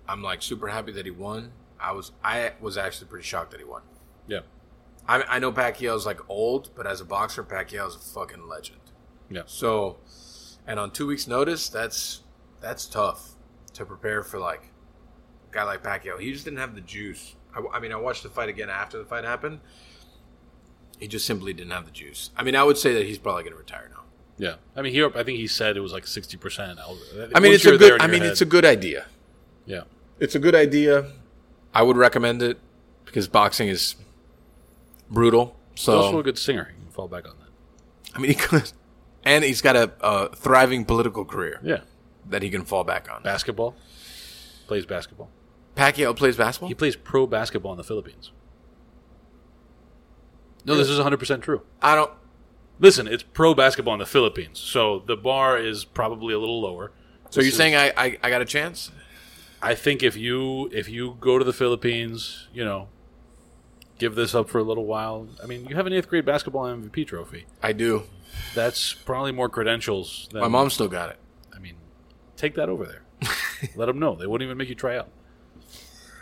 I'm 0.08 0.22
like 0.22 0.42
super 0.42 0.68
happy 0.68 0.92
that 0.92 1.04
he 1.04 1.10
won. 1.10 1.52
I 1.78 1.92
was 1.92 2.12
I 2.22 2.52
was 2.60 2.76
actually 2.76 3.06
pretty 3.08 3.24
shocked 3.24 3.52
that 3.52 3.60
he 3.60 3.64
won. 3.64 3.82
Yeah, 4.26 4.40
I 5.08 5.22
I 5.22 5.38
know 5.38 5.52
Pacquiao's 5.52 6.04
like 6.04 6.20
old, 6.28 6.70
but 6.74 6.86
as 6.86 7.00
a 7.00 7.04
boxer, 7.04 7.42
Pacquiao's 7.42 7.96
a 7.96 7.98
fucking 8.00 8.46
legend. 8.46 8.80
Yeah. 9.30 9.42
So, 9.46 9.98
and 10.66 10.78
on 10.78 10.90
two 10.90 11.06
weeks' 11.06 11.26
notice, 11.26 11.68
that's 11.68 12.22
that's 12.60 12.86
tough 12.86 13.30
to 13.74 13.84
prepare 13.84 14.22
for 14.22 14.38
like 14.38 14.70
a 15.50 15.54
guy 15.54 15.64
like 15.64 15.82
Pacquiao. 15.82 16.18
He 16.20 16.32
just 16.32 16.44
didn't 16.44 16.58
have 16.58 16.74
the 16.74 16.80
juice. 16.80 17.34
I, 17.54 17.62
I 17.76 17.80
mean, 17.80 17.92
I 17.92 17.96
watched 17.96 18.22
the 18.22 18.28
fight 18.28 18.48
again 18.48 18.70
after 18.70 18.98
the 18.98 19.04
fight 19.04 19.24
happened. 19.24 19.60
He 20.98 21.08
just 21.08 21.26
simply 21.26 21.52
didn't 21.52 21.72
have 21.72 21.86
the 21.86 21.90
juice. 21.90 22.30
I 22.36 22.42
mean, 22.42 22.54
I 22.54 22.62
would 22.62 22.76
say 22.76 22.92
that 22.94 23.06
he's 23.06 23.18
probably 23.18 23.42
going 23.44 23.54
to 23.54 23.58
retire 23.58 23.88
now. 23.90 24.02
Yeah. 24.36 24.54
I 24.76 24.82
mean, 24.82 24.92
here 24.92 25.10
I 25.16 25.22
think 25.22 25.38
he 25.38 25.46
said 25.46 25.76
it 25.76 25.80
was 25.80 25.92
like 25.92 26.06
sixty 26.06 26.36
percent. 26.36 26.78
I 26.78 27.40
mean, 27.40 27.52
it's 27.52 27.64
a 27.66 27.76
good. 27.76 28.00
I 28.00 28.06
mean, 28.06 28.22
it's 28.22 28.40
a 28.40 28.46
good 28.46 28.64
idea. 28.64 29.06
yeah. 29.66 29.82
It's 30.18 30.34
a 30.34 30.38
good 30.38 30.54
idea. 30.54 31.06
I 31.72 31.82
would 31.82 31.96
recommend 31.96 32.42
it 32.42 32.58
because 33.06 33.26
boxing 33.28 33.68
is 33.68 33.96
brutal. 35.10 35.56
He's 35.72 35.80
So 35.84 35.98
also 36.00 36.18
a 36.18 36.22
good 36.22 36.38
singer. 36.38 36.68
You 36.76 36.84
can 36.84 36.92
fall 36.92 37.08
back 37.08 37.26
on 37.26 37.34
that. 37.38 38.14
I 38.14 38.18
mean, 38.18 38.30
he 38.30 38.34
could, 38.34 38.70
and 39.24 39.44
he's 39.44 39.62
got 39.62 39.76
a, 39.76 39.92
a 40.00 40.34
thriving 40.36 40.84
political 40.84 41.24
career 41.24 41.60
Yeah. 41.62 41.80
That 42.28 42.42
he 42.42 42.50
can 42.50 42.64
fall 42.64 42.84
back 42.84 43.10
on. 43.10 43.22
Basketball. 43.22 43.74
Plays 44.66 44.86
basketball. 44.86 45.30
Pacquiao 45.76 46.14
plays 46.16 46.36
basketball. 46.36 46.68
He 46.68 46.74
plays 46.74 46.96
pro 46.96 47.26
basketball 47.26 47.72
in 47.72 47.78
the 47.78 47.84
Philippines. 47.84 48.32
No, 50.64 50.76
this 50.76 50.88
is 50.88 50.98
100% 50.98 51.42
true. 51.42 51.62
I 51.80 51.94
don't. 51.94 52.10
Listen, 52.78 53.06
it's 53.06 53.22
pro 53.22 53.54
basketball 53.54 53.94
in 53.94 54.00
the 54.00 54.06
Philippines, 54.06 54.58
so 54.58 55.00
the 55.06 55.16
bar 55.16 55.58
is 55.58 55.84
probably 55.84 56.32
a 56.34 56.38
little 56.38 56.60
lower. 56.60 56.92
So 57.30 57.40
This 57.40 57.46
you're 57.46 57.50
is- 57.52 57.56
saying 57.56 57.74
I, 57.76 57.92
I 57.96 58.18
I 58.22 58.30
got 58.30 58.40
a 58.42 58.46
chance? 58.46 58.90
I 59.62 59.74
think 59.74 60.02
if 60.02 60.16
you 60.16 60.68
if 60.72 60.88
you 60.88 61.16
go 61.20 61.38
to 61.38 61.44
the 61.44 61.52
Philippines, 61.52 62.48
you 62.54 62.64
know, 62.64 62.88
give 63.98 64.14
this 64.14 64.34
up 64.34 64.48
for 64.48 64.58
a 64.58 64.62
little 64.62 64.86
while. 64.86 65.28
I 65.42 65.46
mean, 65.46 65.66
you 65.66 65.76
have 65.76 65.86
an 65.86 65.92
eighth 65.92 66.08
grade 66.08 66.24
basketball 66.24 66.64
MVP 66.64 67.06
trophy. 67.06 67.44
I 67.62 67.72
do. 67.72 68.04
That's 68.54 68.94
probably 68.94 69.32
more 69.32 69.48
credentials 69.50 70.28
than 70.32 70.40
My 70.40 70.48
mom 70.48 70.70
still 70.70 70.88
got 70.88 71.10
it. 71.10 71.18
I 72.40 72.46
mean, 72.46 72.50
take 72.52 72.54
that 72.56 72.68
over 72.68 72.86
there. 72.86 73.02
Let 73.76 73.86
them 73.86 73.98
know. 73.98 74.14
They 74.14 74.26
wouldn't 74.26 74.46
even 74.46 74.56
make 74.58 74.68
you 74.68 74.74
try 74.74 74.96
out. 74.96 75.08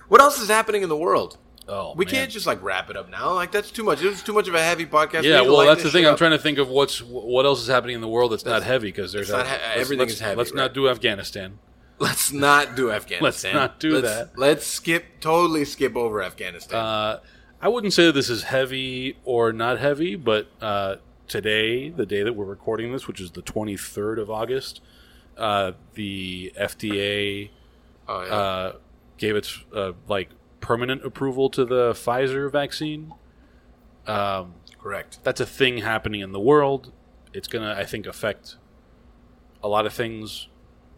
What 0.08 0.20
else 0.20 0.40
is 0.40 0.48
happening 0.48 0.82
in 0.82 0.88
the 0.88 0.96
world? 0.96 1.38
Oh, 1.70 1.92
We 1.94 2.06
man. 2.06 2.14
can't 2.14 2.30
just 2.30 2.46
like 2.46 2.62
wrap 2.62 2.88
it 2.88 2.96
up 2.96 3.10
now. 3.10 3.34
Like 3.34 3.52
that's 3.52 3.70
too 3.70 3.84
much. 3.84 4.02
It 4.02 4.08
was 4.08 4.22
too 4.22 4.32
much 4.32 4.48
of 4.48 4.54
a 4.54 4.62
heavy 4.62 4.86
podcast. 4.86 5.22
Yeah, 5.24 5.40
need 5.42 5.48
well, 5.48 5.66
that's 5.66 5.82
the 5.82 5.90
thing. 5.90 6.00
shit 6.02 6.08
I'm 6.08 6.14
up. 6.14 6.18
trying 6.18 6.30
to 6.30 6.38
think 6.38 6.56
of 6.58 6.68
what's 6.70 7.02
what 7.02 7.44
else 7.44 7.60
is 7.60 7.68
happening 7.68 7.94
in 7.94 8.00
the 8.00 8.08
world 8.08 8.32
that's, 8.32 8.44
not 8.46 8.62
heavy 8.62 8.88
because 8.88 9.12
there's 9.12 9.28
not 9.28 9.42
a- 9.44 9.44
he- 9.44 9.50
let's- 9.50 9.76
everything 9.76 9.98
let's- 9.98 10.12
is 10.14 10.20
heavy, 10.20 10.36
Let's 10.36 10.50
right. 10.52 10.56
not 10.56 10.72
do 10.74 10.88
Afghanistan. 10.88 11.58
Let's 11.98 12.32
not 12.32 12.74
do 12.74 12.90
Afghanistan. 12.98 13.22
Let's 13.22 13.44
not 13.44 13.80
do 13.80 13.98
Let's- 13.98 14.08
that. 14.30 14.38
Let's 14.38 14.66
skip. 14.66 15.04
Totally 15.20 15.66
skip 15.66 15.94
over 15.94 16.22
Afghanistan. 16.22 16.78
Uh, 16.82 17.20
I 17.60 17.68
wouldn't 17.68 17.92
say 17.92 18.06
that 18.06 18.12
this 18.12 18.30
is 18.30 18.44
heavy 18.44 19.18
or 19.24 19.52
not 19.52 19.78
heavy, 19.78 20.14
but 20.16 20.48
uh, 20.62 20.96
today, 21.26 21.90
the 21.90 22.06
day 22.06 22.22
that 22.22 22.32
we're 22.32 22.46
recording 22.46 22.92
this, 22.92 23.06
which 23.06 23.20
is 23.20 23.32
the 23.32 23.42
23rd 23.42 24.18
of 24.20 24.30
August, 24.30 24.80
uh, 25.38 25.72
the 25.94 26.52
FDA 26.58 27.50
oh 28.08 28.22
yeah. 28.22 28.34
uh, 28.34 28.72
gave 29.16 29.36
its 29.36 29.64
uh, 29.74 29.92
like 30.08 30.30
permanent 30.60 31.04
approval 31.04 31.48
to 31.50 31.64
the 31.64 31.92
Pfizer 31.92 32.50
vaccine. 32.50 33.12
Um, 34.06 34.54
Correct. 34.80 35.18
that's 35.22 35.40
a 35.40 35.46
thing 35.46 35.78
happening 35.78 36.20
in 36.20 36.32
the 36.32 36.40
world. 36.40 36.92
It's 37.32 37.48
gonna, 37.48 37.74
I 37.78 37.84
think, 37.84 38.06
affect 38.06 38.56
a 39.62 39.68
lot 39.68 39.86
of 39.86 39.92
things, 39.92 40.48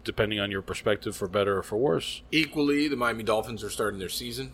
depending 0.05 0.38
on 0.38 0.51
your 0.51 0.62
perspective, 0.62 1.16
for 1.16 1.26
better 1.28 1.59
or 1.59 1.62
for 1.62 1.76
worse. 1.76 2.22
Equally, 2.30 2.88
the 2.88 2.97
Miami 2.97 3.24
Dolphins 3.24 3.64
are 3.64 3.70
starting 3.70 3.99
their 3.99 4.09
season. 4.09 4.53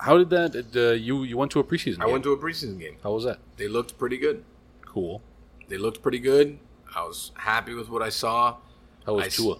How 0.00 0.16
did 0.16 0.30
that? 0.30 0.76
Uh, 0.76 0.94
you 0.94 1.24
you 1.24 1.36
went 1.36 1.50
to 1.52 1.60
a 1.60 1.64
preseason? 1.64 2.00
I 2.00 2.04
game. 2.04 2.12
went 2.12 2.24
to 2.24 2.32
a 2.32 2.38
preseason 2.38 2.78
game. 2.78 2.96
How 3.02 3.12
was 3.12 3.24
that? 3.24 3.38
They 3.56 3.68
looked 3.68 3.98
pretty 3.98 4.16
good. 4.16 4.44
Cool. 4.86 5.22
They 5.68 5.76
looked 5.76 6.02
pretty 6.02 6.18
good. 6.20 6.58
I 6.94 7.02
was 7.02 7.32
happy 7.36 7.74
with 7.74 7.90
what 7.90 8.02
I 8.02 8.08
saw. 8.08 8.56
How 9.08 9.14
was 9.14 9.24
I 9.24 9.26
s- 9.28 9.36
Tua? 9.36 9.56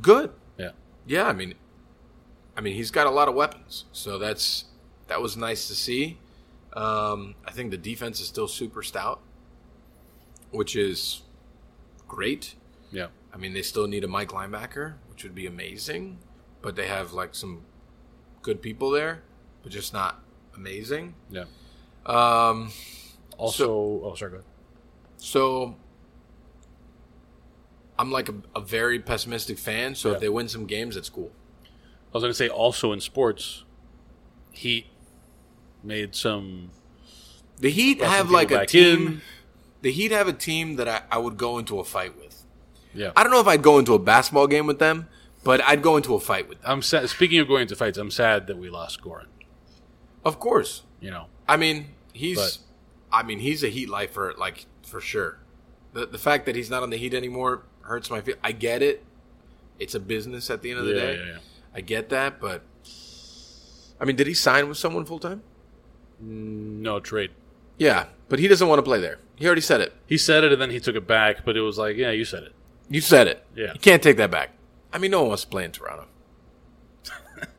Good. 0.00 0.30
Yeah. 0.56 0.70
Yeah, 1.06 1.24
I 1.28 1.32
mean, 1.34 1.54
I 2.56 2.60
mean, 2.62 2.74
he's 2.74 2.90
got 2.90 3.06
a 3.06 3.10
lot 3.10 3.28
of 3.28 3.34
weapons, 3.34 3.84
so 3.92 4.18
that's 4.18 4.64
that 5.08 5.20
was 5.20 5.36
nice 5.36 5.68
to 5.68 5.74
see. 5.74 6.18
Um, 6.72 7.34
I 7.46 7.50
think 7.50 7.70
the 7.70 7.76
defense 7.76 8.20
is 8.20 8.28
still 8.28 8.48
super 8.48 8.82
stout, 8.82 9.20
which 10.50 10.74
is 10.76 11.22
great. 12.08 12.54
Yeah. 12.90 13.08
I 13.34 13.36
mean, 13.36 13.52
they 13.52 13.60
still 13.62 13.86
need 13.86 14.04
a 14.04 14.08
Mike 14.08 14.28
linebacker, 14.30 14.94
which 15.10 15.22
would 15.24 15.34
be 15.34 15.46
amazing, 15.46 16.18
but 16.62 16.74
they 16.76 16.86
have 16.86 17.12
like 17.12 17.34
some 17.34 17.62
good 18.40 18.62
people 18.62 18.90
there, 18.90 19.22
but 19.62 19.72
just 19.72 19.92
not 19.92 20.22
amazing. 20.56 21.14
Yeah. 21.30 21.44
Um, 22.06 22.70
Also, 23.38 23.70
oh, 24.04 24.14
sorry. 24.14 24.30
Go 24.30 24.36
ahead. 24.38 24.46
so 25.18 25.76
I'm 28.02 28.10
like 28.10 28.28
a, 28.28 28.34
a 28.56 28.60
very 28.60 28.98
pessimistic 28.98 29.58
fan. 29.58 29.94
So 29.94 30.08
Yeah. 30.08 30.14
if 30.16 30.20
they 30.20 30.28
win 30.28 30.48
some 30.48 30.66
games, 30.66 30.96
that's 30.96 31.08
cool. 31.08 31.30
I 31.64 32.10
was 32.14 32.22
going 32.22 32.30
to 32.32 32.34
say 32.34 32.48
also 32.48 32.92
in 32.92 33.00
sports, 33.00 33.62
Heat 34.50 34.86
made 35.82 36.14
some. 36.14 36.70
The 37.58 37.70
Heat 37.70 38.02
have 38.02 38.30
like 38.30 38.50
a 38.50 38.66
team. 38.66 39.06
in. 39.06 39.20
The 39.82 39.92
Heat 39.92 40.10
have 40.10 40.26
a 40.28 40.32
team 40.32 40.76
that 40.76 40.88
I, 40.88 41.02
I 41.12 41.18
would 41.18 41.36
go 41.36 41.58
into 41.58 41.78
a 41.78 41.84
fight 41.84 42.18
with. 42.18 42.44
Yeah. 42.94 43.12
I 43.16 43.22
don't 43.22 43.32
know 43.32 43.40
if 43.40 43.46
I'd 43.46 43.62
go 43.62 43.78
into 43.78 43.94
a 43.94 43.98
basketball 43.98 44.46
game 44.48 44.66
with 44.66 44.78
them, 44.80 45.06
but 45.44 45.62
I'd 45.62 45.80
go 45.82 45.96
into 45.96 46.14
a 46.14 46.20
fight 46.20 46.48
with 46.48 46.60
them. 46.60 46.70
I'm 46.70 46.82
sad. 46.82 47.08
Speaking 47.08 47.38
of 47.38 47.46
going 47.48 47.62
into 47.62 47.76
fights, 47.76 47.98
I'm 47.98 48.10
sad 48.10 48.46
that 48.48 48.58
we 48.58 48.68
lost 48.68 49.00
Goran. 49.00 49.26
Of 50.24 50.38
course. 50.40 50.82
You 51.00 51.10
know, 51.12 51.26
I 51.48 51.56
mean, 51.56 51.86
he's. 52.12 52.36
But- 52.38 52.58
I 53.14 53.22
mean, 53.22 53.40
he's 53.40 53.62
a 53.62 53.68
Heat 53.68 53.88
lifer, 53.90 54.32
like 54.38 54.66
for 54.86 55.00
sure. 55.00 55.38
The 55.92 56.06
the 56.06 56.18
fact 56.18 56.46
that 56.46 56.56
he's 56.56 56.70
not 56.70 56.82
on 56.82 56.88
the 56.90 56.96
Heat 56.96 57.12
anymore 57.14 57.62
hurts 57.92 58.10
my 58.10 58.20
feel. 58.22 58.36
I 58.42 58.52
get 58.52 58.82
it. 58.82 59.04
It's 59.78 59.94
a 59.94 60.00
business 60.00 60.48
at 60.50 60.62
the 60.62 60.70
end 60.70 60.80
of 60.80 60.86
the 60.86 60.94
Yeah, 60.94 61.00
day. 61.00 61.14
yeah, 61.18 61.24
yeah. 61.32 61.38
I 61.74 61.80
get 61.82 62.08
that, 62.08 62.40
but 62.40 62.62
I 64.00 64.04
mean, 64.04 64.16
did 64.16 64.26
he 64.26 64.34
sign 64.34 64.68
with 64.68 64.78
someone 64.78 65.04
full 65.04 65.18
time? 65.18 65.42
Mm, 66.22 66.80
no 66.80 67.00
trade. 67.00 67.30
Yeah, 67.78 68.06
but 68.28 68.38
he 68.38 68.48
doesn't 68.48 68.66
want 68.68 68.78
to 68.78 68.82
play 68.82 69.00
there. 69.00 69.18
He 69.36 69.46
already 69.46 69.60
said 69.60 69.80
it. 69.80 69.92
He 70.06 70.16
said 70.18 70.44
it 70.44 70.52
and 70.52 70.60
then 70.60 70.70
he 70.70 70.80
took 70.80 70.96
it 70.96 71.06
back, 71.06 71.44
but 71.44 71.56
it 71.56 71.60
was 71.62 71.78
like, 71.78 71.96
yeah, 71.96 72.10
you 72.10 72.24
said 72.24 72.44
it. 72.44 72.52
You 72.88 73.00
said 73.00 73.26
it. 73.26 73.44
Yeah. 73.56 73.72
You 73.74 73.80
can't 73.80 74.02
take 74.02 74.16
that 74.18 74.30
back. 74.30 74.50
I 74.92 74.98
mean, 74.98 75.10
no 75.10 75.20
one 75.20 75.28
wants 75.28 75.42
to 75.42 75.48
play 75.48 75.64
in 75.64 75.72
Toronto. 75.72 76.06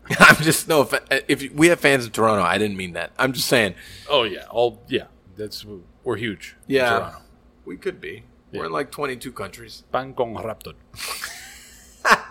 I'm 0.20 0.36
just 0.38 0.68
no. 0.68 0.82
If, 0.82 1.24
if 1.28 1.52
we 1.54 1.68
have 1.68 1.80
fans 1.80 2.06
in 2.06 2.12
Toronto, 2.12 2.44
I 2.44 2.58
didn't 2.58 2.78
mean 2.78 2.94
that. 2.94 3.12
I'm 3.18 3.34
just 3.34 3.48
saying. 3.48 3.76
Oh 4.10 4.24
yeah, 4.24 4.46
all 4.50 4.82
yeah. 4.88 5.06
That's 5.36 5.66
we're 6.04 6.18
huge. 6.18 6.56
in 6.68 6.76
Yeah, 6.76 6.90
Toronto. 7.00 7.18
we 7.66 7.78
could 7.78 8.00
be. 8.02 8.24
We're 8.54 8.66
in 8.68 8.72
like 8.72 8.92
22 8.92 9.32
countries. 9.32 9.84
Bangkok 9.92 10.28
Raptor. 10.44 10.74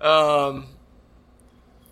Um, 0.00 0.66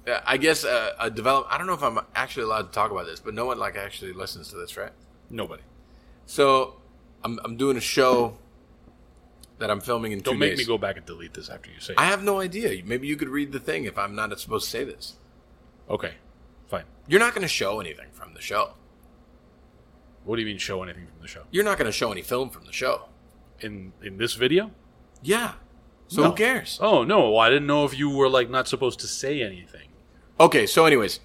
yeah, 0.07 0.21
I 0.27 0.37
guess 0.37 0.65
uh, 0.65 0.93
a 1.01 1.11
develop. 1.11 1.47
I 1.51 1.57
don't 1.59 1.67
know 1.67 1.73
if 1.73 1.83
I'm 1.83 1.99
actually 2.15 2.45
allowed 2.45 2.63
to 2.67 2.71
talk 2.73 2.91
about 2.91 3.07
this, 3.07 3.19
but 3.21 3.35
no 3.35 3.47
one 3.47 3.59
like 3.59 3.77
actually 3.77 4.13
listens 4.13 4.49
to 4.51 4.57
this, 4.57 4.77
right? 4.77 4.93
Nobody. 5.31 5.63
So, 6.27 6.77
I'm 7.25 7.41
I'm 7.45 7.57
doing 7.57 7.77
a 7.77 7.81
show 7.81 8.37
that 9.59 9.71
I'm 9.71 9.81
filming 9.81 10.13
in 10.13 10.19
2 10.21 10.25
Don't 10.33 10.39
make 10.39 10.51
days. 10.51 10.59
me 10.59 10.65
go 10.67 10.77
back 10.79 10.97
and 10.97 11.07
delete 11.07 11.33
this 11.33 11.49
after 11.49 11.71
you 11.71 11.81
say. 11.81 11.95
it. 11.95 11.99
I 11.99 12.05
have 12.07 12.23
no 12.23 12.41
idea. 12.41 12.83
Maybe 12.85 13.07
you 13.07 13.17
could 13.17 13.29
read 13.29 13.53
the 13.53 13.61
thing 13.61 13.85
if 13.85 13.97
I'm 13.97 14.15
not 14.15 14.39
supposed 14.39 14.67
to 14.67 14.71
say 14.71 14.85
this. 14.85 15.15
okay, 15.89 16.15
fine. 16.67 16.85
You're 17.09 17.21
not 17.21 17.35
going 17.35 17.43
to 17.43 17.49
show 17.49 17.81
anything 17.81 18.09
from 18.13 18.35
the 18.35 18.41
show. 18.43 18.75
What 20.25 20.37
do 20.37 20.43
you 20.43 20.47
mean 20.47 20.59
show 20.59 20.83
anything 20.83 21.07
from 21.07 21.21
the 21.21 21.29
show? 21.29 21.43
You're 21.51 21.65
not 21.65 21.79
going 21.79 21.87
to 21.87 21.93
show 21.93 22.11
any 22.11 22.23
film 22.23 22.51
from 22.51 22.65
the 22.65 22.73
show. 22.73 23.09
In 23.61 23.93
in 24.03 24.17
this 24.19 24.35
video? 24.35 24.71
Yeah. 25.23 25.53
So 26.09 26.23
No. 26.23 26.31
who 26.31 26.37
cares? 26.37 26.79
Oh 26.83 27.05
no, 27.05 27.31
well, 27.31 27.39
I 27.41 27.49
didn't 27.51 27.67
know 27.67 27.85
if 27.85 27.97
you 27.99 28.11
were 28.11 28.29
like 28.29 28.51
not 28.51 28.69
supposed 28.69 29.01
to 29.01 29.07
say 29.07 29.43
anything. 29.43 29.89
Okay, 30.41 30.67
so 30.67 30.85
anyways, 30.85 31.21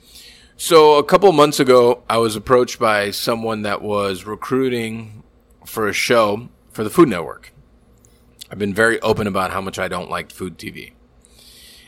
so 0.56 0.98
a 0.98 1.04
couple 1.04 1.32
months 1.32 1.60
ago, 1.60 2.04
I 2.10 2.18
was 2.18 2.36
approached 2.36 2.80
by 2.80 3.12
someone 3.12 3.64
that 3.64 3.82
was 3.82 4.26
recruiting 4.26 5.24
for 5.66 5.88
a 5.88 5.94
show 5.94 6.50
for 6.72 6.84
the 6.84 6.90
Food 6.90 7.10
Network. 7.10 7.52
I've 8.52 8.60
been 8.60 8.74
very 8.74 9.00
open 9.02 9.28
about 9.28 9.52
how 9.52 9.62
much 9.62 9.78
I 9.80 9.88
don't 9.88 10.10
like 10.10 10.32
food 10.32 10.58
TV. 10.58 10.94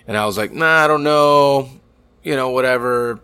And 0.07 0.17
I 0.17 0.25
was 0.25 0.37
like, 0.37 0.51
nah, 0.51 0.83
I 0.83 0.87
don't 0.87 1.03
know. 1.03 1.69
You 2.23 2.35
know, 2.35 2.49
whatever. 2.49 3.19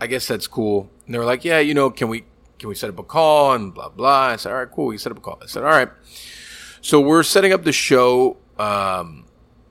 I 0.00 0.06
guess 0.06 0.26
that's 0.26 0.46
cool. 0.46 0.90
And 1.06 1.14
they 1.14 1.18
were 1.18 1.24
like, 1.24 1.44
yeah, 1.44 1.58
you 1.58 1.74
know, 1.74 1.90
can 1.90 2.08
we 2.08 2.24
can 2.60 2.68
we 2.68 2.74
set 2.74 2.90
up 2.90 2.98
a 2.98 3.02
call 3.02 3.54
and 3.54 3.74
blah 3.74 3.88
blah. 3.88 4.28
I 4.28 4.36
said, 4.36 4.52
all 4.52 4.58
right, 4.58 4.70
cool, 4.70 4.86
we 4.86 4.98
set 4.98 5.10
up 5.10 5.18
a 5.18 5.20
call. 5.20 5.38
I 5.42 5.46
said, 5.46 5.64
all 5.64 5.70
right. 5.70 5.88
So 6.82 7.00
we're 7.00 7.22
setting 7.22 7.52
up 7.52 7.64
the 7.64 7.72
show 7.72 8.36
um, 8.58 9.24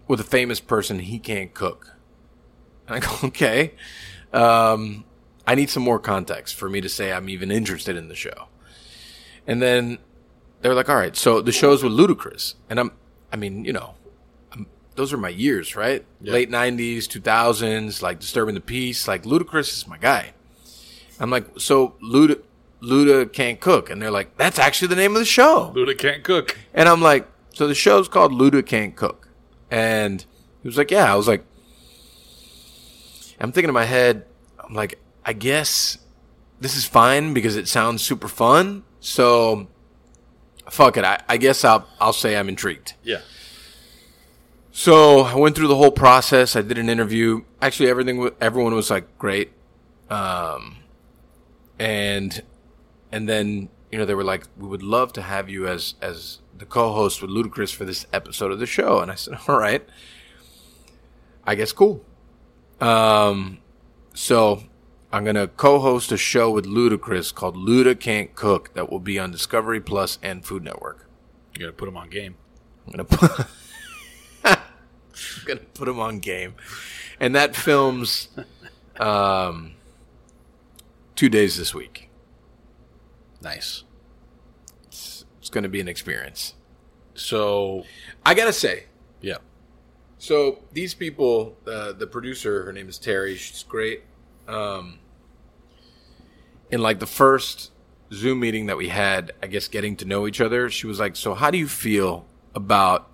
with 0.07 0.19
a 0.19 0.23
famous 0.23 0.59
person. 0.59 0.99
He 0.99 1.19
can't 1.19 1.53
cook. 1.53 1.95
And 2.87 2.97
I 2.97 2.99
go, 2.99 3.15
okay. 3.27 3.73
Um, 4.33 5.05
I 5.47 5.55
need 5.55 5.69
some 5.69 5.83
more 5.83 5.99
context 5.99 6.55
for 6.55 6.69
me 6.69 6.81
to 6.81 6.89
say 6.89 7.13
I'm 7.13 7.29
even 7.29 7.51
interested 7.51 7.95
in 7.95 8.09
the 8.09 8.15
show. 8.15 8.49
And 9.47 9.61
then 9.61 9.99
they're 10.61 10.75
like, 10.75 10.89
all 10.89 10.95
right, 10.95 11.15
so 11.15 11.41
the 11.41 11.51
show's 11.51 11.83
with 11.83 11.93
Ludacris. 11.93 12.55
And 12.69 12.79
I'm, 12.79 12.91
I 13.31 13.35
mean, 13.35 13.65
you 13.65 13.73
know, 13.73 13.95
I'm, 14.51 14.67
those 14.95 15.13
are 15.13 15.17
my 15.17 15.29
years, 15.29 15.75
right? 15.75 16.05
Yeah. 16.21 16.33
Late 16.33 16.51
90s, 16.51 17.05
2000s, 17.05 18.01
like 18.01 18.19
Disturbing 18.19 18.55
the 18.55 18.61
Peace. 18.61 19.07
Like, 19.07 19.23
Ludacris 19.23 19.73
is 19.73 19.87
my 19.87 19.97
guy. 19.97 20.33
I'm 21.19 21.31
like, 21.31 21.59
so 21.59 21.95
Lud- 22.01 22.43
Luda 22.81 23.31
Can't 23.31 23.59
Cook. 23.59 23.89
And 23.89 24.01
they're 24.01 24.11
like, 24.11 24.37
that's 24.37 24.59
actually 24.59 24.89
the 24.89 24.95
name 24.95 25.13
of 25.13 25.19
the 25.19 25.25
show. 25.25 25.73
Luda 25.75 25.97
can't 25.97 26.23
cook. 26.23 26.57
And 26.73 26.87
I'm 26.87 27.01
like, 27.01 27.27
so 27.53 27.67
the 27.67 27.75
show's 27.75 28.07
called 28.07 28.31
Luda 28.31 28.65
Can't 28.65 28.95
Cook. 28.95 29.29
And 29.69 30.25
he 30.61 30.67
was 30.67 30.77
like, 30.77 30.91
yeah. 30.91 31.11
I 31.11 31.15
was 31.15 31.27
like, 31.27 31.43
I'm 33.39 33.51
thinking 33.51 33.69
in 33.69 33.73
my 33.73 33.85
head, 33.85 34.25
I'm 34.57 34.73
like, 34.73 34.99
I 35.25 35.33
guess 35.33 35.97
this 36.59 36.75
is 36.75 36.85
fine 36.85 37.33
because 37.33 37.55
it 37.55 37.67
sounds 37.67 38.01
super 38.01 38.27
fun. 38.27 38.83
So 38.99 39.67
fuck 40.69 40.97
it. 40.97 41.05
I, 41.05 41.21
I 41.27 41.37
guess 41.37 41.63
I'll, 41.63 41.87
I'll 41.99 42.13
say 42.13 42.37
I'm 42.37 42.49
intrigued. 42.49 42.95
Yeah. 43.03 43.21
So 44.71 45.21
I 45.21 45.35
went 45.35 45.55
through 45.55 45.67
the 45.67 45.75
whole 45.75 45.91
process. 45.91 46.55
I 46.55 46.61
did 46.61 46.77
an 46.77 46.89
interview. 46.89 47.43
Actually, 47.61 47.89
everything, 47.89 48.29
everyone 48.39 48.73
was 48.73 48.89
like 48.89 49.17
great. 49.17 49.51
Um, 50.09 50.77
and, 51.77 52.41
and 53.11 53.27
then, 53.27 53.69
you 53.91 53.97
know, 53.97 54.05
they 54.05 54.15
were 54.15 54.23
like, 54.23 54.47
we 54.57 54.67
would 54.67 54.83
love 54.83 55.13
to 55.13 55.21
have 55.21 55.49
you 55.49 55.67
as, 55.67 55.95
as 56.01 56.39
the 56.57 56.65
co-host 56.65 57.21
with 57.21 57.31
Ludacris 57.31 57.73
for 57.73 57.85
this 57.85 58.05
episode 58.13 58.51
of 58.51 58.59
the 58.59 58.65
show. 58.65 58.99
And 58.99 59.11
I 59.11 59.15
said, 59.15 59.37
all 59.47 59.57
right, 59.57 59.87
I 61.45 61.55
guess 61.55 61.71
cool. 61.71 62.03
Um, 62.79 63.59
so 64.13 64.63
I'm 65.11 65.23
going 65.23 65.35
to 65.35 65.47
co-host 65.47 66.11
a 66.11 66.17
show 66.17 66.51
with 66.51 66.65
Ludacris 66.65 67.33
called 67.33 67.55
Luda 67.55 67.99
Can't 67.99 68.35
Cook 68.35 68.73
that 68.73 68.91
will 68.91 68.99
be 68.99 69.17
on 69.17 69.31
Discovery 69.31 69.81
Plus 69.81 70.19
and 70.21 70.45
Food 70.45 70.63
Network. 70.63 71.09
You 71.53 71.61
got 71.61 71.67
to 71.67 71.73
put 71.73 71.87
him 71.87 71.97
on 71.97 72.09
game. 72.09 72.35
I'm 72.89 72.91
gonna 72.91 73.03
put 73.03 73.47
I'm 74.43 74.57
gonna 75.45 75.59
put 75.59 75.87
him 75.87 75.99
on 75.99 76.19
game, 76.19 76.55
and 77.19 77.35
that 77.35 77.55
films 77.55 78.29
um, 78.99 79.73
two 81.15 81.29
days 81.29 81.57
this 81.57 81.73
week. 81.73 82.08
Nice. 83.41 83.83
It's, 84.87 85.25
it's 85.39 85.49
gonna 85.49 85.69
be 85.69 85.79
an 85.79 85.87
experience. 85.87 86.55
So, 87.13 87.83
I 88.25 88.33
gotta 88.33 88.53
say, 88.53 88.85
yeah. 89.21 89.37
so 90.17 90.59
these 90.71 90.93
people, 90.93 91.57
uh, 91.67 91.93
the 91.93 92.07
producer, 92.07 92.63
her 92.63 92.73
name 92.73 92.87
is 92.87 92.97
Terry. 92.97 93.35
She's 93.35 93.63
great. 93.63 94.03
Um, 94.47 94.99
in 96.71 96.81
like 96.81 96.99
the 96.99 97.05
first 97.07 97.71
Zoom 98.11 98.39
meeting 98.39 98.67
that 98.67 98.77
we 98.77 98.89
had, 98.89 99.33
I 99.43 99.47
guess 99.47 99.67
getting 99.67 99.95
to 99.97 100.05
know 100.05 100.27
each 100.27 100.41
other, 100.41 100.69
she 100.69 100.87
was 100.87 100.99
like, 100.99 101.15
"So 101.15 101.33
how 101.33 101.51
do 101.51 101.57
you 101.57 101.67
feel 101.67 102.25
about 102.55 103.09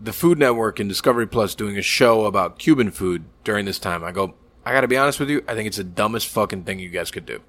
the 0.00 0.12
Food 0.12 0.38
Network 0.38 0.78
and 0.78 0.88
Discovery 0.88 1.26
Plus 1.26 1.54
doing 1.54 1.76
a 1.76 1.82
show 1.82 2.26
about 2.26 2.58
Cuban 2.58 2.90
food 2.90 3.24
during 3.44 3.64
this 3.64 3.78
time?" 3.78 4.04
I 4.04 4.12
go, 4.12 4.34
"I 4.64 4.72
got 4.72 4.82
to 4.82 4.88
be 4.88 4.96
honest 4.96 5.20
with 5.20 5.30
you. 5.30 5.42
I 5.48 5.54
think 5.54 5.66
it's 5.66 5.76
the 5.78 5.84
dumbest 5.84 6.28
fucking 6.28 6.64
thing 6.64 6.78
you 6.78 6.90
guys 6.90 7.10
could 7.10 7.26
do." 7.26 7.42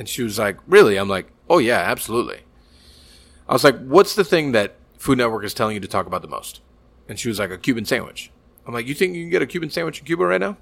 And 0.00 0.08
she 0.08 0.22
was 0.22 0.38
like, 0.38 0.56
"Really?" 0.66 0.96
I'm 0.96 1.10
like, 1.10 1.26
"Oh 1.50 1.58
yeah, 1.58 1.80
absolutely." 1.80 2.40
I 3.46 3.52
was 3.52 3.62
like, 3.62 3.78
"What's 3.80 4.14
the 4.14 4.24
thing 4.24 4.52
that 4.52 4.76
Food 4.96 5.18
Network 5.18 5.44
is 5.44 5.52
telling 5.52 5.74
you 5.74 5.80
to 5.80 5.86
talk 5.86 6.06
about 6.06 6.22
the 6.22 6.28
most?" 6.28 6.62
And 7.06 7.18
she 7.18 7.28
was 7.28 7.38
like, 7.38 7.50
"A 7.50 7.58
Cuban 7.58 7.84
sandwich." 7.84 8.30
I'm 8.66 8.72
like, 8.72 8.86
"You 8.86 8.94
think 8.94 9.14
you 9.14 9.24
can 9.24 9.30
get 9.30 9.42
a 9.42 9.46
Cuban 9.46 9.68
sandwich 9.68 9.98
in 9.98 10.06
Cuba 10.06 10.24
right 10.24 10.40
now?" 10.40 10.56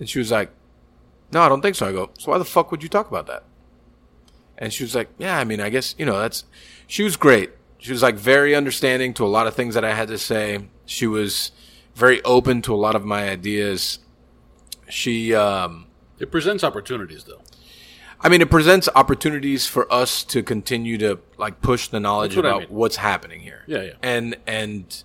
And 0.00 0.08
she 0.08 0.18
was 0.18 0.32
like, 0.32 0.50
"No, 1.30 1.42
I 1.42 1.48
don't 1.48 1.60
think 1.60 1.76
so." 1.76 1.86
I 1.86 1.92
go, 1.92 2.10
"So 2.18 2.32
why 2.32 2.38
the 2.38 2.44
fuck 2.44 2.72
would 2.72 2.82
you 2.82 2.88
talk 2.88 3.06
about 3.08 3.28
that?" 3.28 3.44
And 4.58 4.72
she 4.72 4.82
was 4.82 4.96
like, 4.96 5.10
"Yeah, 5.16 5.38
I 5.38 5.44
mean, 5.44 5.60
I 5.60 5.70
guess 5.70 5.94
you 5.96 6.04
know 6.04 6.18
that's." 6.18 6.42
She 6.88 7.04
was 7.04 7.16
great. 7.16 7.52
She 7.78 7.92
was 7.92 8.02
like 8.02 8.16
very 8.16 8.56
understanding 8.56 9.14
to 9.14 9.24
a 9.24 9.30
lot 9.30 9.46
of 9.46 9.54
things 9.54 9.74
that 9.74 9.84
I 9.84 9.94
had 9.94 10.08
to 10.08 10.18
say. 10.18 10.66
She 10.86 11.06
was 11.06 11.52
very 11.94 12.20
open 12.24 12.62
to 12.62 12.74
a 12.74 12.80
lot 12.86 12.96
of 12.96 13.04
my 13.04 13.28
ideas. 13.28 14.00
She, 14.88 15.32
um, 15.36 15.86
It 16.18 16.32
presents 16.32 16.64
opportunities, 16.64 17.22
though. 17.24 17.42
I 18.24 18.30
mean, 18.30 18.40
it 18.40 18.50
presents 18.50 18.88
opportunities 18.94 19.66
for 19.66 19.92
us 19.92 20.24
to 20.24 20.42
continue 20.42 20.96
to 20.96 21.18
like 21.36 21.60
push 21.60 21.88
the 21.88 22.00
knowledge 22.00 22.36
what 22.36 22.46
I 22.46 22.48
about 22.48 22.60
mean. 22.62 22.70
what's 22.70 22.96
happening 22.96 23.40
here. 23.40 23.62
Yeah, 23.66 23.82
yeah. 23.82 23.92
And 24.02 24.36
and 24.46 25.04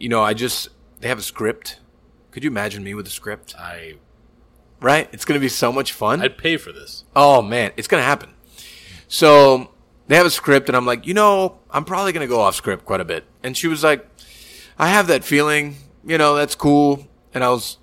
you 0.00 0.08
know, 0.08 0.22
I 0.22 0.32
just 0.32 0.70
they 1.00 1.08
have 1.08 1.18
a 1.18 1.22
script. 1.22 1.80
Could 2.30 2.42
you 2.42 2.50
imagine 2.50 2.82
me 2.82 2.94
with 2.94 3.06
a 3.06 3.10
script? 3.10 3.54
I 3.58 3.96
Right? 4.80 5.08
It's 5.12 5.24
going 5.24 5.38
to 5.38 5.44
be 5.44 5.48
so 5.48 5.70
much 5.70 5.92
fun. 5.92 6.20
I'd 6.22 6.38
pay 6.38 6.56
for 6.56 6.72
this. 6.72 7.04
Oh 7.14 7.42
man, 7.42 7.72
it's 7.76 7.88
gonna 7.88 8.02
happen. 8.02 8.30
So 9.06 9.70
they 10.06 10.16
have 10.16 10.26
a 10.26 10.30
script, 10.30 10.68
and 10.68 10.76
I'm 10.76 10.86
like, 10.86 11.06
you 11.06 11.14
know, 11.14 11.58
I'm 11.70 11.84
probably 11.84 12.12
gonna 12.12 12.26
go 12.26 12.40
off 12.40 12.54
script 12.54 12.86
quite 12.86 13.00
a 13.02 13.04
bit. 13.04 13.24
And 13.42 13.54
she 13.54 13.68
was 13.68 13.84
like, 13.84 14.06
I 14.78 14.88
have 14.88 15.08
that 15.08 15.24
feeling, 15.24 15.76
you 16.06 16.16
know, 16.16 16.34
that's 16.36 16.54
cool. 16.54 17.06
And 17.34 17.44
I 17.44 17.50
was, 17.50 17.76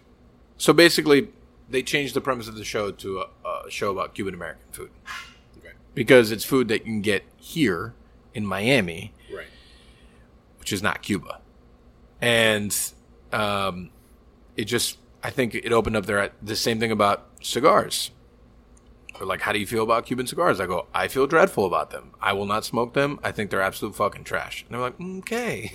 so 0.57 0.73
basically, 0.73 1.29
they 1.69 1.81
changed 1.83 2.13
the 2.13 2.21
premise 2.21 2.47
of 2.47 2.55
the 2.55 2.63
show 2.63 2.91
to 2.91 3.19
a, 3.19 3.27
a 3.67 3.71
show 3.71 3.91
about 3.91 4.13
Cuban 4.15 4.33
American 4.33 4.63
food 4.71 4.91
Okay. 5.57 5.73
because 5.95 6.31
it's 6.31 6.43
food 6.43 6.67
that 6.67 6.79
you 6.79 6.85
can 6.85 7.01
get 7.01 7.23
here 7.37 7.93
in 8.33 8.45
Miami, 8.45 9.13
Right. 9.33 9.47
which 10.59 10.71
is 10.73 10.81
not 10.83 11.01
Cuba. 11.01 11.39
And 12.21 12.75
um, 13.31 13.89
it 14.55 14.65
just, 14.65 14.97
I 15.23 15.29
think 15.29 15.55
it 15.55 15.71
opened 15.71 15.95
up 15.95 16.05
there. 16.05 16.19
At 16.19 16.33
the 16.41 16.55
same 16.55 16.79
thing 16.79 16.91
about 16.91 17.27
cigars. 17.41 18.11
They're 19.17 19.27
like, 19.27 19.41
how 19.41 19.51
do 19.51 19.59
you 19.59 19.67
feel 19.67 19.83
about 19.83 20.05
Cuban 20.07 20.25
cigars? 20.25 20.59
I 20.59 20.65
go, 20.65 20.87
I 20.93 21.07
feel 21.07 21.27
dreadful 21.27 21.65
about 21.65 21.91
them. 21.91 22.11
I 22.19 22.33
will 22.33 22.47
not 22.47 22.65
smoke 22.65 22.93
them. 22.93 23.19
I 23.23 23.31
think 23.31 23.51
they're 23.51 23.61
absolute 23.61 23.95
fucking 23.95 24.23
trash. 24.23 24.63
And 24.67 24.73
they're 24.73 24.81
like, 24.81 24.99
okay, 25.19 25.71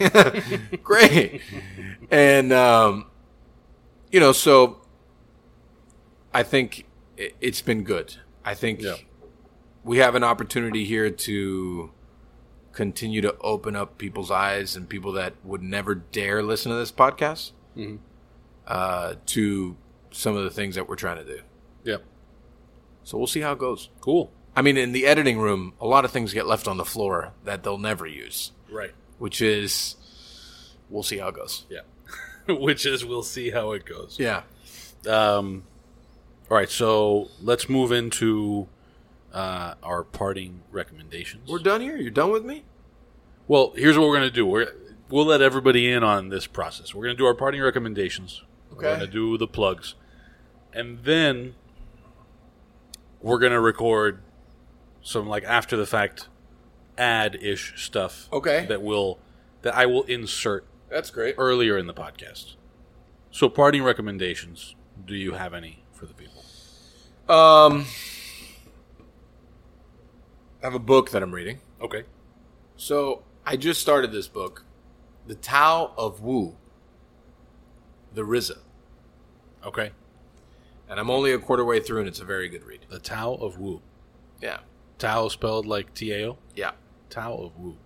great. 0.82 1.40
and, 2.10 2.52
um, 2.52 3.06
you 4.10 4.18
know, 4.18 4.32
so 4.32 4.80
I 6.38 6.42
think 6.44 6.86
it, 7.16 7.34
it's 7.40 7.62
been 7.62 7.82
good. 7.82 8.14
I 8.44 8.54
think 8.54 8.80
Yeah. 8.80 8.94
we 9.84 9.98
have 9.98 10.14
an 10.14 10.22
opportunity 10.22 10.84
here 10.84 11.10
to 11.10 11.90
continue 12.72 13.20
to 13.22 13.36
open 13.40 13.74
up 13.74 13.98
people's 13.98 14.30
eyes 14.30 14.76
and 14.76 14.88
people 14.88 15.12
that 15.12 15.34
would 15.42 15.62
never 15.62 15.96
dare 15.96 16.42
listen 16.42 16.70
to 16.70 16.78
this 16.78 16.92
podcast 16.92 17.50
uh, 18.66 19.14
to 19.26 19.76
some 20.12 20.36
of 20.36 20.44
the 20.44 20.50
things 20.50 20.76
that 20.76 20.88
we're 20.88 20.94
trying 20.96 21.16
to 21.16 21.24
do. 21.24 21.40
Yeah. 21.82 21.96
So 23.02 23.18
we'll 23.18 23.26
see 23.26 23.40
how 23.40 23.52
it 23.52 23.58
goes. 23.58 23.88
Cool. 24.00 24.30
I 24.54 24.62
mean, 24.62 24.76
in 24.76 24.92
the 24.92 25.06
editing 25.06 25.38
room, 25.40 25.74
a 25.80 25.86
lot 25.86 26.04
of 26.04 26.10
things 26.12 26.32
get 26.32 26.46
left 26.46 26.68
on 26.68 26.76
the 26.76 26.84
floor 26.84 27.32
that 27.44 27.62
they'll 27.64 27.78
never 27.78 28.06
use, 28.06 28.52
Right. 28.70 28.92
which 29.18 29.40
is 29.42 29.96
we'll 30.88 31.02
see 31.02 31.18
how 31.18 31.28
it 31.28 31.34
goes. 31.34 31.66
Yeah. 31.68 31.80
Which 32.54 32.86
is 32.86 33.04
we'll 33.04 33.22
see 33.24 33.50
how 33.50 33.72
it 33.72 33.84
goes. 33.84 34.16
Yeah. 34.18 34.42
Um, 35.06 35.64
all 36.50 36.56
right, 36.56 36.70
so 36.70 37.28
let's 37.42 37.68
move 37.68 37.92
into 37.92 38.68
uh, 39.32 39.74
our 39.82 40.02
parting 40.02 40.62
recommendations. 40.70 41.50
We're 41.50 41.58
done 41.58 41.80
here. 41.80 41.96
You're 41.96 42.10
done 42.10 42.30
with 42.30 42.44
me? 42.44 42.64
Well, 43.46 43.72
here's 43.76 43.96
what 43.98 44.08
we're 44.08 44.16
going 44.16 44.28
to 44.28 44.34
do. 44.34 44.46
We're, 44.46 44.72
we'll 45.10 45.26
let 45.26 45.40
everybody 45.42 45.90
in 45.90 46.02
on 46.02 46.28
this 46.28 46.46
process. 46.46 46.94
We're 46.94 47.04
going 47.04 47.16
to 47.16 47.18
do 47.18 47.26
our 47.26 47.34
parting 47.34 47.60
recommendations. 47.60 48.42
Okay. 48.72 48.76
We're 48.76 48.96
going 48.96 49.00
to 49.00 49.06
do 49.06 49.38
the 49.38 49.46
plugs. 49.46 49.94
And 50.72 51.04
then 51.04 51.54
we're 53.20 53.38
going 53.38 53.52
to 53.52 53.60
record 53.60 54.22
some 55.02 55.26
like 55.28 55.44
after 55.44 55.76
the 55.76 55.86
fact 55.86 56.28
ad 56.96 57.38
ish 57.40 57.82
stuff. 57.82 58.28
Okay. 58.32 58.66
That 58.66 58.82
will 58.82 59.18
that 59.62 59.74
I 59.74 59.86
will 59.86 60.02
insert 60.04 60.66
That's 60.90 61.10
great. 61.10 61.34
earlier 61.38 61.78
in 61.78 61.86
the 61.86 61.94
podcast. 61.94 62.54
So 63.30 63.48
parting 63.48 63.82
recommendations. 63.82 64.74
Do 65.04 65.14
you 65.14 65.32
have 65.32 65.54
any 65.54 65.84
for 65.92 66.06
the 66.06 66.14
people? 66.14 66.37
Um, 67.28 67.84
I 70.62 70.66
have 70.66 70.74
a 70.74 70.78
book 70.78 71.10
that 71.10 71.22
I'm 71.22 71.32
reading. 71.34 71.58
Okay. 71.80 72.04
So 72.76 73.22
I 73.44 73.56
just 73.56 73.80
started 73.80 74.12
this 74.12 74.28
book, 74.28 74.64
The 75.26 75.34
Tao 75.34 75.92
of 75.96 76.20
Wu, 76.22 76.56
the 78.14 78.22
RZA, 78.22 78.58
Okay. 79.64 79.90
and 80.88 80.98
I'm 81.00 81.10
only 81.10 81.32
a 81.32 81.38
quarter 81.38 81.64
way 81.64 81.80
through, 81.80 81.98
and 82.00 82.08
it's 82.08 82.20
a 82.20 82.24
very 82.24 82.48
good 82.48 82.64
read. 82.64 82.80
The 82.88 82.98
Tao 82.98 83.34
of 83.34 83.58
Wu. 83.58 83.82
Yeah, 84.40 84.60
Tao 84.98 85.28
spelled 85.28 85.66
like 85.66 85.92
T 85.94 86.12
A 86.12 86.28
O. 86.30 86.38
yeah, 86.56 86.70
Tao 87.10 87.34
of 87.34 87.58
Wu. 87.58 87.76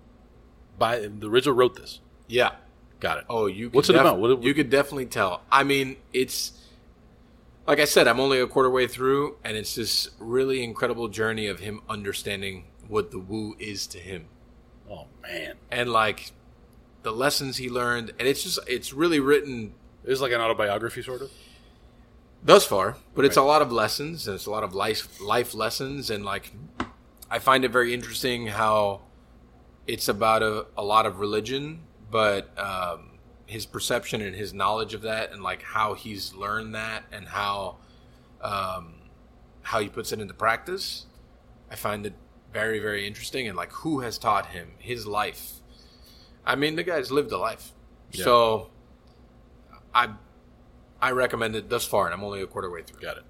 By 0.79 0.99
the 1.01 1.29
RZA 1.29 1.55
wrote 1.57 1.75
this. 1.77 2.01
yeah. 2.29 2.53
Got 3.01 3.19
it. 3.19 3.25
Oh, 3.29 3.47
you. 3.47 3.69
What's 3.71 3.89
it 3.91 3.97
about? 3.97 4.21
What- 4.21 4.45
you 4.45 4.55
could 4.55 4.71
definitely 4.71 5.07
tell. 5.07 5.43
I 5.51 5.65
mean, 5.65 5.97
it's 6.13 6.53
like 7.67 7.79
I 7.79 7.85
said. 7.85 8.09
I'm 8.09 8.21
only 8.21 8.41
a 8.41 8.47
quarter 8.47 8.71
way 8.71 8.87
through, 8.87 9.37
and 9.45 9.57
it's 9.57 9.75
this 9.75 10.11
really 10.19 10.63
incredible 10.63 11.09
journey 11.09 11.47
of 11.47 11.61
him 11.61 11.81
understanding 11.89 12.65
what 12.89 13.11
the 13.11 13.19
Wu 13.19 13.55
is 13.59 13.87
to 13.89 13.99
him, 13.99 14.27
Oh 14.91 15.07
man, 15.23 15.55
and 15.71 15.91
like 15.91 16.33
the 17.03 17.13
lessons 17.13 17.57
he 17.57 17.69
learned. 17.71 18.11
And 18.19 18.29
it's 18.29 18.43
just, 18.43 18.59
it's 18.67 18.93
really 18.93 19.21
written 19.21 19.75
it's 20.05 20.21
like 20.21 20.33
an 20.33 20.41
autobiography, 20.41 21.01
sort 21.03 21.23
of. 21.23 21.31
thus 22.45 22.65
far, 22.67 22.97
but 23.15 23.25
it's 23.25 23.37
Right. 23.37 23.43
a 23.45 23.47
lot 23.47 23.63
of 23.63 23.71
lessons 23.73 24.27
and 24.27 24.35
it's 24.35 24.47
a 24.47 24.51
lot 24.51 24.65
of 24.65 24.75
life 24.75 25.21
life 25.21 25.55
lessons 25.55 26.11
and 26.11 26.25
like 26.25 26.53
I 27.31 27.39
find 27.39 27.65
it 27.65 27.71
very 27.71 27.95
interesting 27.95 28.49
how 28.49 29.03
it's 29.87 30.09
about 30.09 30.43
a, 30.43 30.67
a 30.77 30.83
lot 30.85 31.07
of 31.07 31.19
religion, 31.21 31.83
but 32.11 32.51
um, 32.59 33.12
his 33.53 33.67
perception 33.67 34.21
and 34.21 34.35
his 34.35 34.53
knowledge 34.53 34.95
of 34.95 35.03
that 35.03 35.33
and 35.33 35.43
like 35.43 35.63
how 35.63 35.95
he's 35.95 36.35
learned 36.35 36.75
that 36.75 37.05
and 37.13 37.29
how 37.29 37.77
um, 38.41 38.95
how 39.63 39.81
he 39.81 39.89
puts 39.89 40.13
it 40.13 40.21
into 40.21 40.35
practice, 40.35 41.07
I 41.71 41.77
find 41.77 42.05
it 42.07 42.15
very, 42.53 42.79
very 42.79 43.07
interesting. 43.07 43.47
And 43.49 43.57
like, 43.57 43.73
who 43.73 44.01
has 44.01 44.19
taught 44.19 44.47
him 44.47 44.73
his 44.79 45.07
life? 45.07 45.55
I 46.45 46.57
mean, 46.57 46.77
the 46.77 46.83
guy's 46.83 47.11
lived 47.11 47.33
a 47.33 47.39
life. 47.39 47.73
Yeah. 48.11 48.25
So, 48.25 48.71
I, 49.95 50.15
I 51.01 51.13
recommend 51.13 51.57
it 51.57 51.71
thus 51.71 51.87
far, 51.87 52.07
and 52.07 52.15
I'm 52.15 52.25
only 52.25 52.43
a 52.43 52.47
quarter 52.47 52.71
way 52.71 52.83
through. 52.83 53.01
Got 53.01 53.19
it. 53.19 53.25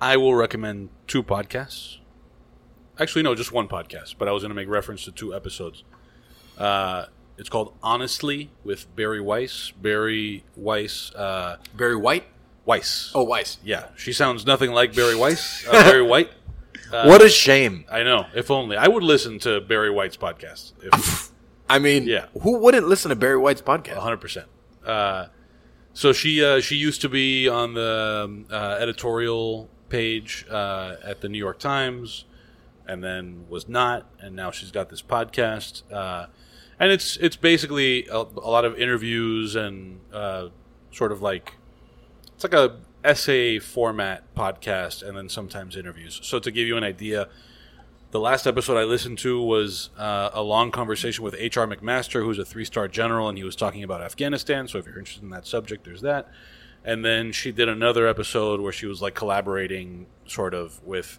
I 0.00 0.16
will 0.16 0.34
recommend 0.34 0.90
two 1.06 1.22
podcasts. 1.22 1.98
Actually, 2.98 3.22
no, 3.22 3.34
just 3.34 3.52
one 3.52 3.68
podcast. 3.68 4.16
But 4.18 4.28
I 4.28 4.32
was 4.32 4.42
going 4.42 4.50
to 4.50 4.54
make 4.54 4.68
reference 4.68 5.04
to 5.04 5.12
two 5.12 5.34
episodes. 5.34 5.84
Uh, 6.56 7.06
it's 7.38 7.48
called 7.48 7.72
Honestly 7.82 8.50
with 8.64 8.94
Bari 8.96 9.20
Weiss. 9.20 9.70
Bari 9.80 10.44
Weiss. 10.56 11.14
Uh, 11.14 11.56
Barry 11.74 11.96
White. 11.96 12.24
Weiss. 12.66 13.12
Oh, 13.14 13.22
Weiss. 13.24 13.56
yeah. 13.64 13.86
She 13.96 14.12
sounds 14.12 14.44
nothing 14.44 14.72
like 14.72 14.94
Bari 14.94 15.14
Weiss. 15.16 15.66
Uh, 15.66 15.72
Barry 15.84 16.02
White. 16.06 16.30
what 16.90 17.22
a 17.22 17.28
shame. 17.28 17.84
I 17.90 18.02
know. 18.02 18.26
If 18.34 18.50
only 18.50 18.76
I 18.76 18.88
would 18.88 19.02
listen 19.02 19.38
to 19.40 19.60
Barry 19.62 19.90
White's 19.90 20.16
podcast. 20.18 20.72
If 20.82 21.32
I 21.70 21.78
mean, 21.78 22.04
Yeah. 22.06 22.26
who 22.42 22.58
wouldn't 22.58 22.86
listen 22.88 23.08
to 23.10 23.16
Barry 23.16 23.38
White's 23.38 23.62
podcast? 23.62 23.96
hundred 23.98 24.20
percent. 24.20 24.46
Uh, 24.84 25.26
so 25.94 26.12
she 26.12 26.44
uh, 26.44 26.60
she 26.60 26.76
used 26.76 27.00
to 27.02 27.08
be 27.08 27.48
on 27.48 27.74
the 27.74 28.22
um, 28.24 28.46
uh, 28.50 28.76
editorial 28.80 29.68
page 29.88 30.44
uh, 30.50 30.96
at 31.04 31.20
the 31.22 31.28
New 31.28 31.38
York 31.38 31.58
Times, 31.58 32.24
and 32.86 33.02
then 33.02 33.46
was 33.48 33.68
not, 33.68 34.06
and 34.20 34.34
now 34.36 34.50
she's 34.50 34.70
got 34.70 34.88
this 34.90 35.02
podcast, 35.02 35.82
uh, 35.92 36.26
and 36.80 36.92
it's 36.92 37.16
it's 37.18 37.36
basically 37.36 38.06
a, 38.06 38.18
a 38.18 38.48
lot 38.50 38.64
of 38.64 38.78
interviews 38.78 39.56
and 39.56 40.00
uh, 40.12 40.48
sort 40.90 41.12
of 41.12 41.22
like 41.22 41.54
it's 42.34 42.44
like 42.44 42.54
a 42.54 42.76
essay 43.04 43.58
format 43.58 44.34
podcast, 44.34 45.06
and 45.06 45.16
then 45.16 45.28
sometimes 45.28 45.76
interviews. 45.76 46.20
So 46.22 46.38
to 46.38 46.50
give 46.50 46.66
you 46.66 46.76
an 46.76 46.84
idea. 46.84 47.28
The 48.10 48.20
last 48.20 48.46
episode 48.46 48.78
I 48.78 48.84
listened 48.84 49.18
to 49.18 49.42
was 49.42 49.90
uh, 49.98 50.30
a 50.32 50.40
long 50.40 50.70
conversation 50.70 51.22
with 51.22 51.34
H.R. 51.36 51.66
McMaster, 51.66 52.22
who's 52.22 52.38
a 52.38 52.44
three 52.44 52.64
star 52.64 52.88
general, 52.88 53.28
and 53.28 53.36
he 53.36 53.44
was 53.44 53.54
talking 53.54 53.82
about 53.82 54.00
Afghanistan. 54.00 54.66
So 54.66 54.78
if 54.78 54.86
you're 54.86 54.98
interested 54.98 55.24
in 55.24 55.28
that 55.30 55.46
subject, 55.46 55.84
there's 55.84 56.00
that. 56.00 56.26
And 56.84 57.04
then 57.04 57.32
she 57.32 57.52
did 57.52 57.68
another 57.68 58.06
episode 58.06 58.62
where 58.62 58.72
she 58.72 58.86
was 58.86 59.02
like 59.02 59.14
collaborating 59.14 60.06
sort 60.26 60.54
of 60.54 60.82
with 60.84 61.18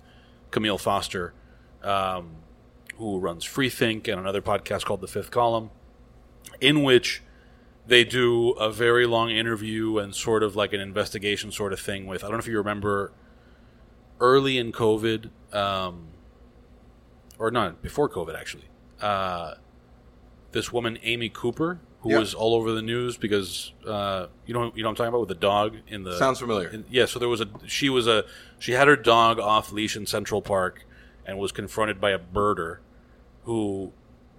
Kmele 0.51 0.79
Foster, 0.79 1.33
um, 1.83 2.37
who 2.99 3.17
runs 3.19 3.43
Freethink 3.45 4.07
and 4.07 4.19
another 4.19 4.41
podcast 4.41 4.85
called 4.85 5.01
The 5.01 5.07
Fifth 5.07 5.31
Column, 5.31 5.71
in 6.61 6.83
which 6.83 7.23
they 7.87 8.03
do 8.03 8.51
a 8.51 8.69
very 8.71 9.07
long 9.07 9.31
interview 9.31 9.97
and 9.97 10.13
sort 10.13 10.43
of 10.43 10.55
like 10.55 10.73
an 10.73 10.79
investigation 10.79 11.51
sort 11.51 11.73
of 11.73 11.79
thing 11.79 12.05
with, 12.05 12.23
I 12.23 12.27
don't 12.27 12.33
know 12.33 12.39
if 12.39 12.47
you 12.47 12.57
remember 12.57 13.11
early 14.19 14.57
in 14.57 14.71
COVID, 14.71 15.29
um, 15.53 16.07
or 17.39 17.49
not 17.51 17.81
before 17.81 18.09
COVID 18.09 18.37
actually. 18.37 18.65
Uh, 19.01 19.55
this 20.51 20.71
woman 20.73 20.99
Amy 21.03 21.29
Cooper, 21.29 21.79
who 22.01 22.11
Yeah. 22.11 22.19
was 22.19 22.33
all 22.33 22.53
over 22.53 22.71
the 22.73 22.81
news 22.81 23.17
because 23.17 23.71
uh, 23.87 24.27
you 24.45 24.53
know 24.53 24.71
you 24.75 24.83
know 24.83 24.89
what 24.89 24.91
I'm 24.91 24.95
talking 24.95 25.07
about 25.09 25.19
with 25.21 25.29
the 25.29 25.35
dog 25.35 25.77
in 25.87 26.03
the 26.03 26.17
Sounds 26.17 26.39
familiar. 26.39 26.67
in- 26.69 26.85
yeah, 26.89 27.05
so 27.05 27.17
there 27.19 27.29
was 27.29 27.39
a 27.41 27.47
she 27.65 27.89
was 27.89 28.07
a 28.07 28.25
she 28.59 28.73
had 28.73 28.87
her 28.87 28.95
dog 28.97 29.39
off 29.39 29.71
leash 29.71 29.95
in 29.95 30.05
Central 30.05 30.41
Park 30.41 30.85
and 31.25 31.37
was 31.39 31.51
confronted 31.51 32.01
by 32.01 32.11
a 32.11 32.19
birder 32.19 32.79
who 33.49 33.91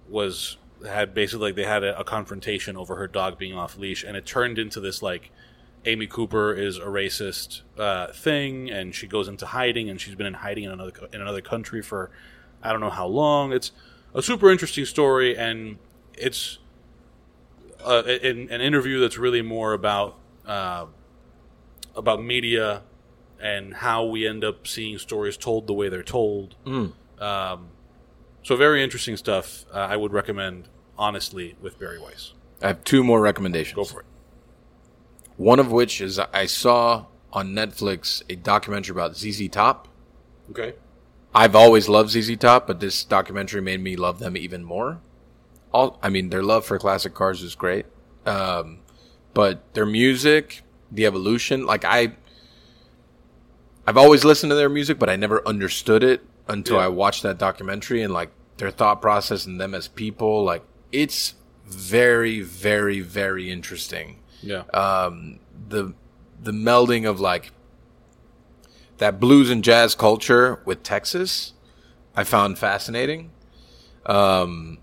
was 0.07 0.55
had 0.87 1.13
basically 1.13 1.47
like 1.47 1.55
they 1.55 1.65
had 1.65 1.83
a, 1.83 1.99
a 1.99 2.03
confrontation 2.05 2.77
over 2.77 2.95
her 2.95 3.09
dog 3.09 3.37
being 3.37 3.53
off 3.53 3.77
leash 3.77 4.05
and 4.05 4.15
it 4.15 4.25
turned 4.25 4.57
into 4.57 4.79
this 4.79 5.01
like 5.01 5.31
Amy 5.83 6.07
Cooper 6.07 6.53
is 6.53 6.77
a 6.77 6.85
racist 6.85 7.61
uh, 7.77 8.07
thing 8.13 8.71
and 8.71 8.95
she 8.95 9.07
goes 9.07 9.27
into 9.27 9.45
hiding 9.45 9.89
and 9.89 9.99
she's 9.99 10.15
been 10.15 10.27
in 10.27 10.35
hiding 10.35 10.63
in 10.63 10.71
another 10.71 10.93
in 11.11 11.19
another 11.19 11.41
country 11.41 11.81
for 11.81 12.09
I 12.63 12.71
don't 12.71 12.79
know 12.79 12.89
how 12.89 13.05
long. 13.05 13.51
It's 13.51 13.73
a 14.13 14.21
super 14.21 14.49
interesting 14.49 14.85
story 14.85 15.37
and 15.37 15.77
it's 16.13 16.59
uh, 17.83 18.03
an, 18.05 18.47
an 18.49 18.61
interview 18.61 19.01
that's 19.01 19.17
really 19.17 19.41
more 19.41 19.73
about 19.73 20.17
uh, 20.47 20.85
about 21.97 22.23
media 22.23 22.83
and 23.41 23.73
how 23.73 24.05
we 24.05 24.25
end 24.25 24.45
up 24.45 24.65
seeing 24.65 24.97
stories 24.99 25.35
told 25.35 25.67
the 25.67 25.73
way 25.73 25.89
they're 25.89 26.01
told. 26.01 26.55
Um, 27.19 27.71
so 28.43 28.55
very 28.55 28.83
interesting 28.83 29.17
stuff. 29.17 29.65
Uh, 29.73 29.77
I 29.77 29.97
would 29.97 30.13
recommend 30.13 30.69
honestly 30.97 31.55
with 31.61 31.79
Bari 31.79 31.99
Weiss. 31.99 32.33
I 32.61 32.67
have 32.67 32.83
two 32.83 33.03
more 33.03 33.21
recommendations. 33.21 33.75
Go 33.75 33.83
for 33.83 34.01
it. 34.01 34.05
One 35.37 35.59
of 35.59 35.71
which 35.71 36.01
is 36.01 36.19
I 36.19 36.45
saw 36.45 37.05
on 37.33 37.53
Netflix 37.53 38.21
a 38.29 38.35
documentary 38.35 38.93
about 38.93 39.15
ZZ 39.15 39.49
Top. 39.49 39.87
Okay. 40.49 40.73
I've 41.33 41.55
always 41.55 41.87
loved 41.87 42.11
ZZ 42.11 42.37
Top, 42.37 42.67
but 42.67 42.79
this 42.79 43.03
documentary 43.03 43.61
made 43.61 43.81
me 43.81 43.95
love 43.95 44.19
them 44.19 44.35
even 44.35 44.63
more. 44.63 44.99
All, 45.73 45.97
I 46.03 46.09
mean, 46.09 46.29
their 46.29 46.43
love 46.43 46.65
for 46.65 46.77
classic 46.77 47.13
cars 47.13 47.41
is 47.41 47.55
great, 47.55 47.85
um, 48.25 48.79
but 49.33 49.73
their 49.73 49.85
music, 49.85 50.63
the 50.91 51.05
evolution, 51.05 51.65
like 51.65 51.85
I, 51.85 52.13
I've 53.87 53.95
always 53.95 54.25
listened 54.25 54.49
to 54.51 54.55
their 54.55 54.67
music, 54.67 54.99
but 54.99 55.09
I 55.09 55.15
never 55.15 55.47
understood 55.47 56.03
it 56.03 56.21
until 56.47 56.77
Yeah. 56.77 56.85
I 56.85 56.87
watched 56.87 57.23
that 57.23 57.37
documentary 57.37 58.01
and 58.01 58.13
like 58.13 58.31
their 58.57 58.71
thought 58.71 59.01
process 59.01 59.45
and 59.45 59.59
them 59.59 59.73
as 59.73 59.87
people. 59.87 60.43
Like 60.43 60.63
it's 60.91 61.35
very, 61.65 62.41
very, 62.41 62.99
very 62.99 63.49
interesting 63.51 64.19
Yeah. 64.41 64.63
um, 64.73 65.39
the 65.69 65.93
the 66.43 66.51
melding 66.51 67.07
of 67.07 67.19
like 67.19 67.51
that 68.97 69.19
blues 69.19 69.49
and 69.49 69.63
jazz 69.63 69.95
culture 69.95 70.61
with 70.65 70.83
Texas, 70.83 71.53
I 72.15 72.23
found 72.23 72.57
fascinating. 72.59 73.31
Um, 74.05 74.79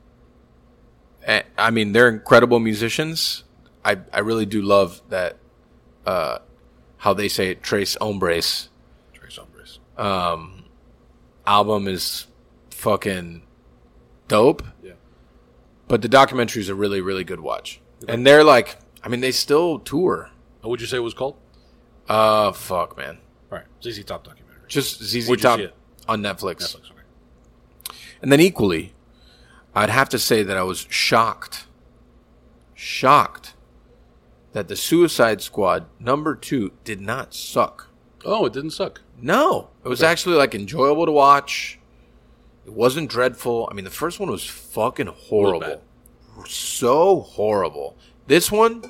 and, 1.27 1.45
I 1.57 1.71
mean, 1.71 1.93
they're 1.93 2.09
incredible 2.09 2.59
musicians. 2.61 3.45
I 3.85 3.99
I 4.13 4.21
really 4.21 4.47
do 4.47 4.63
love 4.63 5.03
that. 5.11 5.37
Uh, 6.07 6.39
how 7.03 7.13
they 7.13 7.29
say 7.29 7.51
it, 7.51 7.63
Tres 7.63 7.97
Hombres 8.01 8.71
Tres 9.13 9.37
Hombres. 9.37 9.79
um, 9.99 10.58
album 11.49 11.89
is 11.89 12.27
fucking 12.71 13.43
dope. 14.29 14.63
Yeah. 14.83 14.93
But 15.89 16.03
the 16.03 16.09
documentary 16.09 16.61
is 16.61 16.69
a 16.69 16.75
really, 16.75 17.01
really 17.01 17.25
good 17.25 17.41
watch. 17.41 17.81
And 18.07 18.27
they're 18.27 18.45
like, 18.45 18.79
I 19.03 19.09
mean, 19.09 19.21
they 19.21 19.33
still 19.33 19.79
tour. 19.79 20.31
What 20.61 20.71
would 20.71 20.81
you 20.81 20.87
say 20.87 20.99
it 20.99 21.01
was 21.01 21.15
called? 21.15 21.37
Uh, 22.09 22.53
fuck, 22.53 22.97
man. 22.97 23.19
All 23.51 23.59
right. 23.59 23.67
ZZ 23.83 24.05
Top 24.05 24.25
documentary. 24.25 24.63
Just 24.69 25.03
ZZ 25.03 25.29
Where'd 25.29 25.41
Top 25.41 25.61
on 26.07 26.23
Netflix. 26.23 26.77
Netflix. 26.77 26.91
Okay. 26.91 27.97
And 28.21 28.31
then 28.31 28.41
equally, 28.41 28.93
I'd 29.75 29.91
have 29.91 30.09
to 30.11 30.19
say 30.19 30.43
that 30.43 30.57
I 30.57 30.63
was 30.63 30.87
shocked, 30.91 31.67
shocked 32.75 33.55
that 34.53 34.69
the 34.69 34.77
Suicide 34.77 35.41
Squad 35.41 35.87
number 35.99 36.35
two 36.35 36.73
did 36.85 37.01
not 37.01 37.35
suck. 37.35 37.88
Oh, 38.31 38.45
it 38.47 38.53
didn't 38.53 38.71
suck. 38.71 39.01
No, 39.21 39.71
it 39.85 39.89
was 39.89 40.03
actually 40.03 40.37
like 40.37 40.55
enjoyable 40.55 41.07
to 41.07 41.13
watch. 41.13 41.79
It 42.67 42.73
wasn't 42.73 43.09
dreadful. 43.11 43.69
I 43.71 43.75
mean, 43.75 43.85
the 43.87 43.91
first 43.91 44.21
one 44.21 44.31
was 44.31 44.45
fucking 44.45 45.07
horrible. 45.07 45.83
So 46.47 47.21
horrible. 47.21 47.97
This 48.27 48.53
one, 48.53 48.83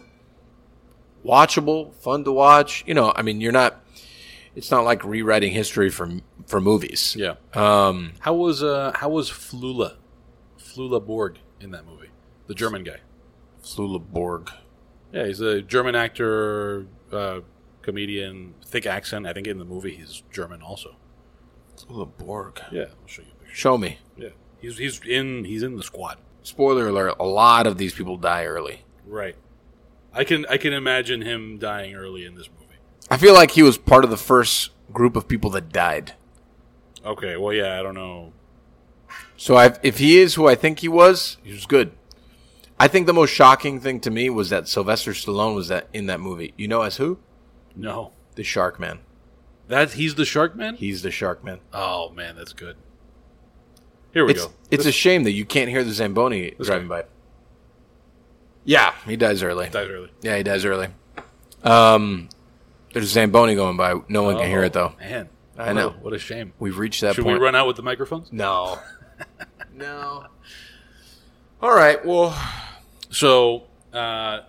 watchable, 1.24 1.94
fun 1.94 2.24
to 2.24 2.32
watch. 2.32 2.84
You 2.86 2.94
know, 2.94 3.12
I 3.14 3.22
mean, 3.22 3.40
you're 3.40 3.52
not. 3.52 3.84
It's 4.56 4.70
not 4.70 4.84
like 4.84 5.04
rewriting 5.04 5.52
history 5.52 5.90
for 5.90 6.10
for 6.46 6.60
movies. 6.60 7.14
Yeah. 7.16 7.34
Um, 7.54 8.14
How 8.20 8.34
was 8.34 8.62
uh 8.62 8.92
how 8.96 9.08
was 9.10 9.30
Flula, 9.30 9.96
Flula 10.58 11.04
Borg 11.04 11.38
in 11.60 11.70
that 11.70 11.86
movie? 11.86 12.08
The 12.48 12.54
German 12.54 12.82
guy. 12.82 12.98
Flula 13.62 14.00
Borg. 14.04 14.50
Yeah, 15.12 15.26
he's 15.26 15.40
a 15.40 15.62
German 15.62 15.94
actor, 15.94 16.86
uh, 17.12 17.40
comedian, 17.88 18.52
thick 18.66 18.84
accent. 18.84 19.26
I 19.26 19.32
think 19.32 19.46
in 19.46 19.58
the 19.58 19.64
movie 19.64 19.96
he's 19.96 20.22
German 20.30 20.60
also. 20.60 20.96
Flula 21.78 22.06
Borg. 22.18 22.60
Yeah, 22.70 22.82
I'll 22.82 23.06
show 23.06 23.22
you 23.22 23.28
a 23.28 23.44
picture. 23.44 23.56
Show 23.56 23.78
me. 23.78 23.98
Yeah, 24.14 24.28
he's 24.60 24.76
he's 24.76 25.00
in 25.06 25.44
he's 25.44 25.62
in 25.62 25.76
the 25.76 25.82
squad. 25.82 26.18
Spoiler 26.42 26.88
alert: 26.88 27.16
a 27.18 27.24
lot 27.24 27.66
of 27.66 27.78
these 27.78 27.94
people 27.94 28.18
die 28.18 28.44
early. 28.44 28.82
Right. 29.06 29.36
I 30.12 30.24
can 30.24 30.44
I 30.50 30.58
can 30.58 30.74
imagine 30.74 31.22
him 31.22 31.56
dying 31.58 31.94
early 31.94 32.26
in 32.26 32.34
this 32.34 32.50
movie. 32.60 32.76
I 33.10 33.16
feel 33.16 33.32
like 33.32 33.52
he 33.52 33.62
was 33.62 33.78
part 33.78 34.04
of 34.04 34.10
the 34.10 34.18
first 34.18 34.70
group 34.92 35.16
of 35.16 35.26
people 35.26 35.48
that 35.50 35.72
died. 35.72 36.12
Okay, 37.06 37.38
well 37.38 37.54
yeah, 37.54 37.80
I 37.80 37.82
don't 37.82 37.94
know. 37.94 38.34
So 39.38 39.56
I, 39.56 39.74
if 39.82 39.98
he 39.98 40.18
is 40.18 40.34
who 40.34 40.46
I 40.46 40.56
think 40.56 40.80
he 40.80 40.88
was, 40.88 41.38
he 41.42 41.52
was 41.52 41.64
good. 41.64 41.92
I 42.78 42.86
think 42.86 43.06
the 43.06 43.14
most 43.14 43.30
shocking 43.30 43.80
thing 43.80 43.98
to 44.00 44.10
me 44.10 44.28
was 44.28 44.50
that 44.50 44.68
Sylvester 44.68 45.12
Stallone 45.12 45.54
was 45.54 45.68
that 45.68 45.88
in 45.94 46.06
that 46.06 46.20
movie. 46.20 46.52
You 46.58 46.68
know 46.68 46.82
as 46.82 46.98
who? 46.98 47.18
No. 47.76 48.12
The 48.34 48.42
Shark 48.44 48.78
Man. 48.80 49.00
That 49.68 49.92
he's 49.94 50.14
the 50.14 50.24
Shark 50.24 50.56
Man? 50.56 50.76
He's 50.76 51.02
the 51.02 51.10
Shark 51.10 51.44
Man. 51.44 51.60
Oh 51.72 52.10
man, 52.10 52.36
that's 52.36 52.52
good. 52.52 52.76
Here 54.12 54.24
we 54.24 54.32
It's 54.32 54.46
go. 54.46 54.52
it's 54.70 54.86
a 54.86 54.92
shame 54.92 55.24
that 55.24 55.32
you 55.32 55.44
can't 55.44 55.68
hear 55.68 55.84
the 55.84 55.92
Zamboni 55.92 56.52
driving 56.60 56.88
guy. 56.88 57.02
by. 57.02 57.08
Yeah, 58.64 58.94
he 59.06 59.16
dies 59.16 59.42
early. 59.42 59.68
dies 59.68 59.88
early. 59.88 60.10
Yeah, 60.22 60.36
he 60.36 60.42
dies 60.42 60.64
early. 60.64 60.88
Um, 61.62 62.28
there's 62.92 63.06
a 63.06 63.08
Zamboni 63.12 63.54
going 63.54 63.76
by. 63.76 63.94
No 64.08 64.22
one 64.22 64.36
can 64.36 64.46
hear 64.48 64.62
it 64.64 64.72
though. 64.72 64.94
Man, 64.98 65.28
I 65.58 65.72
know. 65.72 65.90
What 66.00 66.14
a 66.14 66.18
shame. 66.18 66.52
We've 66.58 66.78
reached 66.78 67.00
that 67.02 67.14
Should 67.14 67.24
point. 67.24 67.38
we 67.38 67.44
run 67.44 67.54
out 67.54 67.66
with 67.66 67.76
the 67.76 67.82
microphones? 67.82 68.32
No. 68.32 68.78
no. 69.74 70.26
All 71.60 71.74
right. 71.74 72.04
Well, 72.04 72.34
So, 73.10 73.64
uh, 73.92 74.40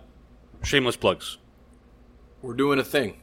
shameless 0.62 0.96
plugs. 0.96 1.38
We're 2.42 2.54
doing 2.54 2.78
a 2.78 2.84
thing. 2.84 3.20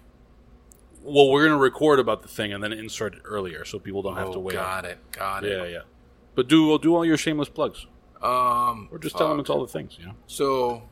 Well, 1.03 1.29
we're 1.31 1.45
going 1.45 1.57
to 1.57 1.61
record 1.63 1.99
about 1.99 2.21
the 2.21 2.27
thing 2.27 2.51
and 2.53 2.63
then 2.63 2.73
insert 2.73 3.15
it 3.15 3.21
earlier 3.23 3.63
so 3.65 3.79
people 3.79 4.01
don't 4.01 4.17
have 4.17 4.31
to 4.31 4.37
Oh, 4.37 4.41
wait. 4.41 4.53
got 4.53 4.83
it. 4.85 4.97
Got 5.11 5.45
it. 5.45 5.57
Yeah, 5.57 5.65
yeah. 5.65 5.81
But 6.35 6.47
do 6.47 6.67
we'll 6.67 6.77
do 6.77 6.95
all 6.95 7.05
your 7.05 7.17
shameless 7.17 7.49
plugs, 7.49 7.87
Um, 8.21 8.89
or 8.91 8.99
just 8.99 9.17
tell 9.17 9.29
them 9.29 9.37
fuck. 9.37 9.43
it's 9.43 9.49
all 9.49 9.61
the 9.65 9.71
things. 9.71 9.97
You 9.99 10.07
know. 10.07 10.13
So, 10.27 10.83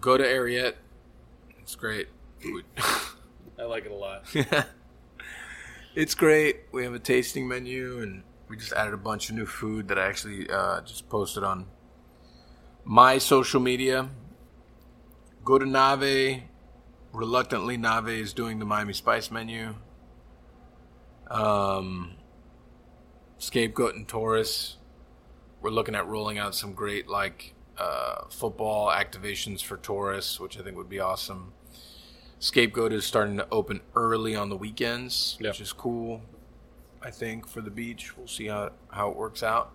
go 0.00 0.16
to 0.16 0.24
Ariete. 0.24 0.74
It's 1.60 1.74
great. 1.74 2.08
Food. 2.40 2.64
I 3.58 3.62
like 3.64 3.86
it 3.86 3.92
a 3.92 3.94
lot. 3.94 4.24
it's 5.94 6.14
great. 6.14 6.62
We 6.72 6.82
have 6.84 6.94
a 6.94 6.98
tasting 6.98 7.46
menu, 7.48 8.00
and 8.00 8.24
we 8.48 8.56
just 8.56 8.72
added 8.72 8.92
a 8.92 8.98
bunch 8.98 9.30
of 9.30 9.36
new 9.36 9.46
food 9.46 9.88
that 9.88 9.98
I 9.98 10.06
actually 10.06 10.50
uh, 10.50 10.80
just 10.82 11.08
posted 11.08 11.44
on 11.44 11.66
my 12.84 13.18
social 13.18 13.60
media. 13.60 14.08
Go 15.44 15.58
to 15.58 15.66
Nave. 15.66 16.42
Reluctantly, 17.12 17.76
Nave 17.76 18.08
is 18.08 18.32
doing 18.32 18.58
the 18.58 18.64
Miami 18.64 18.92
Spice 18.92 19.30
menu. 19.30 19.74
Um, 21.30 22.12
Scapegoat 23.38 23.94
and 23.94 24.06
Taurus. 24.08 24.76
We're 25.60 25.70
looking 25.70 25.94
at 25.94 26.06
rolling 26.06 26.38
out 26.38 26.54
some 26.54 26.72
great 26.72 27.08
like 27.08 27.54
uh, 27.78 28.24
football 28.30 28.88
activations 28.88 29.62
for 29.62 29.76
Taurus, 29.76 30.40
which 30.40 30.58
I 30.58 30.62
think 30.62 30.76
would 30.76 30.88
be 30.88 31.00
awesome. 31.00 31.52
Scapegoat 32.38 32.92
is 32.92 33.04
starting 33.04 33.36
to 33.36 33.46
open 33.52 33.80
early 33.94 34.34
on 34.34 34.48
the 34.48 34.56
weekends, 34.56 35.36
Yeah. 35.40 35.50
which 35.50 35.60
is 35.60 35.72
cool. 35.72 36.22
I 37.00 37.10
think 37.10 37.46
for 37.48 37.60
the 37.60 37.70
beach, 37.70 38.16
we'll 38.16 38.26
see 38.28 38.46
how 38.46 38.70
how 38.90 39.10
it 39.10 39.16
works 39.16 39.42
out. 39.42 39.72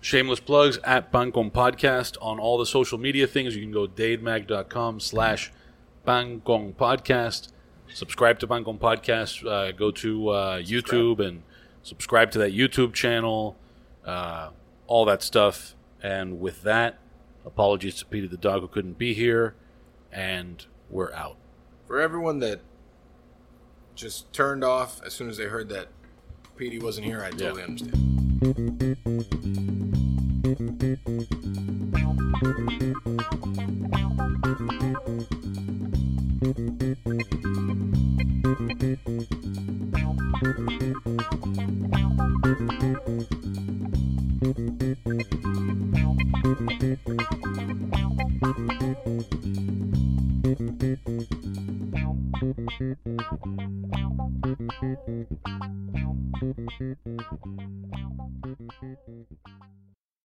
Shameless 0.00 0.40
plugs 0.40 0.78
at 0.84 1.10
Pan 1.10 1.32
Con 1.32 1.50
Podcast 1.50 2.16
on 2.22 2.38
all 2.38 2.56
the 2.56 2.66
social 2.66 2.98
media 2.98 3.26
things. 3.26 3.56
You 3.56 3.62
can 3.62 3.72
go 3.72 3.86
dademag.com 3.86 5.00
slash 5.00 5.52
Pan 6.06 6.40
Con 6.44 6.72
Podcast. 6.72 7.50
Subscribe 7.92 8.38
to 8.38 8.46
Pan 8.46 8.64
Con 8.64 8.78
Podcast. 8.78 9.46
Uh, 9.46 9.72
go 9.72 9.90
to 9.90 10.28
uh, 10.28 10.58
YouTube 10.60 11.18
and 11.18 11.42
subscribe 11.82 12.30
to 12.30 12.38
that 12.38 12.52
YouTube 12.52 12.92
channel. 12.92 13.56
Uh, 14.04 14.50
all 14.86 15.04
that 15.04 15.22
stuff. 15.22 15.74
And 16.02 16.40
with 16.40 16.62
that, 16.62 16.98
apologies 17.44 17.96
to 17.96 18.06
Peter 18.06 18.28
the 18.28 18.36
dog 18.36 18.60
who 18.60 18.68
couldn't 18.68 18.98
be 18.98 19.14
here. 19.14 19.54
And 20.12 20.64
we're 20.88 21.12
out. 21.12 21.36
For 21.86 22.00
everyone 22.00 22.38
that 22.38 22.60
just 23.94 24.32
turned 24.32 24.62
off 24.62 25.02
as 25.04 25.12
soon 25.12 25.28
as 25.28 25.38
they 25.38 25.46
heard 25.46 25.68
that 25.70 25.88
Petey 26.56 26.78
wasn't 26.78 27.06
here, 27.06 27.22
I 27.22 27.30
totally 27.30 27.64
understand. 27.64 29.66